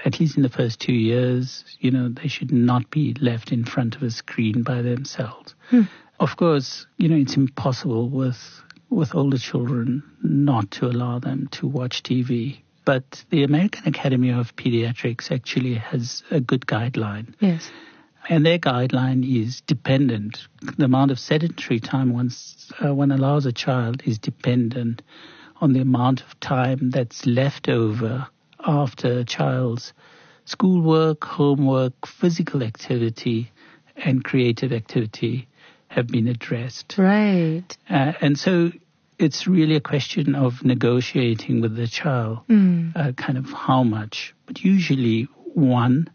At 0.05 0.21
least 0.21 0.37
in 0.37 0.43
the 0.43 0.49
first 0.49 0.81
two 0.81 0.93
years, 0.93 1.65
you 1.81 1.91
know, 1.91 2.09
they 2.09 2.29
should 2.29 2.53
not 2.53 2.89
be 2.91 3.15
left 3.21 3.51
in 3.51 3.65
front 3.65 3.97
of 3.97 4.03
a 4.03 4.11
screen 4.11 4.63
by 4.63 4.83
themselves. 4.83 5.55
Hmm. 5.71 5.83
Of 6.21 6.37
course, 6.37 6.87
you 6.97 7.09
know, 7.09 7.17
it's 7.17 7.37
impossible 7.37 8.09
with 8.09 8.63
with 8.91 9.15
older 9.15 9.39
children 9.39 10.03
not 10.23 10.71
to 10.71 10.87
allow 10.87 11.19
them 11.19 11.49
to 11.53 11.67
watch 11.67 12.03
TV. 12.03 12.61
But 12.87 13.23
the 13.29 13.45
American 13.45 13.87
Academy 13.87 14.31
of 14.31 14.57
Pediatrics 14.57 15.31
actually 15.31 15.75
has 15.75 16.23
a 16.31 16.41
good 16.41 16.63
guideline. 16.63 17.35
Yes. 17.39 17.71
And 18.31 18.47
their 18.47 18.59
guideline 18.59 19.25
is 19.43 19.61
dependent. 19.61 20.49
The 20.79 20.87
amount 20.87 21.11
of 21.11 21.19
sedentary 21.19 21.81
time 21.81 22.15
once, 22.15 22.73
uh, 22.83 22.95
one 22.95 23.13
allows 23.13 23.45
a 23.45 23.53
child 23.53 24.03
is 24.07 24.19
dependent 24.19 25.03
on 25.61 25.73
the 25.73 25.81
amount 25.81 26.23
of 26.23 26.39
time 26.41 26.91
that's 26.91 27.27
left 27.27 27.69
over 27.69 28.29
after 28.65 29.19
a 29.19 29.25
child's 29.25 29.93
schoolwork, 30.45 31.25
homework, 31.25 32.07
physical 32.07 32.63
activity, 32.63 33.51
and 33.97 34.25
creative 34.25 34.73
activity 34.73 35.49
have 35.89 36.07
been 36.07 36.29
addressed. 36.29 36.97
Right. 36.97 37.65
Uh, 37.89 38.13
and 38.21 38.39
so 38.39 38.71
it's 39.19 39.47
really 39.47 39.75
a 39.75 39.81
question 39.81 40.35
of 40.35 40.65
negotiating 40.65 41.61
with 41.61 41.77
the 41.77 41.87
child, 41.87 42.41
mm. 42.49 42.97
uh, 42.97 43.13
kind 43.13 43.37
of 43.37 43.47
how 43.47 43.83
much, 43.83 44.35
but 44.47 44.63
usually 44.63 45.29
one 45.55 46.09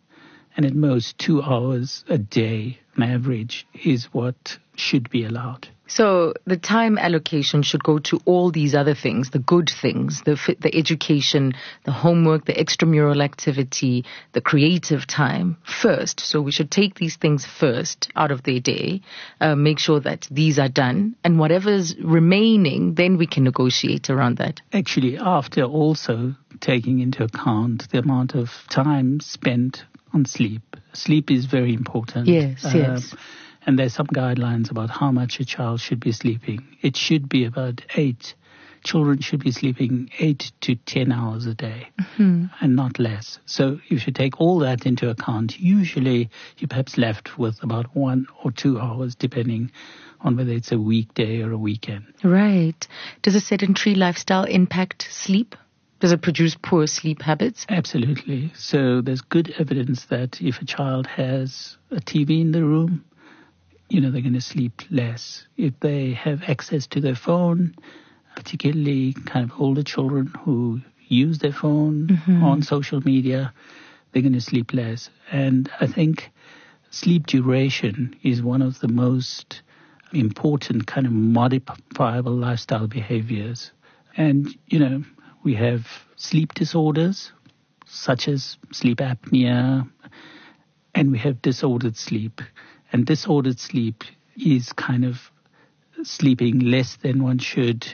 and 0.56 0.66
at 0.66 0.74
most 0.74 1.18
two 1.18 1.42
hours 1.42 2.06
a 2.08 2.18
day 2.18 2.80
on 2.96 3.04
average 3.04 3.68
is 3.84 4.06
what 4.06 4.58
should 4.76 5.10
be 5.10 5.26
allowed. 5.26 5.68
So 5.88 6.34
the 6.46 6.58
time 6.58 6.98
allocation 6.98 7.62
should 7.62 7.84
go 7.84 8.00
to 8.00 8.20
all 8.26 8.52
these 8.52 8.74
other 8.74 8.96
things, 8.96 9.32
the 9.32 9.40
good 9.40 9.70
things, 9.70 10.22
the 10.24 10.40
the 10.60 10.74
education, 10.76 11.54
the 11.84 11.92
homework, 11.92 12.46
the 12.46 12.54
extramural 12.54 13.22
activity, 13.24 14.06
the 14.32 14.42
creative 14.42 15.06
time 15.06 15.58
first. 15.64 16.22
So 16.22 16.42
we 16.42 16.52
should 16.52 16.72
take 16.72 16.96
these 16.96 17.18
things 17.18 17.46
first 17.46 18.10
out 18.16 18.32
of 18.32 18.44
their 18.44 18.60
day, 18.60 19.02
uh, 19.42 19.56
make 19.56 19.80
sure 19.80 20.00
that 20.00 20.28
these 20.32 20.58
are 20.58 20.70
done, 20.70 21.16
and 21.24 21.38
whatever's 21.38 21.96
remaining, 22.00 22.96
then 22.96 23.18
we 23.18 23.28
can 23.28 23.44
negotiate 23.44 24.10
around 24.10 24.38
that. 24.38 24.62
Actually, 24.72 25.18
after 25.18 25.64
also 25.64 26.36
taking 26.62 27.00
into 27.00 27.24
account 27.24 27.90
the 27.92 28.00
amount 28.00 28.36
of 28.36 28.50
time 28.70 29.20
spent 29.20 29.84
on 30.14 30.26
sleep. 30.26 30.62
Sleep 30.94 31.30
is 31.30 31.46
very 31.46 31.74
important. 31.74 32.28
Yes, 32.28 32.64
uh, 32.64 32.72
yes 32.74 33.16
and 33.66 33.78
there's 33.78 33.94
some 33.94 34.08
guidelines 34.08 34.72
about 34.72 34.90
how 34.90 35.12
much 35.12 35.40
a 35.40 35.46
child 35.46 35.80
should 35.80 36.00
be 36.00 36.12
sleeping. 36.12 36.78
It 36.82 36.96
should 36.98 37.30
be 37.30 37.46
about 37.46 37.82
eight. 37.96 38.36
Children 38.84 39.22
should 39.22 39.42
be 39.42 39.52
sleeping 39.52 40.10
eight 40.20 40.52
to 40.62 40.76
ten 40.76 41.14
hours 41.14 41.46
a 41.46 41.54
day 41.54 41.88
mm-hmm. 42.00 42.48
and 42.60 42.76
not 42.76 43.00
less. 43.00 43.40
So 43.46 43.80
if 43.90 44.06
you 44.06 44.12
take 44.12 44.42
all 44.42 44.60
that 44.60 44.86
into 44.86 45.10
account, 45.10 45.58
usually 45.58 46.30
you're 46.58 46.68
perhaps 46.68 46.98
left 46.98 47.38
with 47.38 47.64
about 47.64 47.96
one 47.96 48.28
or 48.44 48.52
two 48.52 48.80
hours 48.80 49.16
depending 49.16 49.72
on 50.20 50.36
whether 50.36 50.52
it's 50.52 50.72
a 50.72 50.80
weekday 50.80 51.42
or 51.42 51.52
a 51.52 51.58
weekend. 51.58 52.06
Right. 52.24 52.88
Does 53.22 53.36
a 53.36 53.42
sedentary 53.42 53.96
lifestyle 53.96 54.44
impact 54.44 55.08
sleep? 55.10 55.56
Does 56.02 56.12
it 56.12 56.22
produce 56.22 56.58
poor 56.62 56.86
sleep 56.88 57.22
habits? 57.22 57.66
Absolutely. 57.70 58.52
So 58.56 59.00
there's 59.00 59.22
good 59.22 59.54
evidence 59.58 60.06
that 60.08 60.42
if 60.42 60.62
a 60.62 60.66
child 60.66 61.08
has 61.08 61.78
a 61.92 62.02
TV 62.02 62.42
in 62.42 62.52
the 62.52 62.66
room, 62.66 63.06
you 63.94 64.02
know, 64.02 64.10
they're 64.10 64.22
going 64.22 64.34
to 64.34 64.42
sleep 64.42 64.82
less. 64.90 65.46
If 65.56 65.80
they 65.80 66.14
have 66.14 66.42
access 66.48 66.88
to 66.88 67.00
their 67.00 67.16
phone, 67.16 67.76
particularly 68.36 69.14
kind 69.14 69.50
of 69.50 69.62
older 69.62 69.84
children 69.84 70.34
who 70.44 70.82
use 71.08 71.38
their 71.38 71.54
phone 71.54 72.08
mm-hmm. 72.08 72.44
on 72.44 72.64
social 72.64 73.02
media, 73.02 73.54
they're 74.12 74.24
going 74.24 74.34
to 74.34 74.42
sleep 74.42 74.74
less. 74.74 75.12
And 75.32 75.70
I 75.80 75.86
think 75.86 76.32
sleep 76.90 77.28
duration 77.28 78.16
is 78.24 78.42
one 78.42 78.64
of 78.64 78.80
the 78.80 78.88
most 78.88 79.62
important 80.12 80.88
kind 80.88 81.06
of 81.06 81.14
modifiable 81.14 82.34
lifestyle 82.34 82.88
behaviors. 82.88 83.72
And, 84.18 84.48
you 84.66 84.80
know, 84.80 85.04
we 85.44 85.54
have 85.54 85.88
sleep 86.16 86.56
disorders 86.56 87.32
such 87.86 88.28
as 88.28 88.58
sleep 88.72 88.98
apnea, 88.98 89.88
and 90.96 91.12
we 91.12 91.20
have 91.20 91.44
disordered 91.44 91.96
sleep. 91.96 92.42
And 92.94 93.06
disordered 93.08 93.60
sleep 93.60 94.04
is 94.38 94.72
kind 94.72 95.04
of 95.04 95.32
sleeping 96.04 96.60
less 96.60 96.98
than 96.98 97.24
one 97.24 97.40
should. 97.40 97.88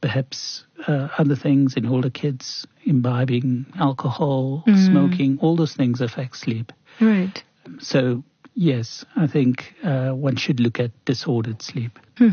Perhaps 0.00 0.64
uh, 0.88 1.08
other 1.18 1.36
things 1.36 1.76
in 1.76 1.86
older 1.86 2.10
kids, 2.10 2.66
imbibing 2.84 3.66
alcohol, 3.78 4.64
mm. 4.66 4.86
smoking, 4.86 5.38
all 5.40 5.54
those 5.54 5.74
things 5.74 6.00
affect 6.00 6.36
sleep. 6.36 6.72
Right. 7.00 7.44
So, 7.78 8.24
yes, 8.54 9.04
I 9.14 9.26
think 9.26 9.74
uh, 9.84 10.10
one 10.10 10.36
should 10.36 10.60
look 10.60 10.80
at 10.80 10.90
disordered 11.04 11.62
sleep. 11.62 11.98
Hmm. 12.16 12.30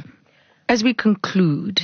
As 0.68 0.84
we 0.84 0.94
conclude, 0.94 1.82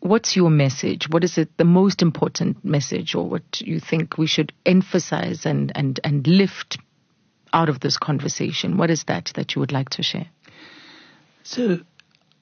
what's 0.00 0.34
your 0.34 0.50
message? 0.50 1.08
What 1.08 1.24
is 1.24 1.38
it, 1.38 1.56
the 1.58 1.64
most 1.64 2.02
important 2.02 2.64
message, 2.64 3.14
or 3.14 3.28
what 3.28 3.60
you 3.60 3.80
think 3.80 4.18
we 4.18 4.26
should 4.26 4.52
emphasize 4.66 5.46
and, 5.46 5.70
and, 5.74 6.00
and 6.02 6.26
lift 6.26 6.78
out 7.52 7.68
of 7.68 7.80
this 7.80 7.98
conversation? 7.98 8.76
What 8.76 8.90
is 8.90 9.04
that 9.04 9.32
that 9.34 9.54
you 9.54 9.60
would 9.60 9.72
like 9.72 9.90
to 9.90 10.02
share? 10.02 10.28
So, 11.42 11.80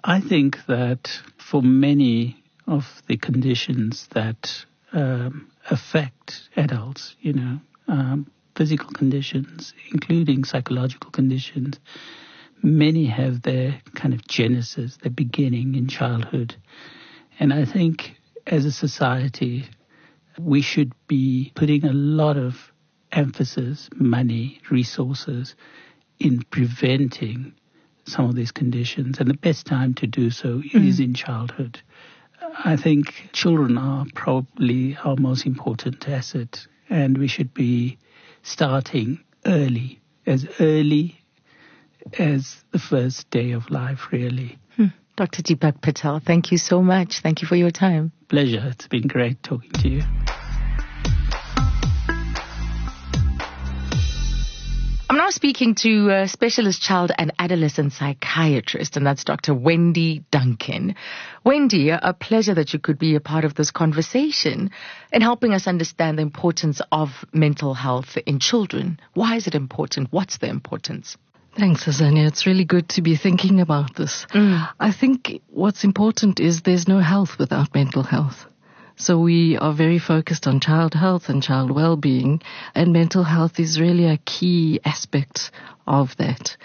I 0.02 0.20
think 0.20 0.58
that 0.66 1.10
for 1.38 1.62
many 1.62 2.42
of 2.66 3.02
the 3.06 3.16
conditions 3.16 4.08
that 4.12 4.64
um, 4.92 5.50
affect 5.68 6.48
adults, 6.56 7.16
you 7.20 7.32
know, 7.32 7.60
um, 7.88 8.30
physical 8.54 8.90
conditions, 8.90 9.74
including 9.92 10.44
psychological 10.44 11.10
conditions, 11.10 11.78
many 12.62 13.06
have 13.06 13.42
their 13.42 13.80
kind 13.94 14.14
of 14.14 14.26
genesis, 14.26 14.98
their 15.02 15.10
beginning 15.10 15.74
in 15.74 15.88
childhood. 15.88 16.54
And 17.38 17.52
I 17.52 17.64
think 17.64 18.16
as 18.46 18.64
a 18.64 18.72
society, 18.72 19.66
we 20.38 20.62
should 20.62 20.92
be 21.06 21.52
putting 21.54 21.84
a 21.84 21.92
lot 21.92 22.36
of 22.36 22.72
emphasis, 23.12 23.88
money, 23.94 24.60
resources 24.70 25.54
in 26.18 26.42
preventing 26.50 27.54
some 28.06 28.26
of 28.26 28.34
these 28.34 28.52
conditions. 28.52 29.18
And 29.18 29.28
the 29.28 29.34
best 29.34 29.66
time 29.66 29.94
to 29.94 30.06
do 30.06 30.30
so 30.30 30.58
mm. 30.58 30.88
is 30.88 31.00
in 31.00 31.14
childhood. 31.14 31.80
I 32.64 32.76
think 32.76 33.30
children 33.32 33.78
are 33.78 34.06
probably 34.14 34.96
our 35.04 35.16
most 35.16 35.46
important 35.46 36.08
asset, 36.08 36.66
and 36.88 37.16
we 37.18 37.28
should 37.28 37.54
be 37.54 37.98
starting 38.42 39.20
early, 39.46 40.00
as 40.26 40.46
early 40.58 41.20
as 42.18 42.64
the 42.72 42.78
first 42.78 43.30
day 43.30 43.52
of 43.52 43.70
life, 43.70 44.08
really. 44.10 44.58
Hmm. 44.76 44.86
Dr. 45.16 45.42
Deepak 45.42 45.80
Patel, 45.82 46.18
thank 46.18 46.50
you 46.50 46.58
so 46.58 46.82
much. 46.82 47.20
Thank 47.20 47.42
you 47.42 47.48
for 47.48 47.56
your 47.56 47.70
time. 47.70 48.12
Pleasure. 48.28 48.68
It's 48.70 48.88
been 48.88 49.06
great 49.06 49.42
talking 49.42 49.72
to 49.72 49.88
you. 49.88 50.02
Now 55.30 55.34
speaking 55.34 55.76
to 55.76 56.10
a 56.10 56.26
specialist 56.26 56.82
child 56.82 57.12
and 57.16 57.32
adolescent 57.38 57.92
psychiatrist, 57.92 58.96
and 58.96 59.06
that's 59.06 59.22
Dr. 59.22 59.54
Wendy 59.54 60.24
Duncan. 60.32 60.96
Wendy, 61.44 61.90
a 61.90 62.12
pleasure 62.18 62.54
that 62.54 62.72
you 62.72 62.80
could 62.80 62.98
be 62.98 63.14
a 63.14 63.20
part 63.20 63.44
of 63.44 63.54
this 63.54 63.70
conversation 63.70 64.72
and 65.12 65.22
helping 65.22 65.54
us 65.54 65.68
understand 65.68 66.18
the 66.18 66.22
importance 66.22 66.82
of 66.90 67.10
mental 67.32 67.74
health 67.74 68.18
in 68.26 68.40
children. 68.40 68.98
Why 69.14 69.36
is 69.36 69.46
it 69.46 69.54
important? 69.54 70.08
What's 70.10 70.38
the 70.38 70.48
importance? 70.48 71.16
Thanks, 71.56 71.84
Azania. 71.84 72.26
It's 72.26 72.44
really 72.44 72.64
good 72.64 72.88
to 72.90 73.02
be 73.02 73.16
thinking 73.16 73.60
about 73.60 73.94
this. 73.94 74.26
Mm. 74.34 74.68
I 74.80 74.90
think 74.90 75.42
what's 75.48 75.84
important 75.84 76.40
is 76.40 76.62
there's 76.62 76.88
no 76.88 76.98
health 76.98 77.38
without 77.38 77.72
mental 77.72 78.02
health. 78.02 78.46
So 79.00 79.18
we 79.18 79.56
are 79.56 79.72
very 79.72 79.98
focused 79.98 80.46
on 80.46 80.60
child 80.60 80.92
health 80.92 81.30
and 81.30 81.42
child 81.42 81.70
well-being 81.70 82.42
and 82.74 82.92
mental 82.92 83.24
health 83.24 83.58
is 83.58 83.80
really 83.80 84.04
a 84.04 84.18
key 84.18 84.78
aspect 84.84 85.50
of 85.86 86.14
that. 86.18 86.58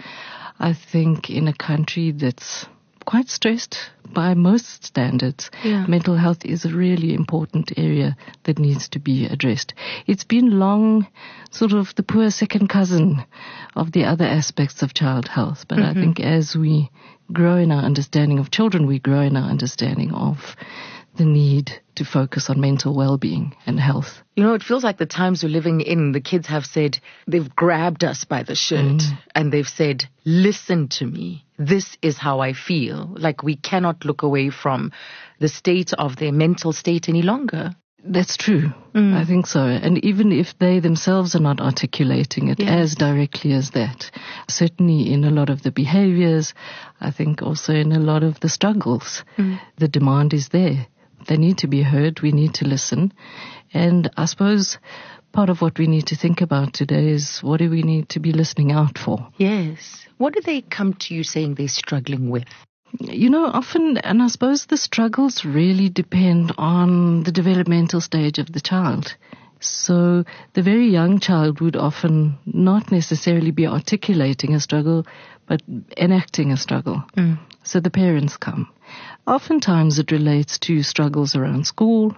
I 0.60 0.74
think 0.74 1.30
in 1.30 1.48
a 1.48 1.54
country 1.54 2.12
that's 2.12 2.66
quite 3.06 3.30
stressed 3.30 3.78
by 4.14 4.34
most 4.34 4.84
standards. 4.84 5.50
Yeah. 5.64 5.86
Mental 5.88 6.18
health 6.18 6.44
is 6.44 6.66
a 6.66 6.76
really 6.76 7.14
important 7.14 7.72
area 7.78 8.18
that 8.44 8.60
needs 8.60 8.90
to 8.90 9.00
be 9.00 9.28
addressed. 9.28 9.74
It's 10.06 10.26
been 10.26 10.60
long 10.60 11.08
sort 11.52 11.72
of 11.72 11.96
the 11.96 12.04
poor 12.04 12.32
second 12.32 12.68
cousin 12.68 13.24
of 13.78 13.94
the 13.94 14.04
other 14.04 14.26
aspects 14.26 14.82
of 14.82 14.94
child 14.94 15.30
health, 15.30 15.66
but 15.70 15.78
mm-hmm. 15.78 15.98
I 15.98 16.02
think 16.02 16.20
as 16.20 16.54
we 16.54 16.92
grow 17.32 17.56
in 17.56 17.72
our 17.72 17.84
understanding 17.84 18.40
of 18.40 18.52
children, 18.52 18.88
we 18.88 19.00
grow 19.00 19.22
in 19.22 19.38
our 19.38 19.50
understanding 19.50 20.12
of 20.14 20.56
the 21.16 21.26
need 21.26 21.72
to 21.96 22.06
focus 22.06 22.50
on 22.50 22.60
mental 22.60 22.96
well-being 22.96 23.56
and 23.66 23.80
health. 23.80 24.22
You 24.36 24.44
know, 24.44 24.54
it 24.54 24.64
feels 24.64 24.84
like 24.84 24.98
the 24.98 25.06
times 25.06 25.44
we're 25.44 25.50
living 25.50 25.82
in, 25.82 26.12
the 26.12 26.22
kids 26.22 26.48
have 26.48 26.66
said, 26.66 27.00
they've 27.28 27.56
grabbed 27.56 28.04
us 28.04 28.26
by 28.26 28.44
the 28.44 28.56
shirt 28.56 29.02
mm. 29.02 29.20
and 29.34 29.52
they've 29.52 29.68
said, 29.68 30.06
listen 30.26 30.90
to 30.90 31.06
me. 31.06 31.46
This 31.58 31.98
is 32.02 32.18
how 32.18 32.42
I 32.42 32.54
feel. 32.54 33.16
Like 33.18 33.44
we 33.44 33.56
cannot 33.56 34.04
look 34.04 34.24
away 34.24 34.50
from 34.50 34.92
the 35.40 35.48
state 35.48 35.94
of 35.94 36.18
their 36.18 36.34
mental 36.34 36.74
state 36.74 37.08
any 37.08 37.22
longer. 37.22 37.76
That's 38.08 38.38
true. 38.38 38.72
Mm. 38.94 39.16
I 39.16 39.26
think 39.26 39.48
so. 39.48 39.62
And 39.62 40.04
even 40.06 40.32
if 40.32 40.58
they 40.60 40.80
themselves 40.80 41.36
are 41.36 41.40
not 41.40 41.60
articulating 41.60 42.50
it 42.50 42.60
as 42.60 42.94
directly 42.94 43.54
as 43.54 43.72
that, 43.72 44.12
certainly 44.48 45.12
in 45.12 45.24
a 45.24 45.32
lot 45.32 45.50
of 45.50 45.64
the 45.64 45.72
behaviors, 45.72 46.54
I 47.02 47.10
think 47.10 47.42
also 47.42 47.74
in 47.74 47.92
a 47.92 48.00
lot 48.00 48.22
of 48.22 48.40
the 48.42 48.50
struggles, 48.50 49.24
mm. 49.38 49.60
the 49.78 49.88
demand 49.88 50.34
is 50.34 50.50
there. 50.50 50.86
They 51.28 51.38
need 51.38 51.60
to 51.60 51.68
be 51.68 51.82
heard. 51.82 52.22
We 52.22 52.32
need 52.32 52.56
to 52.56 52.68
listen. 52.68 53.14
And 53.74 54.10
I 54.16 54.26
suppose 54.26 54.78
part 55.32 55.50
of 55.50 55.62
what 55.62 55.78
we 55.78 55.88
need 55.88 56.08
to 56.08 56.16
think 56.16 56.42
about 56.42 56.74
today 56.74 57.10
is 57.10 57.40
what 57.42 57.58
do 57.58 57.70
we 57.70 57.84
need 57.84 58.10
to 58.10 58.20
be 58.20 58.32
listening 58.32 58.72
out 58.72 58.98
for? 58.98 59.28
Yes. 59.38 60.08
What 60.18 60.34
do 60.34 60.42
they 60.42 60.62
come 60.62 60.94
to 60.94 61.14
you 61.14 61.24
saying 61.24 61.56
they're 61.56 61.68
struggling 61.68 62.30
with? 62.30 62.48
You 63.00 63.30
know, 63.30 63.46
often, 63.46 63.98
and 63.98 64.24
I 64.24 64.28
suppose 64.28 64.68
the 64.68 64.78
struggles 64.78 65.44
really 65.44 65.90
depend 65.90 66.54
on 66.58 67.24
the 67.24 67.32
developmental 67.32 68.00
stage 68.00 68.40
of 68.40 68.52
the 68.54 68.62
child. 68.62 69.16
So 69.60 70.24
the 70.54 70.62
very 70.62 70.90
young 70.90 71.20
child 71.20 71.60
would 71.60 71.76
often 71.76 72.38
not 72.46 72.92
necessarily 72.92 73.52
be 73.52 73.68
articulating 73.68 74.54
a 74.54 74.60
struggle, 74.60 75.06
but 75.48 75.62
enacting 75.98 76.52
a 76.52 76.58
struggle. 76.58 77.04
Mm. 77.18 77.40
So 77.64 77.80
the 77.80 77.90
parents 77.90 78.38
come. 78.38 78.70
Oftentimes 79.28 80.00
it 80.00 80.12
relates 80.12 80.60
to 80.60 80.84
struggles 80.84 81.36
around 81.36 81.66
school. 81.66 82.16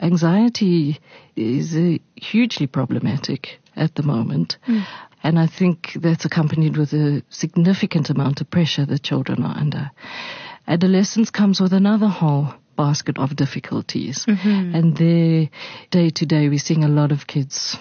Anxiety 0.00 1.00
is 1.36 1.74
uh, 1.74 1.98
hugely 2.16 2.66
problematic 2.66 3.58
at 3.74 3.94
the 3.94 4.02
moment. 4.02 4.56
Mm. 4.66 4.86
And 5.22 5.38
I 5.38 5.46
think 5.46 5.92
that's 5.96 6.24
accompanied 6.24 6.76
with 6.76 6.92
a 6.92 7.22
significant 7.30 8.10
amount 8.10 8.40
of 8.40 8.50
pressure 8.50 8.86
that 8.86 9.02
children 9.02 9.42
are 9.42 9.56
under. 9.56 9.90
Adolescence 10.68 11.30
comes 11.30 11.60
with 11.60 11.72
another 11.72 12.08
whole 12.08 12.54
basket 12.76 13.18
of 13.18 13.36
difficulties. 13.36 14.24
Mm-hmm. 14.26 14.74
And 14.74 14.96
there, 14.96 15.50
day 15.90 16.10
to 16.10 16.26
day, 16.26 16.48
we're 16.48 16.58
seeing 16.58 16.84
a 16.84 16.88
lot 16.88 17.12
of 17.12 17.26
kids 17.26 17.76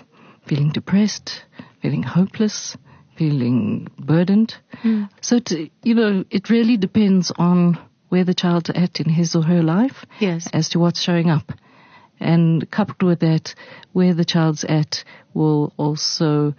feeling 0.48 0.72
depressed, 0.72 1.44
feeling 1.82 2.04
hopeless, 2.04 2.78
feeling 3.16 3.88
burdened. 4.00 4.56
Mm. 4.84 5.10
So, 5.22 5.40
to, 5.40 5.70
you 5.84 5.96
know, 5.96 6.24
it 6.30 6.50
really 6.50 6.78
depends 6.78 7.32
on 7.38 7.80
where 8.10 8.24
the 8.24 8.34
child's 8.34 8.70
at 8.70 9.00
in 9.00 9.10
his 9.10 9.36
or 9.36 9.44
her 9.44 9.62
life 9.62 10.06
yes. 10.20 10.48
as 10.54 10.70
to 10.70 10.80
what's 10.80 11.02
showing 11.02 11.30
up. 11.30 11.52
And 12.20 12.70
coupled 12.72 13.04
with 13.04 13.20
that, 13.20 13.56
where 13.92 14.14
the 14.14 14.24
child's 14.24 14.64
at 14.64 15.04
will 15.34 15.74
also 15.78 16.54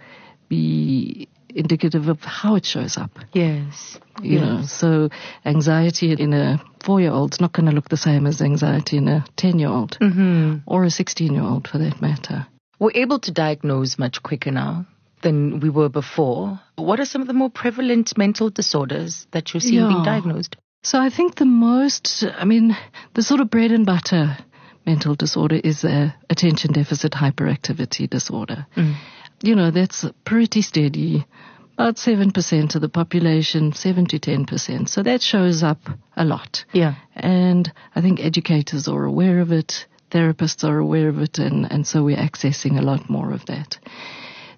be 0.49 1.29
indicative 1.49 2.07
of 2.07 2.19
how 2.21 2.55
it 2.55 2.65
shows 2.65 2.97
up. 2.97 3.11
Yes. 3.33 3.97
You 4.21 4.39
yes. 4.39 4.41
know, 4.43 4.61
so 4.65 5.09
anxiety 5.45 6.11
in 6.11 6.33
a 6.33 6.61
four 6.83 7.01
year 7.01 7.11
old 7.11 7.33
is 7.33 7.41
not 7.41 7.53
going 7.53 7.65
to 7.67 7.71
look 7.71 7.89
the 7.89 7.97
same 7.97 8.27
as 8.27 8.41
anxiety 8.41 8.97
in 8.97 9.07
a 9.07 9.25
10 9.35 9.57
year 9.57 9.69
old 9.69 9.97
mm-hmm. 9.99 10.57
or 10.67 10.83
a 10.83 10.91
16 10.91 11.33
year 11.33 11.43
old 11.43 11.67
for 11.67 11.79
that 11.79 12.01
matter. 12.01 12.45
We're 12.79 12.91
able 12.93 13.19
to 13.19 13.31
diagnose 13.31 13.97
much 13.97 14.21
quicker 14.21 14.51
now 14.51 14.85
than 15.21 15.59
we 15.59 15.69
were 15.69 15.89
before. 15.89 16.59
What 16.75 16.99
are 16.99 17.05
some 17.05 17.21
of 17.21 17.27
the 17.27 17.33
more 17.33 17.49
prevalent 17.49 18.17
mental 18.17 18.49
disorders 18.49 19.27
that 19.31 19.53
you're 19.53 19.61
seeing 19.61 19.81
yeah. 19.81 19.87
being 19.87 20.03
diagnosed? 20.03 20.55
So 20.83 20.99
I 20.99 21.09
think 21.09 21.35
the 21.35 21.45
most, 21.45 22.23
I 22.23 22.45
mean, 22.45 22.77
the 23.13 23.23
sort 23.23 23.41
of 23.41 23.49
bread 23.49 23.71
and 23.71 23.85
butter 23.85 24.37
mental 24.85 25.15
disorder 25.15 25.59
is 25.61 25.83
a 25.83 26.15
attention 26.29 26.71
deficit 26.71 27.11
hyperactivity 27.11 28.09
disorder. 28.09 28.67
Mm 28.75 28.95
you 29.41 29.55
know, 29.55 29.71
that's 29.71 30.05
pretty 30.25 30.61
steady. 30.61 31.25
About 31.73 31.97
7% 31.97 32.75
of 32.75 32.81
the 32.81 32.89
population, 32.89 33.73
7 33.73 34.05
to 34.07 34.19
10%. 34.19 34.89
So 34.89 35.03
that 35.03 35.21
shows 35.21 35.61
up 35.61 35.79
a 36.15 36.25
lot. 36.25 36.65
Yeah. 36.73 36.95
And 37.15 37.71
I 37.95 38.01
think 38.01 38.19
educators 38.19 38.87
are 38.87 39.03
aware 39.03 39.39
of 39.41 39.51
it, 39.51 39.85
therapists 40.09 40.67
are 40.67 40.79
aware 40.79 41.09
of 41.09 41.19
it, 41.19 41.37
and, 41.37 41.71
and 41.71 41.85
so 41.85 42.03
we're 42.03 42.17
accessing 42.17 42.79
a 42.79 42.81
lot 42.81 43.09
more 43.11 43.31
of 43.31 43.45
that. 43.45 43.77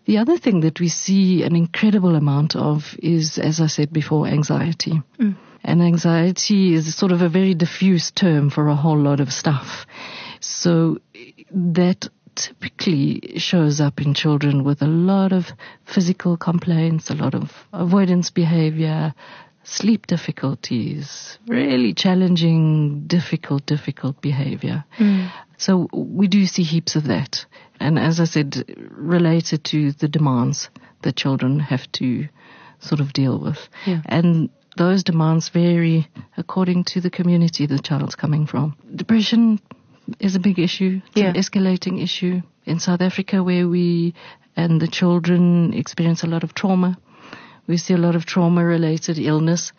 The 0.09 0.17
other 0.17 0.39
thing 0.39 0.61
that 0.61 0.79
we 0.79 0.87
see 0.87 1.43
an 1.43 1.55
incredible 1.55 2.15
amount 2.15 2.55
of 2.55 2.95
is, 2.97 3.37
as 3.37 3.61
I 3.61 3.67
said 3.67 3.93
before, 3.93 4.25
anxiety. 4.25 5.03
Mm. 5.19 5.35
And 5.63 5.83
anxiety 5.83 6.73
is 6.73 6.95
sort 6.95 7.11
of 7.11 7.21
a 7.21 7.29
very 7.29 7.53
diffuse 7.53 8.09
term 8.09 8.49
for 8.49 8.69
a 8.69 8.75
whole 8.75 8.97
lot 8.97 9.19
of 9.19 9.31
stuff. 9.31 9.85
So 10.39 10.97
that 11.51 12.09
typically 12.33 13.37
shows 13.37 13.79
up 13.79 14.01
in 14.01 14.15
children 14.15 14.63
with 14.63 14.81
a 14.81 14.87
lot 14.87 15.31
of 15.31 15.45
physical 15.85 16.37
complaints, 16.37 17.11
a 17.11 17.13
lot 17.13 17.35
of 17.35 17.51
avoidance 17.71 18.31
behavior, 18.31 19.13
sleep 19.63 20.07
difficulties, 20.07 21.37
really 21.47 21.93
challenging, 21.93 23.03
difficult, 23.05 23.63
difficult 23.67 24.19
behavior. 24.21 24.85
Mm. 24.97 25.31
So 25.57 25.87
we 25.93 26.27
do 26.27 26.47
see 26.47 26.63
heaps 26.63 26.95
of 26.95 27.03
that. 27.03 27.45
And 27.79 27.97
as 27.97 28.19
I 28.19 28.25
said, 28.25 28.63
related 28.91 29.63
to 29.65 29.91
the 29.91 30.07
demands 30.07 30.69
that 31.03 31.15
children 31.15 31.59
have 31.59 31.91
to 31.93 32.27
sort 32.79 33.01
of 33.01 33.13
deal 33.13 33.39
with. 33.39 33.69
Yeah. 33.85 34.01
And 34.05 34.49
those 34.77 35.03
demands 35.03 35.49
vary 35.49 36.07
according 36.37 36.85
to 36.85 37.01
the 37.01 37.09
community 37.09 37.65
the 37.65 37.79
child's 37.79 38.15
coming 38.15 38.45
from. 38.47 38.75
Depression 38.95 39.59
is 40.19 40.35
a 40.35 40.39
big 40.39 40.59
issue. 40.59 41.01
It's 41.07 41.17
yeah. 41.17 41.29
an 41.29 41.35
escalating 41.35 42.01
issue 42.01 42.41
in 42.65 42.79
South 42.79 43.01
Africa 43.01 43.43
where 43.43 43.67
we 43.67 44.13
and 44.55 44.81
the 44.81 44.87
children 44.87 45.73
experience 45.73 46.23
a 46.23 46.27
lot 46.27 46.43
of 46.43 46.53
trauma. 46.53 46.97
We 47.67 47.77
see 47.77 47.93
a 47.93 47.97
lot 47.97 48.15
of 48.15 48.25
trauma 48.25 48.65
related 48.65 49.19
illness. 49.19 49.71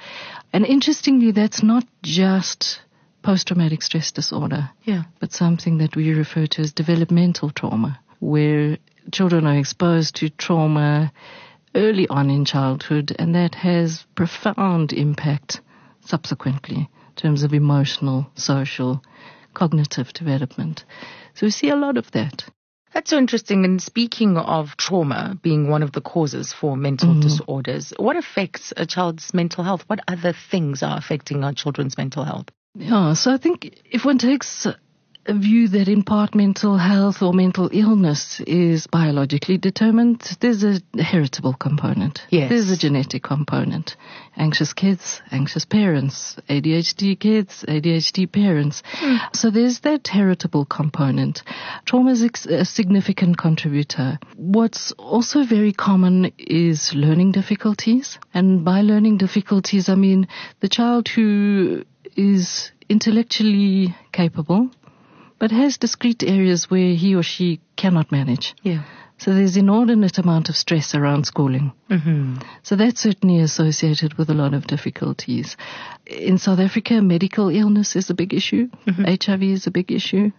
And 0.52 0.64
interestingly, 0.64 1.32
that's 1.32 1.62
not 1.62 1.84
just 2.02 2.80
post-traumatic 3.22 3.82
stress 3.82 4.10
disorder, 4.12 4.70
yeah. 4.84 5.02
but 5.18 5.32
something 5.32 5.78
that 5.78 5.96
we 5.96 6.12
refer 6.12 6.46
to 6.46 6.62
as 6.62 6.72
developmental 6.72 7.50
trauma, 7.50 8.00
where 8.18 8.78
children 9.12 9.46
are 9.46 9.58
exposed 9.58 10.16
to 10.16 10.30
trauma 10.30 11.12
early 11.74 12.08
on 12.08 12.30
in 12.30 12.44
childhood, 12.44 13.14
and 13.18 13.34
that 13.34 13.54
has 13.54 14.04
profound 14.14 14.92
impact 14.92 15.60
subsequently 16.00 16.76
in 16.78 17.14
terms 17.16 17.42
of 17.42 17.52
emotional, 17.52 18.26
social, 18.34 19.02
cognitive 19.54 20.12
development. 20.12 20.84
So 21.34 21.46
we 21.46 21.50
see 21.50 21.68
a 21.68 21.76
lot 21.76 21.96
of 21.96 22.10
that. 22.12 22.44
That's 22.92 23.10
so 23.10 23.18
interesting. 23.18 23.64
And 23.64 23.80
speaking 23.80 24.36
of 24.36 24.76
trauma 24.76 25.38
being 25.40 25.68
one 25.68 25.84
of 25.84 25.92
the 25.92 26.00
causes 26.00 26.52
for 26.52 26.76
mental 26.76 27.10
mm-hmm. 27.10 27.20
disorders, 27.20 27.92
what 27.98 28.16
affects 28.16 28.72
a 28.76 28.84
child's 28.84 29.32
mental 29.32 29.62
health? 29.62 29.84
What 29.86 30.00
other 30.08 30.32
things 30.32 30.82
are 30.82 30.98
affecting 30.98 31.44
our 31.44 31.52
children's 31.52 31.96
mental 31.96 32.24
health? 32.24 32.46
Yeah, 32.74 33.14
so 33.14 33.32
I 33.32 33.38
think 33.38 33.80
if 33.84 34.04
one 34.04 34.18
takes 34.18 34.66
a 35.26 35.34
view 35.34 35.68
that 35.68 35.88
in 35.88 36.02
part 36.02 36.34
mental 36.34 36.78
health 36.78 37.22
or 37.22 37.32
mental 37.32 37.68
illness 37.72 38.40
is 38.46 38.86
biologically 38.86 39.58
determined. 39.58 40.20
There's 40.40 40.64
a 40.64 40.80
heritable 40.98 41.52
component. 41.54 42.22
Yes. 42.30 42.48
There's 42.50 42.70
a 42.70 42.76
genetic 42.76 43.22
component. 43.22 43.96
Anxious 44.36 44.72
kids, 44.72 45.20
anxious 45.30 45.64
parents, 45.64 46.36
ADHD 46.48 47.18
kids, 47.18 47.64
ADHD 47.68 48.30
parents. 48.30 48.82
Mm. 49.00 49.36
So 49.36 49.50
there's 49.50 49.80
that 49.80 50.08
heritable 50.08 50.64
component. 50.64 51.42
Trauma 51.84 52.12
is 52.12 52.46
a 52.46 52.64
significant 52.64 53.36
contributor. 53.36 54.18
What's 54.36 54.92
also 54.92 55.44
very 55.44 55.72
common 55.72 56.32
is 56.38 56.94
learning 56.94 57.32
difficulties. 57.32 58.18
And 58.32 58.64
by 58.64 58.80
learning 58.80 59.18
difficulties, 59.18 59.88
I 59.88 59.96
mean 59.96 60.28
the 60.60 60.68
child 60.68 61.08
who 61.08 61.84
is 62.16 62.72
intellectually 62.88 63.94
capable 64.12 64.70
but 65.40 65.50
has 65.50 65.78
discrete 65.78 66.22
areas 66.22 66.70
where 66.70 66.94
he 66.94 67.16
or 67.16 67.22
she 67.22 67.60
cannot 67.74 68.12
manage. 68.12 68.54
Yeah. 68.62 68.84
So 69.16 69.34
there's 69.34 69.56
inordinate 69.56 70.18
amount 70.18 70.48
of 70.48 70.56
stress 70.56 70.94
around 70.94 71.26
schooling. 71.26 71.72
Mm-hmm. 71.90 72.36
So 72.62 72.76
that's 72.76 73.00
certainly 73.00 73.40
associated 73.40 74.14
with 74.14 74.30
a 74.30 74.34
lot 74.34 74.54
of 74.54 74.66
difficulties. 74.66 75.56
In 76.06 76.38
South 76.38 76.58
Africa, 76.58 77.02
medical 77.02 77.48
illness 77.48 77.96
is 77.96 78.08
a 78.10 78.14
big 78.14 78.32
issue. 78.32 78.68
Mm-hmm. 78.86 79.04
HIV 79.04 79.42
is 79.42 79.66
a 79.66 79.70
big 79.70 79.90
issue. 79.90 80.30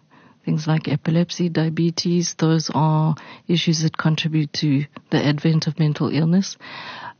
Things 0.46 0.68
like 0.68 0.88
epilepsy, 0.88 1.50
diabetes, 1.50 2.36
those 2.36 2.72
are 2.74 3.16
issues 3.48 3.84
that 3.84 3.98
contribute 3.98 4.52
to 4.54 4.86
the 5.12 5.24
advent 5.24 5.68
of 5.68 5.78
mental 5.78 6.10
illness 6.10 6.58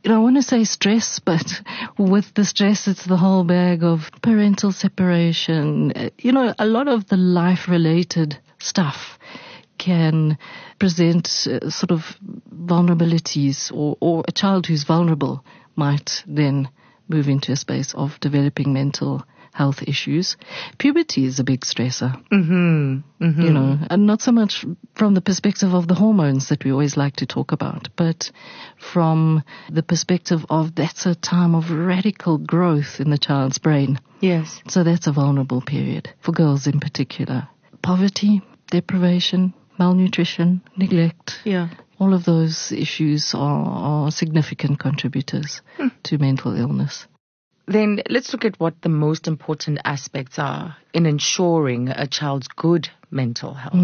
you 0.02 0.10
know, 0.10 0.16
I 0.16 0.22
want 0.22 0.36
to 0.36 0.42
say 0.42 0.64
stress, 0.64 1.18
but 1.24 1.62
with 1.98 2.34
the 2.34 2.44
stress, 2.44 2.88
it's 2.88 3.04
the 3.04 3.16
whole 3.16 3.44
bag 3.44 3.82
of 3.82 4.10
parental 4.22 4.72
separation. 4.72 6.10
You 6.18 6.32
know, 6.32 6.54
a 6.58 6.66
lot 6.66 6.88
of 6.88 7.08
the 7.08 7.16
life 7.16 7.68
related 7.68 8.38
stuff 8.58 9.18
can 9.78 10.38
present 10.78 11.26
uh, 11.46 11.70
sort 11.70 11.90
of 11.90 12.16
vulnerabilities 12.54 13.72
or, 13.72 13.96
or 14.00 14.24
a 14.28 14.32
child 14.32 14.66
who's 14.66 14.84
vulnerable 14.84 15.44
might 15.74 16.22
then 16.26 16.68
move 17.08 17.28
into 17.28 17.52
a 17.52 17.56
space 17.56 17.92
of 17.94 18.20
developing 18.20 18.72
mental 18.72 19.24
health 19.52 19.82
issues. 19.86 20.36
Puberty 20.78 21.26
is 21.26 21.38
a 21.38 21.44
big 21.44 21.60
stressor. 21.60 22.20
Mm-hmm. 22.32 23.24
Mm-hmm. 23.24 23.42
You 23.42 23.50
know, 23.50 23.78
and 23.90 24.06
not 24.06 24.22
so 24.22 24.32
much 24.32 24.64
from 24.94 25.14
the 25.14 25.20
perspective 25.20 25.74
of 25.74 25.86
the 25.86 25.94
hormones 25.94 26.48
that 26.48 26.64
we 26.64 26.72
always 26.72 26.96
like 26.96 27.16
to 27.16 27.26
talk 27.26 27.52
about, 27.52 27.88
but 27.96 28.30
from 28.78 29.42
the 29.70 29.82
perspective 29.82 30.44
of 30.48 30.74
that's 30.74 31.06
a 31.06 31.14
time 31.14 31.54
of 31.54 31.70
radical 31.70 32.38
growth 32.38 32.98
in 32.98 33.10
the 33.10 33.18
child's 33.18 33.58
brain. 33.58 34.00
Yes. 34.20 34.60
So 34.68 34.84
that's 34.84 35.06
a 35.06 35.12
vulnerable 35.12 35.60
period 35.60 36.08
for 36.20 36.32
girls 36.32 36.66
in 36.66 36.80
particular. 36.80 37.48
Poverty, 37.82 38.42
deprivation, 38.70 39.52
malnutrition, 39.78 40.62
neglect. 40.76 41.40
Yeah. 41.44 41.68
All 41.98 42.14
of 42.14 42.24
those 42.24 42.72
issues 42.72 43.32
are, 43.34 44.06
are 44.06 44.10
significant 44.10 44.80
contributors 44.80 45.60
to 46.04 46.18
mental 46.18 46.56
illness. 46.56 47.06
Then 47.66 48.00
let's 48.10 48.32
look 48.32 48.44
at 48.44 48.58
what 48.58 48.80
the 48.82 48.88
most 48.88 49.28
important 49.28 49.78
aspects 49.84 50.38
are 50.38 50.76
in 50.92 51.06
ensuring 51.06 51.88
a 51.88 52.06
child's 52.06 52.48
good 52.48 52.88
mental 53.10 53.54
health. 53.54 53.74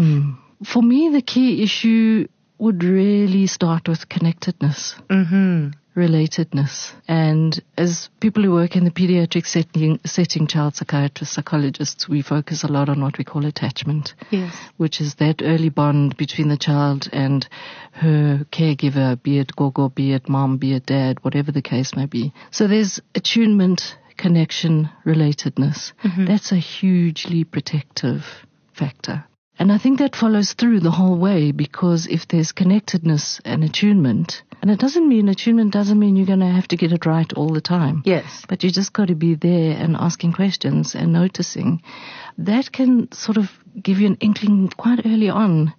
For 0.63 0.83
me, 0.83 1.09
the 1.09 1.21
key 1.21 1.63
issue 1.63 2.27
would 2.57 2.83
really 2.83 3.47
start 3.47 3.87
with 3.87 4.09
connectedness, 4.09 4.95
Mm-hmm. 5.09 5.69
Relatedness. 5.99 6.93
And 7.07 7.61
as 7.77 8.09
people 8.19 8.43
who 8.43 8.53
work 8.53 8.75
in 8.75 8.85
the 8.85 8.91
pediatric 8.91 9.45
setting, 9.45 9.99
setting 10.05 10.47
child 10.47 10.75
psychiatrists, 10.75 11.35
psychologists, 11.35 12.07
we 12.09 12.21
focus 12.21 12.63
a 12.63 12.67
lot 12.67 12.89
on 12.89 13.01
what 13.01 13.17
we 13.17 13.23
call 13.23 13.45
attachment. 13.45 14.13
Yes. 14.31 14.55
which 14.77 15.01
is 15.01 15.15
that 15.15 15.41
early 15.41 15.69
bond 15.69 16.15
between 16.17 16.49
the 16.49 16.57
child 16.57 17.09
and 17.11 17.47
her 17.91 18.45
caregiver, 18.51 19.21
be 19.21 19.39
it 19.39 19.55
gogo, 19.55 19.89
be 19.89 20.13
it 20.13 20.29
mom, 20.29 20.57
be 20.57 20.73
it 20.73 20.85
dad, 20.85 21.23
whatever 21.23 21.51
the 21.51 21.61
case 21.61 21.95
may 21.95 22.05
be. 22.05 22.33
So 22.51 22.67
there's 22.67 22.99
attunement, 23.15 23.97
connection, 24.17 24.89
relatedness. 25.05 25.93
Mm-hmm. 26.03 26.25
That's 26.25 26.51
a 26.51 26.57
hugely 26.57 27.43
protective 27.43 28.23
factor. 28.73 29.25
And 29.59 29.73
I 29.73 29.77
think 29.77 29.99
that 29.99 30.15
follows 30.15 30.53
through 30.53 30.79
the 30.79 30.91
whole 30.91 31.17
way 31.17 31.51
because 31.51 32.07
if 32.07 32.29
there's 32.29 32.53
connectedness 32.53 33.41
and 33.43 33.61
attunement, 33.61 34.41
and 34.61 34.71
it 34.71 34.79
doesn't 34.79 35.07
mean 35.07 35.27
attunement 35.27 35.73
doesn't 35.73 35.99
mean 35.99 36.15
you're 36.15 36.25
going 36.25 36.39
to 36.39 36.45
have 36.45 36.69
to 36.69 36.77
get 36.77 36.93
it 36.93 37.05
right 37.05 37.31
all 37.33 37.49
the 37.49 37.59
time. 37.59 38.01
Yes. 38.05 38.45
But 38.47 38.63
you 38.63 38.71
just 38.71 38.93
got 38.93 39.09
to 39.09 39.15
be 39.15 39.35
there 39.35 39.75
and 39.75 39.97
asking 39.97 40.31
questions 40.31 40.95
and 40.95 41.11
noticing. 41.11 41.81
That 42.37 42.71
can 42.71 43.11
sort 43.11 43.35
of 43.37 43.51
give 43.81 43.99
you 43.99 44.07
an 44.07 44.17
inkling 44.21 44.69
quite 44.69 45.05
early 45.05 45.29
on 45.29 45.73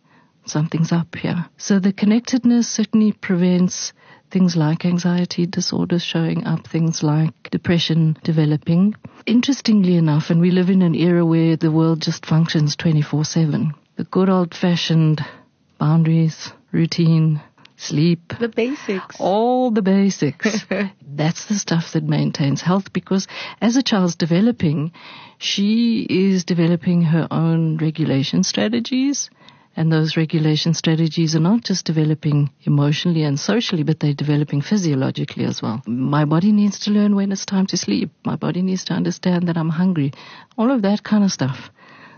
something's 0.46 0.92
up 0.92 1.14
here. 1.14 1.46
So 1.58 1.78
the 1.78 1.92
connectedness 1.92 2.68
certainly 2.68 3.12
prevents 3.12 3.92
things 4.30 4.56
like 4.56 4.84
anxiety 4.84 5.46
disorders 5.46 6.02
showing 6.02 6.44
up, 6.46 6.66
things 6.66 7.02
like 7.02 7.50
depression 7.50 8.16
developing. 8.22 8.94
Interestingly 9.26 9.96
enough, 9.96 10.30
and 10.30 10.40
we 10.40 10.50
live 10.50 10.70
in 10.70 10.82
an 10.82 10.94
era 10.94 11.24
where 11.26 11.56
the 11.56 11.70
world 11.70 12.00
just 12.02 12.26
functions 12.26 12.76
24 12.76 13.24
7. 13.24 13.74
The 13.96 14.04
good 14.04 14.28
old 14.28 14.54
fashioned 14.54 15.20
boundaries, 15.78 16.52
routine, 16.72 17.40
sleep, 17.76 18.34
The 18.38 18.48
basics. 18.48 19.16
all 19.18 19.70
the 19.70 19.82
basics. 19.82 20.64
That's 21.02 21.46
the 21.46 21.58
stuff 21.58 21.92
that 21.92 22.04
maintains 22.04 22.60
health 22.62 22.92
because 22.92 23.26
as 23.60 23.76
a 23.76 23.82
child's 23.82 24.14
developing, 24.16 24.92
she 25.38 26.06
is 26.08 26.44
developing 26.44 27.02
her 27.02 27.26
own 27.30 27.78
regulation 27.78 28.42
strategies. 28.44 29.28
And 29.80 29.90
those 29.90 30.14
regulation 30.14 30.74
strategies 30.74 31.34
are 31.34 31.40
not 31.40 31.64
just 31.64 31.86
developing 31.86 32.50
emotionally 32.64 33.22
and 33.22 33.40
socially, 33.40 33.82
but 33.82 33.98
they're 33.98 34.12
developing 34.12 34.60
physiologically 34.60 35.46
as 35.46 35.62
well. 35.62 35.80
My 35.86 36.26
body 36.26 36.52
needs 36.52 36.80
to 36.80 36.90
learn 36.90 37.16
when 37.16 37.32
it's 37.32 37.46
time 37.46 37.66
to 37.68 37.78
sleep. 37.78 38.10
My 38.22 38.36
body 38.36 38.60
needs 38.60 38.84
to 38.84 38.92
understand 38.92 39.48
that 39.48 39.56
I'm 39.56 39.70
hungry. 39.70 40.12
All 40.58 40.70
of 40.70 40.82
that 40.82 41.02
kind 41.02 41.24
of 41.24 41.32
stuff. 41.32 41.70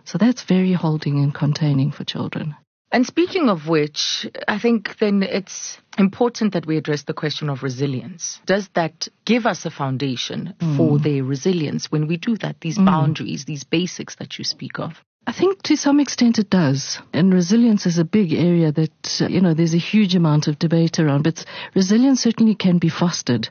So 0.04 0.18
that's 0.18 0.42
very 0.42 0.72
holding 0.72 1.20
and 1.20 1.32
containing 1.32 1.92
for 1.92 2.02
children. 2.02 2.56
And 2.90 3.06
speaking 3.06 3.48
of 3.48 3.68
which, 3.68 4.26
I 4.48 4.58
think 4.58 4.98
then 4.98 5.22
it's 5.22 5.78
important 5.96 6.54
that 6.54 6.66
we 6.66 6.78
address 6.78 7.04
the 7.04 7.14
question 7.14 7.48
of 7.48 7.62
resilience. 7.62 8.40
Does 8.44 8.70
that 8.74 9.06
give 9.24 9.46
us 9.46 9.64
a 9.66 9.70
foundation 9.70 10.54
for 10.58 10.98
mm. 10.98 11.02
their 11.04 11.22
resilience 11.22 11.92
when 11.92 12.08
we 12.08 12.16
do 12.16 12.36
that? 12.38 12.60
These 12.60 12.78
mm. 12.78 12.86
boundaries, 12.86 13.44
these 13.44 13.62
basics 13.62 14.16
that 14.16 14.36
you 14.36 14.42
speak 14.42 14.80
of. 14.80 15.00
I 15.24 15.32
think 15.32 15.62
to 15.62 15.76
some 15.76 16.00
extent 16.00 16.38
it 16.38 16.50
does. 16.50 16.98
And 17.12 17.32
resilience 17.32 17.86
is 17.86 17.98
a 17.98 18.04
big 18.04 18.32
area 18.32 18.72
that, 18.72 19.18
uh, 19.20 19.28
you 19.28 19.40
know, 19.40 19.54
there's 19.54 19.74
a 19.74 19.78
huge 19.78 20.16
amount 20.16 20.48
of 20.48 20.58
debate 20.58 20.98
around. 20.98 21.22
But 21.22 21.44
resilience 21.74 22.22
certainly 22.22 22.56
can 22.56 22.78
be 22.78 22.88
fostered 22.88 23.48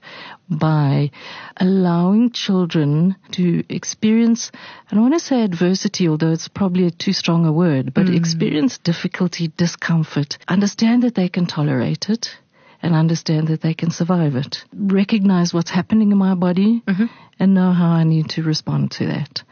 by 0.50 1.12
allowing 1.58 2.32
children 2.32 3.16
to 3.32 3.64
experience, 3.70 4.52
I 4.92 4.96
don't 4.96 5.10
want 5.10 5.14
to 5.14 5.26
say 5.26 5.44
adversity, 5.44 6.10
although 6.10 6.32
it's 6.32 6.50
probably 6.50 6.88
a 6.88 6.92
too 6.92 7.14
strong 7.14 7.46
a 7.46 7.54
word, 7.54 7.94
but 7.94 8.10
experience 8.10 8.78
difficulty, 8.78 9.52
discomfort, 9.56 10.38
understand 10.50 11.04
that 11.04 11.16
they 11.16 11.30
can 11.30 11.46
tolerate 11.46 12.10
it 12.10 12.36
and 12.82 12.96
understand 12.96 13.48
that 13.50 13.62
they 13.62 13.74
can 13.74 13.92
survive 13.92 14.36
it. 14.36 14.64
Recognize 14.74 15.54
what's 15.54 15.70
happening 15.72 16.12
in 16.12 16.18
my 16.18 16.36
body 16.36 16.82
mm-hmm. 16.88 17.06
and 17.40 17.54
know 17.54 17.72
how 17.72 17.90
I 17.90 18.04
need 18.04 18.30
to 18.32 18.44
respond 18.44 18.92
to 18.92 19.08
that. 19.08 19.44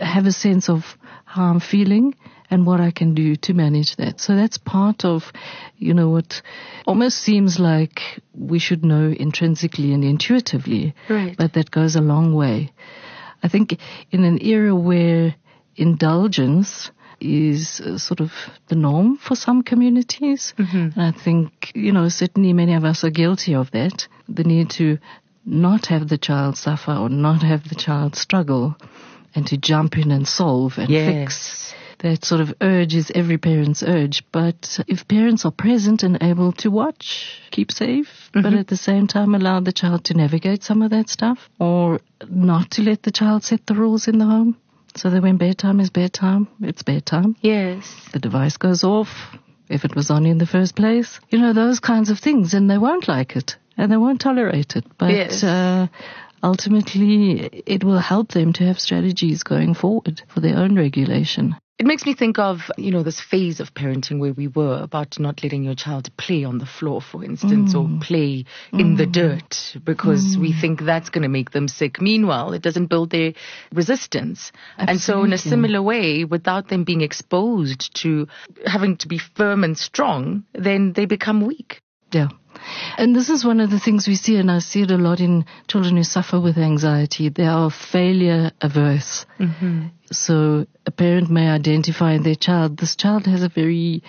Have 0.00 0.26
a 0.26 0.32
sense 0.32 0.68
of 0.68 0.84
how 1.24 1.44
I'm 1.44 1.60
feeling 1.60 2.14
and 2.50 2.66
what 2.66 2.80
I 2.80 2.90
can 2.90 3.14
do 3.14 3.36
to 3.36 3.54
manage 3.54 3.96
that. 3.96 4.20
So 4.20 4.36
that's 4.36 4.58
part 4.58 5.04
of, 5.04 5.32
you 5.78 5.94
know, 5.94 6.10
what 6.10 6.42
almost 6.86 7.18
seems 7.18 7.58
like 7.58 8.00
we 8.34 8.58
should 8.58 8.84
know 8.84 9.10
intrinsically 9.10 9.92
and 9.92 10.04
intuitively, 10.04 10.94
Right. 11.08 11.36
but 11.36 11.54
that 11.54 11.70
goes 11.70 11.96
a 11.96 12.00
long 12.00 12.34
way. 12.34 12.72
I 13.42 13.48
think 13.48 13.78
in 14.10 14.24
an 14.24 14.38
era 14.42 14.74
where 14.74 15.34
indulgence 15.76 16.90
is 17.22 17.80
uh, 17.80 17.98
sort 17.98 18.20
of 18.20 18.32
the 18.68 18.74
norm 18.74 19.16
for 19.16 19.36
some 19.36 19.62
communities, 19.62 20.54
and 20.94 21.02
I 21.02 21.12
think, 21.12 21.72
you 21.74 21.92
know, 21.92 22.08
certainly 22.08 22.52
many 22.52 22.74
of 22.74 22.84
us 22.84 23.04
are 23.04 23.10
guilty 23.10 23.54
of 23.54 23.70
that, 23.70 24.08
the 24.28 24.44
need 24.44 24.70
to 24.70 24.98
not 25.44 25.86
have 25.86 26.08
the 26.08 26.18
child 26.18 26.56
suffer 26.56 26.92
or 26.92 27.08
not 27.08 27.42
have 27.42 27.68
the 27.68 27.74
child 27.74 28.16
struggle 28.16 28.76
and 29.34 29.46
to 29.46 29.56
jump 29.56 29.96
in 29.98 30.10
and 30.10 30.26
solve 30.26 30.78
and 30.78 30.88
fix. 30.88 31.74
That 31.98 32.24
sort 32.24 32.40
of 32.40 32.52
urge 32.60 32.96
is 32.96 33.12
every 33.14 33.38
parent's 33.38 33.82
urge, 33.84 34.24
but 34.32 34.80
if 34.88 35.06
parents 35.06 35.44
are 35.44 35.52
present 35.52 36.02
and 36.02 36.20
able 36.20 36.50
to 36.54 36.70
watch, 36.70 37.40
keep 37.52 37.70
safe, 37.70 38.28
but 38.32 38.54
at 38.54 38.66
the 38.66 38.76
same 38.76 39.06
time 39.06 39.36
allow 39.36 39.60
the 39.60 39.72
child 39.72 40.04
to 40.06 40.14
navigate 40.14 40.64
some 40.64 40.82
of 40.82 40.90
that 40.90 41.08
stuff, 41.08 41.48
or 41.60 42.00
not 42.28 42.72
to 42.72 42.82
let 42.82 43.04
the 43.04 43.12
child 43.12 43.44
set 43.44 43.66
the 43.66 43.74
rules 43.74 44.08
in 44.08 44.18
the 44.18 44.24
home, 44.24 44.56
so 44.94 45.10
that 45.10 45.22
when 45.22 45.36
bedtime 45.36 45.80
is 45.80 45.90
bedtime, 45.90 46.48
it's 46.60 46.82
bedtime. 46.82 47.36
Yes. 47.40 47.94
The 48.12 48.18
device 48.18 48.56
goes 48.56 48.84
off, 48.84 49.08
if 49.68 49.84
it 49.84 49.94
was 49.94 50.10
on 50.10 50.26
in 50.26 50.38
the 50.38 50.46
first 50.46 50.76
place, 50.76 51.20
you 51.30 51.38
know, 51.38 51.52
those 51.52 51.80
kinds 51.80 52.10
of 52.10 52.18
things, 52.18 52.54
and 52.54 52.68
they 52.70 52.78
won't 52.78 53.08
like 53.08 53.36
it, 53.36 53.56
and 53.76 53.90
they 53.90 53.96
won't 53.96 54.20
tolerate 54.20 54.76
it, 54.76 54.84
but 54.98 55.10
Yes. 55.10 55.42
uh, 55.42 55.86
ultimately 56.42 57.48
it 57.66 57.84
will 57.84 57.98
help 57.98 58.32
them 58.32 58.52
to 58.54 58.64
have 58.66 58.78
strategies 58.80 59.42
going 59.42 59.74
forward 59.74 60.22
for 60.28 60.40
their 60.40 60.56
own 60.58 60.76
regulation. 60.76 61.56
It 61.78 61.86
makes 61.86 62.06
me 62.06 62.14
think 62.14 62.38
of, 62.38 62.70
you 62.76 62.92
know, 62.92 63.02
this 63.02 63.20
phase 63.20 63.58
of 63.58 63.74
parenting 63.74 64.20
where 64.20 64.32
we 64.32 64.46
were 64.46 64.80
about 64.82 65.18
not 65.18 65.42
letting 65.42 65.64
your 65.64 65.74
child 65.74 66.14
play 66.16 66.44
on 66.44 66.58
the 66.58 66.66
floor, 66.66 67.00
for 67.00 67.24
instance, 67.24 67.74
or 67.74 67.84
mm. 67.84 68.00
play 68.00 68.44
in 68.72 68.96
the 68.96 69.06
mm. 69.06 69.12
dirt 69.12 69.76
because 69.82 70.36
we 70.38 70.52
mm. 70.52 70.60
think 70.60 70.82
that's 70.82 71.10
going 71.10 71.22
to 71.22 71.28
make 71.28 71.50
them 71.50 71.66
sick. 71.66 72.00
Meanwhile, 72.00 72.52
it 72.52 72.62
doesn't 72.62 72.86
build 72.86 73.10
their 73.10 73.32
resistance. 73.72 74.52
And 74.76 75.00
so 75.00 75.24
in 75.24 75.32
a 75.32 75.38
similar 75.38 75.82
way, 75.82 76.24
without 76.24 76.68
them 76.68 76.84
being 76.84 77.00
exposed 77.00 77.94
to 78.02 78.28
having 78.64 78.96
to 78.98 79.08
be 79.08 79.18
firm 79.18 79.64
and 79.64 79.76
strong, 79.76 80.44
then 80.54 80.92
they 80.92 81.06
become 81.06 81.44
weak. 81.44 81.82
Yeah. 82.12 82.28
And 82.98 83.14
this 83.14 83.28
is 83.28 83.44
one 83.44 83.60
of 83.60 83.70
the 83.70 83.80
things 83.80 84.06
we 84.06 84.16
see, 84.16 84.36
and 84.36 84.50
I 84.50 84.58
see 84.58 84.82
it 84.82 84.90
a 84.90 84.96
lot 84.96 85.20
in 85.20 85.44
children 85.68 85.96
who 85.96 86.04
suffer 86.04 86.40
with 86.40 86.58
anxiety. 86.58 87.28
They 87.28 87.46
are 87.46 87.70
failure 87.70 88.52
averse. 88.60 89.26
Mm-hmm. 89.38 89.88
So 90.10 90.66
a 90.86 90.90
parent 90.90 91.30
may 91.30 91.48
identify 91.48 92.12
in 92.12 92.22
their 92.22 92.34
child, 92.34 92.76
this 92.76 92.96
child 92.96 93.26
has 93.26 93.42
a 93.42 93.48
very 93.48 94.02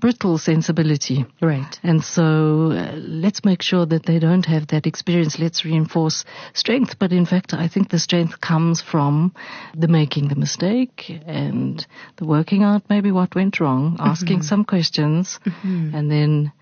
brittle 0.00 0.38
sensibility. 0.38 1.26
Right. 1.40 1.78
And 1.82 2.02
so 2.02 2.72
uh, 2.72 2.94
let's 2.96 3.44
make 3.44 3.62
sure 3.62 3.86
that 3.86 4.06
they 4.06 4.18
don't 4.18 4.46
have 4.46 4.68
that 4.68 4.86
experience. 4.86 5.38
Let's 5.38 5.64
reinforce 5.64 6.24
strength. 6.54 6.98
But 6.98 7.12
in 7.12 7.26
fact, 7.26 7.52
I 7.52 7.68
think 7.68 7.90
the 7.90 7.98
strength 7.98 8.40
comes 8.40 8.80
from 8.80 9.34
the 9.76 9.88
making 9.88 10.28
the 10.28 10.36
mistake 10.36 11.10
and 11.26 11.86
the 12.16 12.24
working 12.24 12.62
out 12.62 12.82
maybe 12.88 13.12
what 13.12 13.34
went 13.34 13.60
wrong, 13.60 13.96
asking 14.00 14.38
mm-hmm. 14.38 14.46
some 14.46 14.64
questions, 14.64 15.38
mm-hmm. 15.44 15.94
and 15.94 16.10
then 16.10 16.52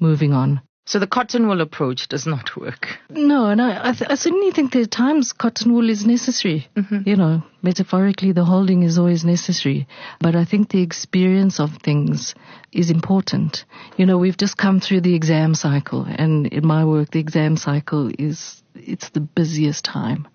moving 0.00 0.32
on. 0.32 0.60
So 0.88 0.98
the 0.98 1.06
cotton 1.06 1.46
wool 1.48 1.60
approach 1.60 2.08
does 2.08 2.26
not 2.26 2.56
work. 2.56 2.98
No, 3.10 3.44
and 3.50 3.60
I, 3.60 3.90
I, 3.90 3.92
th- 3.92 4.10
I 4.10 4.14
certainly 4.14 4.52
think 4.52 4.72
there 4.72 4.80
are 4.80 4.86
times 4.86 5.34
cotton 5.34 5.74
wool 5.74 5.90
is 5.90 6.06
necessary. 6.06 6.66
You 7.04 7.14
know, 7.14 7.42
metaphorically, 7.60 8.32
the 8.32 8.46
holding 8.46 8.84
is 8.84 8.96
always 8.96 9.22
necessary. 9.22 9.86
But 10.18 10.34
I 10.34 10.46
think 10.46 10.70
the 10.70 10.80
experience 10.80 11.60
of 11.60 11.76
things 11.82 12.34
is 12.72 12.90
important. 12.90 13.66
You 13.98 14.06
know, 14.06 14.16
we've 14.16 14.38
just 14.38 14.56
come 14.56 14.80
through 14.80 15.02
the 15.02 15.14
exam 15.14 15.54
cycle, 15.54 16.06
and 16.08 16.46
in 16.46 16.66
my 16.66 16.86
work, 16.86 17.10
the 17.10 17.20
exam 17.20 17.58
cycle 17.58 18.10
is 18.18 18.62
it's 18.74 19.10
the 19.10 19.20
busiest 19.20 19.84
time 19.84 20.26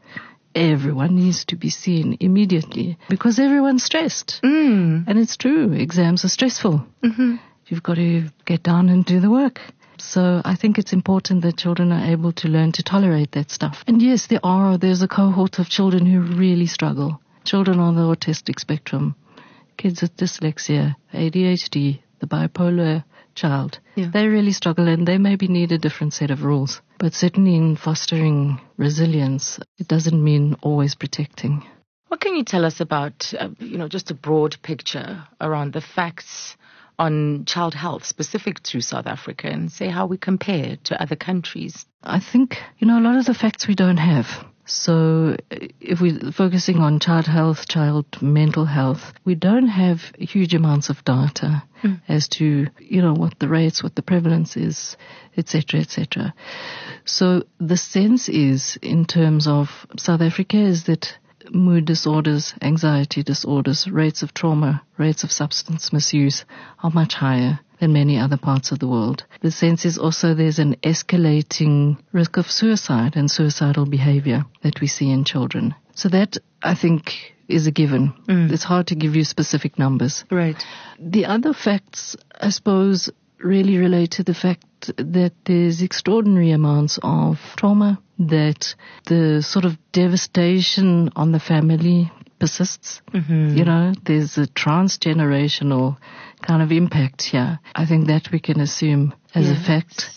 everyone 0.53 1.15
needs 1.15 1.45
to 1.45 1.55
be 1.55 1.71
seen 1.71 2.15
immediately 2.19 2.99
because 3.09 3.39
everyone's 3.39 3.83
stressed. 3.83 4.39
Mm. 4.43 5.07
And 5.07 5.17
it's 5.17 5.35
true, 5.35 5.73
exams 5.73 6.23
are 6.25 6.29
stressful. 6.29 6.85
Mm-hmm. 7.03 7.37
You've 7.65 7.81
got 7.81 7.95
to 7.95 8.29
get 8.45 8.61
down 8.61 8.89
and 8.89 9.03
do 9.03 9.19
the 9.19 9.31
work. 9.31 9.59
So 10.05 10.41
I 10.43 10.55
think 10.55 10.77
it's 10.77 10.93
important 10.93 11.41
that 11.41 11.57
children 11.57 11.91
are 11.91 12.11
able 12.11 12.33
to 12.33 12.47
learn 12.47 12.71
to 12.73 12.83
tolerate 12.83 13.31
that 13.31 13.49
stuff. 13.49 13.83
And 13.87 14.01
yes, 14.01 14.27
there 14.27 14.41
are, 14.43 14.77
there's 14.77 15.01
a 15.01 15.07
cohort 15.07 15.59
of 15.59 15.69
children 15.69 16.05
who 16.05 16.19
really 16.19 16.67
struggle. 16.67 17.21
Children 17.45 17.79
on 17.79 17.95
the 17.95 18.01
autistic 18.01 18.59
spectrum, 18.59 19.15
kids 19.77 20.01
with 20.01 20.15
dyslexia, 20.15 20.95
ADHD, 21.13 22.01
the 22.19 22.27
bipolar 22.27 23.03
child. 23.33 23.79
Yeah. 23.95 24.11
They 24.13 24.27
really 24.27 24.51
struggle 24.51 24.87
and 24.87 25.07
they 25.07 25.17
maybe 25.17 25.47
need 25.47 25.71
a 25.71 25.77
different 25.77 26.13
set 26.13 26.31
of 26.31 26.43
rules. 26.43 26.81
But 26.99 27.13
certainly 27.13 27.55
in 27.55 27.75
fostering 27.75 28.61
resilience, 28.77 29.59
it 29.77 29.87
doesn't 29.87 30.23
mean 30.23 30.55
always 30.61 30.95
protecting. 30.95 31.65
What 32.07 32.21
can 32.21 32.35
you 32.35 32.43
tell 32.43 32.65
us 32.65 32.79
about, 32.79 33.33
uh, 33.37 33.49
you 33.57 33.77
know, 33.77 33.87
just 33.87 34.11
a 34.11 34.13
broad 34.13 34.61
picture 34.61 35.23
around 35.41 35.73
the 35.73 35.81
facts 35.81 36.55
on 36.99 37.45
child 37.45 37.73
health 37.73 38.05
specific 38.05 38.61
to 38.63 38.81
South 38.81 39.07
Africa 39.07 39.47
and 39.47 39.71
say 39.71 39.87
how 39.89 40.05
we 40.05 40.17
compare 40.17 40.77
to 40.85 41.01
other 41.01 41.15
countries? 41.15 41.85
I 42.03 42.19
think, 42.19 42.57
you 42.79 42.87
know, 42.87 42.99
a 42.99 43.01
lot 43.03 43.17
of 43.17 43.25
the 43.25 43.33
facts 43.33 43.67
we 43.67 43.75
don't 43.75 43.97
have. 43.97 44.27
So 44.65 45.35
if 45.49 45.99
we're 45.99 46.31
focusing 46.31 46.77
on 46.77 46.99
child 46.99 47.27
health, 47.27 47.67
child 47.67 48.05
mental 48.21 48.65
health, 48.65 49.13
we 49.25 49.35
don't 49.35 49.67
have 49.67 49.99
huge 50.17 50.53
amounts 50.53 50.89
of 50.89 51.03
data 51.03 51.63
Mm. 51.83 52.01
as 52.07 52.29
to, 52.29 52.67
you 52.79 53.01
know, 53.01 53.13
what 53.13 53.37
the 53.39 53.47
rates, 53.49 53.83
what 53.83 53.95
the 53.95 54.01
prevalence 54.01 54.55
is, 54.55 54.95
etc., 55.35 55.81
etc. 55.81 56.33
So 57.05 57.43
the 57.59 57.77
sense 57.77 58.29
is, 58.29 58.77
in 58.81 59.05
terms 59.05 59.47
of 59.47 59.85
South 59.97 60.21
Africa, 60.21 60.57
is 60.57 60.85
that 60.85 61.17
mood 61.51 61.85
disorders, 61.85 62.53
anxiety 62.61 63.23
disorders, 63.23 63.87
rates 63.87 64.23
of 64.23 64.33
trauma, 64.33 64.83
rates 64.97 65.23
of 65.23 65.31
substance 65.31 65.91
misuse 65.91 66.45
are 66.81 66.91
much 66.91 67.15
higher 67.15 67.59
than 67.79 67.93
many 67.93 68.17
other 68.17 68.37
parts 68.37 68.71
of 68.71 68.79
the 68.79 68.87
world. 68.87 69.25
The 69.41 69.51
sense 69.51 69.85
is 69.85 69.97
also 69.97 70.33
there's 70.33 70.59
an 70.59 70.75
escalating 70.83 71.97
risk 72.11 72.37
of 72.37 72.49
suicide 72.49 73.15
and 73.15 73.29
suicidal 73.29 73.85
behavior 73.85 74.45
that 74.61 74.79
we 74.79 74.87
see 74.87 75.09
in 75.11 75.23
children. 75.23 75.75
So 75.95 76.09
that, 76.09 76.37
I 76.61 76.75
think, 76.75 77.11
is 77.47 77.67
a 77.67 77.71
given. 77.71 78.13
Mm. 78.27 78.51
It's 78.51 78.63
hard 78.63 78.87
to 78.87 78.95
give 78.95 79.15
you 79.15 79.23
specific 79.23 79.77
numbers. 79.77 80.23
Right. 80.31 80.55
The 80.99 81.25
other 81.25 81.53
facts, 81.53 82.15
I 82.39 82.49
suppose, 82.49 83.09
really 83.39 83.77
relate 83.77 84.11
to 84.11 84.23
the 84.23 84.33
fact 84.33 84.65
that 84.97 85.33
there's 85.45 85.81
extraordinary 85.81 86.51
amounts 86.51 86.99
of 87.03 87.37
trauma, 87.55 88.01
that 88.19 88.75
the 89.05 89.41
sort 89.41 89.65
of 89.65 89.77
devastation 89.91 91.09
on 91.15 91.31
the 91.31 91.39
family 91.39 92.11
persists. 92.39 93.01
Mm-hmm. 93.13 93.57
You 93.57 93.65
know, 93.65 93.93
there's 94.03 94.37
a 94.37 94.47
transgenerational 94.47 95.97
kind 96.41 96.61
of 96.61 96.71
impact 96.71 97.21
here. 97.21 97.59
I 97.73 97.85
think 97.85 98.07
that 98.07 98.31
we 98.31 98.39
can 98.39 98.59
assume 98.59 99.13
as 99.33 99.49
a 99.49 99.55
fact. 99.55 100.09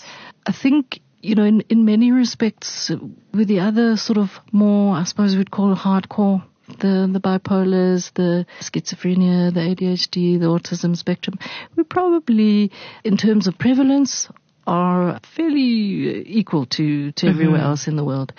I 0.44 0.52
think, 0.52 1.00
you 1.22 1.34
know, 1.34 1.44
in, 1.44 1.60
in 1.68 1.84
many 1.84 2.12
respects, 2.12 2.90
with 3.32 3.48
the 3.48 3.60
other 3.60 3.96
sort 3.96 4.18
of 4.18 4.40
more, 4.52 4.96
I 4.96 5.04
suppose 5.04 5.36
we'd 5.36 5.50
call 5.50 5.74
hardcore, 5.74 6.42
the, 6.66 7.08
the 7.12 7.20
bipolars, 7.20 8.12
the 8.14 8.44
schizophrenia, 8.60 9.54
the 9.54 9.60
ADHD, 9.60 10.40
the 10.40 10.46
autism 10.46 10.96
spectrum, 10.96 11.38
we 11.76 11.84
probably, 11.84 12.72
in 13.04 13.16
terms 13.16 13.46
of 13.46 13.56
prevalence, 13.56 14.28
are 14.66 15.20
fairly 15.36 16.20
uh, 16.20 16.22
equal 16.26 16.66
to, 16.66 17.12
to 17.12 17.26
mm-hmm. 17.26 17.34
everywhere 17.34 17.60
else 17.60 17.86
in 17.86 17.96
the 17.96 18.04
world. 18.04 18.32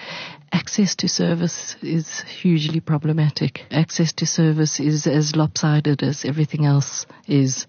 Access 0.52 0.96
to 0.98 1.08
service 1.08 1.76
is 1.82 2.22
hugely 2.22 2.80
problematic. 2.80 3.66
Access 3.72 4.14
to 4.14 4.26
service 4.26 4.80
is 4.80 5.08
as 5.08 5.36
lopsided 5.36 6.04
as 6.04 6.26
everything 6.26 6.66
else 6.66 7.06
is. 7.28 7.68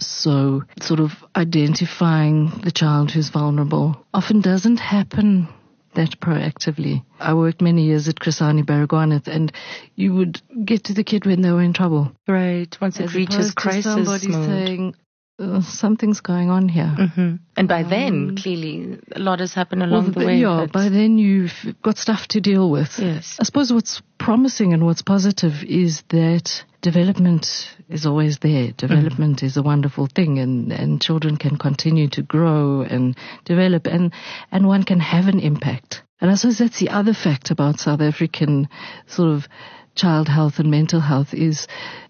So, 0.00 0.62
sort 0.80 1.00
of 1.00 1.10
identifying 1.34 2.60
the 2.62 2.70
child 2.70 3.10
who's 3.10 3.30
vulnerable 3.30 4.06
often 4.14 4.40
doesn't 4.40 4.78
happen 4.78 5.48
that 5.94 6.20
proactively. 6.20 7.04
I 7.18 7.34
worked 7.34 7.60
many 7.60 7.84
years 7.84 8.08
at 8.08 8.20
Chris 8.20 8.38
Hani 8.38 8.64
Baragwanath 8.64 9.26
and 9.26 9.52
you 9.96 10.14
would 10.14 10.40
get 10.64 10.84
to 10.84 10.94
the 10.94 11.02
kid 11.02 11.26
when 11.26 11.42
they 11.42 11.50
were 11.50 11.62
in 11.62 11.72
trouble. 11.72 12.12
Right. 12.28 12.76
Once 12.80 13.00
it 13.00 13.04
As 13.04 13.14
reaches 13.14 13.52
crisis 13.52 13.84
somebody 13.84 14.28
mode. 14.28 14.46
saying, 14.46 14.94
"Uh, 15.40 15.60
something's 15.60 16.20
going 16.20 16.50
on 16.50 16.68
here. 16.68 16.88
hmm 16.88 17.36
And 17.56 17.68
by 17.68 17.84
then, 17.84 18.36
clearly, 18.36 18.98
a 19.14 19.20
lot 19.20 19.38
has 19.38 19.54
happened 19.54 19.82
along 19.84 20.04
Well, 20.04 20.12
the 20.12 20.26
way. 20.26 20.38
yeah, 20.40 20.62
but- 20.66 20.72
by 20.72 20.88
then 20.88 21.16
you've 21.18 21.54
got 21.82 21.96
stuff 21.96 22.26
to 22.28 22.40
deal 22.40 22.68
with. 22.70 22.98
Yes. 22.98 23.36
I 23.40 23.44
suppose 23.44 23.72
what's 23.72 24.02
promising 24.18 24.72
and 24.72 24.84
what's 24.84 25.02
positive 25.02 25.62
is 25.62 26.02
that 26.08 26.64
development 26.82 27.46
is 27.88 28.04
always 28.04 28.38
there. 28.38 28.72
Development 28.72 29.42
is 29.44 29.56
a 29.56 29.62
wonderful 29.62 30.08
thing 30.12 30.38
and, 30.40 30.72
and 30.72 31.00
children 31.00 31.36
can 31.36 31.56
continue 31.56 32.08
to 32.10 32.22
grow 32.22 32.82
and 32.82 33.16
develop 33.44 33.86
and, 33.86 34.12
and 34.50 34.66
one 34.66 34.82
can 34.82 34.98
have 35.00 35.28
an 35.28 35.38
impact. 35.38 36.02
And 36.20 36.32
I 36.32 36.34
suppose 36.34 36.58
that's 36.58 36.80
the 36.80 36.88
other 36.90 37.14
fact 37.14 37.52
about 37.52 37.78
South 37.78 38.00
African 38.00 38.68
sort 39.06 39.30
of 39.36 39.46
child 39.98 40.28
health 40.28 40.58
and 40.58 40.70
mental 40.70 41.00
health 41.00 41.34
is 41.34 41.66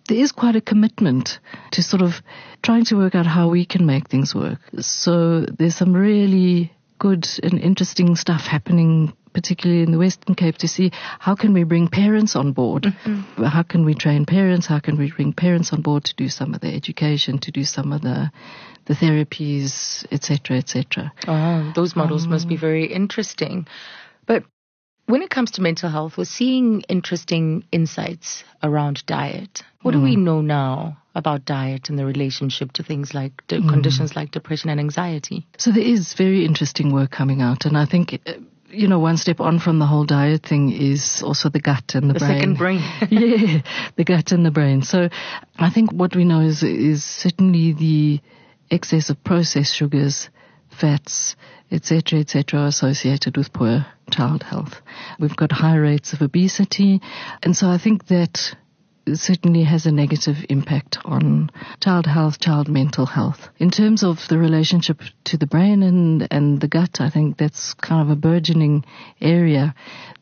there 0.09 0.19
is 0.19 0.33
quite 0.33 0.57
a 0.57 0.61
commitment 0.61 1.41
to 1.73 1.83
sort 1.83 2.03
of 2.03 2.23
trying 2.63 2.85
to 2.85 2.97
work 2.97 3.15
out 3.15 3.27
how 3.27 3.49
we 3.49 3.65
can 3.65 3.87
make 3.87 4.09
things 4.09 4.35
work. 4.35 4.61
So 4.81 5.41
there's 5.41 5.77
some 5.77 5.93
really 5.93 6.73
good 6.99 7.27
and 7.43 7.59
interesting 7.59 8.17
stuff 8.17 8.43
happening 8.43 9.13
particularly 9.33 9.83
in 9.83 9.93
the 9.93 9.99
Western 9.99 10.35
Cape 10.35 10.57
to 10.59 10.69
see 10.69 10.91
how 11.21 11.35
can 11.35 11.53
we 11.53 11.63
bring 11.63 11.87
parents 11.89 12.35
on 12.35 12.53
board? 12.53 12.85
Mm-hmm. 12.85 13.45
How 13.45 13.63
can 13.63 13.85
we 13.85 13.95
train 13.95 14.27
parents? 14.27 14.67
How 14.67 14.81
can 14.81 14.99
we 14.99 15.13
bring 15.13 15.33
parents 15.33 15.73
on 15.73 15.83
board 15.83 16.05
to 16.05 16.15
do 16.17 16.29
some 16.29 16.55
of 16.55 16.61
the 16.61 16.75
education, 16.75 17.39
to 17.41 17.53
do 17.53 17.65
some 17.65 17.93
of 17.93 18.03
the 18.03 18.33
the 18.87 18.95
therapies, 18.95 20.07
etc., 20.11 20.57
etc. 20.57 21.13
Oh, 21.27 21.73
those 21.77 21.95
models 21.95 22.27
must 22.27 22.49
be 22.49 22.55
um, 22.55 22.61
very 22.61 22.87
interesting. 22.87 23.67
But 24.27 24.45
when 25.09 25.23
it 25.23 25.31
comes 25.31 25.51
to 25.53 25.63
mental 25.63 25.91
health, 25.91 26.17
we're 26.19 26.25
seeing 26.25 26.83
interesting 26.89 27.65
insights 27.73 28.45
around 28.63 29.05
diet. 29.07 29.63
What 29.83 29.93
do 29.93 30.01
we 30.03 30.17
know 30.17 30.41
now 30.43 30.99
about 31.15 31.45
diet 31.45 31.89
and 31.89 31.99
the 31.99 32.05
relationship 32.05 32.73
to 32.73 32.83
things 32.83 33.15
like 33.15 33.33
de- 33.49 33.61
conditions 33.61 34.15
like 34.15 34.31
depression 34.33 34.71
and 34.71 34.79
anxiety? 34.79 35.47
So 35.57 35.73
there 35.73 35.83
is 35.83 36.15
very 36.15 36.45
interesting 36.45 36.93
work 36.93 37.11
coming 37.11 37.41
out, 37.43 37.65
and 37.65 37.77
I 37.77 37.87
think. 37.87 38.21
uh, 38.27 38.33
You 38.71 38.87
know, 38.87 38.99
one 39.01 39.17
step 39.17 39.41
on 39.41 39.61
from 39.61 39.79
the 39.79 39.87
whole 39.87 40.05
diet 40.05 40.43
thing 40.45 40.71
is 40.71 41.23
also 41.25 41.49
the 41.49 41.59
gut 41.69 41.95
and 41.95 42.11
the, 42.11 42.19
brain. 42.19 42.53
The 42.53 42.59
brain. 42.59 42.81
second 42.81 43.09
brain. 43.09 43.41
yeah, 43.55 43.63
the 43.97 44.05
gut 44.05 44.31
and 44.33 44.45
the 44.45 44.51
brain. 44.51 44.83
So 44.83 45.09
I 45.57 45.71
think 45.71 45.91
what 45.91 46.15
we 46.15 46.25
know 46.25 46.41
is, 46.43 46.63
is 46.63 47.03
certainly 47.03 47.73
the 47.73 48.21
excess 48.71 49.09
of 49.09 49.17
processed 49.25 49.75
sugars, 49.75 50.29
fats, 50.81 51.37
etc., 51.71 52.21
etc., 52.21 52.61
are 52.61 52.67
associated 52.67 53.37
with 53.37 53.53
poor 53.53 53.87
child 54.11 54.43
health. 54.43 54.81
We've 55.19 55.37
got 55.37 55.53
high 55.53 55.77
rates 55.77 56.13
of 56.13 56.23
obesity, 56.23 57.01
and 57.43 57.57
so 57.57 57.69
I 57.69 57.79
think 57.79 58.07
that 58.07 58.55
certainly 59.15 59.65
has 59.65 59.87
a 59.87 59.93
negative 59.93 60.37
impact 60.49 60.99
on 61.05 61.51
child 61.81 62.07
health, 62.07 62.41
child 62.41 62.69
mental 62.69 63.07
health. 63.07 63.49
In 63.59 63.71
terms 63.71 64.03
of 64.03 64.19
the 64.29 64.39
relationship 64.39 65.01
to 65.25 65.37
the 65.37 65.47
brain 65.47 65.83
and, 65.83 66.27
and 66.31 66.61
the 66.61 66.69
gut, 66.69 67.01
I 67.01 67.11
think 67.11 67.37
that's 67.37 67.75
kind 67.75 68.03
of 68.03 68.11
a 68.11 68.21
burgeoning 68.21 68.85
area 69.21 69.75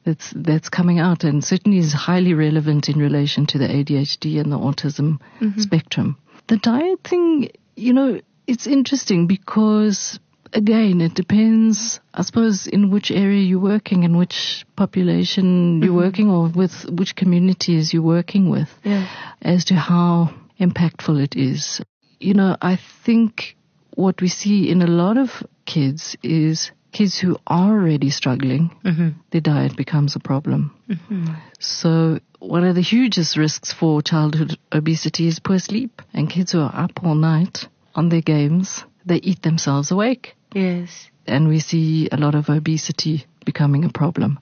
that's, 0.04 0.32
that's 0.36 0.68
coming 0.68 0.98
out 0.98 1.24
and 1.24 1.42
certainly 1.42 1.78
is 1.78 1.92
highly 1.92 2.34
relevant 2.34 2.88
in 2.88 2.98
relation 2.98 3.46
to 3.46 3.58
the 3.58 3.66
ADHD 3.66 4.40
and 4.40 4.52
the 4.52 4.58
autism 4.58 5.18
mm-hmm. 5.40 5.60
spectrum. 5.60 6.16
The 6.48 6.58
diet 6.58 7.02
thing, 7.02 7.50
you 7.74 7.92
know, 7.92 8.20
it's 8.46 8.66
interesting 8.66 9.26
because 9.26 10.20
again, 10.52 11.00
it 11.00 11.14
depends, 11.14 12.00
I 12.14 12.22
suppose, 12.22 12.66
in 12.66 12.90
which 12.90 13.10
area 13.10 13.42
you're 13.42 13.60
working 13.60 14.04
and 14.04 14.18
which 14.18 14.64
population 14.76 15.82
you're 15.82 15.88
mm-hmm. 15.88 15.96
working 15.96 16.30
or 16.30 16.48
with 16.48 16.84
which 16.90 17.16
communities 17.16 17.92
you're 17.92 18.02
working 18.02 18.50
with 18.50 18.68
Yeah. 18.84 19.06
as 19.42 19.64
to 19.66 19.74
how 19.74 20.34
impactful 20.60 21.22
it 21.22 21.36
is. 21.36 21.80
You 22.18 22.34
know, 22.34 22.56
I 22.60 22.78
think 23.04 23.56
what 23.94 24.20
we 24.20 24.28
see 24.28 24.70
in 24.70 24.82
a 24.82 24.86
lot 24.86 25.16
of 25.18 25.42
kids 25.64 26.16
is 26.22 26.70
kids 26.92 27.18
who 27.18 27.36
are 27.46 27.72
already 27.78 28.10
struggling, 28.10 28.70
mm-hmm. 28.84 29.08
their 29.30 29.40
diet 29.40 29.76
becomes 29.76 30.16
a 30.16 30.20
problem. 30.20 30.74
Mm-hmm. 30.88 31.34
So 31.58 32.20
one 32.38 32.64
of 32.64 32.74
the 32.74 32.80
hugest 32.80 33.36
risks 33.36 33.72
for 33.72 34.00
childhood 34.02 34.56
obesity 34.72 35.26
is 35.26 35.38
poor 35.38 35.58
sleep. 35.58 36.00
And 36.14 36.30
kids 36.30 36.52
who 36.52 36.60
are 36.60 36.74
up 36.74 37.02
all 37.02 37.14
night 37.14 37.66
on 37.94 38.08
their 38.08 38.22
games, 38.22 38.84
they 39.04 39.16
eat 39.16 39.42
themselves 39.42 39.90
awake. 39.90 40.35
Yes. 40.56 41.10
And 41.26 41.48
we 41.48 41.60
see 41.60 42.08
a 42.10 42.16
lot 42.16 42.34
of 42.34 42.48
obesity 42.48 43.26
becoming 43.44 43.84
a 43.84 43.90
problem. 43.90 44.38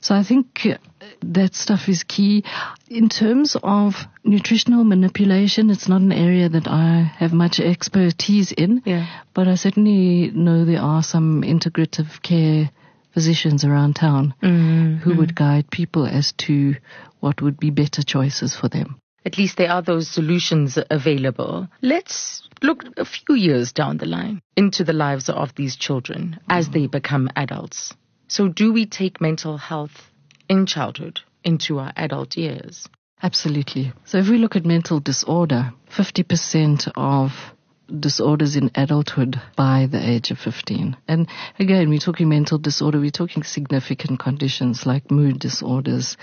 So 0.00 0.14
I 0.14 0.22
think 0.22 0.66
uh, 0.66 0.76
that 1.22 1.54
stuff 1.54 1.88
is 1.88 2.02
key. 2.02 2.44
In 2.90 3.08
terms 3.08 3.56
of 3.62 3.94
nutritional 4.24 4.84
manipulation, 4.84 5.70
it's 5.70 5.88
not 5.88 6.02
an 6.02 6.12
area 6.12 6.50
that 6.50 6.68
I 6.68 7.10
have 7.16 7.32
much 7.32 7.60
expertise 7.60 8.52
in. 8.52 8.82
Yeah. 8.84 9.06
But 9.32 9.48
I 9.48 9.54
certainly 9.54 10.30
know 10.32 10.66
there 10.66 10.82
are 10.82 11.02
some 11.02 11.42
integrative 11.42 12.20
care 12.22 12.70
physicians 13.14 13.64
around 13.64 13.94
town 13.94 14.34
mm-hmm. 14.42 14.96
who 14.96 15.16
would 15.16 15.34
guide 15.34 15.70
people 15.70 16.04
as 16.04 16.32
to 16.32 16.74
what 17.20 17.40
would 17.40 17.58
be 17.58 17.70
better 17.70 18.02
choices 18.02 18.54
for 18.54 18.68
them. 18.68 19.00
At 19.24 19.38
least 19.38 19.56
there 19.56 19.70
are 19.70 19.82
those 19.82 20.08
solutions 20.08 20.78
available. 20.90 21.68
Let's 21.80 22.46
look 22.62 22.84
a 22.96 23.04
few 23.04 23.34
years 23.34 23.72
down 23.72 23.96
the 23.96 24.06
line 24.06 24.40
into 24.56 24.84
the 24.84 24.92
lives 24.92 25.28
of 25.28 25.54
these 25.54 25.76
children 25.76 26.38
as 26.48 26.68
they 26.68 26.86
become 26.86 27.30
adults. 27.36 27.94
So, 28.28 28.48
do 28.48 28.72
we 28.72 28.86
take 28.86 29.20
mental 29.20 29.56
health 29.56 30.10
in 30.48 30.66
childhood 30.66 31.20
into 31.42 31.78
our 31.78 31.92
adult 31.96 32.36
years? 32.36 32.88
Absolutely. 33.22 33.92
So, 34.04 34.18
if 34.18 34.28
we 34.28 34.38
look 34.38 34.56
at 34.56 34.66
mental 34.66 35.00
disorder, 35.00 35.72
50% 35.90 36.92
of 36.96 37.53
disorders 38.00 38.56
in 38.56 38.70
adulthood 38.74 39.40
by 39.56 39.86
the 39.90 39.98
age 39.98 40.30
of 40.30 40.38
15. 40.38 40.96
And 41.06 41.28
again, 41.58 41.88
we're 41.88 41.98
talking 41.98 42.28
mental 42.28 42.58
disorder, 42.58 42.98
we're 42.98 43.10
talking 43.10 43.42
significant 43.42 44.20
conditions 44.20 44.86
like 44.86 45.10
mood 45.10 45.38
disorders, 45.38 46.16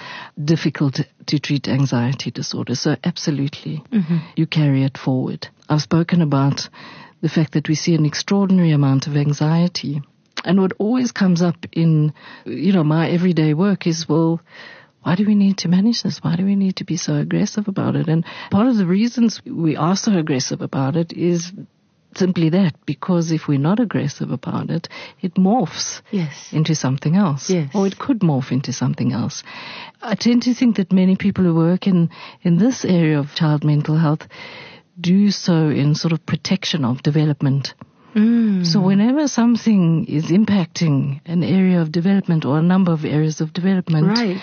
difficult 0.44 1.02
to 1.28 1.40
treat 1.40 1.68
anxiety 1.68 2.32
disorders. 2.32 2.80
So 2.82 2.96
absolutely, 3.04 3.84
mm-hmm. 3.92 4.18
you 4.36 4.48
carry 4.48 4.84
it 4.84 4.98
forward. 4.98 5.48
I've 5.70 5.82
spoken 5.82 6.22
about 6.22 6.68
the 7.22 7.30
fact 7.30 7.54
that 7.54 7.70
we 7.70 7.76
see 7.76 7.96
an 7.96 8.06
extraordinary 8.06 8.72
amount 8.72 9.08
of 9.08 9.16
anxiety. 9.16 10.02
And 10.44 10.60
what 10.60 10.74
always 10.80 11.12
comes 11.12 11.42
up 11.42 11.68
in, 11.72 12.14
you 12.46 12.74
know, 12.74 12.84
my 12.84 13.10
everyday 13.12 13.54
work 13.54 13.86
is, 13.86 14.10
well, 14.10 14.42
why 15.04 15.16
do 15.16 15.26
we 15.26 15.36
need 15.36 15.58
to 15.60 15.68
manage 15.68 16.04
this? 16.04 16.20
Why 16.20 16.36
do 16.36 16.46
we 16.46 16.56
need 16.56 16.76
to 16.78 16.84
be 16.84 16.98
so 16.98 17.16
aggressive 17.16 17.68
about 17.68 17.96
it? 17.96 18.08
And 18.08 18.24
part 18.52 18.68
of 18.68 18.78
the 18.78 18.86
reasons 18.86 19.42
we 19.46 19.76
are 19.76 19.96
so 19.96 20.18
aggressive 20.18 20.62
about 20.62 20.96
it 20.96 21.12
is 21.12 21.52
simply 22.16 22.50
that 22.50 22.76
because 22.86 23.32
if 23.32 23.48
we're 23.48 23.58
not 23.58 23.80
aggressive 23.80 24.32
about 24.32 24.70
it, 24.70 24.90
it 25.22 25.36
morphs 25.36 26.02
yes. 26.12 26.50
into 26.52 26.76
something 26.76 27.16
else. 27.16 27.50
Yes. 27.50 27.72
Or 27.74 27.88
it 27.88 27.98
could 27.98 28.20
morph 28.20 28.52
into 28.52 28.74
something 28.74 29.12
else. 29.12 29.44
I 30.02 30.16
tend 30.16 30.44
to 30.44 30.54
think 30.54 30.76
that 30.76 30.92
many 30.92 31.16
people 31.16 31.46
who 31.46 31.56
work 31.56 31.88
in, 31.88 32.10
in 32.44 32.58
this 32.58 32.86
area 32.86 33.18
of 33.18 33.34
child 33.34 33.64
mental 33.64 33.98
health 33.98 34.28
do 35.00 35.32
so 35.32 35.70
in 35.70 35.96
sort 35.96 36.12
of 36.12 36.26
protection 36.26 36.86
of 36.86 37.02
development. 37.02 37.74
Mm. 38.14 38.68
So 38.68 38.82
whenever 38.82 39.28
something 39.30 40.06
is 40.06 40.26
impacting 40.26 41.22
an 41.26 41.44
area 41.44 41.82
of 41.82 41.94
development 41.94 42.44
or 42.46 42.60
a 42.60 42.62
number 42.62 42.92
of 42.92 43.06
areas 43.06 43.40
of 43.40 43.54
development, 43.54 44.08
right 44.08 44.42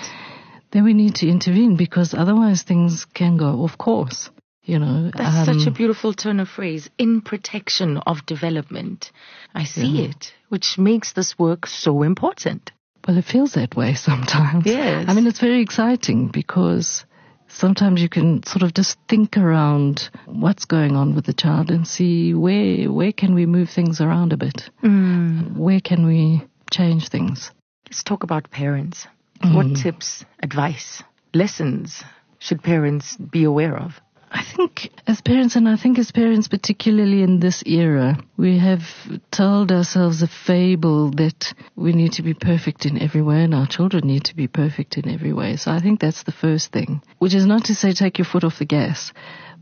then 0.71 0.85
we 0.85 0.95
need 0.95 1.17
to 1.17 1.29
intervene 1.29 1.77
because 1.77 2.15
otherwise 2.15 2.63
things 2.63 3.05
can 3.05 3.37
go 3.37 3.63
off 3.63 3.79
course. 3.79 4.31
You 4.63 4.79
know, 4.79 5.11
that's 5.17 5.49
um, 5.49 5.59
such 5.59 5.67
a 5.67 5.71
beautiful 5.71 6.13
turn 6.13 6.41
of 6.41 6.49
phrase. 6.49 6.91
In 6.99 7.23
protection 7.23 7.97
of 7.97 8.27
development, 8.27 9.13
I 9.55 9.65
see 9.65 9.87
yeah. 9.87 10.09
it, 10.11 10.35
which 10.51 10.77
makes 10.77 11.15
this 11.15 11.39
work 11.39 11.67
so 11.67 12.03
important. 12.03 12.71
Well, 13.07 13.17
it 13.17 13.25
feels 13.25 13.55
that 13.55 13.75
way 13.77 13.95
sometimes. 14.09 14.67
Yes. 14.67 15.07
I 15.09 15.15
mean, 15.15 15.27
it's 15.27 15.41
very 15.41 15.63
exciting 15.63 16.29
because 16.29 17.07
sometimes 17.49 18.03
you 18.03 18.11
can 18.11 18.43
sort 18.43 18.63
of 18.63 18.75
just 18.75 18.99
think 19.09 19.39
around 19.39 20.11
what's 20.27 20.67
going 20.67 20.97
on 20.97 21.15
with 21.15 21.25
the 21.25 21.33
child 21.33 21.71
and 21.71 21.89
see 21.89 22.35
where 22.35 22.93
where 22.93 23.13
can 23.13 23.35
we 23.35 23.47
move 23.47 23.71
things 23.71 24.03
around 24.03 24.35
a 24.35 24.37
bit. 24.37 24.69
Mm. 24.85 25.57
Where 25.57 25.81
can 25.81 26.07
we 26.07 26.43
change 26.71 27.09
things? 27.09 27.51
Let's 27.87 28.03
talk 28.03 28.23
about 28.23 28.51
parents. 28.51 29.07
Mm. 29.43 29.55
What 29.55 29.77
tips, 29.77 30.25
advice, 30.43 31.03
lessons 31.33 32.03
should 32.39 32.63
parents 32.63 33.17
be 33.17 33.45
aware 33.45 33.77
of? 33.77 34.01
I 34.31 34.43
think 34.45 34.91
as 35.07 35.21
parents, 35.23 35.57
and 35.57 35.69
I 35.69 35.77
think 35.77 35.99
as 35.99 36.13
parents, 36.13 36.49
particularly 36.49 37.23
in 37.23 37.41
this 37.41 37.63
era, 37.65 38.19
we 38.37 38.59
have 38.59 38.83
told 39.31 39.73
ourselves 39.73 40.21
a 40.21 40.29
fable 40.29 41.11
that 41.13 41.55
we 41.77 41.93
need 41.93 42.13
to 42.13 42.23
be 42.23 42.35
perfect 42.35 42.85
in 42.85 43.01
every 43.01 43.23
way 43.23 43.43
and 43.45 43.55
our 43.55 43.67
children 43.67 44.07
need 44.07 44.25
to 44.25 44.37
be 44.37 44.47
perfect 44.47 44.99
in 44.99 45.09
every 45.09 45.33
way. 45.33 45.57
So 45.57 45.71
I 45.71 45.81
think 45.81 46.01
that's 46.01 46.25
the 46.25 46.33
first 46.33 46.73
thing, 46.73 47.01
which 47.19 47.35
is 47.35 47.47
not 47.47 47.65
to 47.65 47.75
say 47.75 47.93
take 47.93 48.19
your 48.19 48.27
foot 48.27 48.45
off 48.45 48.59
the 48.59 48.67
gas, 48.67 49.13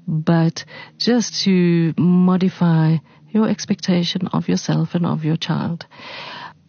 but 0.09 0.65
just 0.99 1.45
to 1.45 1.95
modify 1.97 2.97
your 3.29 3.49
expectation 3.49 4.27
of 4.29 4.49
yourself 4.49 4.95
and 4.95 5.07
of 5.07 5.25
your 5.25 5.37
child. 5.37 5.87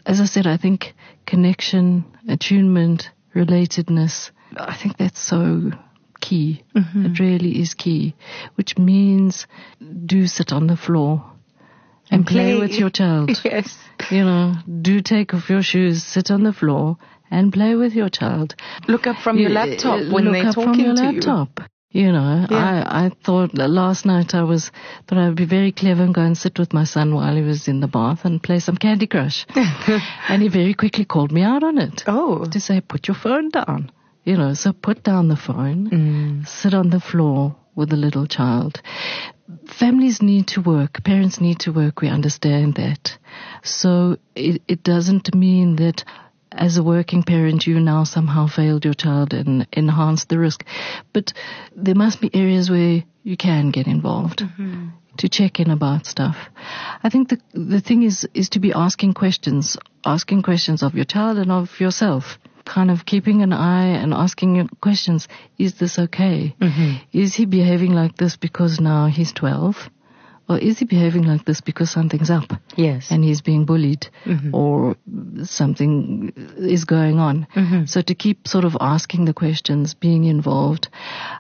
As 0.08 0.22
I 0.22 0.26
said, 0.26 0.48
I 0.48 0.56
think 0.56 0.94
connection, 1.26 2.06
attunement, 2.30 3.12
relatedness. 3.36 4.32
I 4.56 4.74
think 4.74 4.96
that's 4.96 5.20
so 5.20 5.72
key. 6.22 6.64
Mm-hmm. 6.74 7.06
It 7.08 7.20
really 7.20 7.60
is 7.60 7.74
key, 7.74 8.16
which 8.56 8.78
means 8.78 9.48
do 10.06 10.26
sit 10.28 10.54
on 10.54 10.68
the 10.68 10.78
floor 10.78 11.26
and, 12.10 12.20
and 12.20 12.26
play. 12.26 12.54
play 12.54 12.60
with 12.60 12.72
your 12.80 12.90
child. 12.90 13.32
yes. 13.44 13.78
You 14.10 14.24
know, 14.24 14.54
do 14.82 15.02
take 15.02 15.34
off 15.34 15.50
your 15.50 15.62
shoes, 15.62 16.04
sit 16.04 16.32
on 16.32 16.44
the 16.44 16.54
floor 16.54 16.98
and 17.30 17.52
play 17.52 17.76
with 17.76 17.94
your 17.94 18.10
child. 18.10 18.56
Look 18.88 19.08
up 19.08 19.18
from 19.18 19.38
your 19.38 19.50
laptop 19.50 20.10
when 20.10 20.32
they're 20.32 20.54
talking 20.54 20.96
to 20.96 21.04
laptop. 21.04 21.50
you. 21.60 21.66
You 21.92 22.12
know, 22.12 22.46
yeah. 22.50 22.84
I, 22.86 23.06
I 23.06 23.12
thought 23.24 23.54
last 23.58 24.06
night 24.06 24.36
I 24.36 24.44
was, 24.44 24.72
thought 25.08 25.18
I 25.18 25.28
would 25.28 25.38
be 25.38 25.46
very 25.46 25.72
clever 25.72 26.04
and 26.04 26.14
go 26.14 26.22
and 26.22 26.38
sit 26.38 26.60
with 26.60 26.74
my 26.74 26.84
son 26.84 27.16
while 27.16 27.36
he 27.36 27.42
was 27.42 27.68
in 27.68 27.80
the 27.80 27.88
bath 27.88 28.26
and 28.26 28.44
play 28.44 28.60
some 28.60 28.76
Candy 28.76 29.08
Crush. 29.08 29.46
and 29.56 30.42
he 30.42 30.50
very 30.50 30.74
quickly 30.74 31.06
called 31.06 31.32
me 31.32 31.44
out 31.44 31.64
on 31.64 31.78
it. 31.78 32.04
Oh. 32.06 32.44
To 32.44 32.60
say, 32.60 32.82
put 32.82 33.08
your 33.08 33.16
phone 33.16 33.50
down. 33.50 33.92
You 34.26 34.36
know, 34.36 34.54
so 34.54 34.74
put 34.74 35.04
down 35.04 35.30
the 35.30 35.38
phone, 35.38 35.90
mm. 35.90 36.48
sit 36.48 36.74
on 36.74 36.90
the 36.90 37.00
floor 37.00 37.56
with 37.76 37.90
the 37.90 37.96
little 37.96 38.28
child. 38.28 38.82
Families 39.68 40.22
need 40.22 40.48
to 40.48 40.62
work. 40.62 41.02
Parents 41.06 41.40
need 41.40 41.62
to 41.62 41.72
work. 41.72 42.02
We 42.02 42.10
understand 42.10 42.76
that. 42.76 43.18
So 43.64 44.18
it, 44.36 44.62
it 44.68 44.84
doesn't 44.84 45.34
mean 45.34 45.78
that 45.78 46.04
as 46.58 46.78
a 46.78 46.84
working 46.84 47.24
parent, 47.24 47.66
you 47.68 47.80
now 47.80 48.04
somehow 48.04 48.48
failed 48.48 48.86
your 48.86 48.94
child 48.94 49.34
and 49.34 49.68
enhanced 49.72 50.30
the 50.30 50.40
risk. 50.40 50.64
But 51.14 51.34
there 51.76 51.96
must 51.96 52.22
be 52.22 52.30
areas 52.34 52.70
where 52.70 53.04
you 53.24 53.38
can 53.38 53.72
get 53.72 53.88
involved 53.88 54.40
mm-hmm. 54.40 54.88
to 55.18 55.30
check 55.30 55.60
in 55.60 55.70
about 55.70 56.06
stuff. 56.06 56.38
I 57.04 57.10
think 57.10 57.30
the 57.30 57.40
the 57.54 57.82
thing 57.82 58.04
is 58.04 58.28
is 58.34 58.50
to 58.50 58.60
be 58.60 58.74
asking 58.74 59.14
questions, 59.14 59.78
asking 60.06 60.44
questions 60.44 60.84
of 60.84 60.96
your 60.96 61.06
child 61.06 61.38
and 61.38 61.52
of 61.52 61.80
yourself. 61.80 62.40
Kind 62.66 62.92
of 62.92 63.06
keeping 63.06 63.44
an 63.44 63.54
eye 63.54 63.88
and 63.88 64.14
asking 64.14 64.68
questions. 64.82 65.28
Is 65.58 65.76
this 65.76 65.98
okay? 65.98 66.56
Mm-hmm. 66.60 66.96
Is 67.14 67.36
he 67.36 67.46
behaving 67.46 67.94
like 67.94 68.18
this 68.18 68.36
because 68.36 68.80
now 68.80 69.08
he's 69.08 69.32
12? 69.32 69.90
Or 70.50 70.58
is 70.58 70.80
he 70.80 70.86
behaving 70.86 71.24
like 71.24 71.46
this 71.46 71.62
because 71.62 71.90
something's 71.90 72.30
up? 72.30 72.54
Yes. 72.76 73.12
And 73.12 73.24
he's 73.24 73.42
being 73.42 73.66
bullied 73.66 74.08
mm-hmm. 74.26 74.56
or 74.56 74.96
something 75.44 76.34
is 76.58 76.86
going 76.86 77.20
on. 77.20 77.48
Mm-hmm. 77.56 77.86
So 77.86 78.02
to 78.02 78.16
keep 78.16 78.48
sort 78.48 78.66
of 78.66 78.78
asking 78.80 79.26
the 79.26 79.34
questions, 79.34 79.94
being 79.94 80.24
involved. 80.24 80.90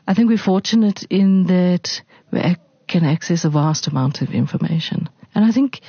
I 0.07 0.13
think 0.13 0.29
we're 0.29 0.37
fortunate 0.37 1.03
in 1.09 1.45
that 1.47 2.01
we 2.31 2.57
can 2.87 3.05
access 3.05 3.45
a 3.45 3.49
vast 3.49 3.87
amount 3.87 4.21
of 4.21 4.31
information. 4.31 5.09
And 5.33 5.45
I 5.45 5.51
think 5.51 5.81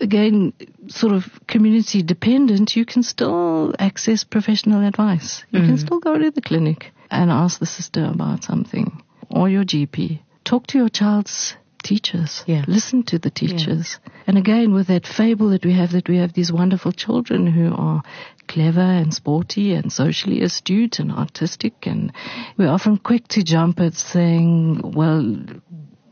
again, 0.00 0.52
sort 0.88 1.12
of 1.12 1.24
community 1.46 2.02
dependent, 2.02 2.76
you 2.76 2.84
can 2.84 3.02
still 3.02 3.74
access 3.78 4.24
professional 4.24 4.86
advice. 4.86 5.44
You 5.50 5.60
mm-hmm. 5.60 5.68
can 5.68 5.78
still 5.78 6.00
go 6.00 6.18
to 6.18 6.30
the 6.30 6.42
clinic 6.42 6.92
and 7.10 7.30
ask 7.30 7.60
the 7.60 7.66
sister 7.66 8.04
about 8.04 8.44
something 8.44 9.02
or 9.30 9.48
your 9.48 9.64
GP. 9.64 10.20
Talk 10.44 10.66
to 10.68 10.78
your 10.78 10.88
child's 10.88 11.56
teachers. 11.84 12.42
Yeah. 12.46 12.64
Listen 12.66 13.04
to 13.04 13.18
the 13.20 13.30
teachers. 13.30 13.98
Yeah. 14.04 14.12
And 14.26 14.38
again, 14.38 14.74
with 14.74 14.88
that 14.88 15.06
fable 15.06 15.50
that 15.50 15.64
we 15.64 15.74
have, 15.74 15.92
that 15.92 16.08
we 16.08 16.16
have 16.16 16.32
these 16.32 16.50
wonderful 16.52 16.90
children 16.90 17.46
who 17.46 17.72
are 17.72 18.02
clever 18.48 18.80
and 18.80 19.14
sporty 19.14 19.74
and 19.74 19.92
socially 19.92 20.42
astute 20.42 20.98
and 20.98 21.12
artistic, 21.12 21.86
and 21.86 22.12
we're 22.56 22.70
often 22.70 22.96
quick 22.96 23.28
to 23.28 23.44
jump 23.44 23.78
at 23.80 23.94
saying, 23.94 24.80
well, 24.82 25.36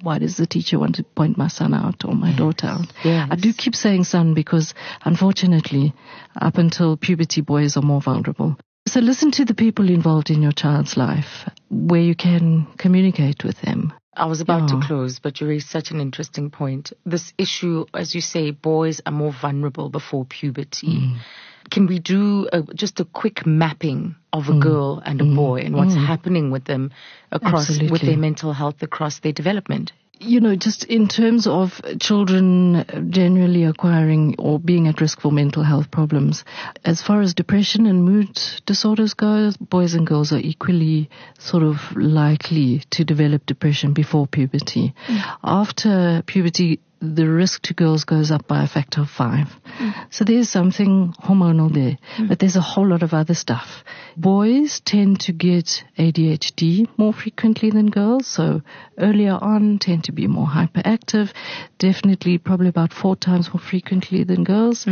why 0.03 0.19
does 0.19 0.37
the 0.37 0.47
teacher 0.47 0.79
want 0.79 0.97
to 0.97 1.05
point 1.05 1.39
my 1.39 1.49
son 1.49 1.75
out 1.75 2.05
or 2.05 2.15
my 2.15 2.31
yes. 2.31 2.39
daughter 2.39 2.67
out? 2.67 2.93
Yes. 3.05 3.29
I 3.31 3.37
do 3.37 3.53
keep 3.53 3.75
saying 3.75 4.05
son 4.05 4.35
because 4.35 4.75
unfortunately, 5.05 5.95
up 6.41 6.59
until 6.59 6.97
puberty, 6.97 7.41
boys 7.41 7.77
are 7.77 7.83
more 7.83 8.01
vulnerable. 8.01 8.57
So 8.89 9.01
listen 9.01 9.31
to 9.33 9.45
the 9.45 9.55
people 9.55 9.89
involved 9.89 10.31
in 10.31 10.43
your 10.43 10.53
child's 10.53 10.97
life 10.97 11.49
where 11.71 12.01
you 12.01 12.17
can 12.17 12.67
communicate 12.79 13.45
with 13.45 13.61
them. 13.61 13.93
I 14.15 14.27
was 14.27 14.41
about 14.41 14.69
to 14.69 14.81
close, 14.87 15.19
but 15.19 15.41
you 15.41 15.49
raised 15.49 15.69
such 15.69 15.91
an 15.91 16.01
interesting 16.01 16.51
point. 16.51 16.93
This 17.07 17.33
issue, 17.39 17.87
as 17.95 18.15
you 18.15 18.21
say, 18.21 18.51
boys 18.51 19.01
are 19.07 19.13
more 19.13 19.33
vulnerable 19.33 19.89
before 19.89 20.27
puberty. 20.27 20.99
Mm. 20.99 21.19
Can 21.71 21.87
we 21.87 21.99
do 21.99 22.49
a, 22.53 22.63
just 22.75 23.01
a 23.01 23.07
quick 23.07 23.47
mapping 23.47 24.17
of 24.33 24.49
a 24.49 24.53
mm. 24.53 24.61
girl 24.61 25.03
and 25.05 25.21
a 25.21 25.25
mm. 25.25 25.35
boy 25.35 25.61
and 25.61 25.75
what's 25.75 25.95
mm. 25.95 26.07
happening 26.07 26.51
with 26.51 26.65
them 26.65 26.91
across 27.31 27.71
Absolutely. 27.71 27.91
with 27.91 28.03
their 28.03 28.19
mental 28.19 28.53
health 28.53 28.83
across 28.83 29.21
their 29.21 29.33
development? 29.33 29.93
You 30.23 30.41
know, 30.41 30.57
just 30.57 30.85
in 30.85 31.09
terms 31.09 31.47
of 31.47 31.81
children 32.01 32.85
generally 33.11 33.65
acquiring 33.65 34.37
or 34.39 34.59
being 34.59 34.89
at 34.89 35.01
risk 35.01 35.21
for 35.21 35.33
mental 35.33 35.63
health 35.63 35.91
problems, 35.91 36.45
as 36.85 37.03
far 37.03 37.21
as 37.21 37.35
depression 37.35 37.87
and 37.87 38.05
mood 38.05 38.41
disorders 38.67 39.15
go, 39.15 39.51
boys 39.61 39.95
and 39.95 40.07
girls 40.07 40.33
are 40.33 40.39
equally 40.39 41.11
sort 41.39 41.63
of 41.63 41.77
likely 41.97 42.83
to 42.91 43.05
develop 43.05 43.45
depression 43.47 43.93
before 43.93 44.27
puberty. 44.27 44.95
Mm. 45.07 45.39
After 45.43 46.23
puberty, 46.27 46.81
the 47.03 47.29
risk 47.29 47.63
to 47.63 47.75
girls 47.75 48.05
goes 48.05 48.31
up 48.31 48.47
by 48.47 48.63
a 48.63 48.69
factor 48.69 49.01
of 49.01 49.11
five. 49.11 49.49
So 50.11 50.25
there's 50.25 50.49
something 50.49 51.13
hormonal 51.21 51.73
there, 51.73 51.99
but 52.29 52.39
there's 52.39 52.55
a 52.55 52.61
whole 52.61 52.87
lot 52.87 53.03
of 53.03 53.13
other 53.13 53.35
stuff. 53.35 53.83
Boys 54.17 54.81
tend 54.81 55.21
to 55.21 55.33
get 55.33 55.83
ADHD 55.99 56.87
more 56.97 57.13
frequently 57.13 57.71
than 57.71 57.91
girls, 57.91 58.29
so 58.29 58.63
earlier 58.99 59.37
on 59.41 59.79
tend 59.79 60.05
to 60.05 60.13
be 60.13 60.29
more 60.29 60.47
hyperactive, 60.47 61.33
definitely 61.79 62.39
probably 62.39 62.69
about 62.69 62.93
four 62.93 63.17
times 63.17 63.53
more 63.53 63.61
frequently 63.61 64.23
than 64.23 64.45
girls. 64.45 64.87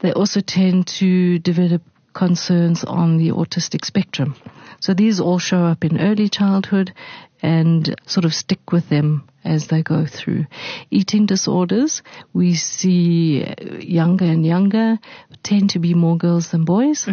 They 0.00 0.12
also 0.12 0.40
tend 0.40 0.88
to 0.98 1.38
develop 1.38 1.82
concerns 2.12 2.82
on 2.82 3.18
the 3.18 3.28
autistic 3.28 3.84
spectrum. 3.84 4.34
So 4.80 4.94
these 4.94 5.20
all 5.20 5.38
show 5.38 5.64
up 5.64 5.84
in 5.84 6.00
early 6.00 6.28
childhood 6.28 6.92
and 7.42 7.94
sort 8.06 8.24
of 8.24 8.34
stick 8.34 8.72
with 8.72 8.88
them 8.88 9.28
as 9.44 9.68
they 9.68 9.82
go 9.82 10.06
through. 10.06 10.46
Eating 10.90 11.26
disorders, 11.26 12.02
we 12.32 12.54
see 12.54 13.46
younger 13.80 14.24
and 14.24 14.44
younger, 14.44 14.98
tend 15.42 15.70
to 15.70 15.78
be 15.78 15.94
more 15.94 16.16
girls 16.16 16.50
than 16.50 16.64
boys, 16.64 17.06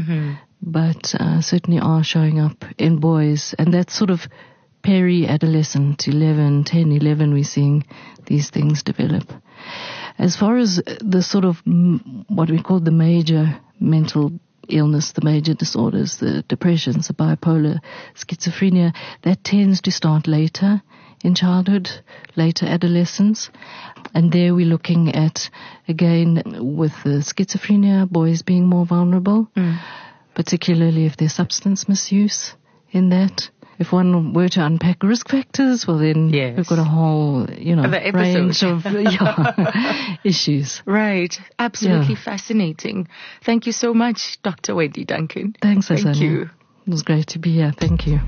but 0.61 1.13
uh, 1.19 1.41
certainly 1.41 1.79
are 1.79 2.03
showing 2.03 2.39
up 2.39 2.65
in 2.77 2.99
boys. 2.99 3.53
And 3.59 3.73
that's 3.73 3.93
sort 3.93 4.09
of 4.09 4.27
peri-adolescent, 4.83 6.07
11, 6.07 6.65
10, 6.65 6.91
11, 6.91 7.33
we're 7.33 7.43
seeing 7.43 7.85
these 8.25 8.49
things 8.49 8.83
develop. 8.83 9.31
As 10.17 10.35
far 10.35 10.57
as 10.57 10.81
the 10.99 11.21
sort 11.21 11.45
of 11.45 11.61
what 12.27 12.49
we 12.49 12.61
call 12.61 12.79
the 12.79 12.91
major 12.91 13.59
mental 13.79 14.31
illness, 14.69 15.11
the 15.11 15.23
major 15.23 15.53
disorders, 15.53 16.17
the 16.17 16.43
depressions, 16.47 17.07
the 17.07 17.13
bipolar, 17.13 17.79
schizophrenia, 18.15 18.93
that 19.23 19.43
tends 19.43 19.81
to 19.81 19.91
start 19.91 20.27
later 20.27 20.81
in 21.23 21.35
childhood, 21.35 21.89
later 22.35 22.65
adolescence. 22.65 23.49
And 24.13 24.31
there 24.31 24.53
we're 24.53 24.65
looking 24.65 25.15
at, 25.15 25.49
again, 25.87 26.43
with 26.75 26.93
the 27.03 27.21
schizophrenia, 27.21 28.09
boys 28.09 28.41
being 28.41 28.67
more 28.67 28.85
vulnerable, 28.85 29.49
mm. 29.55 29.79
particularly 30.35 31.05
if 31.05 31.17
there's 31.17 31.33
substance 31.33 31.87
misuse 31.87 32.53
in 32.91 33.09
that. 33.09 33.49
If 33.79 33.91
one 33.91 34.33
were 34.33 34.49
to 34.49 34.65
unpack 34.65 35.03
risk 35.03 35.29
factors, 35.29 35.85
well 35.87 35.97
then 35.97 36.29
Yes. 36.29 36.57
we've 36.57 36.67
got 36.67 36.79
a 36.79 36.83
whole, 36.83 37.49
you 37.49 37.75
know, 37.75 37.89
range 38.13 38.63
of 38.63 38.85
yeah, 38.91 40.17
issues. 40.23 40.81
Right. 40.85 41.35
Absolutely 41.57 42.15
Yeah. 42.15 42.21
fascinating. 42.23 43.07
Thank 43.43 43.65
you 43.65 43.71
so 43.73 43.93
much, 43.93 44.41
Dr. 44.43 44.75
Wendy 44.75 45.05
Duncan. 45.05 45.55
Thanks, 45.61 45.87
Thank 45.87 46.17
you. 46.21 46.49
It 46.85 46.89
was 46.91 47.03
great 47.03 47.27
to 47.27 47.39
be 47.39 47.53
here. 47.53 47.71
Thank 47.77 48.07
you. 48.07 48.19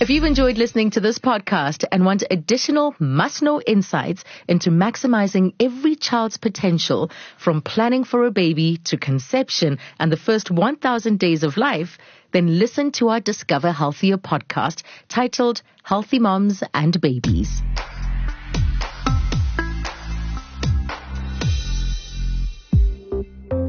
If 0.00 0.10
you've 0.10 0.24
enjoyed 0.24 0.58
listening 0.58 0.90
to 0.90 1.00
this 1.00 1.20
podcast 1.20 1.84
and 1.92 2.04
want 2.04 2.24
additional 2.28 2.96
must 2.98 3.42
know 3.42 3.60
insights 3.60 4.24
into 4.48 4.70
maximizing 4.70 5.54
every 5.60 5.94
child's 5.94 6.36
potential 6.36 7.12
from 7.38 7.62
planning 7.62 8.02
for 8.02 8.26
a 8.26 8.32
baby 8.32 8.78
to 8.86 8.96
conception 8.96 9.78
and 10.00 10.10
the 10.10 10.16
first 10.16 10.50
1000 10.50 11.20
days 11.20 11.44
of 11.44 11.56
life, 11.56 11.96
then 12.32 12.58
listen 12.58 12.90
to 12.90 13.08
our 13.10 13.20
Discover 13.20 13.70
Healthier 13.70 14.18
podcast 14.18 14.82
titled 15.08 15.62
Healthy 15.84 16.18
Moms 16.18 16.64
and 16.74 17.00
Babies. 17.00 17.62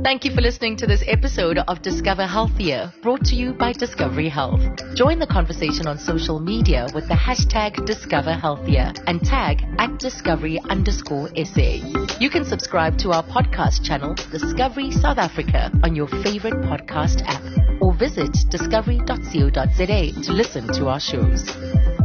Thank 0.06 0.24
you 0.24 0.36
for 0.36 0.42
listening 0.42 0.76
to 0.78 0.86
this 0.86 1.04
episode 1.08 1.58
of 1.58 1.82
Discover 1.82 2.28
Healthier, 2.28 2.94
brought 3.02 3.26
to 3.26 3.36
you 3.36 3.54
by 3.54 3.74
Discovery 3.74 4.30
Health. 4.30 4.62
Join 4.94 5.18
the 5.18 5.26
conversation 5.26 5.88
on 5.88 5.98
social 5.98 6.40
media 6.40 6.86
with 6.94 7.08
the 7.08 7.16
hashtag 7.16 7.84
Discover 7.88 8.34
Healthier 8.34 8.94
and 9.08 9.20
tag 9.26 9.64
at 9.80 9.98
Discovery 9.98 10.60
underscore 10.70 11.30
SA. 11.30 12.18
You 12.20 12.30
can 12.30 12.46
subscribe 12.46 13.00
to 13.00 13.14
our 13.14 13.24
podcast 13.24 13.84
channel, 13.84 14.14
Discovery 14.14 14.92
South 14.92 15.18
Africa, 15.18 15.72
on 15.84 15.96
your 15.96 16.08
favorite 16.08 16.62
podcast 16.62 17.24
app 17.26 17.82
or 17.82 17.92
visit 17.96 18.32
discovery.co.za 18.52 20.22
to 20.22 20.34
listen 20.34 20.72
to 20.74 20.88
our 20.88 21.00
shows. 21.00 22.05